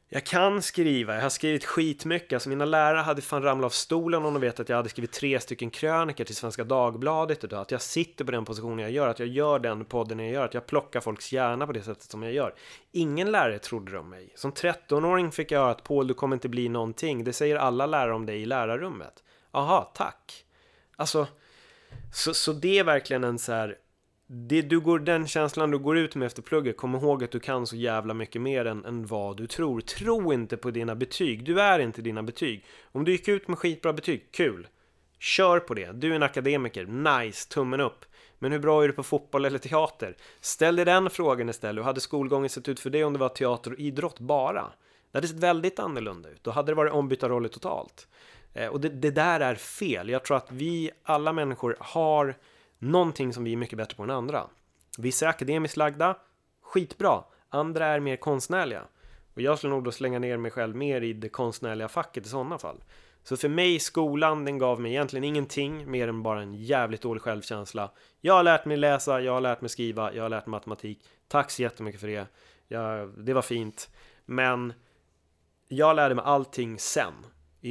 Jag 0.09 0.25
kan 0.25 0.61
skriva, 0.61 1.15
jag 1.15 1.21
har 1.21 1.29
skrivit 1.29 1.65
skitmycket. 1.65 2.33
Alltså 2.33 2.49
mina 2.49 2.65
lärare 2.65 3.01
hade 3.01 3.21
fan 3.21 3.43
ramlat 3.43 3.65
av 3.65 3.69
stolen 3.69 4.25
om 4.25 4.33
de 4.33 4.41
vet 4.41 4.59
att 4.59 4.69
jag 4.69 4.77
hade 4.77 4.89
skrivit 4.89 5.11
tre 5.11 5.39
stycken 5.39 5.69
krönikor 5.69 6.23
till 6.23 6.35
Svenska 6.35 6.63
Dagbladet 6.63 7.43
idag. 7.43 7.61
Att 7.61 7.71
jag 7.71 7.81
sitter 7.81 8.25
på 8.25 8.31
den 8.31 8.45
positionen 8.45 8.79
jag 8.79 8.91
gör, 8.91 9.07
att 9.07 9.19
jag 9.19 9.27
gör 9.27 9.59
den 9.59 9.85
podden 9.85 10.19
jag 10.19 10.31
gör, 10.31 10.45
att 10.45 10.53
jag 10.53 10.65
plockar 10.65 10.99
folks 10.99 11.33
hjärna 11.33 11.67
på 11.67 11.73
det 11.73 11.81
sättet 11.81 12.11
som 12.11 12.23
jag 12.23 12.33
gör. 12.33 12.53
Ingen 12.91 13.31
lärare 13.31 13.59
trodde 13.59 13.91
det 13.91 13.99
om 13.99 14.09
mig. 14.09 14.29
Som 14.35 14.51
13-åring 14.51 15.31
fick 15.31 15.51
jag 15.51 15.59
höra 15.59 15.71
att 15.71 15.83
Paul, 15.83 16.07
du 16.07 16.13
kommer 16.13 16.35
inte 16.35 16.49
bli 16.49 16.69
någonting. 16.69 17.23
Det 17.23 17.33
säger 17.33 17.55
alla 17.55 17.85
lärare 17.85 18.13
om 18.13 18.25
dig 18.25 18.41
i 18.41 18.45
lärarrummet. 18.45 19.23
Aha, 19.51 19.91
tack. 19.95 20.45
Alltså, 20.95 21.27
så, 22.13 22.33
så 22.33 22.53
det 22.53 22.79
är 22.79 22.83
verkligen 22.83 23.23
en 23.23 23.39
så 23.39 23.51
här 23.51 23.77
det 24.27 24.61
du 24.61 24.79
går, 24.79 24.99
den 24.99 25.27
känslan 25.27 25.71
du 25.71 25.77
går 25.77 25.97
ut 25.97 26.15
med 26.15 26.25
efter 26.25 26.41
plugget, 26.41 26.77
kom 26.77 26.95
ihåg 26.95 27.23
att 27.23 27.31
du 27.31 27.39
kan 27.39 27.67
så 27.67 27.75
jävla 27.75 28.13
mycket 28.13 28.41
mer 28.41 28.65
än, 28.65 28.85
än 28.85 29.05
vad 29.05 29.37
du 29.37 29.47
tror. 29.47 29.81
Tro 29.81 30.33
inte 30.33 30.57
på 30.57 30.71
dina 30.71 30.95
betyg. 30.95 31.43
Du 31.43 31.61
är 31.61 31.79
inte 31.79 32.01
dina 32.01 32.23
betyg. 32.23 32.65
Om 32.91 33.05
du 33.05 33.11
gick 33.11 33.27
ut 33.27 33.47
med 33.47 33.57
skitbra 33.57 33.93
betyg, 33.93 34.31
kul. 34.31 34.67
Kör 35.19 35.59
på 35.59 35.73
det. 35.73 35.91
Du 35.91 36.11
är 36.11 36.15
en 36.15 36.23
akademiker. 36.23 36.85
Nice, 36.85 37.49
tummen 37.49 37.81
upp. 37.81 38.05
Men 38.39 38.51
hur 38.51 38.59
bra 38.59 38.83
är 38.83 38.87
du 38.87 38.93
på 38.93 39.03
fotboll 39.03 39.45
eller 39.45 39.59
teater? 39.59 40.17
Ställ 40.41 40.75
dig 40.75 40.85
den 40.85 41.09
frågan 41.09 41.49
istället. 41.49 41.81
Hur 41.81 41.85
hade 41.85 42.01
skolgången 42.01 42.49
sett 42.49 42.69
ut 42.69 42.79
för 42.79 42.89
dig 42.89 43.03
om 43.03 43.13
det 43.13 43.19
var 43.19 43.29
teater 43.29 43.73
och 43.73 43.79
idrott 43.79 44.19
bara? 44.19 44.71
Det 45.11 45.17
hade 45.17 45.27
sett 45.27 45.39
väldigt 45.39 45.79
annorlunda 45.79 46.29
ut. 46.29 46.43
Då 46.43 46.51
hade 46.51 46.71
det 46.71 46.75
varit 46.75 46.93
ombytta 46.93 47.29
roller 47.29 47.49
totalt. 47.49 48.07
Eh, 48.53 48.67
och 48.67 48.81
det, 48.81 48.89
det 48.89 49.11
där 49.11 49.39
är 49.39 49.55
fel. 49.55 50.09
Jag 50.09 50.23
tror 50.23 50.37
att 50.37 50.51
vi, 50.51 50.91
alla 51.03 51.33
människor, 51.33 51.77
har 51.79 52.35
någonting 52.79 53.33
som 53.33 53.43
vi 53.43 53.53
är 53.53 53.57
mycket 53.57 53.77
bättre 53.77 53.95
på 53.95 54.03
än 54.03 54.09
andra. 54.09 54.47
Vissa 54.97 55.25
är 55.25 55.29
akademiskt 55.29 55.77
lagda, 55.77 56.15
skitbra. 56.61 57.23
Andra 57.49 57.85
är 57.85 57.99
mer 57.99 58.15
konstnärliga. 58.15 58.83
Och 59.35 59.41
jag 59.41 59.57
skulle 59.57 59.73
nog 59.73 59.83
då 59.83 59.91
slänga 59.91 60.19
ner 60.19 60.37
mig 60.37 60.51
själv 60.51 60.75
mer 60.75 61.01
i 61.01 61.13
det 61.13 61.29
konstnärliga 61.29 61.87
facket 61.87 62.25
i 62.25 62.29
sådana 62.29 62.57
fall. 62.57 62.83
Så 63.23 63.37
för 63.37 63.49
mig, 63.49 63.79
skolan, 63.79 64.45
den 64.45 64.57
gav 64.57 64.81
mig 64.81 64.91
egentligen 64.91 65.23
ingenting 65.23 65.91
mer 65.91 66.07
än 66.07 66.23
bara 66.23 66.41
en 66.41 66.53
jävligt 66.53 67.01
dålig 67.01 67.21
självkänsla. 67.21 67.91
Jag 68.21 68.33
har 68.33 68.43
lärt 68.43 68.65
mig 68.65 68.77
läsa, 68.77 69.21
jag 69.21 69.33
har 69.33 69.41
lärt 69.41 69.61
mig 69.61 69.69
skriva, 69.69 70.13
jag 70.13 70.23
har 70.23 70.29
lärt 70.29 70.45
mig 70.45 70.51
matematik. 70.51 71.05
Tack 71.27 71.51
så 71.51 71.61
jättemycket 71.61 72.01
för 72.01 72.07
det. 72.07 72.27
Jag, 72.67 73.09
det 73.09 73.33
var 73.33 73.41
fint. 73.41 73.89
Men 74.25 74.73
jag 75.67 75.95
lärde 75.95 76.15
mig 76.15 76.25
allting 76.25 76.79
sen 76.79 77.13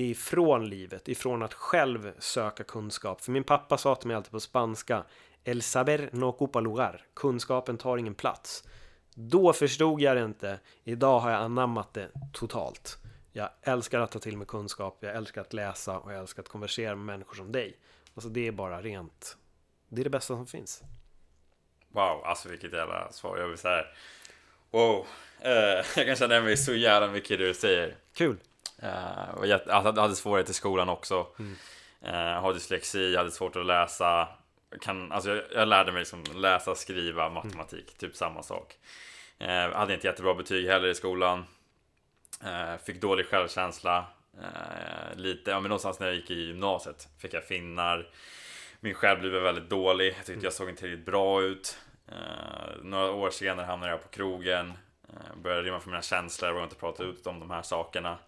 ifrån 0.05 0.68
livet, 0.68 1.09
ifrån 1.09 1.42
att 1.42 1.55
själv 1.55 2.12
söka 2.18 2.64
kunskap. 2.64 3.20
För 3.20 3.32
min 3.32 3.44
pappa 3.44 3.78
sa 3.78 3.94
till 3.94 4.09
mig 4.09 4.16
alltid 4.16 4.32
på 4.32 4.40
spanska 4.40 5.05
El 5.44 5.62
saber 5.62 6.09
no 6.12 6.24
ocupa 6.24 6.61
lugar. 6.61 7.07
Kunskapen 7.14 7.78
tar 7.78 7.97
ingen 7.97 8.14
plats. 8.14 8.64
Då 9.14 9.53
förstod 9.53 10.01
jag 10.01 10.16
det 10.16 10.24
inte. 10.24 10.61
Idag 10.84 11.20
har 11.20 11.30
jag 11.30 11.40
anammat 11.40 11.94
det 11.94 12.11
totalt. 12.32 12.99
Jag 13.32 13.51
älskar 13.62 14.01
att 14.01 14.11
ta 14.11 14.18
till 14.18 14.36
mig 14.36 14.47
kunskap, 14.47 14.99
jag 15.01 15.16
älskar 15.16 15.40
att 15.40 15.53
läsa 15.53 15.99
och 15.99 16.12
jag 16.12 16.20
älskar 16.20 16.42
att 16.42 16.49
konversera 16.49 16.97
med 16.97 17.07
människor 17.07 17.34
som 17.34 17.53
dig. 17.53 17.78
Alltså 18.14 18.28
det 18.28 18.47
är 18.47 18.53
bara 18.53 18.82
rent. 18.82 19.36
Det 19.88 20.03
är 20.03 20.05
det 20.05 20.11
bästa 20.11 20.34
som 20.34 20.47
finns. 20.47 20.82
Wow, 21.88 22.24
alltså 22.24 22.49
vilket 22.49 22.72
jävla 22.72 23.12
svar. 23.12 23.38
Jag 23.38 23.49
vill 23.49 23.59
säga 23.59 23.84
Wow, 24.70 25.07
uh, 25.44 25.47
jag 25.97 26.07
kan 26.07 26.16
känna 26.16 26.40
mig 26.40 26.57
så 26.57 26.74
jävla 26.74 27.09
mycket 27.09 27.30
i 27.30 27.36
det 27.36 27.47
du 27.47 27.55
säger. 27.55 27.97
Kul. 28.14 28.36
Uh, 28.83 29.35
och 29.35 29.47
jag 29.47 29.83
hade 29.83 30.16
svårigheter 30.16 30.51
i 30.51 30.55
skolan 30.55 30.89
också. 30.89 31.27
Mm. 31.39 31.57
Uh, 32.05 32.41
har 32.41 32.55
dyslexi, 32.55 33.16
hade 33.16 33.31
svårt 33.31 33.57
att 33.57 33.66
läsa. 33.66 34.29
Kan, 34.81 35.12
alltså 35.12 35.31
jag, 35.31 35.43
jag 35.55 35.68
lärde 35.68 35.93
mig 35.93 35.99
liksom 35.99 36.24
läsa, 36.35 36.74
skriva, 36.74 37.29
matematik, 37.29 37.85
mm. 37.89 37.99
typ 37.99 38.16
samma 38.16 38.43
sak. 38.43 38.74
Uh, 39.43 39.77
hade 39.77 39.95
inte 39.95 40.07
jättebra 40.07 40.35
betyg 40.35 40.66
heller 40.66 40.89
i 40.89 40.95
skolan. 40.95 41.45
Uh, 42.45 42.77
fick 42.85 43.01
dålig 43.01 43.27
självkänsla. 43.27 44.05
Lite, 45.14 45.51
ja 45.51 45.61
men 45.61 45.68
någonstans 45.68 46.01
när 46.01 46.07
jag 46.07 46.16
gick 46.16 46.31
i 46.31 46.35
gymnasiet 46.35 47.09
fick 47.18 47.35
jag 47.35 47.45
finnar. 47.45 48.09
Min 48.81 48.95
självbild 48.95 49.35
var 49.35 49.41
väldigt 49.41 49.70
dålig. 49.70 50.07
Jag 50.07 50.16
tyckte 50.16 50.33
mm. 50.33 50.45
jag 50.45 50.53
såg 50.53 50.68
inte 50.68 50.87
riktigt 50.87 51.07
bra 51.07 51.43
ut. 51.43 51.79
några 52.83 53.11
år 53.11 53.31
senare 53.31 53.66
hamnade 53.66 53.93
jag 53.93 54.03
på 54.03 54.09
krogen. 54.09 54.72
började 55.43 55.62
rymma 55.62 55.81
för 55.81 55.91
mina 55.91 56.03
känslor, 56.03 56.49
vågade 56.49 56.64
inte 56.64 56.77
prata 56.77 57.03
ut 57.03 57.27
om 57.27 57.41
de 57.41 57.51
här 57.51 57.62
sakerna. 57.62 58.18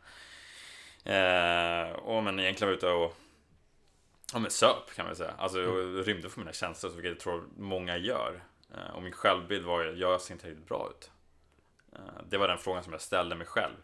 Eh, 1.08 1.92
och 1.92 2.22
men 2.22 2.40
egentligen 2.40 2.68
var 2.68 2.76
ute 2.76 2.88
och 2.88 3.16
Ja 4.32 4.38
men 4.38 4.50
söp 4.50 4.94
kan 4.96 5.06
man 5.06 5.16
säga. 5.16 5.34
Alltså 5.38 5.58
mm. 5.58 6.02
rymde 6.02 6.28
för 6.28 6.40
mina 6.40 6.52
känslor, 6.52 6.90
vilket 6.90 7.10
jag 7.10 7.20
tror 7.20 7.44
många 7.56 7.96
gör. 7.96 8.42
Eh, 8.74 8.94
och 8.94 9.02
min 9.02 9.12
självbild 9.12 9.64
var 9.64 9.84
ju, 9.84 9.92
jag 9.92 10.20
ser 10.20 10.34
inte 10.34 10.48
riktigt 10.48 10.68
bra 10.68 10.90
ut. 10.90 11.10
Eh, 11.92 12.22
det 12.28 12.38
var 12.38 12.48
den 12.48 12.58
frågan 12.58 12.84
som 12.84 12.92
jag 12.92 13.02
ställde 13.02 13.34
mig 13.34 13.46
själv. 13.46 13.74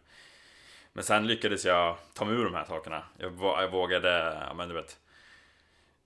Men 0.93 1.05
sen 1.05 1.27
lyckades 1.27 1.65
jag 1.65 1.97
ta 2.15 2.25
mig 2.25 2.35
ur 2.35 2.45
de 2.45 2.55
här 2.55 2.65
sakerna. 2.65 3.03
Jag, 3.19 3.33
jag 3.41 3.71
vågade, 3.71 4.39
ja 4.49 4.55
men 4.55 4.69
du 4.69 4.75
vet. 4.75 4.99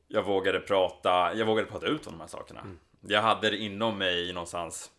Jag 0.08 0.22
vågade 0.22 0.60
prata, 0.60 1.34
jag 1.34 1.46
vågade 1.46 1.68
prata 1.68 1.86
ut 1.86 2.06
om 2.06 2.12
de 2.12 2.20
här 2.20 2.28
sakerna. 2.28 2.60
Mm. 2.60 2.78
Jag 3.00 3.22
hade 3.22 3.50
det 3.50 3.56
inom 3.56 3.98
mig 3.98 4.32
någonstans. 4.32 4.90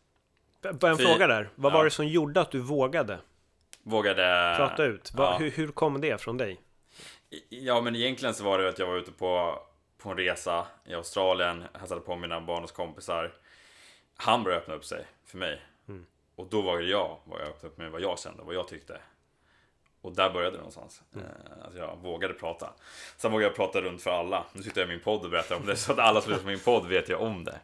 Bara 0.62 0.92
en 0.92 0.98
fråga 0.98 1.28
där. 1.28 1.50
Vad 1.56 1.72
ja. 1.72 1.78
var 1.78 1.84
det 1.84 1.92
som 1.92 2.08
gjorde 2.08 2.42
att 2.42 2.52
du 2.52 2.60
vågade? 2.60 3.20
Vågade... 3.90 4.54
Prata 4.58 4.84
ut. 4.84 5.12
Ja. 5.18 5.38
Hur, 5.38 5.52
hur 5.52 5.68
kom 5.68 6.02
det 6.02 6.22
från 6.22 6.38
dig? 6.38 6.60
Ja, 7.50 7.82
men 7.82 7.96
egentligen 7.96 8.34
så 8.36 8.44
var 8.44 8.60
det 8.60 8.70
att 8.70 8.80
jag 8.80 8.88
var 8.88 8.98
ute 8.98 9.12
på, 9.12 9.60
på 9.98 10.10
en 10.10 10.18
resa 10.18 10.68
i 10.86 10.94
Australien, 10.94 11.64
hälsade 11.74 12.02
på 12.02 12.16
mina 12.16 12.42
barndomskompisar. 12.42 13.34
Han 14.16 14.44
började 14.44 14.62
öppna 14.62 14.74
upp 14.74 14.86
sig 14.86 15.06
för 15.26 15.38
mig. 15.38 15.62
Mm. 15.88 16.06
Och 16.36 16.48
då 16.50 16.62
var 16.62 16.78
det 16.78 16.86
jag, 16.86 17.18
var 17.26 17.40
jag 17.40 17.48
öppnade 17.48 17.68
upp 17.68 17.78
med 17.78 17.92
vad 17.92 18.02
jag 18.02 18.20
kände, 18.20 18.44
vad 18.44 18.56
jag 18.56 18.68
tyckte. 18.68 19.00
Och 20.02 20.16
där 20.16 20.30
började 20.30 20.52
det 20.52 20.58
någonstans. 20.58 21.02
Mm. 21.16 21.26
Eh, 21.28 21.68
att 21.68 21.76
jag 21.76 21.98
vågade 22.02 22.34
prata. 22.34 22.74
Sen 23.18 23.32
vågade 23.32 23.50
jag 23.50 23.56
prata 23.56 23.82
runt 23.82 24.02
för 24.02 24.12
alla. 24.12 24.46
Nu 24.54 24.64
sitter 24.64 24.82
jag 24.82 24.90
i 24.90 24.92
min 24.92 25.04
podd 25.04 25.24
och 25.24 25.30
berättar 25.30 25.56
om 25.56 25.66
det, 25.66 25.76
så 25.76 25.92
att 25.92 26.00
alla 26.00 26.22
som 26.22 26.32
lyssnar 26.32 26.44
på 26.44 26.50
min 26.50 26.60
podd 26.60 26.88
vet 26.88 27.10
ju 27.10 27.16
om 27.16 27.44
det. 27.44 27.60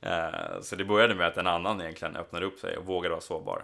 Mm. 0.00 0.34
Eh, 0.34 0.60
så 0.60 0.76
det 0.76 0.84
började 0.84 1.14
med 1.14 1.26
att 1.26 1.36
en 1.36 1.46
annan 1.46 1.80
egentligen 1.80 2.16
öppnade 2.16 2.46
upp 2.46 2.58
sig 2.58 2.76
och 2.76 2.86
vågade 2.86 3.10
vara 3.10 3.20
sårbar. 3.20 3.62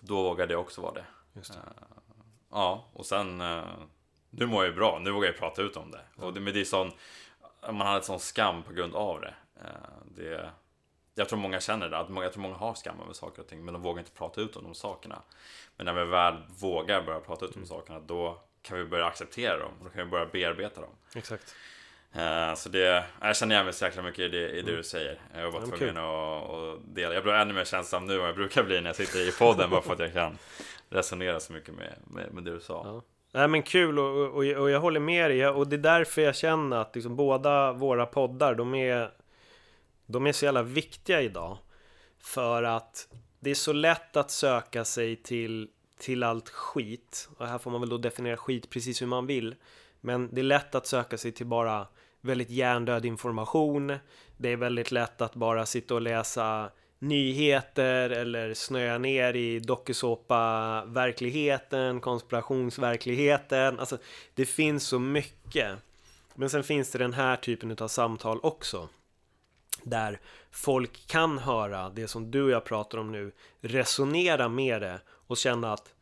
Då 0.00 0.22
vågade 0.22 0.52
jag 0.52 0.60
också 0.60 0.80
vara 0.80 0.92
det. 0.92 1.04
det. 1.32 1.40
Uh, 1.40 1.56
ja, 2.50 2.84
och 2.92 3.06
sen 3.06 3.40
uh, 3.40 3.64
nu 4.30 4.46
mår 4.46 4.64
jag 4.64 4.70
ju 4.70 4.76
bra. 4.76 4.98
Nu 4.98 5.10
vågar 5.10 5.28
jag 5.28 5.38
prata 5.38 5.62
ut 5.62 5.76
om 5.76 5.90
det. 5.90 6.00
Ja. 6.16 6.24
Och 6.24 6.34
det, 6.34 6.40
men 6.40 6.54
det 6.54 6.60
är 6.60 6.64
sån, 6.64 6.92
man 7.62 7.86
har 7.86 7.98
ett 7.98 8.04
sån 8.04 8.20
skam 8.20 8.62
på 8.62 8.72
grund 8.72 8.94
av 8.94 9.20
det. 9.20 9.34
Uh, 9.60 9.70
det 10.04 10.50
jag 11.18 11.28
tror 11.28 11.38
många 11.38 11.60
känner 11.60 11.88
det, 11.88 11.98
att 11.98 12.08
många, 12.08 12.26
jag 12.26 12.32
tror 12.32 12.42
många 12.42 12.54
har 12.54 12.74
skam 12.74 13.00
över 13.00 13.12
saker 13.12 13.42
och 13.42 13.48
ting, 13.48 13.64
men 13.64 13.74
de 13.74 13.82
vågar 13.82 13.98
inte 13.98 14.12
prata 14.12 14.40
ut 14.40 14.56
om 14.56 14.64
de 14.64 14.74
sakerna. 14.74 15.22
Men 15.76 15.86
när 15.86 15.92
vi 15.92 16.04
väl 16.04 16.34
vågar 16.48 17.02
börja 17.02 17.20
prata 17.20 17.44
ut 17.44 17.50
om 17.50 17.56
mm. 17.56 17.66
sakerna, 17.66 18.00
då 18.00 18.40
kan 18.62 18.78
vi 18.78 18.84
börja 18.84 19.06
acceptera 19.06 19.58
dem 19.58 19.72
och 19.78 19.84
då 19.84 19.90
kan 19.90 20.04
vi 20.04 20.10
börja 20.10 20.26
bearbeta 20.26 20.80
dem. 20.80 20.90
Exakt. 21.14 21.54
Uh, 22.16 22.54
så 22.54 22.68
det, 22.68 23.04
jag 23.20 23.36
känner 23.36 23.54
igen 23.54 23.64
mig 23.64 23.74
så 23.74 23.84
jäkla 23.84 24.02
mycket 24.02 24.20
i 24.20 24.28
det, 24.28 24.50
i 24.50 24.54
det 24.54 24.60
mm. 24.60 24.76
du 24.76 24.82
säger. 24.82 25.20
Jag 25.34 25.50
var 25.50 25.60
tvungen 25.60 25.96
att, 25.96 26.50
att 26.50 26.94
dela. 26.94 27.14
Jag 27.14 27.22
blir 27.22 27.32
ännu 27.32 27.54
mer 27.54 27.64
känsam 27.64 28.06
nu 28.06 28.14
än 28.14 28.20
jag 28.20 28.34
brukar 28.34 28.62
bli 28.62 28.80
när 28.80 28.88
jag 28.88 28.96
sitter 28.96 29.28
i 29.28 29.32
podden 29.32 29.70
bara 29.70 29.82
för 29.82 29.92
att 29.92 29.98
jag 29.98 30.12
kan 30.12 30.38
resonera 30.90 31.40
så 31.40 31.52
mycket 31.52 31.74
med, 31.74 31.94
med, 32.06 32.32
med 32.32 32.44
det 32.44 32.50
du 32.50 32.60
sa. 32.60 32.82
Ja. 32.84 33.02
Nej 33.32 33.48
men 33.48 33.62
kul 33.62 33.98
och, 33.98 34.26
och, 34.26 34.44
och, 34.44 34.70
jag 34.70 34.80
håller 34.80 35.00
med 35.00 35.30
dig 35.30 35.48
och 35.48 35.68
det 35.68 35.76
är 35.76 35.78
därför 35.78 36.22
jag 36.22 36.36
känner 36.36 36.76
att 36.76 36.94
liksom 36.94 37.16
båda 37.16 37.72
våra 37.72 38.06
poddar 38.06 38.54
de 38.54 38.74
är 38.74 39.10
De 40.06 40.26
är 40.26 40.32
så 40.32 40.44
jävla 40.44 40.62
viktiga 40.62 41.22
idag 41.22 41.58
För 42.20 42.62
att 42.62 43.08
det 43.40 43.50
är 43.50 43.54
så 43.54 43.72
lätt 43.72 44.16
att 44.16 44.30
söka 44.30 44.84
sig 44.84 45.16
till 45.16 45.68
till 45.98 46.22
allt 46.22 46.48
skit 46.48 47.28
och 47.36 47.46
här 47.46 47.58
får 47.58 47.70
man 47.70 47.80
väl 47.80 47.90
då 47.90 47.98
definiera 47.98 48.36
skit 48.36 48.70
precis 48.70 49.02
hur 49.02 49.06
man 49.06 49.26
vill 49.26 49.54
men 50.00 50.34
det 50.34 50.40
är 50.40 50.44
lätt 50.44 50.74
att 50.74 50.86
söka 50.86 51.18
sig 51.18 51.32
till 51.32 51.46
bara 51.46 51.86
väldigt 52.20 52.50
hjärndöd 52.50 53.04
information 53.04 53.98
det 54.38 54.48
är 54.48 54.56
väldigt 54.56 54.90
lätt 54.90 55.20
att 55.20 55.34
bara 55.34 55.66
sitta 55.66 55.94
och 55.94 56.00
läsa 56.00 56.70
nyheter 56.98 58.10
eller 58.10 58.54
snöa 58.54 58.98
ner 58.98 59.36
i 59.36 59.60
dokusåpa-verkligheten, 59.60 62.00
konspirationsverkligheten. 62.00 63.78
Alltså, 63.78 63.98
det 64.34 64.46
finns 64.46 64.86
så 64.86 64.98
mycket. 64.98 65.78
Men 66.34 66.50
sen 66.50 66.64
finns 66.64 66.90
det 66.90 66.98
den 66.98 67.12
här 67.12 67.36
typen 67.36 67.76
av 67.80 67.88
samtal 67.88 68.40
också. 68.42 68.88
Där 69.82 70.20
folk 70.50 71.06
kan 71.06 71.38
höra 71.38 71.90
det 71.90 72.08
som 72.08 72.30
du 72.30 72.42
och 72.42 72.50
jag 72.50 72.64
pratar 72.64 72.98
om 72.98 73.12
nu, 73.12 73.32
resonera 73.60 74.48
med 74.48 74.82
det 74.82 75.00
och 75.08 75.36
känna 75.36 75.72
att 75.72 75.94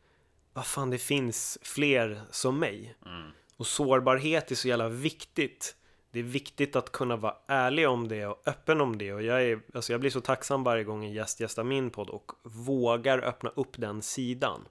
vad 0.53 0.65
fan, 0.65 0.89
det 0.89 0.97
finns 0.97 1.57
fler 1.61 2.21
som 2.31 2.59
mig. 2.59 2.95
Mm. 3.05 3.31
Och 3.57 3.67
sårbarhet 3.67 4.51
är 4.51 4.55
så 4.55 4.67
jävla 4.67 4.89
viktigt 4.89 5.75
det 6.11 6.19
är 6.19 6.23
viktigt 6.23 6.75
att 6.75 6.91
kunna 6.91 7.15
vara 7.15 7.35
ärlig 7.47 7.89
om 7.89 8.07
det 8.07 8.25
och 8.25 8.41
öppen 8.45 8.81
om 8.81 8.97
det 8.97 9.13
och 9.13 9.23
jag, 9.23 9.43
är, 9.43 9.59
alltså 9.73 9.93
jag 9.93 9.99
blir 10.01 10.11
så 10.11 10.21
tacksam 10.21 10.63
varje 10.63 10.83
gång 10.83 11.05
en 11.05 11.13
gäst 11.13 11.39
gästar 11.39 11.63
min 11.63 11.89
podd 11.89 12.09
och 12.09 12.31
vågar 12.43 13.19
öppna 13.19 13.49
upp 13.55 13.77
den 13.77 14.01
sidan. 14.01 14.67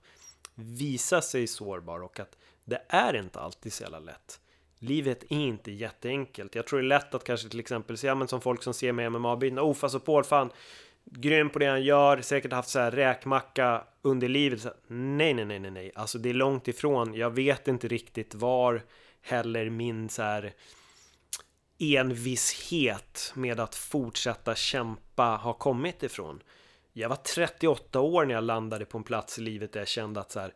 Visa 0.54 1.22
sig 1.22 1.46
sårbar 1.46 2.02
och 2.02 2.20
att 2.20 2.36
det 2.64 2.82
är 2.88 3.16
inte 3.16 3.40
alltid 3.40 3.72
så 3.72 3.82
jävla 3.82 3.98
lätt. 3.98 4.40
Livet 4.78 5.22
är 5.22 5.36
inte 5.36 5.72
jätteenkelt. 5.72 6.54
Jag 6.54 6.66
tror 6.66 6.78
det 6.78 6.84
är 6.84 6.88
lätt 6.88 7.14
att 7.14 7.24
kanske 7.24 7.48
till 7.48 7.60
exempel 7.60 7.98
se, 7.98 8.14
men 8.14 8.28
som 8.28 8.40
folk 8.40 8.62
som 8.62 8.74
ser 8.74 8.92
mig 8.92 9.06
i 9.06 9.08
MMA-biten, 9.08 9.58
oh 9.58 9.74
fast 9.74 10.04
Paul 10.04 10.24
fan, 10.24 10.50
grym 11.04 11.50
på 11.50 11.58
det 11.58 11.66
han 11.66 11.82
gör, 11.82 12.20
säkert 12.20 12.52
haft 12.52 12.68
så 12.68 12.78
här 12.78 12.90
räkmacka 12.90 13.84
under 14.02 14.28
livet. 14.28 14.60
Så, 14.60 14.70
nej, 14.86 15.34
nej, 15.34 15.44
nej, 15.44 15.58
nej, 15.58 15.70
nej, 15.70 15.92
alltså 15.94 16.18
det 16.18 16.28
är 16.28 16.34
långt 16.34 16.68
ifrån. 16.68 17.14
Jag 17.14 17.30
vet 17.30 17.68
inte 17.68 17.88
riktigt 17.88 18.34
var 18.34 18.82
heller 19.20 19.70
min 19.70 20.08
så 20.08 20.22
här 20.22 20.52
envishet 21.78 23.32
med 23.34 23.60
att 23.60 23.74
fortsätta 23.74 24.54
kämpa 24.54 25.24
har 25.24 25.52
kommit 25.52 26.02
ifrån. 26.02 26.42
Jag 26.92 27.08
var 27.08 27.16
38 27.16 28.00
år 28.00 28.24
när 28.24 28.34
jag 28.34 28.44
landade 28.44 28.84
på 28.84 28.98
en 28.98 29.04
plats 29.04 29.38
i 29.38 29.42
livet 29.42 29.72
där 29.72 29.80
jag 29.80 29.88
kände 29.88 30.20
att 30.20 30.30
så 30.30 30.40
här, 30.40 30.52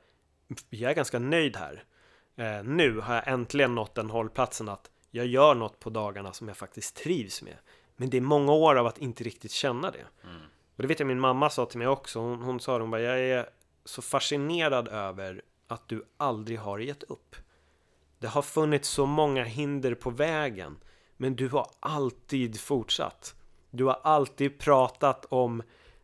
jag 0.71 0.91
är 0.91 0.95
ganska 0.95 1.19
nöjd 1.19 1.57
här. 1.57 1.85
Eh, 2.37 2.65
nu 2.65 3.01
har 3.01 3.15
jag 3.15 3.29
äntligen 3.29 3.75
nått 3.75 3.95
den 3.95 4.11
hållplatsen 4.11 4.69
att 4.69 4.91
jag 5.11 5.27
gör 5.27 5.55
något 5.55 5.79
på 5.81 5.91
dagarna 5.91 6.33
som 6.33 6.49
jag 6.49 6.57
faktiskt 6.57 6.97
trivs 6.97 7.43
med. 7.43 7.57
Men 7.97 8.11
det 8.11 8.17
är 8.17 8.21
många 8.21 8.53
år 8.53 8.77
av 8.77 8.87
att 8.87 8.99
inte 8.99 9.25
riktigt 9.25 9.53
känna 9.53 9.91
det. 9.91 10.07
Mm. 10.25 10.43
Och 10.77 10.83
det 10.83 10.87
vet 10.87 11.01
jag 11.01 11.07
min 11.07 11.21
mamma 11.21 11.51
sa 11.51 11.67
till 11.67 11.79
mig 11.79 11.89
också. 11.89 12.21
Hon, 12.21 12.43
hon 12.43 12.61
sa 12.61 12.79
hon 12.79 12.91
bara, 12.91 13.01
jag 13.01 13.21
är 13.21 13.49
så 13.85 14.03
fascinerad 14.03 14.89
över 14.89 15.43
att 15.67 15.89
du 15.89 16.05
aldrig 16.17 16.59
har 16.59 16.79
gett 16.79 17.03
upp. 17.03 17.37
Det 18.19 18.27
har 18.27 18.43
funnits 18.43 18.89
så 18.89 19.07
många 19.07 19.45
hinder 19.45 19.95
på 19.95 20.11
vägen. 20.11 20.79
Men 21.21 21.37
du 21.37 21.49
har 21.49 21.67
alltid 21.81 22.61
fortsatt. 22.61 23.35
Du 23.71 23.85
har 23.85 23.99
alltid 24.03 24.59
pratat 24.59 25.27
om 25.29 25.63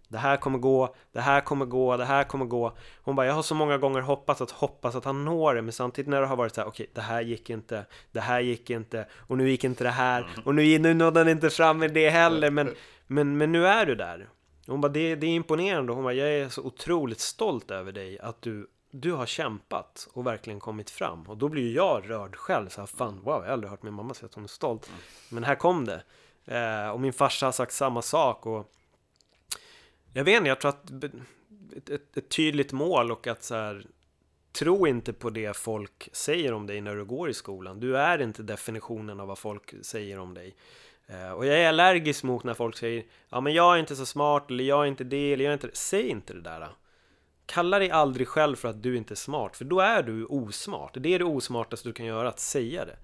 det 0.09 0.19
här 0.19 0.37
kommer 0.37 0.59
gå, 0.59 0.95
det 1.13 1.21
här 1.21 1.41
kommer 1.41 1.67
gå, 1.67 1.97
det 1.97 2.05
här 2.05 2.25
kommer 2.25 2.47
gå. 2.47 2.77
Hon 3.03 3.17
bara, 3.17 3.27
jag 3.27 3.35
har 3.35 3.43
så 3.43 3.55
många 3.55 3.79
gånger 3.79 4.01
hoppats 4.01 4.41
att 4.41 4.51
hoppas 4.51 4.95
att 4.95 5.05
han 5.05 5.25
når 5.25 5.55
det, 5.55 5.63
men 5.63 5.73
samtidigt 5.73 6.09
när 6.09 6.21
det 6.21 6.27
har 6.27 6.37
varit 6.37 6.55
så 6.55 6.61
här, 6.61 6.69
okej, 6.69 6.85
okay, 6.85 6.95
det 6.95 7.01
här 7.01 7.21
gick 7.21 7.51
inte, 7.51 7.87
det 8.13 8.21
här 8.21 8.41
gick 8.41 8.71
inte, 8.71 9.07
och 9.13 9.39
nu 9.39 9.51
gick 9.51 9.65
inte 9.65 9.85
det 9.85 9.91
här, 9.91 10.27
och 10.45 10.55
nu, 10.55 10.79
nu 10.79 10.95
nådde 10.95 11.21
han 11.21 11.29
inte 11.29 11.51
fram 11.51 11.79
med 11.79 11.93
det 11.95 12.11
heller, 12.11 12.51
men, 12.51 12.75
men, 13.07 13.39
men 13.39 13.53
nu 13.53 13.67
är 13.67 13.87
du 13.87 13.95
där. 13.95 14.29
Hon 14.67 14.81
bara, 14.81 14.93
det, 14.93 15.15
det 15.15 15.27
är 15.27 15.31
imponerande, 15.31 15.93
hon 15.93 16.05
bara, 16.05 16.15
jag 16.15 16.29
är 16.29 16.49
så 16.49 16.63
otroligt 16.63 17.21
stolt 17.21 17.71
över 17.71 17.93
dig, 17.93 18.19
att 18.19 18.43
du 18.43 18.67
du 19.01 19.13
har 19.13 19.27
kämpat 19.27 20.09
och 20.13 20.27
verkligen 20.27 20.61
kommit 20.61 20.91
fram. 20.91 21.23
Och 21.23 21.37
då 21.37 21.49
blir 21.49 21.75
jag 21.75 22.11
rörd 22.11 22.37
själv. 22.37 22.69
Så 22.69 22.81
här, 22.81 22.87
fan, 22.87 23.21
wow, 23.25 23.35
jag 23.35 23.43
har 23.43 23.53
aldrig 23.53 23.71
hört 23.71 23.83
min 23.83 23.95
mamma 23.95 24.15
säga 24.15 24.27
att 24.27 24.35
hon 24.35 24.45
är 24.45 24.49
stolt. 24.49 24.89
Mm. 24.89 25.01
Men 25.29 25.45
här 25.45 25.55
kom 25.55 25.85
det. 25.85 26.03
Eh, 26.45 26.91
och 26.91 27.01
min 27.01 27.13
farsa 27.13 27.47
har 27.47 27.53
sagt 27.53 27.73
samma 27.73 28.03
sak. 28.03 28.47
Och 28.47 28.73
jag 30.13 30.25
vet 30.25 30.37
inte, 30.37 30.49
jag 30.49 30.61
tror 30.61 30.69
att 30.69 30.91
ett, 31.77 31.91
ett, 31.91 32.17
ett 32.17 32.29
tydligt 32.29 32.73
mål 32.73 33.13
och 33.13 33.27
att 33.27 33.43
så 33.43 33.55
här, 33.55 33.87
tro 34.53 34.87
inte 34.87 35.13
på 35.13 35.31
det 35.31 35.57
folk 35.57 36.09
säger 36.13 36.53
om 36.53 36.67
dig 36.67 36.81
när 36.81 36.97
du 36.97 37.05
går 37.05 37.31
i 37.31 37.35
skolan. 37.35 37.81
Du 37.81 37.99
är 37.99 38.23
inte 38.23 38.43
definitionen 38.43 39.21
av 39.21 39.29
vad 39.29 39.39
folk 39.39 39.75
säger 39.83 40.19
om 40.19 40.35
dig. 40.35 40.57
Eh, 41.07 41.31
och 41.31 41.47
jag 41.47 41.59
är 41.59 41.69
allergisk 41.69 42.23
mot 42.23 42.45
när 42.45 42.55
folk 42.55 42.77
säger 42.77 43.05
Ja 43.29 43.41
men 43.41 43.55
jag 43.55 43.75
är 43.75 43.79
inte 43.79 43.97
så 43.97 44.07
smart 44.07 44.51
eller 44.51 44.65
jag 44.65 44.83
är 44.83 44.87
inte 44.87 45.05
det 45.05 45.33
eller 45.33 45.45
jag 45.45 45.51
är 45.51 45.55
inte 45.55 45.67
det. 45.67 45.77
Säg 45.77 46.09
inte 46.09 46.35
det 46.35 46.41
där. 46.41 46.69
Kalla 47.47 47.79
dig 47.79 47.91
aldrig 47.91 48.29
själv 48.29 48.57
för 48.57 48.69
att 48.69 48.83
du 48.83 48.97
inte 48.97 49.15
är 49.15 49.17
smart, 49.17 49.57
för 49.57 49.65
då 49.65 49.81
är 49.81 50.03
du 50.03 50.25
osmart. 50.25 50.97
Det 51.01 51.15
är 51.15 51.19
det 51.19 51.25
osmartaste 51.25 51.89
du 51.89 51.93
kan 51.93 52.07
göra, 52.07 52.29
att 52.29 52.41
säga 52.41 52.85
det. 52.85 52.97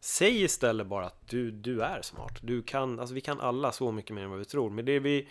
Säg 0.00 0.42
istället 0.42 0.86
bara 0.86 1.06
att 1.06 1.28
du, 1.28 1.50
du 1.50 1.82
är 1.82 2.02
smart. 2.02 2.38
Du 2.40 2.62
kan, 2.62 3.00
alltså 3.00 3.14
vi 3.14 3.20
kan 3.20 3.40
alla 3.40 3.72
så 3.72 3.92
mycket 3.92 4.14
mer 4.14 4.22
än 4.22 4.30
vad 4.30 4.38
vi 4.38 4.44
tror. 4.44 4.70
Men 4.70 4.84
det 4.84 4.92
är 4.92 5.00
vi, 5.00 5.28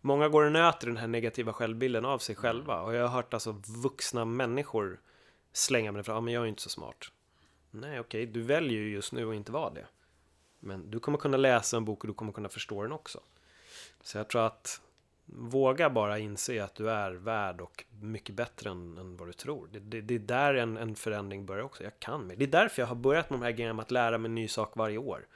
många 0.00 0.28
går 0.28 0.44
och 0.44 0.52
nöter 0.52 0.86
den 0.86 0.96
här 0.96 1.06
negativa 1.06 1.52
självbilden 1.52 2.04
av 2.04 2.18
sig 2.18 2.36
själva. 2.36 2.80
Och 2.80 2.94
jag 2.94 3.02
har 3.02 3.08
hört 3.08 3.34
alltså 3.34 3.62
vuxna 3.82 4.24
människor 4.24 5.00
slänga 5.52 5.92
mig 5.92 6.02
fram, 6.02 6.14
ja 6.14 6.20
men 6.20 6.34
jag 6.34 6.42
är 6.42 6.46
inte 6.46 6.62
så 6.62 6.68
smart. 6.68 7.10
Nej 7.70 8.00
okej, 8.00 8.22
okay, 8.22 8.32
du 8.32 8.42
väljer 8.42 8.78
ju 8.78 8.90
just 8.90 9.12
nu 9.12 9.30
att 9.30 9.34
inte 9.34 9.52
vara 9.52 9.70
det. 9.70 9.86
Men 10.60 10.90
du 10.90 11.00
kommer 11.00 11.18
kunna 11.18 11.36
läsa 11.36 11.76
en 11.76 11.84
bok 11.84 12.04
och 12.04 12.08
du 12.08 12.14
kommer 12.14 12.32
kunna 12.32 12.48
förstå 12.48 12.82
den 12.82 12.92
också. 12.92 13.20
Så 14.00 14.18
jag 14.18 14.28
tror 14.28 14.46
att 14.46 14.80
Våga 15.26 15.90
bara 15.90 16.18
inse 16.18 16.64
att 16.64 16.74
du 16.74 16.90
är 16.90 17.10
värd 17.12 17.60
och 17.60 17.84
mycket 18.00 18.34
bättre 18.34 18.70
än, 18.70 18.98
än 18.98 19.16
vad 19.16 19.28
du 19.28 19.32
tror. 19.32 19.68
Det, 19.72 19.78
det, 19.78 20.00
det 20.00 20.14
är 20.14 20.18
där 20.18 20.54
en, 20.54 20.76
en, 20.76 20.94
förändring 20.94 21.46
börjar 21.46 21.64
också. 21.64 21.84
Jag 21.84 21.98
kan 21.98 22.26
mer. 22.26 22.36
Det 22.36 22.44
är 22.44 22.48
därför 22.48 22.82
jag 22.82 22.86
har 22.86 22.94
börjat 22.94 23.30
med 23.30 23.38
de 23.38 23.44
här 23.44 23.52
grejerna 23.52 23.74
med 23.74 23.82
att 23.82 23.90
lära 23.90 24.18
mig 24.18 24.28
en 24.28 24.34
ny 24.34 24.48
sak 24.48 24.72
varje 24.74 24.98
år. 24.98 25.26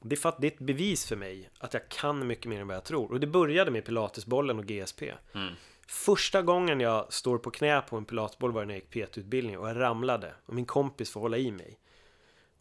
Det 0.00 0.14
är 0.14 0.16
för 0.16 0.28
att 0.28 0.40
det 0.40 0.46
är 0.46 0.50
ett 0.50 0.58
bevis 0.58 1.06
för 1.06 1.16
mig 1.16 1.50
att 1.58 1.74
jag 1.74 1.88
kan 1.88 2.26
mycket 2.26 2.46
mer 2.46 2.60
än 2.60 2.66
vad 2.66 2.76
jag 2.76 2.84
tror. 2.84 3.12
Och 3.12 3.20
det 3.20 3.26
började 3.26 3.70
med 3.70 3.84
pilatesbollen 3.84 4.58
och 4.58 4.66
GSP. 4.66 5.12
Mm. 5.34 5.54
Första 5.88 6.42
gången 6.42 6.80
jag 6.80 7.12
står 7.12 7.38
på 7.38 7.50
knä 7.50 7.80
på 7.80 7.96
en 7.96 8.04
pilatesboll 8.04 8.52
var 8.52 8.64
när 8.64 8.74
jag 8.74 8.82
gick 8.82 9.10
PT-utbildning 9.10 9.58
och 9.58 9.68
jag 9.68 9.80
ramlade 9.80 10.34
och 10.46 10.54
min 10.54 10.66
kompis 10.66 11.10
får 11.10 11.20
hålla 11.20 11.36
i 11.36 11.50
mig. 11.50 11.78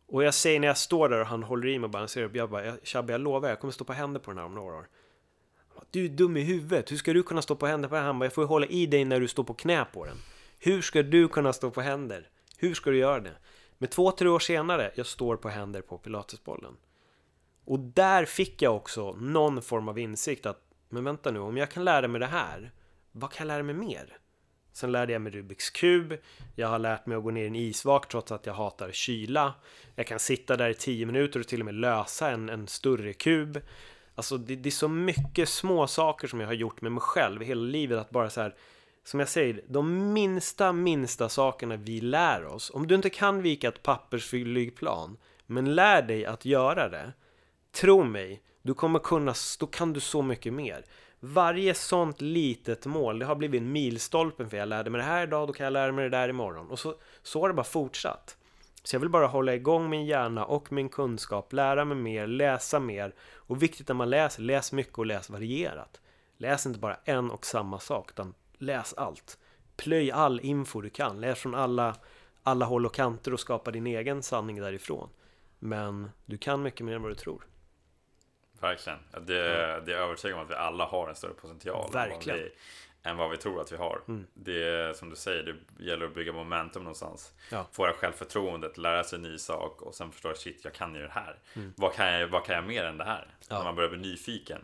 Och 0.07 0.23
jag 0.23 0.33
säger 0.33 0.59
när 0.59 0.67
jag 0.67 0.77
står 0.77 1.09
där 1.09 1.19
och 1.19 1.27
han 1.27 1.43
håller 1.43 1.67
i 1.67 1.79
mig 1.79 1.85
och 1.85 1.91
balanserar 1.91 2.25
upp, 2.25 2.35
jag 2.35 2.49
bara, 2.49 2.77
Shabbe 2.83 3.13
jag 3.13 3.21
lovar, 3.21 3.49
jag 3.49 3.59
kommer 3.59 3.71
stå 3.71 3.83
på 3.83 3.93
händer 3.93 4.19
på 4.19 4.31
den 4.31 4.37
här 4.37 4.45
om 4.45 4.55
några 4.55 4.75
år. 4.75 4.87
Du 5.91 6.05
är 6.05 6.09
dum 6.09 6.37
i 6.37 6.41
huvudet. 6.41 6.91
Hur 6.91 6.97
ska 6.97 7.13
du 7.13 7.23
kunna 7.23 7.41
stå 7.41 7.55
på 7.55 7.67
händer 7.67 7.89
på 7.89 7.95
den 7.95 8.03
här? 8.03 8.25
Jag 8.25 8.33
får 8.33 8.43
ju 8.43 8.47
hålla 8.47 8.65
i 8.65 8.85
dig 8.85 9.05
när 9.05 9.19
du 9.19 9.27
står 9.27 9.43
på 9.43 9.53
knä 9.53 9.85
på 9.85 10.05
den. 10.05 10.17
Hur 10.59 10.81
ska 10.81 11.03
du 11.03 11.27
kunna 11.27 11.53
stå 11.53 11.71
på 11.71 11.81
händer? 11.81 12.29
Hur 12.57 12.73
ska 12.73 12.89
du 12.89 12.97
göra 12.97 13.19
det? 13.19 13.35
Men 13.77 13.89
två, 13.89 14.11
tre 14.11 14.29
år 14.29 14.39
senare, 14.39 14.91
jag 14.95 15.05
står 15.05 15.35
på 15.35 15.49
händer 15.49 15.81
på 15.81 15.97
pilatesbollen. 15.97 16.77
Och 17.65 17.79
där 17.79 18.25
fick 18.25 18.61
jag 18.61 18.75
också 18.75 19.11
någon 19.13 19.61
form 19.61 19.89
av 19.89 19.99
insikt 19.99 20.45
att, 20.45 20.61
men 20.89 21.03
vänta 21.03 21.31
nu, 21.31 21.39
om 21.39 21.57
jag 21.57 21.71
kan 21.71 21.85
lära 21.85 22.07
mig 22.07 22.19
det 22.19 22.25
här, 22.25 22.71
vad 23.11 23.31
kan 23.31 23.47
jag 23.47 23.53
lära 23.53 23.63
mig 23.63 23.75
mer? 23.75 24.17
Sen 24.73 24.91
lärde 24.91 25.13
jag 25.13 25.21
mig 25.21 25.31
Rubiks 25.31 25.69
kub, 25.69 26.13
jag 26.55 26.67
har 26.67 26.79
lärt 26.79 27.05
mig 27.05 27.17
att 27.17 27.23
gå 27.23 27.31
ner 27.31 27.43
i 27.43 27.47
en 27.47 27.55
isvak 27.55 28.07
trots 28.07 28.31
att 28.31 28.45
jag 28.45 28.53
hatar 28.53 28.91
kyla. 28.91 29.53
Jag 29.95 30.07
kan 30.07 30.19
sitta 30.19 30.57
där 30.57 30.69
i 30.69 30.73
tio 30.73 31.05
minuter 31.05 31.39
och 31.39 31.47
till 31.47 31.59
och 31.59 31.65
med 31.65 31.75
lösa 31.75 32.29
en, 32.29 32.49
en 32.49 32.67
större 32.67 33.13
kub. 33.13 33.61
Alltså 34.19 34.37
det, 34.37 34.55
det, 34.55 34.69
är 34.69 34.71
så 34.71 34.87
mycket 34.87 35.49
små 35.49 35.87
saker 35.87 36.27
som 36.27 36.39
jag 36.39 36.47
har 36.47 36.53
gjort 36.53 36.81
med 36.81 36.91
mig 36.91 37.01
själv 37.01 37.41
hela 37.41 37.61
livet 37.61 37.99
att 37.99 38.09
bara 38.09 38.29
så 38.29 38.41
här 38.41 38.55
Som 39.03 39.19
jag 39.19 39.29
säger, 39.29 39.61
de 39.67 40.13
minsta, 40.13 40.73
minsta 40.73 41.29
sakerna 41.29 41.75
vi 41.75 42.01
lär 42.01 42.45
oss. 42.45 42.71
Om 42.73 42.87
du 42.87 42.95
inte 42.95 43.09
kan 43.09 43.41
vika 43.41 43.67
ett 43.67 43.83
pappersflygplan 43.83 45.17
Men 45.45 45.75
lär 45.75 46.01
dig 46.01 46.25
att 46.25 46.45
göra 46.45 46.89
det 46.89 47.13
Tro 47.71 48.03
mig, 48.03 48.41
du 48.61 48.73
kommer 48.73 48.99
kunna, 48.99 49.33
då 49.59 49.67
kan 49.67 49.93
du 49.93 49.99
så 49.99 50.21
mycket 50.21 50.53
mer. 50.53 50.85
Varje 51.19 51.73
sånt 51.73 52.21
litet 52.21 52.85
mål, 52.85 53.19
det 53.19 53.25
har 53.25 53.35
blivit 53.35 53.61
en 53.61 53.71
milstolpen 53.71 54.49
för 54.49 54.57
jag 54.57 54.67
lärde 54.67 54.89
mig 54.89 54.99
det 54.99 55.07
här 55.07 55.23
idag, 55.23 55.47
då 55.47 55.53
kan 55.53 55.63
jag 55.63 55.73
lära 55.73 55.91
mig 55.91 56.09
det 56.09 56.17
där 56.17 56.29
imorgon. 56.29 56.69
Och 56.69 56.79
så, 56.79 56.95
så 57.23 57.41
har 57.41 57.47
det 57.47 57.53
bara 57.53 57.63
fortsatt 57.63 58.37
så 58.83 58.95
jag 58.95 58.99
vill 58.99 59.09
bara 59.09 59.27
hålla 59.27 59.53
igång 59.53 59.89
min 59.89 60.05
hjärna 60.05 60.45
och 60.45 60.71
min 60.71 60.89
kunskap, 60.89 61.53
lära 61.53 61.85
mig 61.85 61.97
mer, 61.97 62.27
läsa 62.27 62.79
mer. 62.79 63.15
Och 63.33 63.63
viktigt 63.63 63.87
när 63.87 63.95
man 63.95 64.09
läser, 64.09 64.41
läs 64.41 64.71
mycket 64.71 64.97
och 64.97 65.05
läs 65.05 65.29
varierat. 65.29 66.01
Läs 66.37 66.65
inte 66.65 66.79
bara 66.79 66.97
en 67.03 67.31
och 67.31 67.45
samma 67.45 67.79
sak, 67.79 68.11
utan 68.11 68.33
läs 68.57 68.93
allt. 68.93 69.37
Plöj 69.75 70.11
all 70.11 70.39
info 70.39 70.81
du 70.81 70.89
kan, 70.89 71.21
läs 71.21 71.39
från 71.39 71.55
alla, 71.55 71.95
alla 72.43 72.65
håll 72.65 72.85
och 72.85 72.93
kanter 72.93 73.33
och 73.33 73.39
skapa 73.39 73.71
din 73.71 73.87
egen 73.87 74.23
sanning 74.23 74.61
därifrån. 74.61 75.09
Men 75.59 76.11
du 76.25 76.37
kan 76.37 76.61
mycket 76.61 76.85
mer 76.85 76.95
än 76.95 77.01
vad 77.01 77.11
du 77.11 77.15
tror. 77.15 77.45
Verkligen. 78.61 78.99
Det, 79.11 79.81
det 79.85 79.93
är 79.93 79.97
övertygad 79.97 80.37
om 80.37 80.43
att 80.43 80.51
vi 80.51 80.55
alla 80.55 80.85
har 80.85 81.09
en 81.09 81.15
större 81.15 81.33
potential. 81.33 81.89
Verkligen. 81.93 82.39
Vi, 82.39 82.51
än 83.03 83.17
vad 83.17 83.29
vi 83.29 83.37
tror 83.37 83.61
att 83.61 83.71
vi 83.71 83.77
har. 83.77 84.01
Mm. 84.07 84.27
Det 84.33 84.63
är 84.63 84.93
som 84.93 85.09
du 85.09 85.15
säger, 85.15 85.43
det 85.43 85.83
gäller 85.83 86.05
att 86.05 86.13
bygga 86.13 86.33
momentum 86.33 86.83
någonstans. 86.83 87.33
Ja. 87.51 87.67
Få 87.71 87.85
det 87.85 87.93
självförtroendet, 87.93 88.77
lära 88.77 89.03
sig 89.03 89.15
en 89.15 89.23
ny 89.23 89.37
sak 89.37 89.81
och 89.81 89.95
sen 89.95 90.11
förstå 90.11 90.33
shit, 90.33 90.61
jag 90.63 90.73
kan 90.73 90.95
ju 90.95 91.01
det 91.01 91.11
här. 91.11 91.39
Mm. 91.53 91.73
Vad, 91.77 91.93
kan 91.93 92.07
jag, 92.07 92.27
vad 92.27 92.45
kan 92.45 92.55
jag 92.55 92.63
mer 92.63 92.83
än 92.83 92.97
det 92.97 93.03
här? 93.03 93.27
Ja. 93.49 93.57
När 93.57 93.63
man 93.63 93.75
börjar 93.75 93.89
bli 93.89 93.99
nyfiken. 93.99 94.61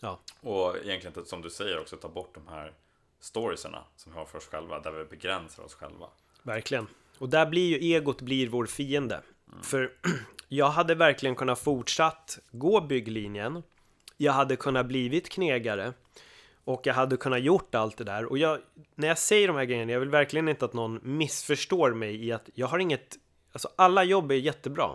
Ja. 0.00 0.20
Och 0.40 0.76
egentligen, 0.76 1.26
som 1.26 1.42
du 1.42 1.50
säger, 1.50 1.80
också 1.80 1.96
ta 1.96 2.08
bort 2.08 2.34
de 2.34 2.48
här 2.48 2.72
storiesarna 3.20 3.84
som 3.96 4.12
vi 4.12 4.18
har 4.18 4.26
för 4.26 4.38
oss 4.38 4.46
själva, 4.46 4.80
där 4.80 4.92
vi 4.92 5.04
begränsar 5.04 5.62
oss 5.62 5.74
själva. 5.74 6.06
Verkligen. 6.42 6.86
Och 7.18 7.28
där 7.28 7.46
blir 7.46 7.78
ju 7.78 7.94
egot 7.94 8.20
blir 8.20 8.48
vår 8.48 8.66
fiende. 8.66 9.22
Mm. 9.52 9.62
För 9.62 9.92
jag 10.48 10.70
hade 10.70 10.94
verkligen 10.94 11.36
kunnat 11.36 11.58
fortsatt 11.58 12.38
gå 12.50 12.80
bygglinjen. 12.80 13.62
Jag 14.16 14.32
hade 14.32 14.56
kunnat 14.56 14.86
blivit 14.86 15.28
knegare. 15.28 15.92
Och 16.68 16.86
jag 16.86 16.94
hade 16.94 17.16
kunnat 17.16 17.40
gjort 17.40 17.74
allt 17.74 17.96
det 17.96 18.04
där. 18.04 18.24
Och 18.24 18.38
jag, 18.38 18.58
när 18.94 19.08
jag 19.08 19.18
säger 19.18 19.48
de 19.48 19.56
här 19.56 19.64
grejerna, 19.64 19.92
jag 19.92 20.00
vill 20.00 20.08
verkligen 20.08 20.48
inte 20.48 20.64
att 20.64 20.72
någon 20.72 21.00
missförstår 21.02 21.90
mig 21.90 22.24
i 22.26 22.32
att 22.32 22.50
jag 22.54 22.66
har 22.66 22.78
inget... 22.78 23.16
Alltså 23.52 23.68
alla 23.76 24.04
jobb 24.04 24.30
är 24.30 24.34
jättebra. 24.34 24.90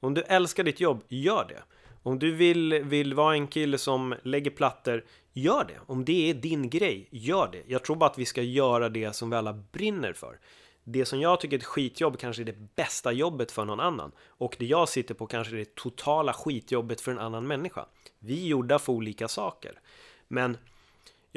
Om 0.00 0.14
du 0.14 0.22
älskar 0.22 0.64
ditt 0.64 0.80
jobb, 0.80 1.04
gör 1.08 1.46
det. 1.48 1.62
Om 2.02 2.18
du 2.18 2.32
vill, 2.32 2.74
vill 2.84 3.14
vara 3.14 3.34
en 3.34 3.46
kille 3.46 3.78
som 3.78 4.14
lägger 4.22 4.50
plattor, 4.50 5.04
gör 5.32 5.64
det. 5.64 5.80
Om 5.86 6.04
det 6.04 6.30
är 6.30 6.34
din 6.34 6.70
grej, 6.70 7.08
gör 7.10 7.48
det. 7.52 7.62
Jag 7.66 7.84
tror 7.84 7.96
bara 7.96 8.10
att 8.10 8.18
vi 8.18 8.24
ska 8.24 8.42
göra 8.42 8.88
det 8.88 9.12
som 9.12 9.30
vi 9.30 9.36
alla 9.36 9.52
brinner 9.52 10.12
för. 10.12 10.38
Det 10.84 11.04
som 11.04 11.20
jag 11.20 11.40
tycker 11.40 11.56
är 11.56 11.60
ett 11.60 11.64
skitjobb 11.64 12.18
kanske 12.18 12.42
är 12.42 12.46
det 12.46 12.76
bästa 12.76 13.12
jobbet 13.12 13.52
för 13.52 13.64
någon 13.64 13.80
annan. 13.80 14.12
Och 14.26 14.56
det 14.58 14.66
jag 14.66 14.88
sitter 14.88 15.14
på 15.14 15.26
kanske 15.26 15.54
är 15.54 15.58
det 15.58 15.74
totala 15.74 16.32
skitjobbet 16.32 17.00
för 17.00 17.12
en 17.12 17.18
annan 17.18 17.46
människa. 17.46 17.86
Vi 18.18 18.42
är 18.42 18.46
gjorda 18.46 18.78
för 18.78 18.92
olika 18.92 19.28
saker. 19.28 19.80
Men 20.28 20.56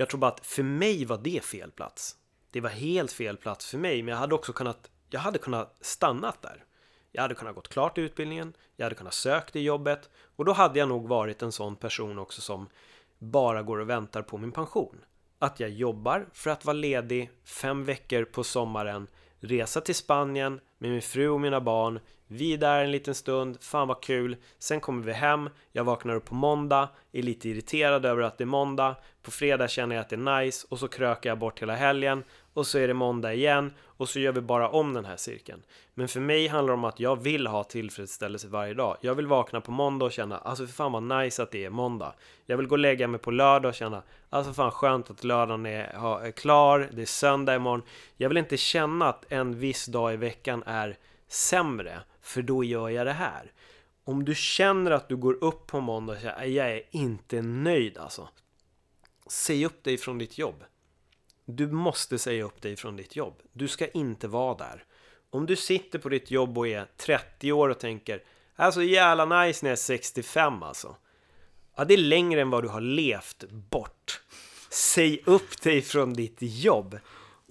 jag 0.02 0.10
tror 0.10 0.20
bara 0.20 0.32
att 0.32 0.46
för 0.46 0.64
mig 0.64 1.06
var 1.06 1.18
det 1.18 1.44
fel 1.44 1.72
plats. 1.72 2.16
Det 2.52 2.62
var 2.62 2.70
helt 2.70 3.12
fel 3.12 3.38
plats 3.38 3.70
för 3.70 3.78
mig, 3.78 4.04
men 4.04 4.12
jag 4.12 4.20
hade 4.20 4.36
också 4.36 4.54
kunnat, 4.54 4.92
jag 5.10 5.20
hade 5.20 5.40
kunnat 5.40 5.78
stannat 5.82 6.42
där. 6.42 6.64
Jag 7.12 7.22
hade 7.22 7.36
kunnat 7.36 7.56
gått 7.56 7.68
klart 7.68 7.98
utbildningen, 7.98 8.54
jag 8.76 8.86
hade 8.86 8.96
kunnat 8.96 9.14
sökt 9.14 9.54
det 9.54 9.62
jobbet 9.62 10.10
och 10.36 10.46
då 10.46 10.54
hade 10.54 10.80
jag 10.80 10.90
nog 10.90 11.08
varit 11.08 11.42
en 11.42 11.52
sån 11.52 11.76
person 11.76 12.20
också 12.20 12.42
som 12.42 12.70
bara 13.20 13.64
går 13.64 13.78
och 13.78 13.90
väntar 13.90 14.22
på 14.22 14.38
min 14.38 14.52
pension. 14.52 15.02
Att 15.40 15.60
jag 15.60 15.70
jobbar 15.70 16.26
för 16.34 16.50
att 16.50 16.66
vara 16.66 16.74
ledig 16.74 17.32
fem 17.44 17.86
veckor 17.86 18.24
på 18.24 18.44
sommaren, 18.44 19.08
resa 19.40 19.82
till 19.82 19.96
Spanien 19.96 20.60
med 20.78 20.92
min 20.92 21.02
fru 21.02 21.30
och 21.30 21.42
mina 21.42 21.62
barn, 21.62 22.00
vi 22.32 22.54
är 22.54 22.58
där 22.58 22.84
en 22.84 22.92
liten 22.92 23.16
stund, 23.16 23.58
fan 23.62 23.88
vad 23.88 24.04
kul. 24.04 24.36
Sen 24.60 24.80
kommer 24.80 25.04
vi 25.04 25.14
hem, 25.14 25.50
jag 25.72 25.84
vaknar 25.84 26.16
upp 26.16 26.26
på 26.26 26.36
måndag, 26.36 26.90
är 27.12 27.22
lite 27.22 27.50
irriterad 27.50 28.06
över 28.06 28.22
att 28.22 28.38
det 28.38 28.44
är 28.44 28.46
måndag. 28.46 28.96
På 29.22 29.32
fredag 29.32 29.68
känner 29.68 29.96
jag 29.96 30.02
att 30.02 30.10
det 30.10 30.16
är 30.16 30.42
nice 30.42 30.68
och 30.70 30.80
så 30.80 30.88
krökar 30.88 31.30
jag 31.30 31.40
bort 31.40 31.62
hela 31.62 31.76
helgen 31.76 32.24
och 32.54 32.68
så 32.68 32.78
är 32.78 32.88
det 32.88 32.94
måndag 32.94 33.34
igen 33.34 33.74
och 33.82 34.10
så 34.10 34.20
gör 34.20 34.32
vi 34.32 34.42
bara 34.42 34.70
om 34.70 34.94
den 34.94 35.06
här 35.06 35.16
cirkeln. 35.16 35.64
Men 35.94 36.08
för 36.08 36.20
mig 36.20 36.48
handlar 36.48 36.74
det 36.74 36.78
om 36.78 36.84
att 36.84 37.00
jag 37.00 37.24
vill 37.24 37.48
ha 37.48 37.64
tillfredsställelse 37.64 38.48
varje 38.48 38.74
dag. 38.74 38.98
Jag 39.02 39.16
vill 39.16 39.28
vakna 39.28 39.62
på 39.62 39.72
måndag 39.72 40.06
och 40.06 40.12
känna, 40.12 40.38
alltså 40.38 40.68
för 40.68 40.74
fan 40.74 40.92
vad 40.92 41.04
nice 41.04 41.44
att 41.44 41.52
det 41.52 41.66
är 41.66 41.70
måndag. 41.70 42.14
Jag 42.46 42.58
vill 42.58 42.68
gå 42.68 42.76
och 42.76 42.80
lägga 42.80 43.08
mig 43.08 43.20
på 43.20 43.32
lördag 43.32 43.70
och 43.70 43.76
känna, 43.76 44.04
alltså 44.30 44.54
fan 44.54 44.72
skönt 44.72 45.10
att 45.10 45.24
lördagen 45.24 45.66
är, 45.66 46.24
är 46.26 46.32
klar, 46.32 46.90
det 46.92 47.02
är 47.02 47.06
söndag 47.06 47.56
imorgon. 47.56 47.84
Jag 48.18 48.30
vill 48.30 48.38
inte 48.38 48.58
känna 48.58 49.10
att 49.10 49.26
en 49.30 49.60
viss 49.60 49.86
dag 49.86 50.14
i 50.14 50.18
veckan 50.18 50.64
är 50.66 50.98
sämre, 51.28 52.00
för 52.22 52.42
då 52.42 52.64
gör 52.64 52.90
jag 52.90 53.06
det 53.06 53.14
här. 53.14 53.52
Om 54.04 54.26
du 54.26 54.36
känner 54.36 54.92
att 54.92 55.10
du 55.10 55.18
går 55.18 55.44
upp 55.44 55.68
på 55.68 55.80
måndag 55.80 56.14
och 56.14 56.20
säger 56.20 56.66
jag 56.66 56.76
är 56.76 56.84
inte 56.92 57.42
nöjd 57.42 57.98
alltså. 57.98 58.30
Säg 59.28 59.66
upp 59.66 59.84
dig 59.84 59.98
från 59.98 60.18
ditt 60.18 60.38
jobb. 60.38 60.64
Du 61.46 61.68
måste 61.68 62.20
säga 62.20 62.44
upp 62.44 62.62
dig 62.62 62.76
från 62.76 62.96
ditt 62.96 63.16
jobb. 63.16 63.42
Du 63.54 63.68
ska 63.68 63.88
inte 63.88 64.28
vara 64.28 64.58
där. 64.58 64.86
Om 65.30 65.46
du 65.46 65.56
sitter 65.56 66.00
på 66.00 66.10
ditt 66.10 66.32
jobb 66.32 66.58
och 66.58 66.68
är 66.68 66.86
30 66.98 67.52
år 67.52 67.70
och 67.70 67.80
tänker 67.80 68.24
Alltså 68.56 68.84
jävla 68.84 69.26
nice 69.26 69.66
när 69.66 69.70
jag 69.70 69.78
är 69.78 69.82
65 69.82 70.64
alltså. 70.64 70.96
Ja, 71.76 71.86
det 71.86 71.94
är 71.94 71.98
längre 71.98 72.42
än 72.42 72.50
vad 72.50 72.64
du 72.64 72.68
har 72.68 72.82
levt 72.82 73.44
bort. 73.50 74.22
Säg 74.70 75.22
upp 75.26 75.62
dig 75.62 75.82
från 75.82 76.14
ditt 76.14 76.38
jobb. 76.40 77.00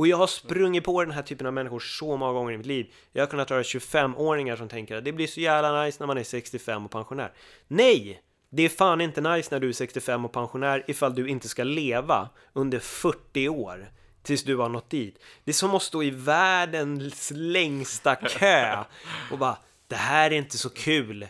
Och 0.00 0.06
jag 0.06 0.16
har 0.16 0.26
sprungit 0.26 0.84
på 0.84 1.04
den 1.04 1.12
här 1.12 1.22
typen 1.22 1.46
av 1.46 1.52
människor 1.52 1.80
så 1.80 2.16
många 2.16 2.32
gånger 2.32 2.52
i 2.52 2.56
mitt 2.56 2.66
liv. 2.66 2.92
Jag 3.12 3.22
har 3.22 3.26
kunnat 3.26 3.50
höra 3.50 3.62
25-åringar 3.62 4.56
som 4.56 4.68
tänker 4.68 4.96
att 4.96 5.04
det 5.04 5.12
blir 5.12 5.26
så 5.26 5.40
jävla 5.40 5.84
nice 5.84 5.96
när 6.00 6.06
man 6.06 6.18
är 6.18 6.24
65 6.24 6.84
och 6.84 6.90
pensionär. 6.90 7.32
Nej! 7.68 8.22
Det 8.50 8.62
är 8.62 8.68
fan 8.68 9.00
inte 9.00 9.20
nice 9.20 9.48
när 9.50 9.60
du 9.60 9.68
är 9.68 9.72
65 9.72 10.24
och 10.24 10.32
pensionär 10.32 10.84
ifall 10.88 11.14
du 11.14 11.28
inte 11.28 11.48
ska 11.48 11.64
leva 11.64 12.28
under 12.52 12.78
40 12.78 13.48
år 13.48 13.90
tills 14.22 14.44
du 14.44 14.56
har 14.56 14.68
nått 14.68 14.90
dit. 14.90 15.18
Det 15.44 15.50
är 15.50 15.52
som 15.52 15.74
att 15.74 15.82
stå 15.82 16.02
i 16.02 16.10
världens 16.10 17.32
längsta 17.34 18.14
kö 18.14 18.84
och 19.30 19.38
bara 19.38 19.56
det 19.88 19.96
här 19.96 20.30
är 20.30 20.34
inte 20.34 20.58
så 20.58 20.70
kul. 20.70 21.26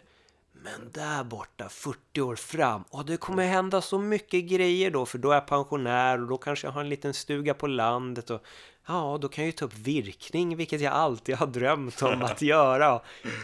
Men 0.62 0.90
där 0.92 1.24
borta, 1.24 1.68
40 1.68 2.20
år 2.20 2.36
fram, 2.36 2.84
och 2.90 3.04
det 3.04 3.16
kommer 3.16 3.46
hända 3.46 3.80
så 3.80 3.98
mycket 3.98 4.44
grejer 4.44 4.90
då, 4.90 5.06
för 5.06 5.18
då 5.18 5.30
är 5.30 5.34
jag 5.34 5.46
pensionär 5.46 6.20
och 6.22 6.28
då 6.28 6.36
kanske 6.36 6.66
jag 6.66 6.72
har 6.72 6.80
en 6.80 6.88
liten 6.88 7.14
stuga 7.14 7.54
på 7.54 7.66
landet 7.66 8.30
och 8.30 8.42
ja, 8.86 9.18
då 9.20 9.28
kan 9.28 9.44
jag 9.44 9.46
ju 9.46 9.52
ta 9.52 9.64
upp 9.64 9.78
virkning, 9.78 10.56
vilket 10.56 10.80
jag 10.80 10.92
alltid 10.92 11.36
har 11.36 11.46
drömt 11.46 12.02
om 12.02 12.22
att 12.22 12.42
göra. 12.42 13.00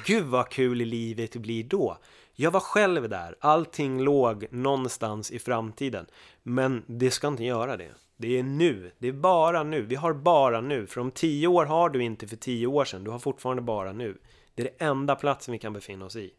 Gud 0.06 0.24
vad 0.24 0.48
kul 0.48 0.82
i 0.82 0.84
livet 0.84 1.36
blir 1.36 1.64
då. 1.64 1.98
Jag 2.34 2.50
var 2.50 2.60
själv 2.60 3.08
där, 3.08 3.36
allting 3.40 4.00
låg 4.00 4.46
någonstans 4.50 5.30
i 5.30 5.38
framtiden, 5.38 6.06
men 6.42 6.82
det 6.86 7.10
ska 7.10 7.28
inte 7.28 7.44
göra 7.44 7.76
det. 7.76 7.90
Det 8.16 8.38
är 8.38 8.42
nu, 8.42 8.92
det 8.98 9.08
är 9.08 9.12
bara 9.12 9.62
nu, 9.62 9.82
vi 9.82 9.94
har 9.94 10.12
bara 10.12 10.60
nu, 10.60 10.86
för 10.86 11.00
om 11.00 11.10
tio 11.10 11.48
år 11.48 11.64
har 11.64 11.90
du 11.90 12.02
inte 12.02 12.28
för 12.28 12.36
tio 12.36 12.66
år 12.66 12.84
sedan, 12.84 13.04
du 13.04 13.10
har 13.10 13.18
fortfarande 13.18 13.62
bara 13.62 13.92
nu. 13.92 14.18
Det 14.54 14.62
är 14.62 14.64
det 14.64 14.84
enda 14.84 15.14
platsen 15.14 15.52
vi 15.52 15.58
kan 15.58 15.72
befinna 15.72 16.04
oss 16.04 16.16
i. 16.16 16.32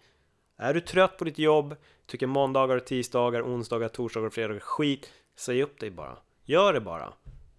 Är 0.58 0.74
du 0.74 0.82
trött 0.82 1.18
på 1.18 1.24
ditt 1.24 1.40
jobb, 1.40 1.76
tycker 2.06 2.28
måndagar, 2.28 2.80
tisdagar, 2.80 3.42
onsdagar, 3.42 3.88
torsdagar 3.88 4.28
och 4.28 4.34
fredagar 4.34 4.60
skit, 4.60 5.12
säg 5.36 5.64
upp 5.64 5.80
dig 5.80 5.90
bara. 5.90 6.18
Gör 6.44 6.74
det 6.74 6.82
bara. 6.82 7.14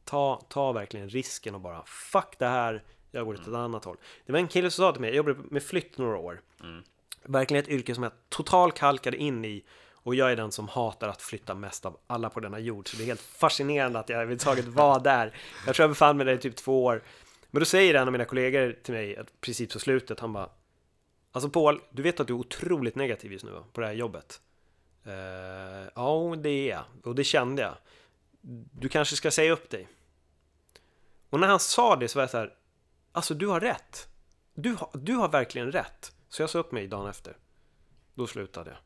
Ta, 0.04 0.46
ta 0.48 0.72
verkligen 0.72 1.08
risken 1.08 1.54
och 1.54 1.60
bara 1.60 1.82
fuck 1.86 2.38
det 2.38 2.46
här, 2.46 2.82
jag 3.10 3.26
går 3.26 3.34
åt 3.34 3.40
ett 3.40 3.46
mm. 3.46 3.60
annat 3.60 3.84
håll. 3.84 3.96
Det 4.26 4.32
var 4.32 4.38
en 4.38 4.48
kille 4.48 4.70
som 4.70 4.82
sa 4.82 4.92
till 4.92 5.00
mig, 5.00 5.10
jag 5.10 5.16
jobbade 5.16 5.38
med 5.50 5.62
flytt 5.62 5.98
några 5.98 6.18
år. 6.18 6.40
Mm. 6.62 6.82
Verkligen 7.24 7.64
ett 7.64 7.70
yrke 7.70 7.94
som 7.94 8.02
jag 8.02 8.12
totalt 8.28 8.74
kalkade 8.74 9.16
in 9.16 9.44
i 9.44 9.64
och 9.92 10.14
jag 10.14 10.32
är 10.32 10.36
den 10.36 10.52
som 10.52 10.68
hatar 10.68 11.08
att 11.08 11.22
flytta 11.22 11.54
mest 11.54 11.86
av 11.86 11.98
alla 12.06 12.30
på 12.30 12.40
denna 12.40 12.58
jord. 12.58 12.88
Så 12.88 12.96
det 12.96 13.02
är 13.02 13.06
helt 13.06 13.20
fascinerande 13.20 13.98
att 13.98 14.08
jag 14.08 14.16
överhuvudtaget 14.16 14.66
var 14.66 15.00
där. 15.00 15.36
Jag 15.66 15.74
tror 15.74 15.84
jag 15.84 15.90
befann 15.90 16.16
mig 16.16 16.26
där 16.26 16.32
i 16.32 16.38
typ 16.38 16.56
två 16.56 16.84
år. 16.84 17.02
Men 17.50 17.60
då 17.60 17.66
säger 17.66 17.94
en 17.94 18.06
av 18.06 18.12
mina 18.12 18.24
kollegor 18.24 18.76
till 18.82 18.94
mig, 18.94 19.18
precis 19.40 19.72
på 19.72 19.78
slutet, 19.78 20.20
han 20.20 20.32
bara 20.32 20.48
Alltså 21.38 21.50
Paul, 21.50 21.80
du 21.90 22.02
vet 22.02 22.20
att 22.20 22.26
du 22.26 22.32
är 22.32 22.38
otroligt 22.38 22.94
negativ 22.94 23.32
just 23.32 23.44
nu 23.44 23.50
va? 23.50 23.64
på 23.72 23.80
det 23.80 23.86
här 23.86 23.94
jobbet? 23.94 24.40
Uh, 25.06 25.12
ja, 25.94 26.34
det 26.38 26.48
är 26.48 26.68
jag. 26.68 26.84
Och 27.04 27.14
det 27.14 27.24
kände 27.24 27.62
jag. 27.62 27.74
Du 28.80 28.88
kanske 28.88 29.16
ska 29.16 29.30
säga 29.30 29.52
upp 29.52 29.70
dig. 29.70 29.88
Och 31.30 31.40
när 31.40 31.48
han 31.48 31.60
sa 31.60 31.96
det 31.96 32.08
så 32.08 32.18
var 32.18 32.22
jag 32.22 32.30
så 32.30 32.38
här, 32.38 32.54
alltså 33.12 33.34
du 33.34 33.46
har 33.46 33.60
rätt. 33.60 34.08
Du 34.54 34.72
har, 34.74 34.90
du 34.92 35.14
har 35.14 35.28
verkligen 35.28 35.72
rätt. 35.72 36.12
Så 36.28 36.42
jag 36.42 36.50
sa 36.50 36.58
upp 36.58 36.72
mig 36.72 36.86
dagen 36.86 37.08
efter. 37.08 37.36
Då 38.14 38.26
slutade 38.26 38.70
jag. 38.70 38.78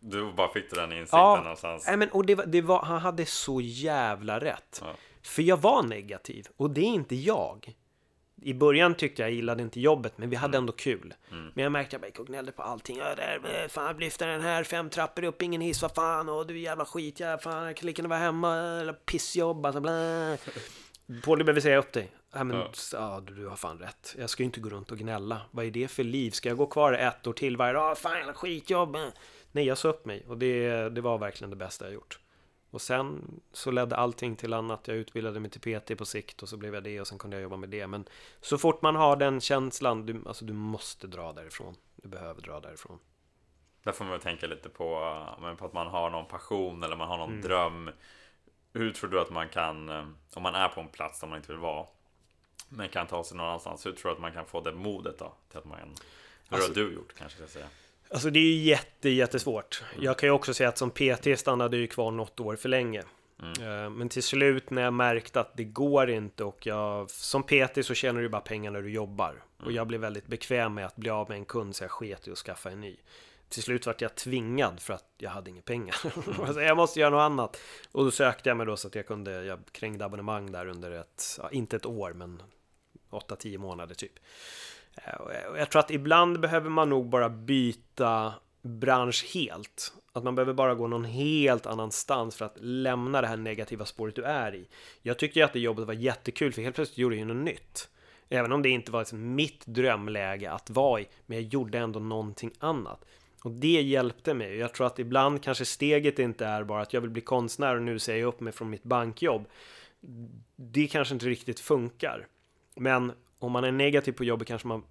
Du 0.00 0.32
bara 0.32 0.52
fick 0.52 0.70
den 0.70 0.92
insikten 0.92 1.18
ja, 1.18 1.40
någonstans? 1.42 1.84
Ja, 1.86 1.96
men 1.96 2.10
och 2.10 2.26
det 2.26 2.34
var, 2.34 2.46
det 2.46 2.62
var, 2.62 2.82
han 2.82 3.00
hade 3.00 3.26
så 3.26 3.60
jävla 3.60 4.40
rätt. 4.40 4.80
Ja. 4.84 4.94
För 5.22 5.42
jag 5.42 5.56
var 5.56 5.82
negativ 5.82 6.46
och 6.56 6.70
det 6.70 6.80
är 6.80 6.84
inte 6.84 7.16
jag 7.16 7.74
i 8.42 8.54
början 8.54 8.94
tyckte 8.94 9.22
jag 9.22 9.30
gillade 9.30 9.62
inte 9.62 9.80
jobbet, 9.80 10.18
men 10.18 10.30
vi 10.30 10.36
hade 10.36 10.56
mm. 10.56 10.62
ändå 10.62 10.72
kul. 10.72 11.14
Mm. 11.30 11.50
Men 11.54 11.62
jag 11.62 11.72
märkte 11.72 11.96
att 11.96 12.02
jag 12.02 12.08
gick 12.08 12.18
och 12.18 12.26
gnällde 12.26 12.52
på 12.52 12.62
allting. 12.62 12.96
Ja, 12.98 13.14
där, 13.14 13.68
fan, 13.68 13.98
lyfta 13.98 14.26
den 14.26 14.40
här 14.40 14.64
fem 14.64 14.90
trappor 14.90 15.24
upp, 15.24 15.42
ingen 15.42 15.60
hiss, 15.60 15.82
vad 15.82 15.94
fan, 15.94 16.28
och 16.28 16.46
du 16.46 16.58
jävla 16.58 16.84
skit, 16.84 17.20
ja, 17.20 17.38
fan, 17.38 17.66
jag 17.66 17.76
kan 17.76 17.86
lika 17.86 18.02
gärna 18.02 18.08
vara 18.08 18.18
hemma, 18.18 18.56
eller 18.56 18.92
pissjobb, 18.92 19.66
alltså, 19.66 19.80
bla. 19.80 19.92
Paul, 21.24 21.38
du 21.38 21.44
behöver 21.44 21.60
säga 21.60 21.78
upp 21.78 21.92
dig. 21.92 22.12
Ja, 22.32 22.44
men, 22.44 22.56
ja. 22.56 22.70
ja 22.92 23.22
du, 23.26 23.34
du, 23.34 23.46
har 23.46 23.56
fan 23.56 23.78
rätt. 23.78 24.14
Jag 24.18 24.30
ska 24.30 24.42
ju 24.42 24.44
inte 24.44 24.60
gå 24.60 24.70
runt 24.70 24.90
och 24.90 24.98
gnälla. 24.98 25.40
Vad 25.50 25.64
är 25.64 25.70
det 25.70 25.88
för 25.88 26.04
liv? 26.04 26.30
Ska 26.30 26.48
jag 26.48 26.58
gå 26.58 26.66
kvar 26.66 26.92
ett 26.92 27.26
år 27.26 27.32
till 27.32 27.56
varje 27.56 27.72
dag? 27.72 27.98
Fan, 27.98 28.18
jävla 28.18 28.34
skitjobb. 28.34 28.96
Nej, 29.52 29.66
jag 29.66 29.78
sa 29.78 29.88
upp 29.88 30.06
mig 30.06 30.24
och 30.28 30.38
det, 30.38 30.88
det 30.88 31.00
var 31.00 31.18
verkligen 31.18 31.50
det 31.50 31.56
bästa 31.56 31.84
jag 31.84 31.94
gjort. 31.94 32.19
Och 32.70 32.80
sen 32.80 33.40
så 33.52 33.70
ledde 33.70 33.96
allting 33.96 34.36
till 34.36 34.52
annat. 34.52 34.88
Jag 34.88 34.96
utbildade 34.96 35.40
mig 35.40 35.50
till 35.50 35.80
PT 35.80 35.98
på 35.98 36.04
sikt 36.04 36.42
och 36.42 36.48
så 36.48 36.56
blev 36.56 36.74
jag 36.74 36.84
det 36.84 37.00
och 37.00 37.06
sen 37.06 37.18
kunde 37.18 37.36
jag 37.36 37.42
jobba 37.42 37.56
med 37.56 37.68
det. 37.68 37.86
Men 37.86 38.04
så 38.40 38.58
fort 38.58 38.82
man 38.82 38.96
har 38.96 39.16
den 39.16 39.40
känslan, 39.40 40.06
du, 40.06 40.22
alltså 40.26 40.44
du 40.44 40.52
måste 40.52 41.06
dra 41.06 41.32
därifrån. 41.32 41.76
Du 41.96 42.08
behöver 42.08 42.42
dra 42.42 42.60
därifrån. 42.60 42.98
Där 43.82 43.92
får 43.92 44.04
man 44.04 44.12
väl 44.12 44.20
tänka 44.20 44.46
lite 44.46 44.68
på, 44.68 45.16
men 45.40 45.56
på 45.56 45.64
att 45.64 45.72
man 45.72 45.86
har 45.86 46.10
någon 46.10 46.26
passion 46.26 46.82
eller 46.82 46.96
man 46.96 47.08
har 47.08 47.18
någon 47.18 47.30
mm. 47.30 47.42
dröm. 47.42 47.90
Hur 48.72 48.92
tror 48.92 49.10
du 49.10 49.20
att 49.20 49.30
man 49.30 49.48
kan, 49.48 49.88
eh, 49.88 50.04
om 50.34 50.42
man 50.42 50.54
är 50.54 50.68
på 50.68 50.80
en 50.80 50.88
plats 50.88 51.20
där 51.20 51.28
man 51.28 51.36
inte 51.36 51.52
vill 51.52 51.60
vara, 51.60 51.86
men 52.68 52.88
kan 52.88 53.06
ta 53.06 53.24
sig 53.24 53.36
någon 53.36 53.46
annanstans. 53.46 53.86
Hur 53.86 53.92
tror 53.92 54.10
du 54.10 54.14
att 54.14 54.20
man 54.20 54.32
kan 54.32 54.46
få 54.46 54.60
det 54.60 54.72
modet 54.72 55.18
då? 55.18 55.34
Till 55.48 55.58
att 55.58 55.64
man, 55.64 55.78
hur 55.78 55.86
alltså, 56.48 56.70
har 56.70 56.74
du 56.74 56.94
gjort 56.94 57.14
kanske 57.18 57.36
ska 57.36 57.42
jag 57.42 57.50
säga? 57.50 57.68
Alltså 58.10 58.30
det 58.30 58.38
är 58.38 58.44
ju 58.44 58.62
jätte, 58.62 59.08
jättesvårt. 59.08 59.82
Jag 60.00 60.18
kan 60.18 60.26
ju 60.26 60.30
också 60.30 60.54
säga 60.54 60.68
att 60.68 60.78
som 60.78 60.90
PT 60.90 61.38
stannade 61.38 61.76
ju 61.76 61.86
kvar 61.86 62.10
något 62.10 62.40
år 62.40 62.56
för 62.56 62.68
länge. 62.68 63.02
Mm. 63.42 63.98
Men 63.98 64.08
till 64.08 64.22
slut 64.22 64.70
när 64.70 64.82
jag 64.82 64.92
märkte 64.92 65.40
att 65.40 65.56
det 65.56 65.64
går 65.64 66.10
inte 66.10 66.44
och 66.44 66.66
jag 66.66 67.10
som 67.10 67.42
PT 67.42 67.84
så 67.86 67.94
tjänar 67.94 68.20
du 68.20 68.28
bara 68.28 68.40
pengar 68.40 68.70
när 68.70 68.82
du 68.82 68.90
jobbar. 68.90 69.30
Mm. 69.30 69.44
Och 69.66 69.72
jag 69.72 69.86
blev 69.86 70.00
väldigt 70.00 70.26
bekväm 70.26 70.74
med 70.74 70.86
att 70.86 70.96
bli 70.96 71.10
av 71.10 71.28
med 71.28 71.38
en 71.38 71.44
kund 71.44 71.76
så 71.76 71.84
jag 71.84 71.90
sket 71.90 72.28
i 72.28 72.30
att 72.30 72.38
skaffa 72.38 72.70
en 72.70 72.80
ny. 72.80 72.96
Till 73.48 73.62
slut 73.62 73.86
vart 73.86 74.00
jag 74.00 74.14
tvingad 74.14 74.80
för 74.80 74.94
att 74.94 75.14
jag 75.18 75.30
hade 75.30 75.50
inga 75.50 75.62
pengar. 75.62 75.96
Mm. 76.26 76.40
alltså, 76.40 76.60
jag 76.60 76.76
måste 76.76 77.00
göra 77.00 77.10
något 77.10 77.20
annat. 77.20 77.60
Och 77.92 78.04
då 78.04 78.10
sökte 78.10 78.50
jag 78.50 78.56
mig 78.56 78.66
då 78.66 78.76
så 78.76 78.88
att 78.88 78.94
jag 78.94 79.06
kunde, 79.06 79.44
jag 79.44 79.58
krängde 79.72 80.04
abonnemang 80.04 80.52
där 80.52 80.66
under 80.66 80.90
ett, 80.90 81.38
ja, 81.38 81.50
inte 81.50 81.76
ett 81.76 81.86
år 81.86 82.12
men 82.12 82.42
8-10 83.10 83.58
månader 83.58 83.94
typ. 83.94 84.12
Eh, 85.04 85.58
jag 85.58 85.70
tror 85.70 85.80
att 85.80 85.90
ibland 85.90 86.40
behöver 86.40 86.70
man 86.70 86.88
nog 86.88 87.08
bara 87.08 87.28
byta 87.28 88.34
bransch 88.62 89.34
helt. 89.34 89.92
Att 90.12 90.24
man 90.24 90.34
behöver 90.34 90.52
bara 90.52 90.74
gå 90.74 90.86
någon 90.86 91.04
helt 91.04 91.66
annanstans 91.66 92.36
för 92.36 92.44
att 92.44 92.56
lämna 92.60 93.20
det 93.20 93.26
här 93.26 93.36
negativa 93.36 93.84
spåret 93.84 94.14
du 94.14 94.22
är 94.22 94.54
i. 94.54 94.68
Jag 95.02 95.18
tyckte 95.18 95.38
ju 95.38 95.44
att 95.44 95.52
det 95.52 95.60
jobbet 95.60 95.86
var 95.86 95.94
jättekul 95.94 96.52
för 96.52 96.62
helt 96.62 96.74
plötsligt 96.74 96.98
gjorde 96.98 97.14
jag 97.14 97.28
ju 97.28 97.34
något 97.34 97.44
nytt. 97.44 97.88
Även 98.28 98.52
om 98.52 98.62
det 98.62 98.68
inte 98.68 98.92
var 98.92 99.00
liksom 99.00 99.34
mitt 99.34 99.66
drömläge 99.66 100.50
att 100.50 100.70
vara 100.70 101.00
i, 101.00 101.08
men 101.26 101.38
jag 101.38 101.46
gjorde 101.46 101.78
ändå 101.78 102.00
någonting 102.00 102.50
annat. 102.58 103.04
Och 103.44 103.50
det 103.50 103.82
hjälpte 103.82 104.34
mig. 104.34 104.56
Jag 104.56 104.74
tror 104.74 104.86
att 104.86 104.98
ibland 104.98 105.42
kanske 105.42 105.64
steget 105.64 106.18
inte 106.18 106.46
är 106.46 106.64
bara 106.64 106.82
att 106.82 106.92
jag 106.92 107.00
vill 107.00 107.10
bli 107.10 107.22
konstnär 107.22 107.76
och 107.76 107.82
nu 107.82 107.98
säger 107.98 108.20
jag 108.20 108.28
upp 108.28 108.40
mig 108.40 108.52
från 108.52 108.70
mitt 108.70 108.82
bankjobb. 108.82 109.46
Det 110.56 110.86
kanske 110.86 111.14
inte 111.14 111.26
riktigt 111.26 111.60
funkar. 111.60 112.26
Men 112.76 113.12
om 113.40 113.52
man 113.52 113.64
är 113.64 113.72
negativ 113.72 114.12
på 114.12 114.24
jobbet 114.24 114.48
kanske 114.48 114.68
man 114.68 114.82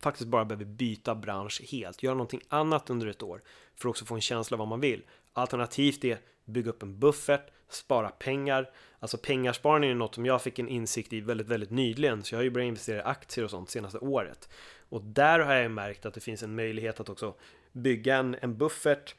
faktiskt 0.00 0.28
bara 0.28 0.44
behöver 0.44 0.64
byta 0.64 1.14
bransch 1.14 1.62
helt, 1.72 2.02
göra 2.02 2.14
någonting 2.14 2.40
annat 2.48 2.90
under 2.90 3.06
ett 3.06 3.22
år 3.22 3.42
för 3.76 3.88
att 3.88 3.90
också 3.90 4.04
få 4.04 4.14
en 4.14 4.20
känsla 4.20 4.54
av 4.54 4.58
vad 4.58 4.68
man 4.68 4.80
vill. 4.80 5.02
Alternativt 5.32 6.04
är 6.04 6.18
bygga 6.44 6.70
upp 6.70 6.82
en 6.82 6.98
buffert, 6.98 7.50
spara 7.68 8.08
pengar. 8.08 8.70
Alltså 8.98 9.18
pengarsparning 9.18 9.90
är 9.90 9.94
något 9.94 10.14
som 10.14 10.26
jag 10.26 10.42
fick 10.42 10.58
en 10.58 10.68
insikt 10.68 11.12
i 11.12 11.20
väldigt, 11.20 11.46
väldigt 11.46 11.70
nyligen, 11.70 12.22
så 12.22 12.34
jag 12.34 12.38
har 12.38 12.44
ju 12.44 12.50
börjat 12.50 12.68
investera 12.68 12.98
i 12.98 13.02
aktier 13.02 13.44
och 13.44 13.50
sånt 13.50 13.70
senaste 13.70 13.98
året. 13.98 14.48
Och 14.88 15.02
där 15.02 15.38
har 15.38 15.54
jag 15.54 15.70
märkt 15.70 16.06
att 16.06 16.14
det 16.14 16.20
finns 16.20 16.42
en 16.42 16.54
möjlighet 16.54 17.00
att 17.00 17.08
också 17.08 17.34
bygga 17.72 18.16
en, 18.16 18.36
en 18.40 18.58
buffert 18.58 19.14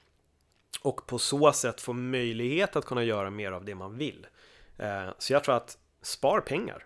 och 0.82 1.08
på 1.08 1.20
så 1.20 1.52
sätt 1.52 1.82
få 1.82 1.94
möjlighet 1.94 2.76
att 2.76 2.86
kunna 2.86 3.04
göra 3.04 3.30
mer 3.30 3.52
av 3.52 3.66
det 3.66 3.76
man 3.76 3.98
vill. 3.98 4.28
Eh, 4.78 5.10
så 5.18 5.34
jag 5.34 5.44
tror 5.44 5.56
att 5.56 5.78
spar 6.02 6.42
pengar. 6.42 6.86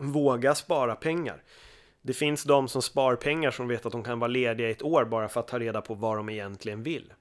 Våga 0.00 0.54
spara 0.54 0.96
pengar. 0.96 1.42
Det 2.02 2.12
finns 2.12 2.44
de 2.44 2.68
som 2.68 2.82
spar 2.82 3.16
pengar 3.16 3.50
som 3.50 3.68
vet 3.68 3.86
att 3.86 3.92
de 3.92 4.02
kan 4.02 4.18
vara 4.18 4.28
lediga 4.28 4.68
i 4.68 4.72
ett 4.72 4.82
år 4.82 5.04
bara 5.04 5.28
för 5.28 5.40
att 5.40 5.48
ta 5.48 5.58
reda 5.58 5.80
på 5.80 5.94
vad 5.94 6.16
de 6.16 6.28
egentligen 6.28 6.82
vill. 6.82 7.12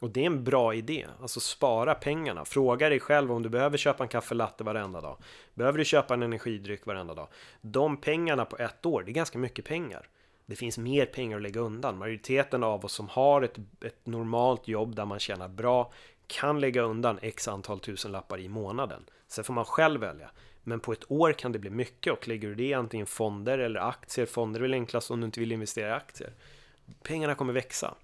Och 0.00 0.10
det 0.10 0.22
är 0.22 0.26
en 0.26 0.44
bra 0.44 0.74
idé, 0.74 1.06
alltså 1.20 1.40
spara 1.40 1.94
pengarna. 1.94 2.44
Fråga 2.44 2.88
dig 2.88 3.00
själv 3.00 3.32
om 3.32 3.42
du 3.42 3.48
behöver 3.48 3.78
köpa 3.78 4.02
en 4.02 4.08
kaffelatte 4.08 4.64
varenda 4.64 5.00
dag. 5.00 5.16
Behöver 5.54 5.78
du 5.78 5.84
köpa 5.84 6.14
en 6.14 6.22
energidryck 6.22 6.86
varenda 6.86 7.14
dag? 7.14 7.28
De 7.60 7.96
pengarna 7.96 8.44
på 8.44 8.56
ett 8.58 8.86
år, 8.86 9.02
det 9.02 9.10
är 9.10 9.12
ganska 9.12 9.38
mycket 9.38 9.64
pengar. 9.64 10.08
Det 10.46 10.56
finns 10.56 10.78
mer 10.78 11.06
pengar 11.06 11.36
att 11.36 11.42
lägga 11.42 11.60
undan. 11.60 11.98
Majoriteten 11.98 12.64
av 12.64 12.84
oss 12.84 12.92
som 12.92 13.08
har 13.08 13.42
ett, 13.42 13.58
ett 13.84 14.06
normalt 14.06 14.68
jobb 14.68 14.96
där 14.96 15.04
man 15.04 15.18
tjänar 15.18 15.48
bra 15.48 15.92
kan 16.26 16.60
lägga 16.60 16.82
undan 16.82 17.18
x 17.22 17.48
antal 17.48 17.80
tusenlappar 17.80 18.38
i 18.40 18.48
månaden. 18.48 19.04
Sen 19.28 19.44
får 19.44 19.54
man 19.54 19.64
själv 19.64 20.00
välja. 20.00 20.30
Men 20.68 20.80
på 20.80 20.92
ett 20.92 21.10
år 21.10 21.32
kan 21.32 21.52
det 21.52 21.58
bli 21.58 21.70
mycket 21.70 22.12
och 22.12 22.28
lägger 22.28 22.48
du 22.48 22.54
det 22.54 22.62
i 22.62 22.74
antingen 22.74 23.06
fonder 23.06 23.58
eller 23.58 23.80
aktier, 23.80 24.26
fonder 24.26 24.60
är 24.60 24.62
väl 24.62 24.74
enklast 24.74 25.10
om 25.10 25.20
du 25.20 25.26
inte 25.26 25.40
vill 25.40 25.52
investera 25.52 25.88
i 25.88 25.92
aktier. 25.92 26.32
Pengarna 27.02 27.34
kommer 27.34 27.52
växa. 27.52 27.94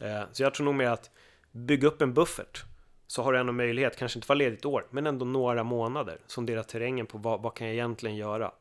Eh, 0.00 0.22
så 0.32 0.42
jag 0.42 0.54
tror 0.54 0.64
nog 0.64 0.74
mer 0.74 0.90
att 0.90 1.10
bygga 1.52 1.88
upp 1.88 2.02
en 2.02 2.14
buffert 2.14 2.64
så 3.06 3.22
har 3.22 3.32
du 3.32 3.38
ändå 3.38 3.52
möjlighet, 3.52 3.96
kanske 3.96 4.18
inte 4.18 4.28
vara 4.28 4.36
ledigt 4.36 4.64
år, 4.64 4.86
men 4.90 5.06
ändå 5.06 5.24
några 5.24 5.64
månader. 5.64 6.18
Sondera 6.26 6.62
terrängen 6.64 7.06
på 7.06 7.18
vad, 7.18 7.42
vad 7.42 7.54
kan 7.54 7.66
jag 7.66 7.74
egentligen 7.74 8.16
göra? 8.16 8.52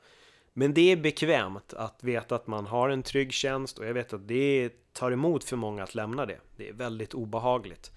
Men 0.53 0.73
det 0.73 0.91
är 0.91 0.95
bekvämt 0.95 1.73
att 1.73 2.03
veta 2.03 2.35
att 2.35 2.47
man 2.47 2.67
har 2.67 2.89
en 2.89 3.03
trygg 3.03 3.33
tjänst 3.33 3.77
och 3.77 3.85
jag 3.85 3.93
vet 3.93 4.13
att 4.13 4.27
det 4.27 4.69
tar 4.93 5.11
emot 5.11 5.43
för 5.43 5.55
många 5.55 5.83
att 5.83 5.95
lämna 5.95 6.25
det. 6.25 6.37
Det 6.55 6.69
är 6.69 6.73
väldigt 6.73 7.13
obehagligt. 7.13 7.91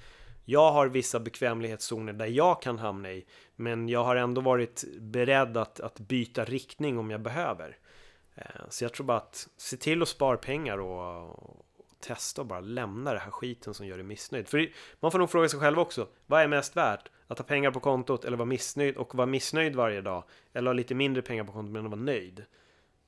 Jag 0.44 0.72
har 0.72 0.88
vissa 0.88 1.20
bekvämlighetszoner 1.20 2.12
där 2.12 2.26
jag 2.26 2.62
kan 2.62 2.78
hamna 2.78 3.12
i, 3.12 3.26
men 3.56 3.88
jag 3.88 4.04
har 4.04 4.16
ändå 4.16 4.40
varit 4.40 4.84
beredd 5.00 5.56
att, 5.56 5.80
att 5.80 6.00
byta 6.00 6.44
riktning 6.44 6.98
om 6.98 7.10
jag 7.10 7.20
behöver. 7.20 7.76
Eh, 8.34 8.44
så 8.68 8.84
jag 8.84 8.92
tror 8.92 9.06
bara 9.06 9.16
att 9.16 9.48
se 9.56 9.76
till 9.76 10.02
att 10.02 10.08
spara 10.08 10.36
pengar 10.36 10.78
och, 10.78 11.30
och 11.30 11.66
testa 12.00 12.40
och 12.40 12.46
bara 12.46 12.60
lämna 12.60 13.10
den 13.12 13.20
här 13.20 13.30
skiten 13.30 13.74
som 13.74 13.86
gör 13.86 13.96
dig 13.96 14.06
missnöjd. 14.06 14.48
För 14.48 14.72
man 15.00 15.10
får 15.10 15.18
nog 15.18 15.30
fråga 15.30 15.48
sig 15.48 15.60
själv 15.60 15.78
också, 15.78 16.08
vad 16.26 16.42
är 16.42 16.48
mest 16.48 16.76
värt? 16.76 17.10
Att 17.26 17.38
ha 17.38 17.44
pengar 17.44 17.70
på 17.70 17.80
kontot 17.80 18.24
eller 18.24 18.36
vara 18.36 18.46
missnöjd 18.46 18.96
och 18.96 19.14
vara 19.14 19.26
missnöjd 19.26 19.76
varje 19.76 20.00
dag? 20.00 20.24
Eller 20.52 20.70
ha 20.70 20.72
lite 20.72 20.94
mindre 20.94 21.22
pengar 21.22 21.44
på 21.44 21.52
kontot 21.52 21.72
men 21.72 21.90
vara 21.90 22.00
nöjd? 22.00 22.44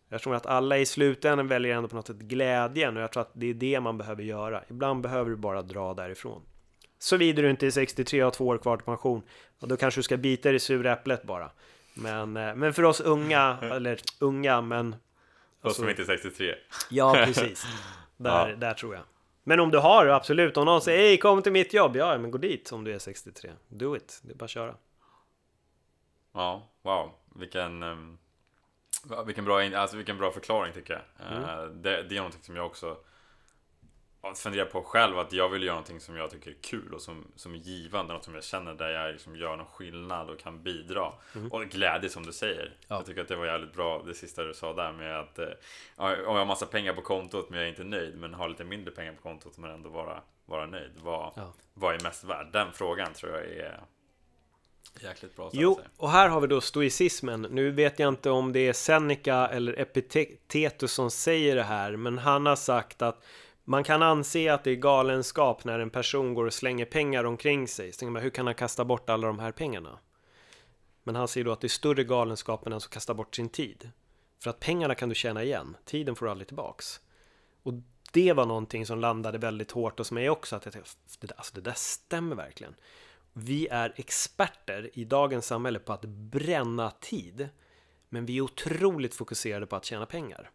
Jag 0.09 0.23
tror 0.23 0.35
att 0.35 0.47
alla 0.47 0.79
i 0.79 0.87
slutändan 0.87 1.49
väljer 1.49 1.77
ändå 1.77 1.89
på 1.89 1.97
något 1.97 2.07
sätt 2.07 2.17
glädjen 2.17 2.97
och 2.97 3.03
jag 3.03 3.13
tror 3.13 3.21
att 3.21 3.31
det 3.33 3.47
är 3.47 3.55
det 3.55 3.81
man 3.81 3.99
behöver 3.99 4.23
göra. 4.23 4.65
Ibland 4.69 5.03
behöver 5.03 5.31
du 5.31 5.37
bara 5.37 5.63
dra 5.63 5.95
därifrån. 5.95 6.43
Såvida 7.07 7.43
du 7.43 7.51
inte 7.51 7.67
är 7.67 7.71
63 7.71 8.23
och 8.23 8.27
har 8.27 8.31
två 8.31 8.47
år 8.47 8.59
kvar 8.59 8.77
till 8.77 8.85
pension. 8.85 9.23
Och 9.61 9.69
då 9.69 9.77
kanske 9.77 9.99
du 9.99 10.03
ska 10.03 10.17
bita 10.17 10.49
i 10.49 10.53
det 10.53 10.61
sura 10.61 10.93
äpplet 10.93 11.23
bara. 11.23 11.51
Men, 11.95 12.37
eh, 12.37 12.55
men 12.55 12.73
för 12.73 12.83
oss 12.83 13.01
unga, 13.01 13.59
eller 13.63 14.01
unga 14.19 14.61
men... 14.61 14.87
Alltså, 14.87 15.69
oss 15.69 15.77
som 15.77 15.89
inte 15.89 16.03
är 16.03 16.07
63. 16.07 16.55
Ja, 16.91 17.15
precis. 17.25 17.67
Där, 18.17 18.49
ja. 18.49 18.57
där 18.57 18.75
tror 18.75 18.95
jag. 18.95 19.03
Men 19.45 19.61
om 19.61 19.71
du 19.71 19.79
har 19.79 20.07
absolut, 20.07 20.57
om 20.57 20.65
någon 20.65 20.81
säger 20.81 20.99
hej 20.99 21.19
kom 21.19 21.43
till 21.43 21.53
mitt 21.53 21.75
jobb, 21.75 21.97
ja 21.97 22.19
men 22.19 22.31
gå 22.31 22.39
dit 22.39 22.73
om 22.73 22.85
du 22.85 22.95
är 22.95 22.99
63. 22.99 23.51
Do 23.69 23.97
it, 23.97 24.21
det 24.23 24.33
är 24.33 24.37
bara 24.37 24.45
att 24.45 24.51
köra. 24.51 24.75
Ja, 26.33 26.69
wow, 26.83 27.13
vilken, 27.35 27.83
um, 27.83 28.19
vilken, 29.27 29.45
bra, 29.45 29.77
alltså, 29.77 29.97
vilken 29.97 30.19
bra 30.19 30.31
förklaring 30.31 30.73
tycker 30.73 30.95
jag. 30.95 31.33
Mm. 31.33 31.43
Uh, 31.43 31.71
det, 31.71 32.03
det 32.03 32.15
är 32.15 32.17
någonting 32.17 32.43
som 32.43 32.57
jag 32.57 32.67
också 32.67 32.97
funderar 34.35 34.67
på 34.67 34.83
själv 34.83 35.19
att 35.19 35.33
jag 35.33 35.49
vill 35.49 35.63
göra 35.63 35.75
någonting 35.75 36.01
som 36.01 36.17
jag 36.17 36.31
tycker 36.31 36.51
är 36.51 36.55
kul 36.55 36.95
och 36.95 37.03
som, 37.03 37.25
som 37.37 37.55
är 37.55 37.59
givande, 37.59 38.15
något 38.15 38.25
som 38.25 38.35
jag 38.35 38.45
känner 38.45 38.75
där 38.75 38.89
jag 38.89 39.13
liksom 39.13 39.37
gör 39.37 39.57
någon 39.57 39.67
skillnad 39.67 40.31
och 40.31 40.39
kan 40.39 40.63
bidra. 40.63 41.13
Mm. 41.35 41.53
Och 41.53 41.65
glädje 41.65 42.11
som 42.11 42.27
du 42.27 42.33
säger. 42.33 42.77
Ja. 42.89 42.97
Jag 42.97 43.07
tycker 43.07 43.21
att 43.21 43.29
det 43.29 43.37
var 43.37 43.47
jävligt 43.47 43.73
bra 43.73 44.03
det 44.07 44.15
sista 44.15 44.45
du 44.45 44.55
sa 44.55 44.73
där 44.73 44.93
med 44.93 45.21
att 45.21 45.39
eh, 45.39 45.47
om 45.97 46.17
jag 46.25 46.39
har 46.39 46.45
massa 46.45 46.67
pengar 46.67 46.93
på 46.93 47.03
kontot 47.03 47.51
men 47.51 47.59
jag 47.59 47.67
är 47.67 47.71
inte 47.71 47.85
nöjd 47.85 48.19
men 48.19 48.35
har 48.35 48.49
lite 48.49 48.65
mindre 48.65 48.91
pengar 48.91 49.13
på 49.13 49.23
kontot 49.23 49.59
men 49.59 49.71
ändå 49.71 49.89
vara, 49.89 50.23
vara 50.47 50.67
nöjd. 50.67 50.93
Vad, 51.03 51.33
ja. 51.37 51.53
vad 51.75 51.95
är 51.95 52.01
mest 52.01 52.25
värd? 52.25 52.47
Den 52.53 52.73
frågan 52.73 53.13
tror 53.13 53.33
jag 53.33 53.45
är 53.45 53.81
Jäkligt 55.01 55.37
bra 55.37 55.51
Jo, 55.53 55.81
och 55.97 56.11
här 56.11 56.29
har 56.29 56.41
vi 56.41 56.47
då 56.47 56.61
stoicismen. 56.61 57.43
Nu 57.43 57.71
vet 57.71 57.99
jag 57.99 58.09
inte 58.09 58.31
om 58.31 58.53
det 58.53 58.69
är 58.69 58.73
Seneca 58.73 59.49
eller 59.49 59.81
Epitetus 59.81 60.93
som 60.93 61.11
säger 61.11 61.57
det 61.57 61.63
här, 61.63 61.97
men 61.97 62.19
han 62.19 62.47
har 62.47 62.57
sagt 62.57 63.03
att 63.03 63.25
man 63.69 63.85
kan 63.85 64.03
anse 64.03 64.53
att 64.53 64.65
det 64.65 64.71
är 64.71 64.77
galenskap 64.77 65.65
när 65.65 65.79
en 65.79 65.91
person 65.91 66.35
går 66.35 66.45
och 66.45 66.55
slänger 66.55 66.85
pengar 66.85 67.25
omkring 67.25 67.69
sig. 67.69 67.93
Så 67.93 68.07
man, 68.07 68.23
hur 68.23 68.31
kan 68.31 68.47
han 68.47 68.55
kasta 68.55 68.85
bort 68.85 69.11
alla 69.11 69.27
de 69.27 69.39
här 69.39 69.53
pengarna? 69.53 69.99
Men 71.03 71.17
han 71.17 71.29
säger 71.29 71.45
då 71.45 71.53
att 71.53 71.61
det 71.61 71.67
är 71.67 71.69
större 71.69 72.05
galenskap 72.05 72.67
än 72.67 72.71
den 72.71 72.81
som 72.81 72.91
kastar 72.91 73.15
bort 73.15 73.37
sin 73.37 73.49
tid. 73.49 73.91
För 74.43 74.51
att 74.51 74.61
pengarna 74.61 74.95
kan 74.95 75.09
du 75.09 75.15
tjäna 75.15 75.43
igen, 75.43 75.77
tiden 75.85 76.17
får 76.17 76.27
du 76.27 76.31
aldrig 76.31 76.49
tillbaks. 76.49 77.01
Och 77.63 77.73
det 78.13 78.33
var 78.33 78.47
någonting 78.47 78.87
som 78.87 78.99
landade 79.01 79.39
väldigt 79.39 79.71
hårt 79.71 79.99
hos 79.99 80.13
mig 80.13 80.31
också. 80.31 80.57
Att 80.57 80.65
jag 80.65 80.73
tänkte, 80.73 81.35
alltså 81.37 81.55
det 81.55 81.61
där 81.61 81.75
stämmer 81.77 82.37
verkligen. 82.37 82.75
Vi 83.33 83.69
är 83.69 83.93
experter 83.97 84.91
i 84.93 85.05
dagens 85.05 85.47
samhälle 85.47 85.79
på 85.79 85.93
att 85.93 86.05
bränna 86.05 86.91
tid. 86.91 87.49
Men 88.09 88.27
vi 88.27 88.37
är 88.37 88.41
otroligt 88.41 89.15
fokuserade 89.15 89.67
på 89.67 89.77
att 89.77 89.85
tjäna 89.85 90.07
pengar. 90.07 90.51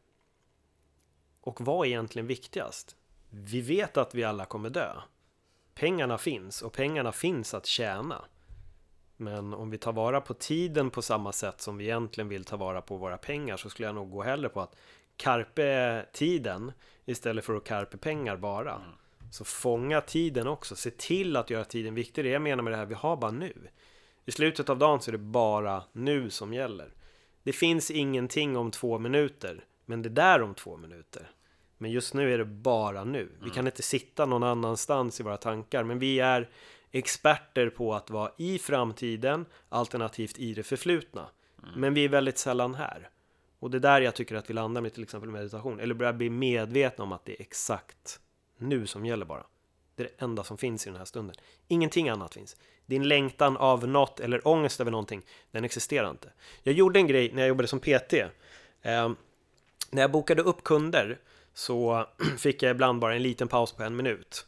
Och 1.41 1.61
vad 1.61 1.87
är 1.87 1.89
egentligen 1.89 2.27
viktigast? 2.27 2.95
Vi 3.31 3.61
vet 3.61 3.97
att 3.97 4.15
vi 4.15 4.23
alla 4.23 4.45
kommer 4.45 4.69
dö. 4.69 4.95
Pengarna 5.73 6.17
finns 6.17 6.61
och 6.61 6.73
pengarna 6.73 7.11
finns 7.11 7.53
att 7.53 7.65
tjäna. 7.65 8.25
Men 9.17 9.53
om 9.53 9.69
vi 9.69 9.77
tar 9.77 9.93
vara 9.93 10.21
på 10.21 10.33
tiden 10.33 10.89
på 10.89 11.01
samma 11.01 11.31
sätt 11.31 11.61
som 11.61 11.77
vi 11.77 11.83
egentligen 11.83 12.29
vill 12.29 12.45
ta 12.45 12.57
vara 12.57 12.81
på 12.81 12.97
våra 12.97 13.17
pengar 13.17 13.57
så 13.57 13.69
skulle 13.69 13.87
jag 13.87 13.95
nog 13.95 14.11
gå 14.11 14.23
hellre 14.23 14.49
på 14.49 14.61
att 14.61 14.75
karpe 15.17 16.05
tiden 16.13 16.71
istället 17.05 17.45
för 17.45 17.55
att 17.55 17.63
karpe 17.63 17.97
pengar 17.97 18.37
bara. 18.37 18.75
Mm. 18.75 18.87
Så 19.31 19.45
fånga 19.45 20.01
tiden 20.01 20.47
också, 20.47 20.75
se 20.75 20.91
till 20.91 21.35
att 21.35 21.49
göra 21.49 21.65
tiden 21.65 21.95
viktig. 21.95 22.25
Det 22.25 22.29
jag 22.29 22.41
menar 22.41 22.63
med 22.63 22.73
det 22.73 22.77
här, 22.77 22.85
vi 22.85 22.93
har 22.93 23.17
bara 23.17 23.31
nu. 23.31 23.53
I 24.25 24.31
slutet 24.31 24.69
av 24.69 24.77
dagen 24.77 25.01
så 25.01 25.09
är 25.09 25.11
det 25.11 25.17
bara 25.17 25.83
nu 25.91 26.29
som 26.29 26.53
gäller. 26.53 26.93
Det 27.43 27.53
finns 27.53 27.91
ingenting 27.91 28.57
om 28.57 28.71
två 28.71 28.99
minuter, 28.99 29.65
men 29.85 30.01
det 30.01 30.09
där 30.09 30.41
om 30.41 30.53
två 30.53 30.77
minuter. 30.77 31.31
Men 31.81 31.91
just 31.91 32.13
nu 32.13 32.33
är 32.33 32.37
det 32.37 32.45
bara 32.45 33.03
nu. 33.03 33.29
Vi 33.39 33.49
kan 33.49 33.59
mm. 33.59 33.67
inte 33.67 33.81
sitta 33.81 34.25
någon 34.25 34.43
annanstans 34.43 35.19
i 35.19 35.23
våra 35.23 35.37
tankar, 35.37 35.83
men 35.83 35.99
vi 35.99 36.19
är 36.19 36.49
experter 36.91 37.69
på 37.69 37.93
att 37.93 38.09
vara 38.09 38.31
i 38.37 38.59
framtiden, 38.59 39.45
alternativt 39.69 40.39
i 40.39 40.53
det 40.53 40.63
förflutna. 40.63 41.29
Mm. 41.63 41.81
Men 41.81 41.93
vi 41.93 42.05
är 42.05 42.09
väldigt 42.09 42.37
sällan 42.37 42.75
här. 42.75 43.09
Och 43.59 43.71
det 43.71 43.77
är 43.77 43.79
där 43.79 44.01
jag 44.01 44.15
tycker 44.15 44.35
att 44.35 44.49
vi 44.49 44.53
landar 44.53 44.81
med 44.81 44.93
till 44.93 45.03
exempel 45.03 45.29
meditation, 45.29 45.79
eller 45.79 45.93
börjar 45.93 46.13
bli 46.13 46.29
medvetna 46.29 47.03
om 47.03 47.11
att 47.11 47.25
det 47.25 47.31
är 47.31 47.41
exakt 47.41 48.19
nu 48.57 48.87
som 48.87 49.05
gäller 49.05 49.25
bara. 49.25 49.45
Det 49.95 50.03
är 50.03 50.07
det 50.07 50.23
enda 50.23 50.43
som 50.43 50.57
finns 50.57 50.87
i 50.87 50.89
den 50.89 50.97
här 50.97 51.05
stunden. 51.05 51.35
Ingenting 51.67 52.09
annat 52.09 52.33
finns. 52.33 52.55
Din 52.85 53.07
längtan 53.07 53.57
av 53.57 53.87
något 53.87 54.19
eller 54.19 54.47
ångest 54.47 54.81
över 54.81 54.91
någonting, 54.91 55.21
den 55.51 55.63
existerar 55.63 56.09
inte. 56.09 56.29
Jag 56.63 56.75
gjorde 56.75 56.99
en 56.99 57.07
grej 57.07 57.31
när 57.33 57.41
jag 57.41 57.49
jobbade 57.49 57.67
som 57.67 57.79
PT. 57.79 58.13
Eh, 58.81 59.11
när 59.91 60.01
jag 60.01 60.11
bokade 60.11 60.41
upp 60.41 60.63
kunder 60.63 61.19
så 61.53 62.07
fick 62.37 62.63
jag 62.63 62.71
ibland 62.71 62.99
bara 62.99 63.15
en 63.15 63.23
liten 63.23 63.47
paus 63.47 63.71
på 63.71 63.83
en 63.83 63.95
minut. 63.95 64.45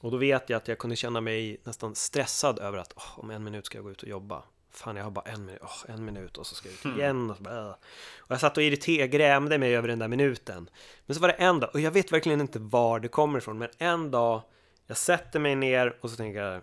Och 0.00 0.10
då 0.10 0.16
vet 0.16 0.50
jag 0.50 0.56
att 0.56 0.68
jag 0.68 0.78
kunde 0.78 0.96
känna 0.96 1.20
mig 1.20 1.60
nästan 1.64 1.94
stressad 1.94 2.58
över 2.58 2.78
att 2.78 2.92
oh, 2.92 3.20
om 3.20 3.30
en 3.30 3.44
minut 3.44 3.66
ska 3.66 3.78
jag 3.78 3.84
gå 3.84 3.90
ut 3.90 4.02
och 4.02 4.08
jobba. 4.08 4.42
Fan, 4.70 4.96
jag 4.96 5.04
har 5.04 5.10
bara 5.10 5.24
en 5.24 5.44
minut, 5.44 5.62
oh, 5.62 5.84
en 5.88 6.04
minut 6.04 6.36
och 6.36 6.46
så 6.46 6.54
ska 6.54 6.68
jag 6.68 6.74
ut 6.74 6.84
hmm. 6.84 7.00
igen. 7.00 7.30
Och, 7.30 7.36
så 7.36 7.42
bara, 7.42 7.70
och 8.18 8.30
jag 8.30 8.40
satt 8.40 8.56
och 8.56 8.62
irriterade, 8.62 9.08
grämde 9.08 9.58
mig 9.58 9.76
över 9.76 9.88
den 9.88 9.98
där 9.98 10.08
minuten. 10.08 10.70
Men 11.06 11.14
så 11.14 11.20
var 11.20 11.28
det 11.28 11.34
en 11.34 11.60
dag, 11.60 11.70
och 11.74 11.80
jag 11.80 11.90
vet 11.90 12.12
verkligen 12.12 12.40
inte 12.40 12.58
var 12.58 13.00
det 13.00 13.08
kommer 13.08 13.38
ifrån, 13.38 13.58
men 13.58 13.68
en 13.78 14.10
dag, 14.10 14.42
jag 14.86 14.96
sätter 14.96 15.40
mig 15.40 15.54
ner 15.54 15.98
och 16.00 16.10
så 16.10 16.16
tänker 16.16 16.40
jag, 16.40 16.62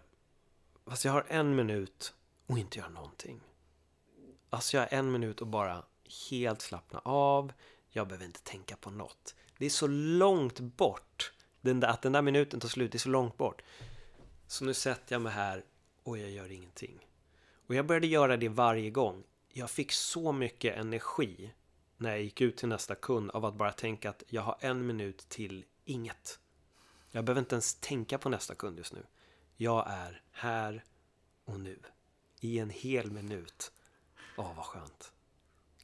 fast 0.87 1.05
jag 1.05 1.11
har 1.11 1.25
en 1.27 1.55
minut 1.55 2.13
och 2.47 2.57
inte 2.57 2.79
gör 2.79 2.89
någonting. 2.89 3.41
Alltså 4.49 4.77
jag 4.77 4.81
har 4.81 4.93
en 4.93 5.11
minut 5.11 5.41
och 5.41 5.47
bara 5.47 5.83
helt 6.29 6.61
slappna 6.61 7.01
av, 7.03 7.53
jag 7.89 8.07
behöver 8.07 8.25
inte 8.25 8.41
tänka 8.41 8.75
på 8.75 8.89
något. 8.89 9.35
Det 9.57 9.65
är 9.65 9.69
så 9.69 9.87
långt 9.87 10.59
bort, 10.59 11.31
den 11.61 11.79
där, 11.79 11.87
att 11.87 12.01
den 12.01 12.11
där 12.11 12.21
minuten 12.21 12.59
tar 12.59 12.69
slut, 12.69 12.91
det 12.91 12.95
är 12.95 12.99
så 12.99 13.09
långt 13.09 13.37
bort. 13.37 13.61
Så 14.47 14.65
nu 14.65 14.73
sätter 14.73 15.15
jag 15.15 15.21
mig 15.21 15.33
här 15.33 15.63
och 16.03 16.17
jag 16.17 16.29
gör 16.29 16.51
ingenting. 16.51 17.07
Och 17.67 17.75
jag 17.75 17.85
började 17.85 18.07
göra 18.07 18.37
det 18.37 18.49
varje 18.49 18.89
gång. 18.89 19.23
Jag 19.49 19.69
fick 19.69 19.91
så 19.91 20.31
mycket 20.31 20.77
energi 20.77 21.53
när 21.97 22.09
jag 22.09 22.21
gick 22.23 22.41
ut 22.41 22.57
till 22.57 22.67
nästa 22.67 22.95
kund 22.95 23.31
av 23.31 23.45
att 23.45 23.55
bara 23.55 23.71
tänka 23.71 24.09
att 24.09 24.23
jag 24.27 24.41
har 24.41 24.57
en 24.59 24.87
minut 24.87 25.29
till 25.29 25.65
inget. 25.85 26.39
Jag 27.11 27.25
behöver 27.25 27.39
inte 27.39 27.55
ens 27.55 27.75
tänka 27.75 28.17
på 28.17 28.29
nästa 28.29 28.55
kund 28.55 28.77
just 28.77 28.93
nu. 28.93 29.05
Jag 29.55 29.85
är 29.87 30.21
här 30.31 30.83
och 31.45 31.59
nu. 31.59 31.79
I 32.39 32.59
en 32.59 32.69
hel 32.69 33.11
minut. 33.11 33.71
Åh, 34.37 34.55
vad 34.55 34.65
skönt. 34.65 35.12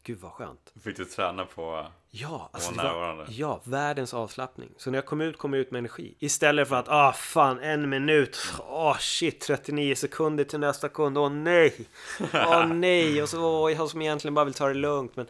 Gud 0.03 0.19
vad 0.19 0.31
skönt. 0.31 0.73
Fick 0.83 0.97
du 0.97 1.05
träna 1.05 1.45
på 1.45 1.87
Ja, 2.11 2.49
alltså 2.53 2.73
var, 2.73 3.25
ja, 3.29 3.61
världens 3.63 4.13
avslappning. 4.13 4.69
Så 4.77 4.91
när 4.91 4.97
jag 4.97 5.05
kom 5.05 5.21
ut, 5.21 5.37
kom 5.37 5.53
jag 5.53 5.61
ut 5.61 5.71
med 5.71 5.79
energi. 5.79 6.15
Istället 6.19 6.67
för 6.67 6.75
att, 6.75 6.89
ah 6.89 7.13
fan, 7.13 7.59
en 7.59 7.89
minut. 7.89 8.37
Åh 8.59 8.91
oh, 8.91 8.97
shit, 8.97 9.39
39 9.39 9.95
sekunder 9.95 10.43
till 10.43 10.59
nästa 10.59 10.89
kund. 10.89 11.17
Åh 11.17 11.27
oh, 11.27 11.31
nej! 11.31 11.75
Åh 12.19 12.61
oh, 12.61 12.67
nej! 12.73 13.21
Och 13.21 13.29
så, 13.29 13.65
oh, 13.65 13.71
jag 13.71 13.89
som 13.89 14.01
egentligen 14.01 14.33
bara 14.33 14.45
vill 14.45 14.53
ta 14.53 14.67
det 14.67 14.73
lugnt. 14.73 15.15
Men 15.15 15.27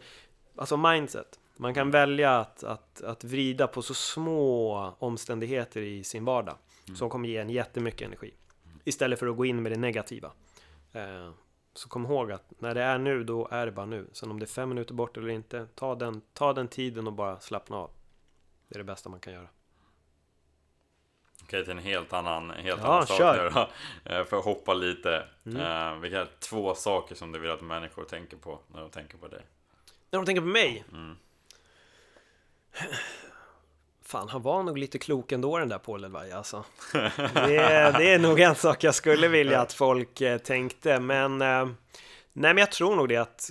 alltså 0.56 0.76
mindset. 0.76 1.38
Man 1.56 1.74
kan 1.74 1.90
välja 1.90 2.38
att, 2.38 2.64
att, 2.64 3.02
att 3.02 3.24
vrida 3.24 3.66
på 3.66 3.82
så 3.82 3.94
små 3.94 4.94
omständigheter 4.98 5.80
i 5.80 6.04
sin 6.04 6.24
vardag. 6.24 6.54
Mm. 6.88 6.96
Som 6.96 7.10
kommer 7.10 7.28
ge 7.28 7.36
en 7.36 7.50
jättemycket 7.50 8.06
energi. 8.06 8.34
Istället 8.84 9.18
för 9.18 9.26
att 9.26 9.36
gå 9.36 9.44
in 9.44 9.62
med 9.62 9.72
det 9.72 9.78
negativa. 9.78 10.30
Eh, 10.92 11.30
så 11.74 11.88
kom 11.88 12.04
ihåg 12.04 12.32
att 12.32 12.52
när 12.58 12.74
det 12.74 12.82
är 12.82 12.98
nu, 12.98 13.24
då 13.24 13.48
är 13.50 13.66
det 13.66 13.72
bara 13.72 13.86
nu. 13.86 14.06
Sen 14.12 14.30
om 14.30 14.38
det 14.38 14.44
är 14.44 14.46
fem 14.46 14.68
minuter 14.68 14.94
bort 14.94 15.16
eller 15.16 15.28
inte, 15.28 15.66
ta 15.74 15.94
den, 15.94 16.22
ta 16.32 16.52
den 16.52 16.68
tiden 16.68 17.06
och 17.06 17.12
bara 17.12 17.40
slappna 17.40 17.76
av. 17.76 17.90
Det 18.68 18.74
är 18.74 18.78
det 18.78 18.84
bästa 18.84 19.08
man 19.08 19.20
kan 19.20 19.32
göra. 19.32 19.48
Okej, 21.42 21.64
till 21.64 21.72
en 21.72 21.78
helt 21.78 22.12
annan, 22.12 22.50
helt 22.50 22.80
ja, 22.82 22.86
annan 22.86 23.06
sak 23.06 23.36
nu 23.36 23.50
då. 23.54 23.68
Eh, 24.04 24.24
för 24.24 24.36
att 24.36 24.44
hoppa 24.44 24.74
lite. 24.74 25.28
Mm. 25.46 25.92
Uh, 25.92 26.00
vilka 26.00 26.26
två 26.38 26.74
saker 26.74 27.14
som 27.14 27.32
du 27.32 27.38
vill 27.38 27.50
att 27.50 27.60
människor 27.60 28.04
tänker 28.04 28.36
på 28.36 28.60
när 28.68 28.80
de 28.80 28.90
tänker 28.90 29.18
på 29.18 29.28
dig? 29.28 29.42
När 30.10 30.18
de 30.18 30.26
tänker 30.26 30.40
på 30.42 30.48
mig? 30.48 30.84
Mm. 30.92 31.16
Fan, 34.10 34.28
han 34.28 34.42
var 34.42 34.62
nog 34.62 34.78
lite 34.78 34.98
klok 34.98 35.32
ändå 35.32 35.58
den 35.58 35.68
där 35.68 35.78
Paul 35.78 36.04
Elvaj 36.04 36.32
alltså. 36.32 36.64
Det, 37.34 37.94
det, 37.98 38.14
är 38.14 38.18
nog 38.18 38.40
en 38.40 38.54
sak 38.54 38.84
jag 38.84 38.94
skulle 38.94 39.28
vilja 39.28 39.60
att 39.60 39.72
folk 39.72 40.20
eh, 40.20 40.38
tänkte, 40.38 41.00
men 41.00 41.42
eh, 41.42 41.64
nej, 42.32 42.54
men 42.54 42.56
jag 42.56 42.72
tror 42.72 42.96
nog 42.96 43.08
det 43.08 43.16
att 43.16 43.50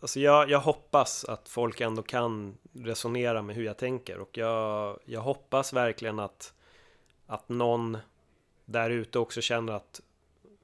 Alltså 0.00 0.20
jag, 0.20 0.50
jag 0.50 0.60
hoppas 0.60 1.24
att 1.24 1.48
folk 1.48 1.80
ändå 1.80 2.02
kan 2.02 2.56
resonera 2.72 3.42
med 3.42 3.56
hur 3.56 3.64
jag 3.64 3.76
tänker 3.76 4.18
och 4.18 4.38
jag, 4.38 4.98
jag 5.04 5.20
hoppas 5.20 5.72
verkligen 5.72 6.18
att, 6.18 6.54
att 7.26 7.48
någon 7.48 7.98
där 8.64 8.90
ute 8.90 9.18
också 9.18 9.40
känner 9.40 9.72
att 9.72 10.00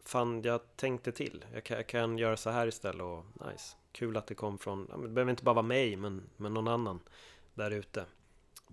fan, 0.05 0.43
jag 0.43 0.61
tänkte 0.77 1.13
till. 1.13 1.45
Jag 1.55 1.65
kan, 1.65 1.77
jag 1.77 1.87
kan 1.87 2.19
göra 2.19 2.37
så 2.37 2.51
här 2.51 2.67
istället 2.67 3.03
och 3.03 3.25
nice. 3.51 3.77
Kul 3.93 4.17
att 4.17 4.27
det 4.27 4.35
kom 4.35 4.59
från, 4.59 5.03
det 5.03 5.09
behöver 5.09 5.31
inte 5.31 5.45
bara 5.45 5.55
vara 5.55 5.67
mig, 5.67 5.97
men, 5.97 6.23
men 6.37 6.55
någon 6.55 6.69
annan 6.69 7.01
där 7.55 7.71
ute. 7.71 8.05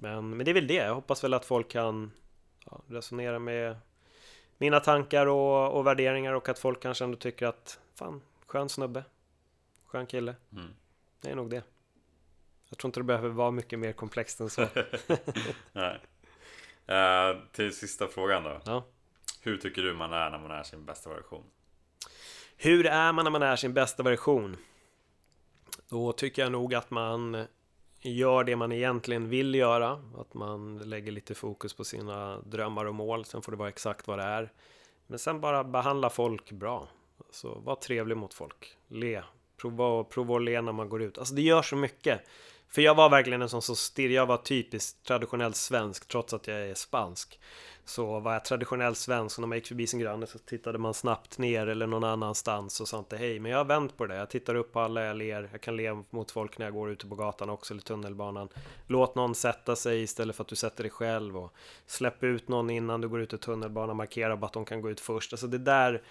Men, 0.02 0.38
men 0.38 0.46
det 0.46 0.52
är 0.52 0.54
väl 0.54 0.68
det. 0.68 0.74
Jag 0.74 0.96
hoppas 0.96 1.24
väl 1.24 1.34
att 1.34 1.46
folk 1.46 1.70
kan 1.70 2.12
ja, 2.66 2.82
resonera 2.88 3.40
med 3.40 3.76
mina 4.58 4.80
tankar 4.80 5.28
och, 5.28 5.78
och, 5.78 5.88
värderingar 5.88 6.34
och 6.34 6.50
att 6.50 6.60
folk 6.60 6.82
kanske 6.82 7.04
ändå 7.04 7.18
tycker 7.18 7.48
att 7.48 7.80
fan, 7.96 8.22
skön 8.46 8.70
snubbe. 8.70 9.04
Skön 9.86 10.06
kille. 10.06 10.36
Mm. 10.52 10.74
Det 11.22 11.30
är 11.30 11.36
nog 11.36 11.50
det. 11.50 11.64
Jag 12.70 12.78
tror 12.78 12.90
inte 12.90 13.00
det 13.00 13.04
behöver 13.04 13.30
vara 13.30 13.52
mycket 13.52 13.80
mer 13.80 13.94
komplext 13.94 14.40
än 14.40 14.50
så. 14.50 14.62
Nej. 15.72 16.00
Uh, 16.90 17.40
till 17.52 17.76
sista 17.76 18.08
frågan 18.08 18.44
då. 18.44 18.62
Ja. 18.66 18.86
Hur 19.42 19.58
tycker 19.58 19.82
du 19.82 19.94
man 19.94 20.14
är 20.14 20.30
när 20.30 20.40
man 20.40 20.52
är 20.52 20.64
sin 20.64 20.86
bästa 20.86 21.10
version? 21.10 21.44
Hur 22.58 22.86
är 22.86 23.12
man 23.12 23.26
när 23.26 23.32
man 23.32 23.44
är 23.44 23.56
sin 23.56 23.74
bästa 23.74 24.04
version? 24.04 24.58
Då 25.90 26.14
tycker 26.14 26.42
jag 26.42 26.52
nog 26.52 26.76
att 26.76 26.92
man 26.92 27.48
gör 28.02 28.44
det 28.44 28.56
man 28.56 28.72
egentligen 28.72 29.30
vill 29.30 29.56
göra. 29.56 30.04
Att 30.18 30.34
man 30.34 30.78
lägger 30.78 31.12
lite 31.12 31.36
fokus 31.36 31.74
på 31.74 31.84
sina 31.84 32.42
drömmar 32.42 32.86
och 32.86 32.96
mål. 32.96 33.26
Sen 33.26 33.42
får 33.42 33.52
det 33.52 33.58
vara 33.58 33.70
exakt 33.70 34.08
vad 34.08 34.20
det 34.20 34.24
är. 34.24 34.52
Men 35.08 35.20
sen 35.20 35.42
bara 35.42 35.64
behandla 35.64 36.10
folk 36.10 36.52
bra. 36.52 36.88
Så 37.32 37.60
var 37.60 37.76
trevlig 37.76 38.18
mot 38.18 38.34
folk. 38.34 38.78
Le. 38.88 39.24
Prova, 39.58 40.04
prova 40.04 40.36
att 40.36 40.42
le 40.42 40.62
när 40.62 40.72
man 40.72 40.90
går 40.90 41.02
ut. 41.02 41.18
Alltså 41.18 41.36
det 41.36 41.42
gör 41.42 41.62
så 41.62 41.76
mycket. 41.76 42.22
För 42.72 42.82
jag 42.82 42.96
var 42.96 43.10
verkligen 43.10 43.42
en 43.42 43.50
sån 43.50 43.62
som 43.62 43.76
stirr. 43.76 44.10
Jag 44.10 44.26
var 44.26 44.38
typiskt 44.38 45.06
traditionell 45.06 45.54
svensk 45.54 46.08
trots 46.08 46.34
att 46.34 46.48
jag 46.48 46.58
är 46.58 46.74
spansk 46.74 47.40
så 47.86 48.20
var 48.20 48.34
jag 48.34 48.46
traditionell 48.46 48.96
svensk 48.96 49.38
och 49.38 49.42
när 49.42 49.48
man 49.48 49.58
gick 49.58 49.68
förbi 49.68 49.88
sin 49.88 50.00
granne 50.00 50.28
så 50.28 50.40
tittade 50.40 50.78
man 50.78 50.94
snabbt 50.94 51.38
ner 51.38 51.68
eller 51.68 51.88
någon 51.88 52.04
annanstans 52.04 52.82
och 52.82 52.88
sa 52.88 53.00
inte 53.00 53.18
hej. 53.18 53.40
Men 53.40 53.52
jag 53.52 53.58
har 53.58 53.66
vänt 53.66 53.98
på 53.98 54.06
det. 54.06 54.16
Jag 54.16 54.30
tittar 54.30 54.56
upp 54.56 54.74
på 54.74 54.80
alla, 54.80 55.04
jag 55.04 55.18
ler. 55.18 55.50
Jag 55.52 55.62
kan 55.62 55.76
le 55.76 56.04
mot 56.10 56.32
folk 56.32 56.58
när 56.58 56.66
jag 56.66 56.74
går 56.74 56.92
ute 56.92 57.08
på 57.08 57.16
gatan 57.16 57.50
också 57.50 57.74
eller 57.74 57.82
tunnelbanan. 57.82 58.50
Låt 58.88 59.16
någon 59.16 59.36
sätta 59.36 59.76
sig 59.76 60.02
istället 60.02 60.36
för 60.36 60.44
att 60.44 60.48
du 60.48 60.56
sätter 60.56 60.84
dig 60.84 60.92
själv 60.92 61.38
och 61.38 61.54
släpp 61.86 62.24
ut 62.24 62.48
någon 62.48 62.70
innan 62.70 63.02
du 63.02 63.10
går 63.10 63.22
ut 63.22 63.34
i 63.34 63.38
tunnelbanan. 63.38 63.98
Markera 63.98 64.38
bara 64.38 64.46
att 64.46 64.54
de 64.54 64.66
kan 64.66 64.82
gå 64.82 64.90
ut 64.90 65.00
först. 65.00 65.34
Alltså 65.34 65.48
det 65.48 65.58
där 65.58 66.02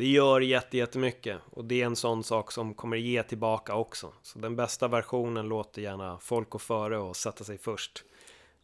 det 0.00 0.06
gör 0.06 0.40
jättemycket 0.40 1.40
och 1.50 1.64
det 1.64 1.82
är 1.82 1.86
en 1.86 1.96
sån 1.96 2.24
sak 2.24 2.52
som 2.52 2.74
kommer 2.74 2.96
ge 2.96 3.22
tillbaka 3.22 3.74
också. 3.74 4.12
Så 4.22 4.38
den 4.38 4.56
bästa 4.56 4.88
versionen 4.88 5.48
låter 5.48 5.82
gärna 5.82 6.18
folk 6.18 6.50
gå 6.50 6.58
före 6.58 6.98
och 6.98 7.16
sätta 7.16 7.44
sig 7.44 7.58
först. 7.58 8.04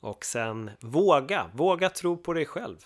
Och 0.01 0.25
sen 0.25 0.71
våga, 0.81 1.51
våga 1.55 1.91
tro 1.91 2.17
på 2.17 2.33
dig 2.33 2.47
själv. 2.47 2.77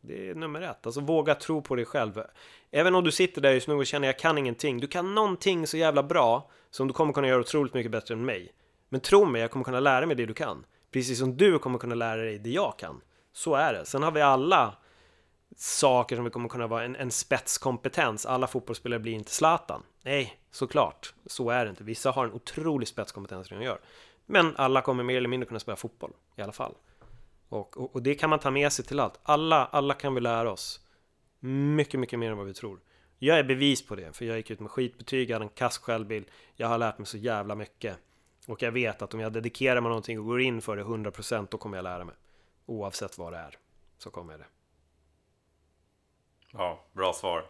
Det 0.00 0.30
är 0.30 0.34
nummer 0.34 0.60
ett, 0.62 0.86
alltså 0.86 1.00
våga 1.00 1.34
tro 1.34 1.62
på 1.62 1.74
dig 1.74 1.84
själv. 1.84 2.22
Även 2.70 2.94
om 2.94 3.04
du 3.04 3.12
sitter 3.12 3.40
där 3.40 3.52
just 3.52 3.68
nu 3.68 3.74
och 3.74 3.86
känner 3.86 4.08
jag 4.08 4.18
kan 4.18 4.38
ingenting. 4.38 4.80
Du 4.80 4.86
kan 4.86 5.14
någonting 5.14 5.66
så 5.66 5.76
jävla 5.76 6.02
bra 6.02 6.50
som 6.70 6.88
du 6.88 6.94
kommer 6.94 7.12
kunna 7.12 7.28
göra 7.28 7.40
otroligt 7.40 7.74
mycket 7.74 7.92
bättre 7.92 8.14
än 8.14 8.24
mig. 8.24 8.52
Men 8.88 9.00
tro 9.00 9.24
mig, 9.24 9.40
jag 9.40 9.50
kommer 9.50 9.64
kunna 9.64 9.80
lära 9.80 10.06
mig 10.06 10.16
det 10.16 10.26
du 10.26 10.34
kan. 10.34 10.64
Precis 10.92 11.18
som 11.18 11.36
du 11.36 11.58
kommer 11.58 11.78
kunna 11.78 11.94
lära 11.94 12.22
dig 12.22 12.38
det 12.38 12.50
jag 12.50 12.78
kan. 12.78 13.00
Så 13.32 13.54
är 13.54 13.72
det. 13.72 13.84
Sen 13.84 14.02
har 14.02 14.10
vi 14.10 14.20
alla 14.20 14.74
saker 15.56 16.16
som 16.16 16.24
vi 16.24 16.30
kommer 16.30 16.48
kunna 16.48 16.66
vara 16.66 16.84
en, 16.84 16.96
en 16.96 17.10
spetskompetens. 17.10 18.26
Alla 18.26 18.46
fotbollsspelare 18.46 19.00
blir 19.00 19.12
inte 19.12 19.30
Zlatan. 19.30 19.82
Nej, 20.02 20.40
såklart. 20.50 21.14
Så 21.26 21.50
är 21.50 21.64
det 21.64 21.70
inte. 21.70 21.84
Vissa 21.84 22.10
har 22.10 22.24
en 22.24 22.32
otrolig 22.32 22.88
spetskompetens 22.88 23.48
redan 23.48 23.64
gör. 23.64 23.80
Men 24.26 24.56
alla 24.56 24.82
kommer 24.82 25.04
mer 25.04 25.16
eller 25.16 25.28
mindre 25.28 25.46
kunna 25.46 25.60
spela 25.60 25.76
fotboll 25.76 26.12
i 26.36 26.42
alla 26.42 26.52
fall. 26.52 26.74
Och, 27.48 27.76
och, 27.76 27.94
och, 27.94 28.02
det 28.02 28.14
kan 28.14 28.30
man 28.30 28.38
ta 28.38 28.50
med 28.50 28.72
sig 28.72 28.84
till 28.84 29.00
allt. 29.00 29.20
Alla, 29.22 29.66
alla 29.66 29.94
kan 29.94 30.14
vi 30.14 30.20
lära 30.20 30.50
oss. 30.50 30.80
Mycket, 31.40 32.00
mycket 32.00 32.18
mer 32.18 32.30
än 32.30 32.36
vad 32.36 32.46
vi 32.46 32.54
tror. 32.54 32.80
Jag 33.18 33.38
är 33.38 33.44
bevis 33.44 33.86
på 33.86 33.96
det, 33.96 34.16
för 34.16 34.24
jag 34.24 34.36
gick 34.36 34.50
ut 34.50 34.60
med 34.60 34.70
skitbetyg, 34.70 35.30
jag 35.30 35.34
hade 35.34 35.44
en 35.44 35.48
kass 35.48 35.78
självbild. 35.78 36.26
Jag 36.54 36.68
har 36.68 36.78
lärt 36.78 36.98
mig 36.98 37.06
så 37.06 37.16
jävla 37.16 37.54
mycket. 37.54 37.96
Och 38.46 38.62
jag 38.62 38.72
vet 38.72 39.02
att 39.02 39.14
om 39.14 39.20
jag 39.20 39.32
dedikerar 39.32 39.80
mig 39.80 39.88
någonting 39.88 40.18
och 40.18 40.24
går 40.24 40.40
in 40.40 40.62
för 40.62 40.76
det 40.76 40.82
100% 40.82 41.46
då 41.50 41.58
kommer 41.58 41.78
jag 41.78 41.82
lära 41.82 42.04
mig. 42.04 42.14
Oavsett 42.66 43.18
vad 43.18 43.32
det 43.32 43.38
är, 43.38 43.56
så 43.98 44.10
kommer 44.10 44.32
jag 44.32 44.40
det. 44.40 44.46
Ja, 46.58 46.84
bra 46.92 47.12
svar. 47.12 47.44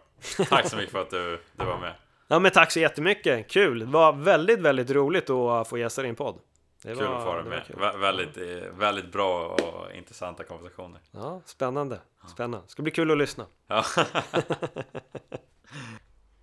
Tack 0.49 0.67
så 0.67 0.75
mycket 0.75 0.91
för 0.91 1.01
att 1.01 1.09
du, 1.09 1.41
du 1.55 1.65
var 1.65 1.77
med. 1.77 1.93
Ja, 2.27 2.39
men 2.39 2.51
tack 2.51 2.71
så 2.71 2.79
jättemycket. 2.79 3.51
Kul. 3.51 3.79
Det 3.79 3.85
var 3.85 4.13
väldigt, 4.13 4.59
väldigt 4.59 4.91
roligt 4.91 5.29
att 5.29 5.67
få 5.67 5.77
gästa 5.77 6.01
din 6.01 6.15
podd. 6.15 6.39
Det 6.83 6.95
kul 6.95 7.07
var, 7.07 7.15
att 7.15 7.23
få 7.23 7.33
dig 7.33 7.43
med. 7.43 7.63
Vä 7.77 7.97
väldigt, 7.97 8.37
eh, 8.37 8.69
väldigt 8.77 9.11
bra 9.11 9.47
och 9.47 9.95
intressanta 9.95 10.43
konversationer. 10.43 11.01
Ja, 11.11 11.41
spännande. 11.45 11.99
Spännande. 12.33 12.65
Det 12.65 12.71
ska 12.71 12.83
bli 12.83 12.91
kul 12.91 13.11
att 13.11 13.17
lyssna. 13.17 13.45
Ja. 13.67 13.85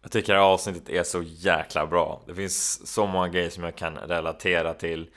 jag 0.02 0.10
tycker 0.10 0.32
det 0.32 0.38
här 0.38 0.46
avsnittet 0.46 0.88
är 0.88 1.02
så 1.02 1.22
jäkla 1.22 1.86
bra. 1.86 2.22
Det 2.26 2.34
finns 2.34 2.86
så 2.92 3.06
många 3.06 3.28
grejer 3.28 3.50
som 3.50 3.64
jag 3.64 3.76
kan 3.76 3.96
relatera 3.96 4.74
till. 4.74 5.10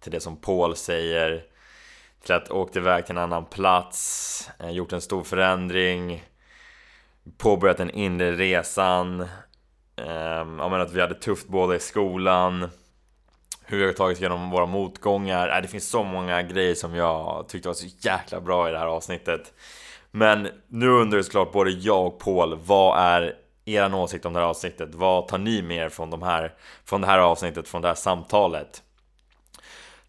Till 0.00 0.12
det 0.12 0.20
som 0.20 0.36
Paul 0.36 0.76
säger. 0.76 1.44
till 2.22 2.34
att 2.34 2.50
åkt 2.50 2.76
iväg 2.76 3.06
till 3.06 3.16
en 3.16 3.22
annan 3.22 3.44
plats, 3.44 4.50
eh, 4.58 4.70
gjort 4.70 4.92
en 4.92 5.00
stor 5.00 5.24
förändring, 5.24 6.24
påbörjat 7.38 7.76
den 7.76 7.90
inre 7.90 8.32
resan. 8.32 9.20
Eh, 9.96 10.06
jag 10.06 10.46
menar 10.46 10.78
att 10.78 10.92
vi 10.92 11.00
hade 11.00 11.14
tufft 11.14 11.48
båda 11.48 11.74
i 11.74 11.80
skolan, 11.80 12.68
hur 13.64 13.78
vi 13.78 13.86
har 13.86 13.92
tagit 13.92 14.20
igenom 14.20 14.50
våra 14.50 14.66
motgångar. 14.66 15.48
Äh, 15.48 15.62
det 15.62 15.68
finns 15.68 15.88
så 15.88 16.04
många 16.04 16.42
grejer 16.42 16.74
som 16.74 16.94
jag 16.94 17.48
tyckte 17.48 17.68
var 17.68 17.74
så 17.74 17.86
jäkla 17.98 18.40
bra 18.40 18.68
i 18.68 18.72
det 18.72 18.78
här 18.78 18.86
avsnittet. 18.86 19.52
Men 20.10 20.48
nu 20.68 20.88
undrar 20.88 21.22
såklart 21.22 21.52
både 21.52 21.70
jag 21.70 22.06
och 22.06 22.18
Paul, 22.18 22.58
vad 22.64 22.98
är 22.98 23.34
er 23.64 23.94
åsikt 23.94 24.26
om 24.26 24.32
det 24.32 24.40
här 24.40 24.46
avsnittet? 24.46 24.94
Vad 24.94 25.28
tar 25.28 25.38
ni 25.38 25.62
med 25.62 25.76
er 25.76 25.88
från, 25.88 26.10
de 26.10 26.22
här, 26.22 26.54
från 26.84 27.00
det 27.00 27.06
här 27.06 27.18
avsnittet, 27.18 27.68
från 27.68 27.82
det 27.82 27.88
här 27.88 27.94
samtalet? 27.94 28.82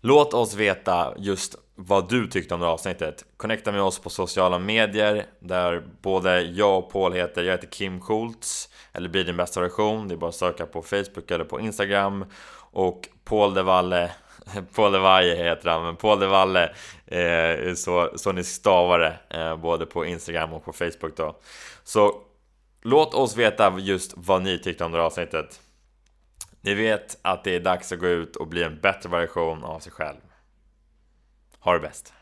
Låt 0.02 0.34
oss 0.34 0.54
veta 0.54 1.14
just 1.18 1.56
vad 1.76 2.10
du 2.10 2.28
tyckte 2.28 2.54
om 2.54 2.60
det 2.60 2.66
här 2.66 2.74
avsnittet. 2.74 3.26
Connecta 3.38 3.72
med 3.72 3.82
oss 3.82 4.00
på 4.00 4.10
sociala 4.10 4.60
medier 4.60 5.26
där 5.40 5.84
både 6.02 6.42
jag 6.42 6.78
och 6.78 6.92
Paul 6.92 7.14
heter, 7.14 7.44
jag 7.44 7.52
heter 7.52 7.68
Kim 7.68 8.02
Schultz 8.02 8.70
eller 8.94 9.10
blir 9.10 9.24
din 9.24 9.38
bästa 9.38 9.62
version. 9.62 10.08
Det 10.08 10.14
är 10.14 10.18
bara 10.18 10.30
att 10.30 10.36
söka 10.36 10.66
på 10.66 10.82
Facebook 10.82 11.32
eller 11.32 11.46
på 11.46 11.60
Instagram 11.60 12.26
och 12.72 13.10
Paul 13.24 13.54
de 13.54 13.66
Valle 13.66 14.12
Paul 14.76 14.92
de 14.92 15.02
Valle 15.02 15.36
heter 15.36 15.70
han, 15.70 15.84
men 15.84 15.96
Paul 15.96 16.20
de 16.20 16.28
Valle 16.28 16.74
eh, 17.06 17.74
så, 17.74 18.10
så 18.16 18.32
ni 18.32 18.44
stavar 18.44 19.00
det 19.00 19.40
eh, 19.40 19.58
både 19.58 19.86
på 19.86 20.06
Instagram 20.06 20.54
och 20.54 20.66
på 20.66 20.74
Facebook 20.74 21.18
då. 21.18 21.40
Så 21.84 22.22
låt 22.82 23.14
oss 23.14 23.38
veta 23.38 23.74
just 23.80 24.14
vad 24.16 24.42
ni 24.44 24.60
tyckte 24.60 24.84
om 24.84 24.92
det 24.92 24.98
här 24.98 25.06
avsnittet. 25.06 25.62
Ni 26.62 26.74
vet 26.74 27.18
att 27.22 27.44
det 27.44 27.56
är 27.56 27.60
dags 27.60 27.92
att 27.92 28.00
gå 28.00 28.08
ut 28.08 28.36
och 28.36 28.48
bli 28.48 28.64
en 28.64 28.80
bättre 28.80 29.10
version 29.10 29.64
av 29.64 29.80
sig 29.80 29.92
själv. 29.92 30.18
Ha 31.64 31.74
det 31.74 31.80
bäst! 31.80 32.14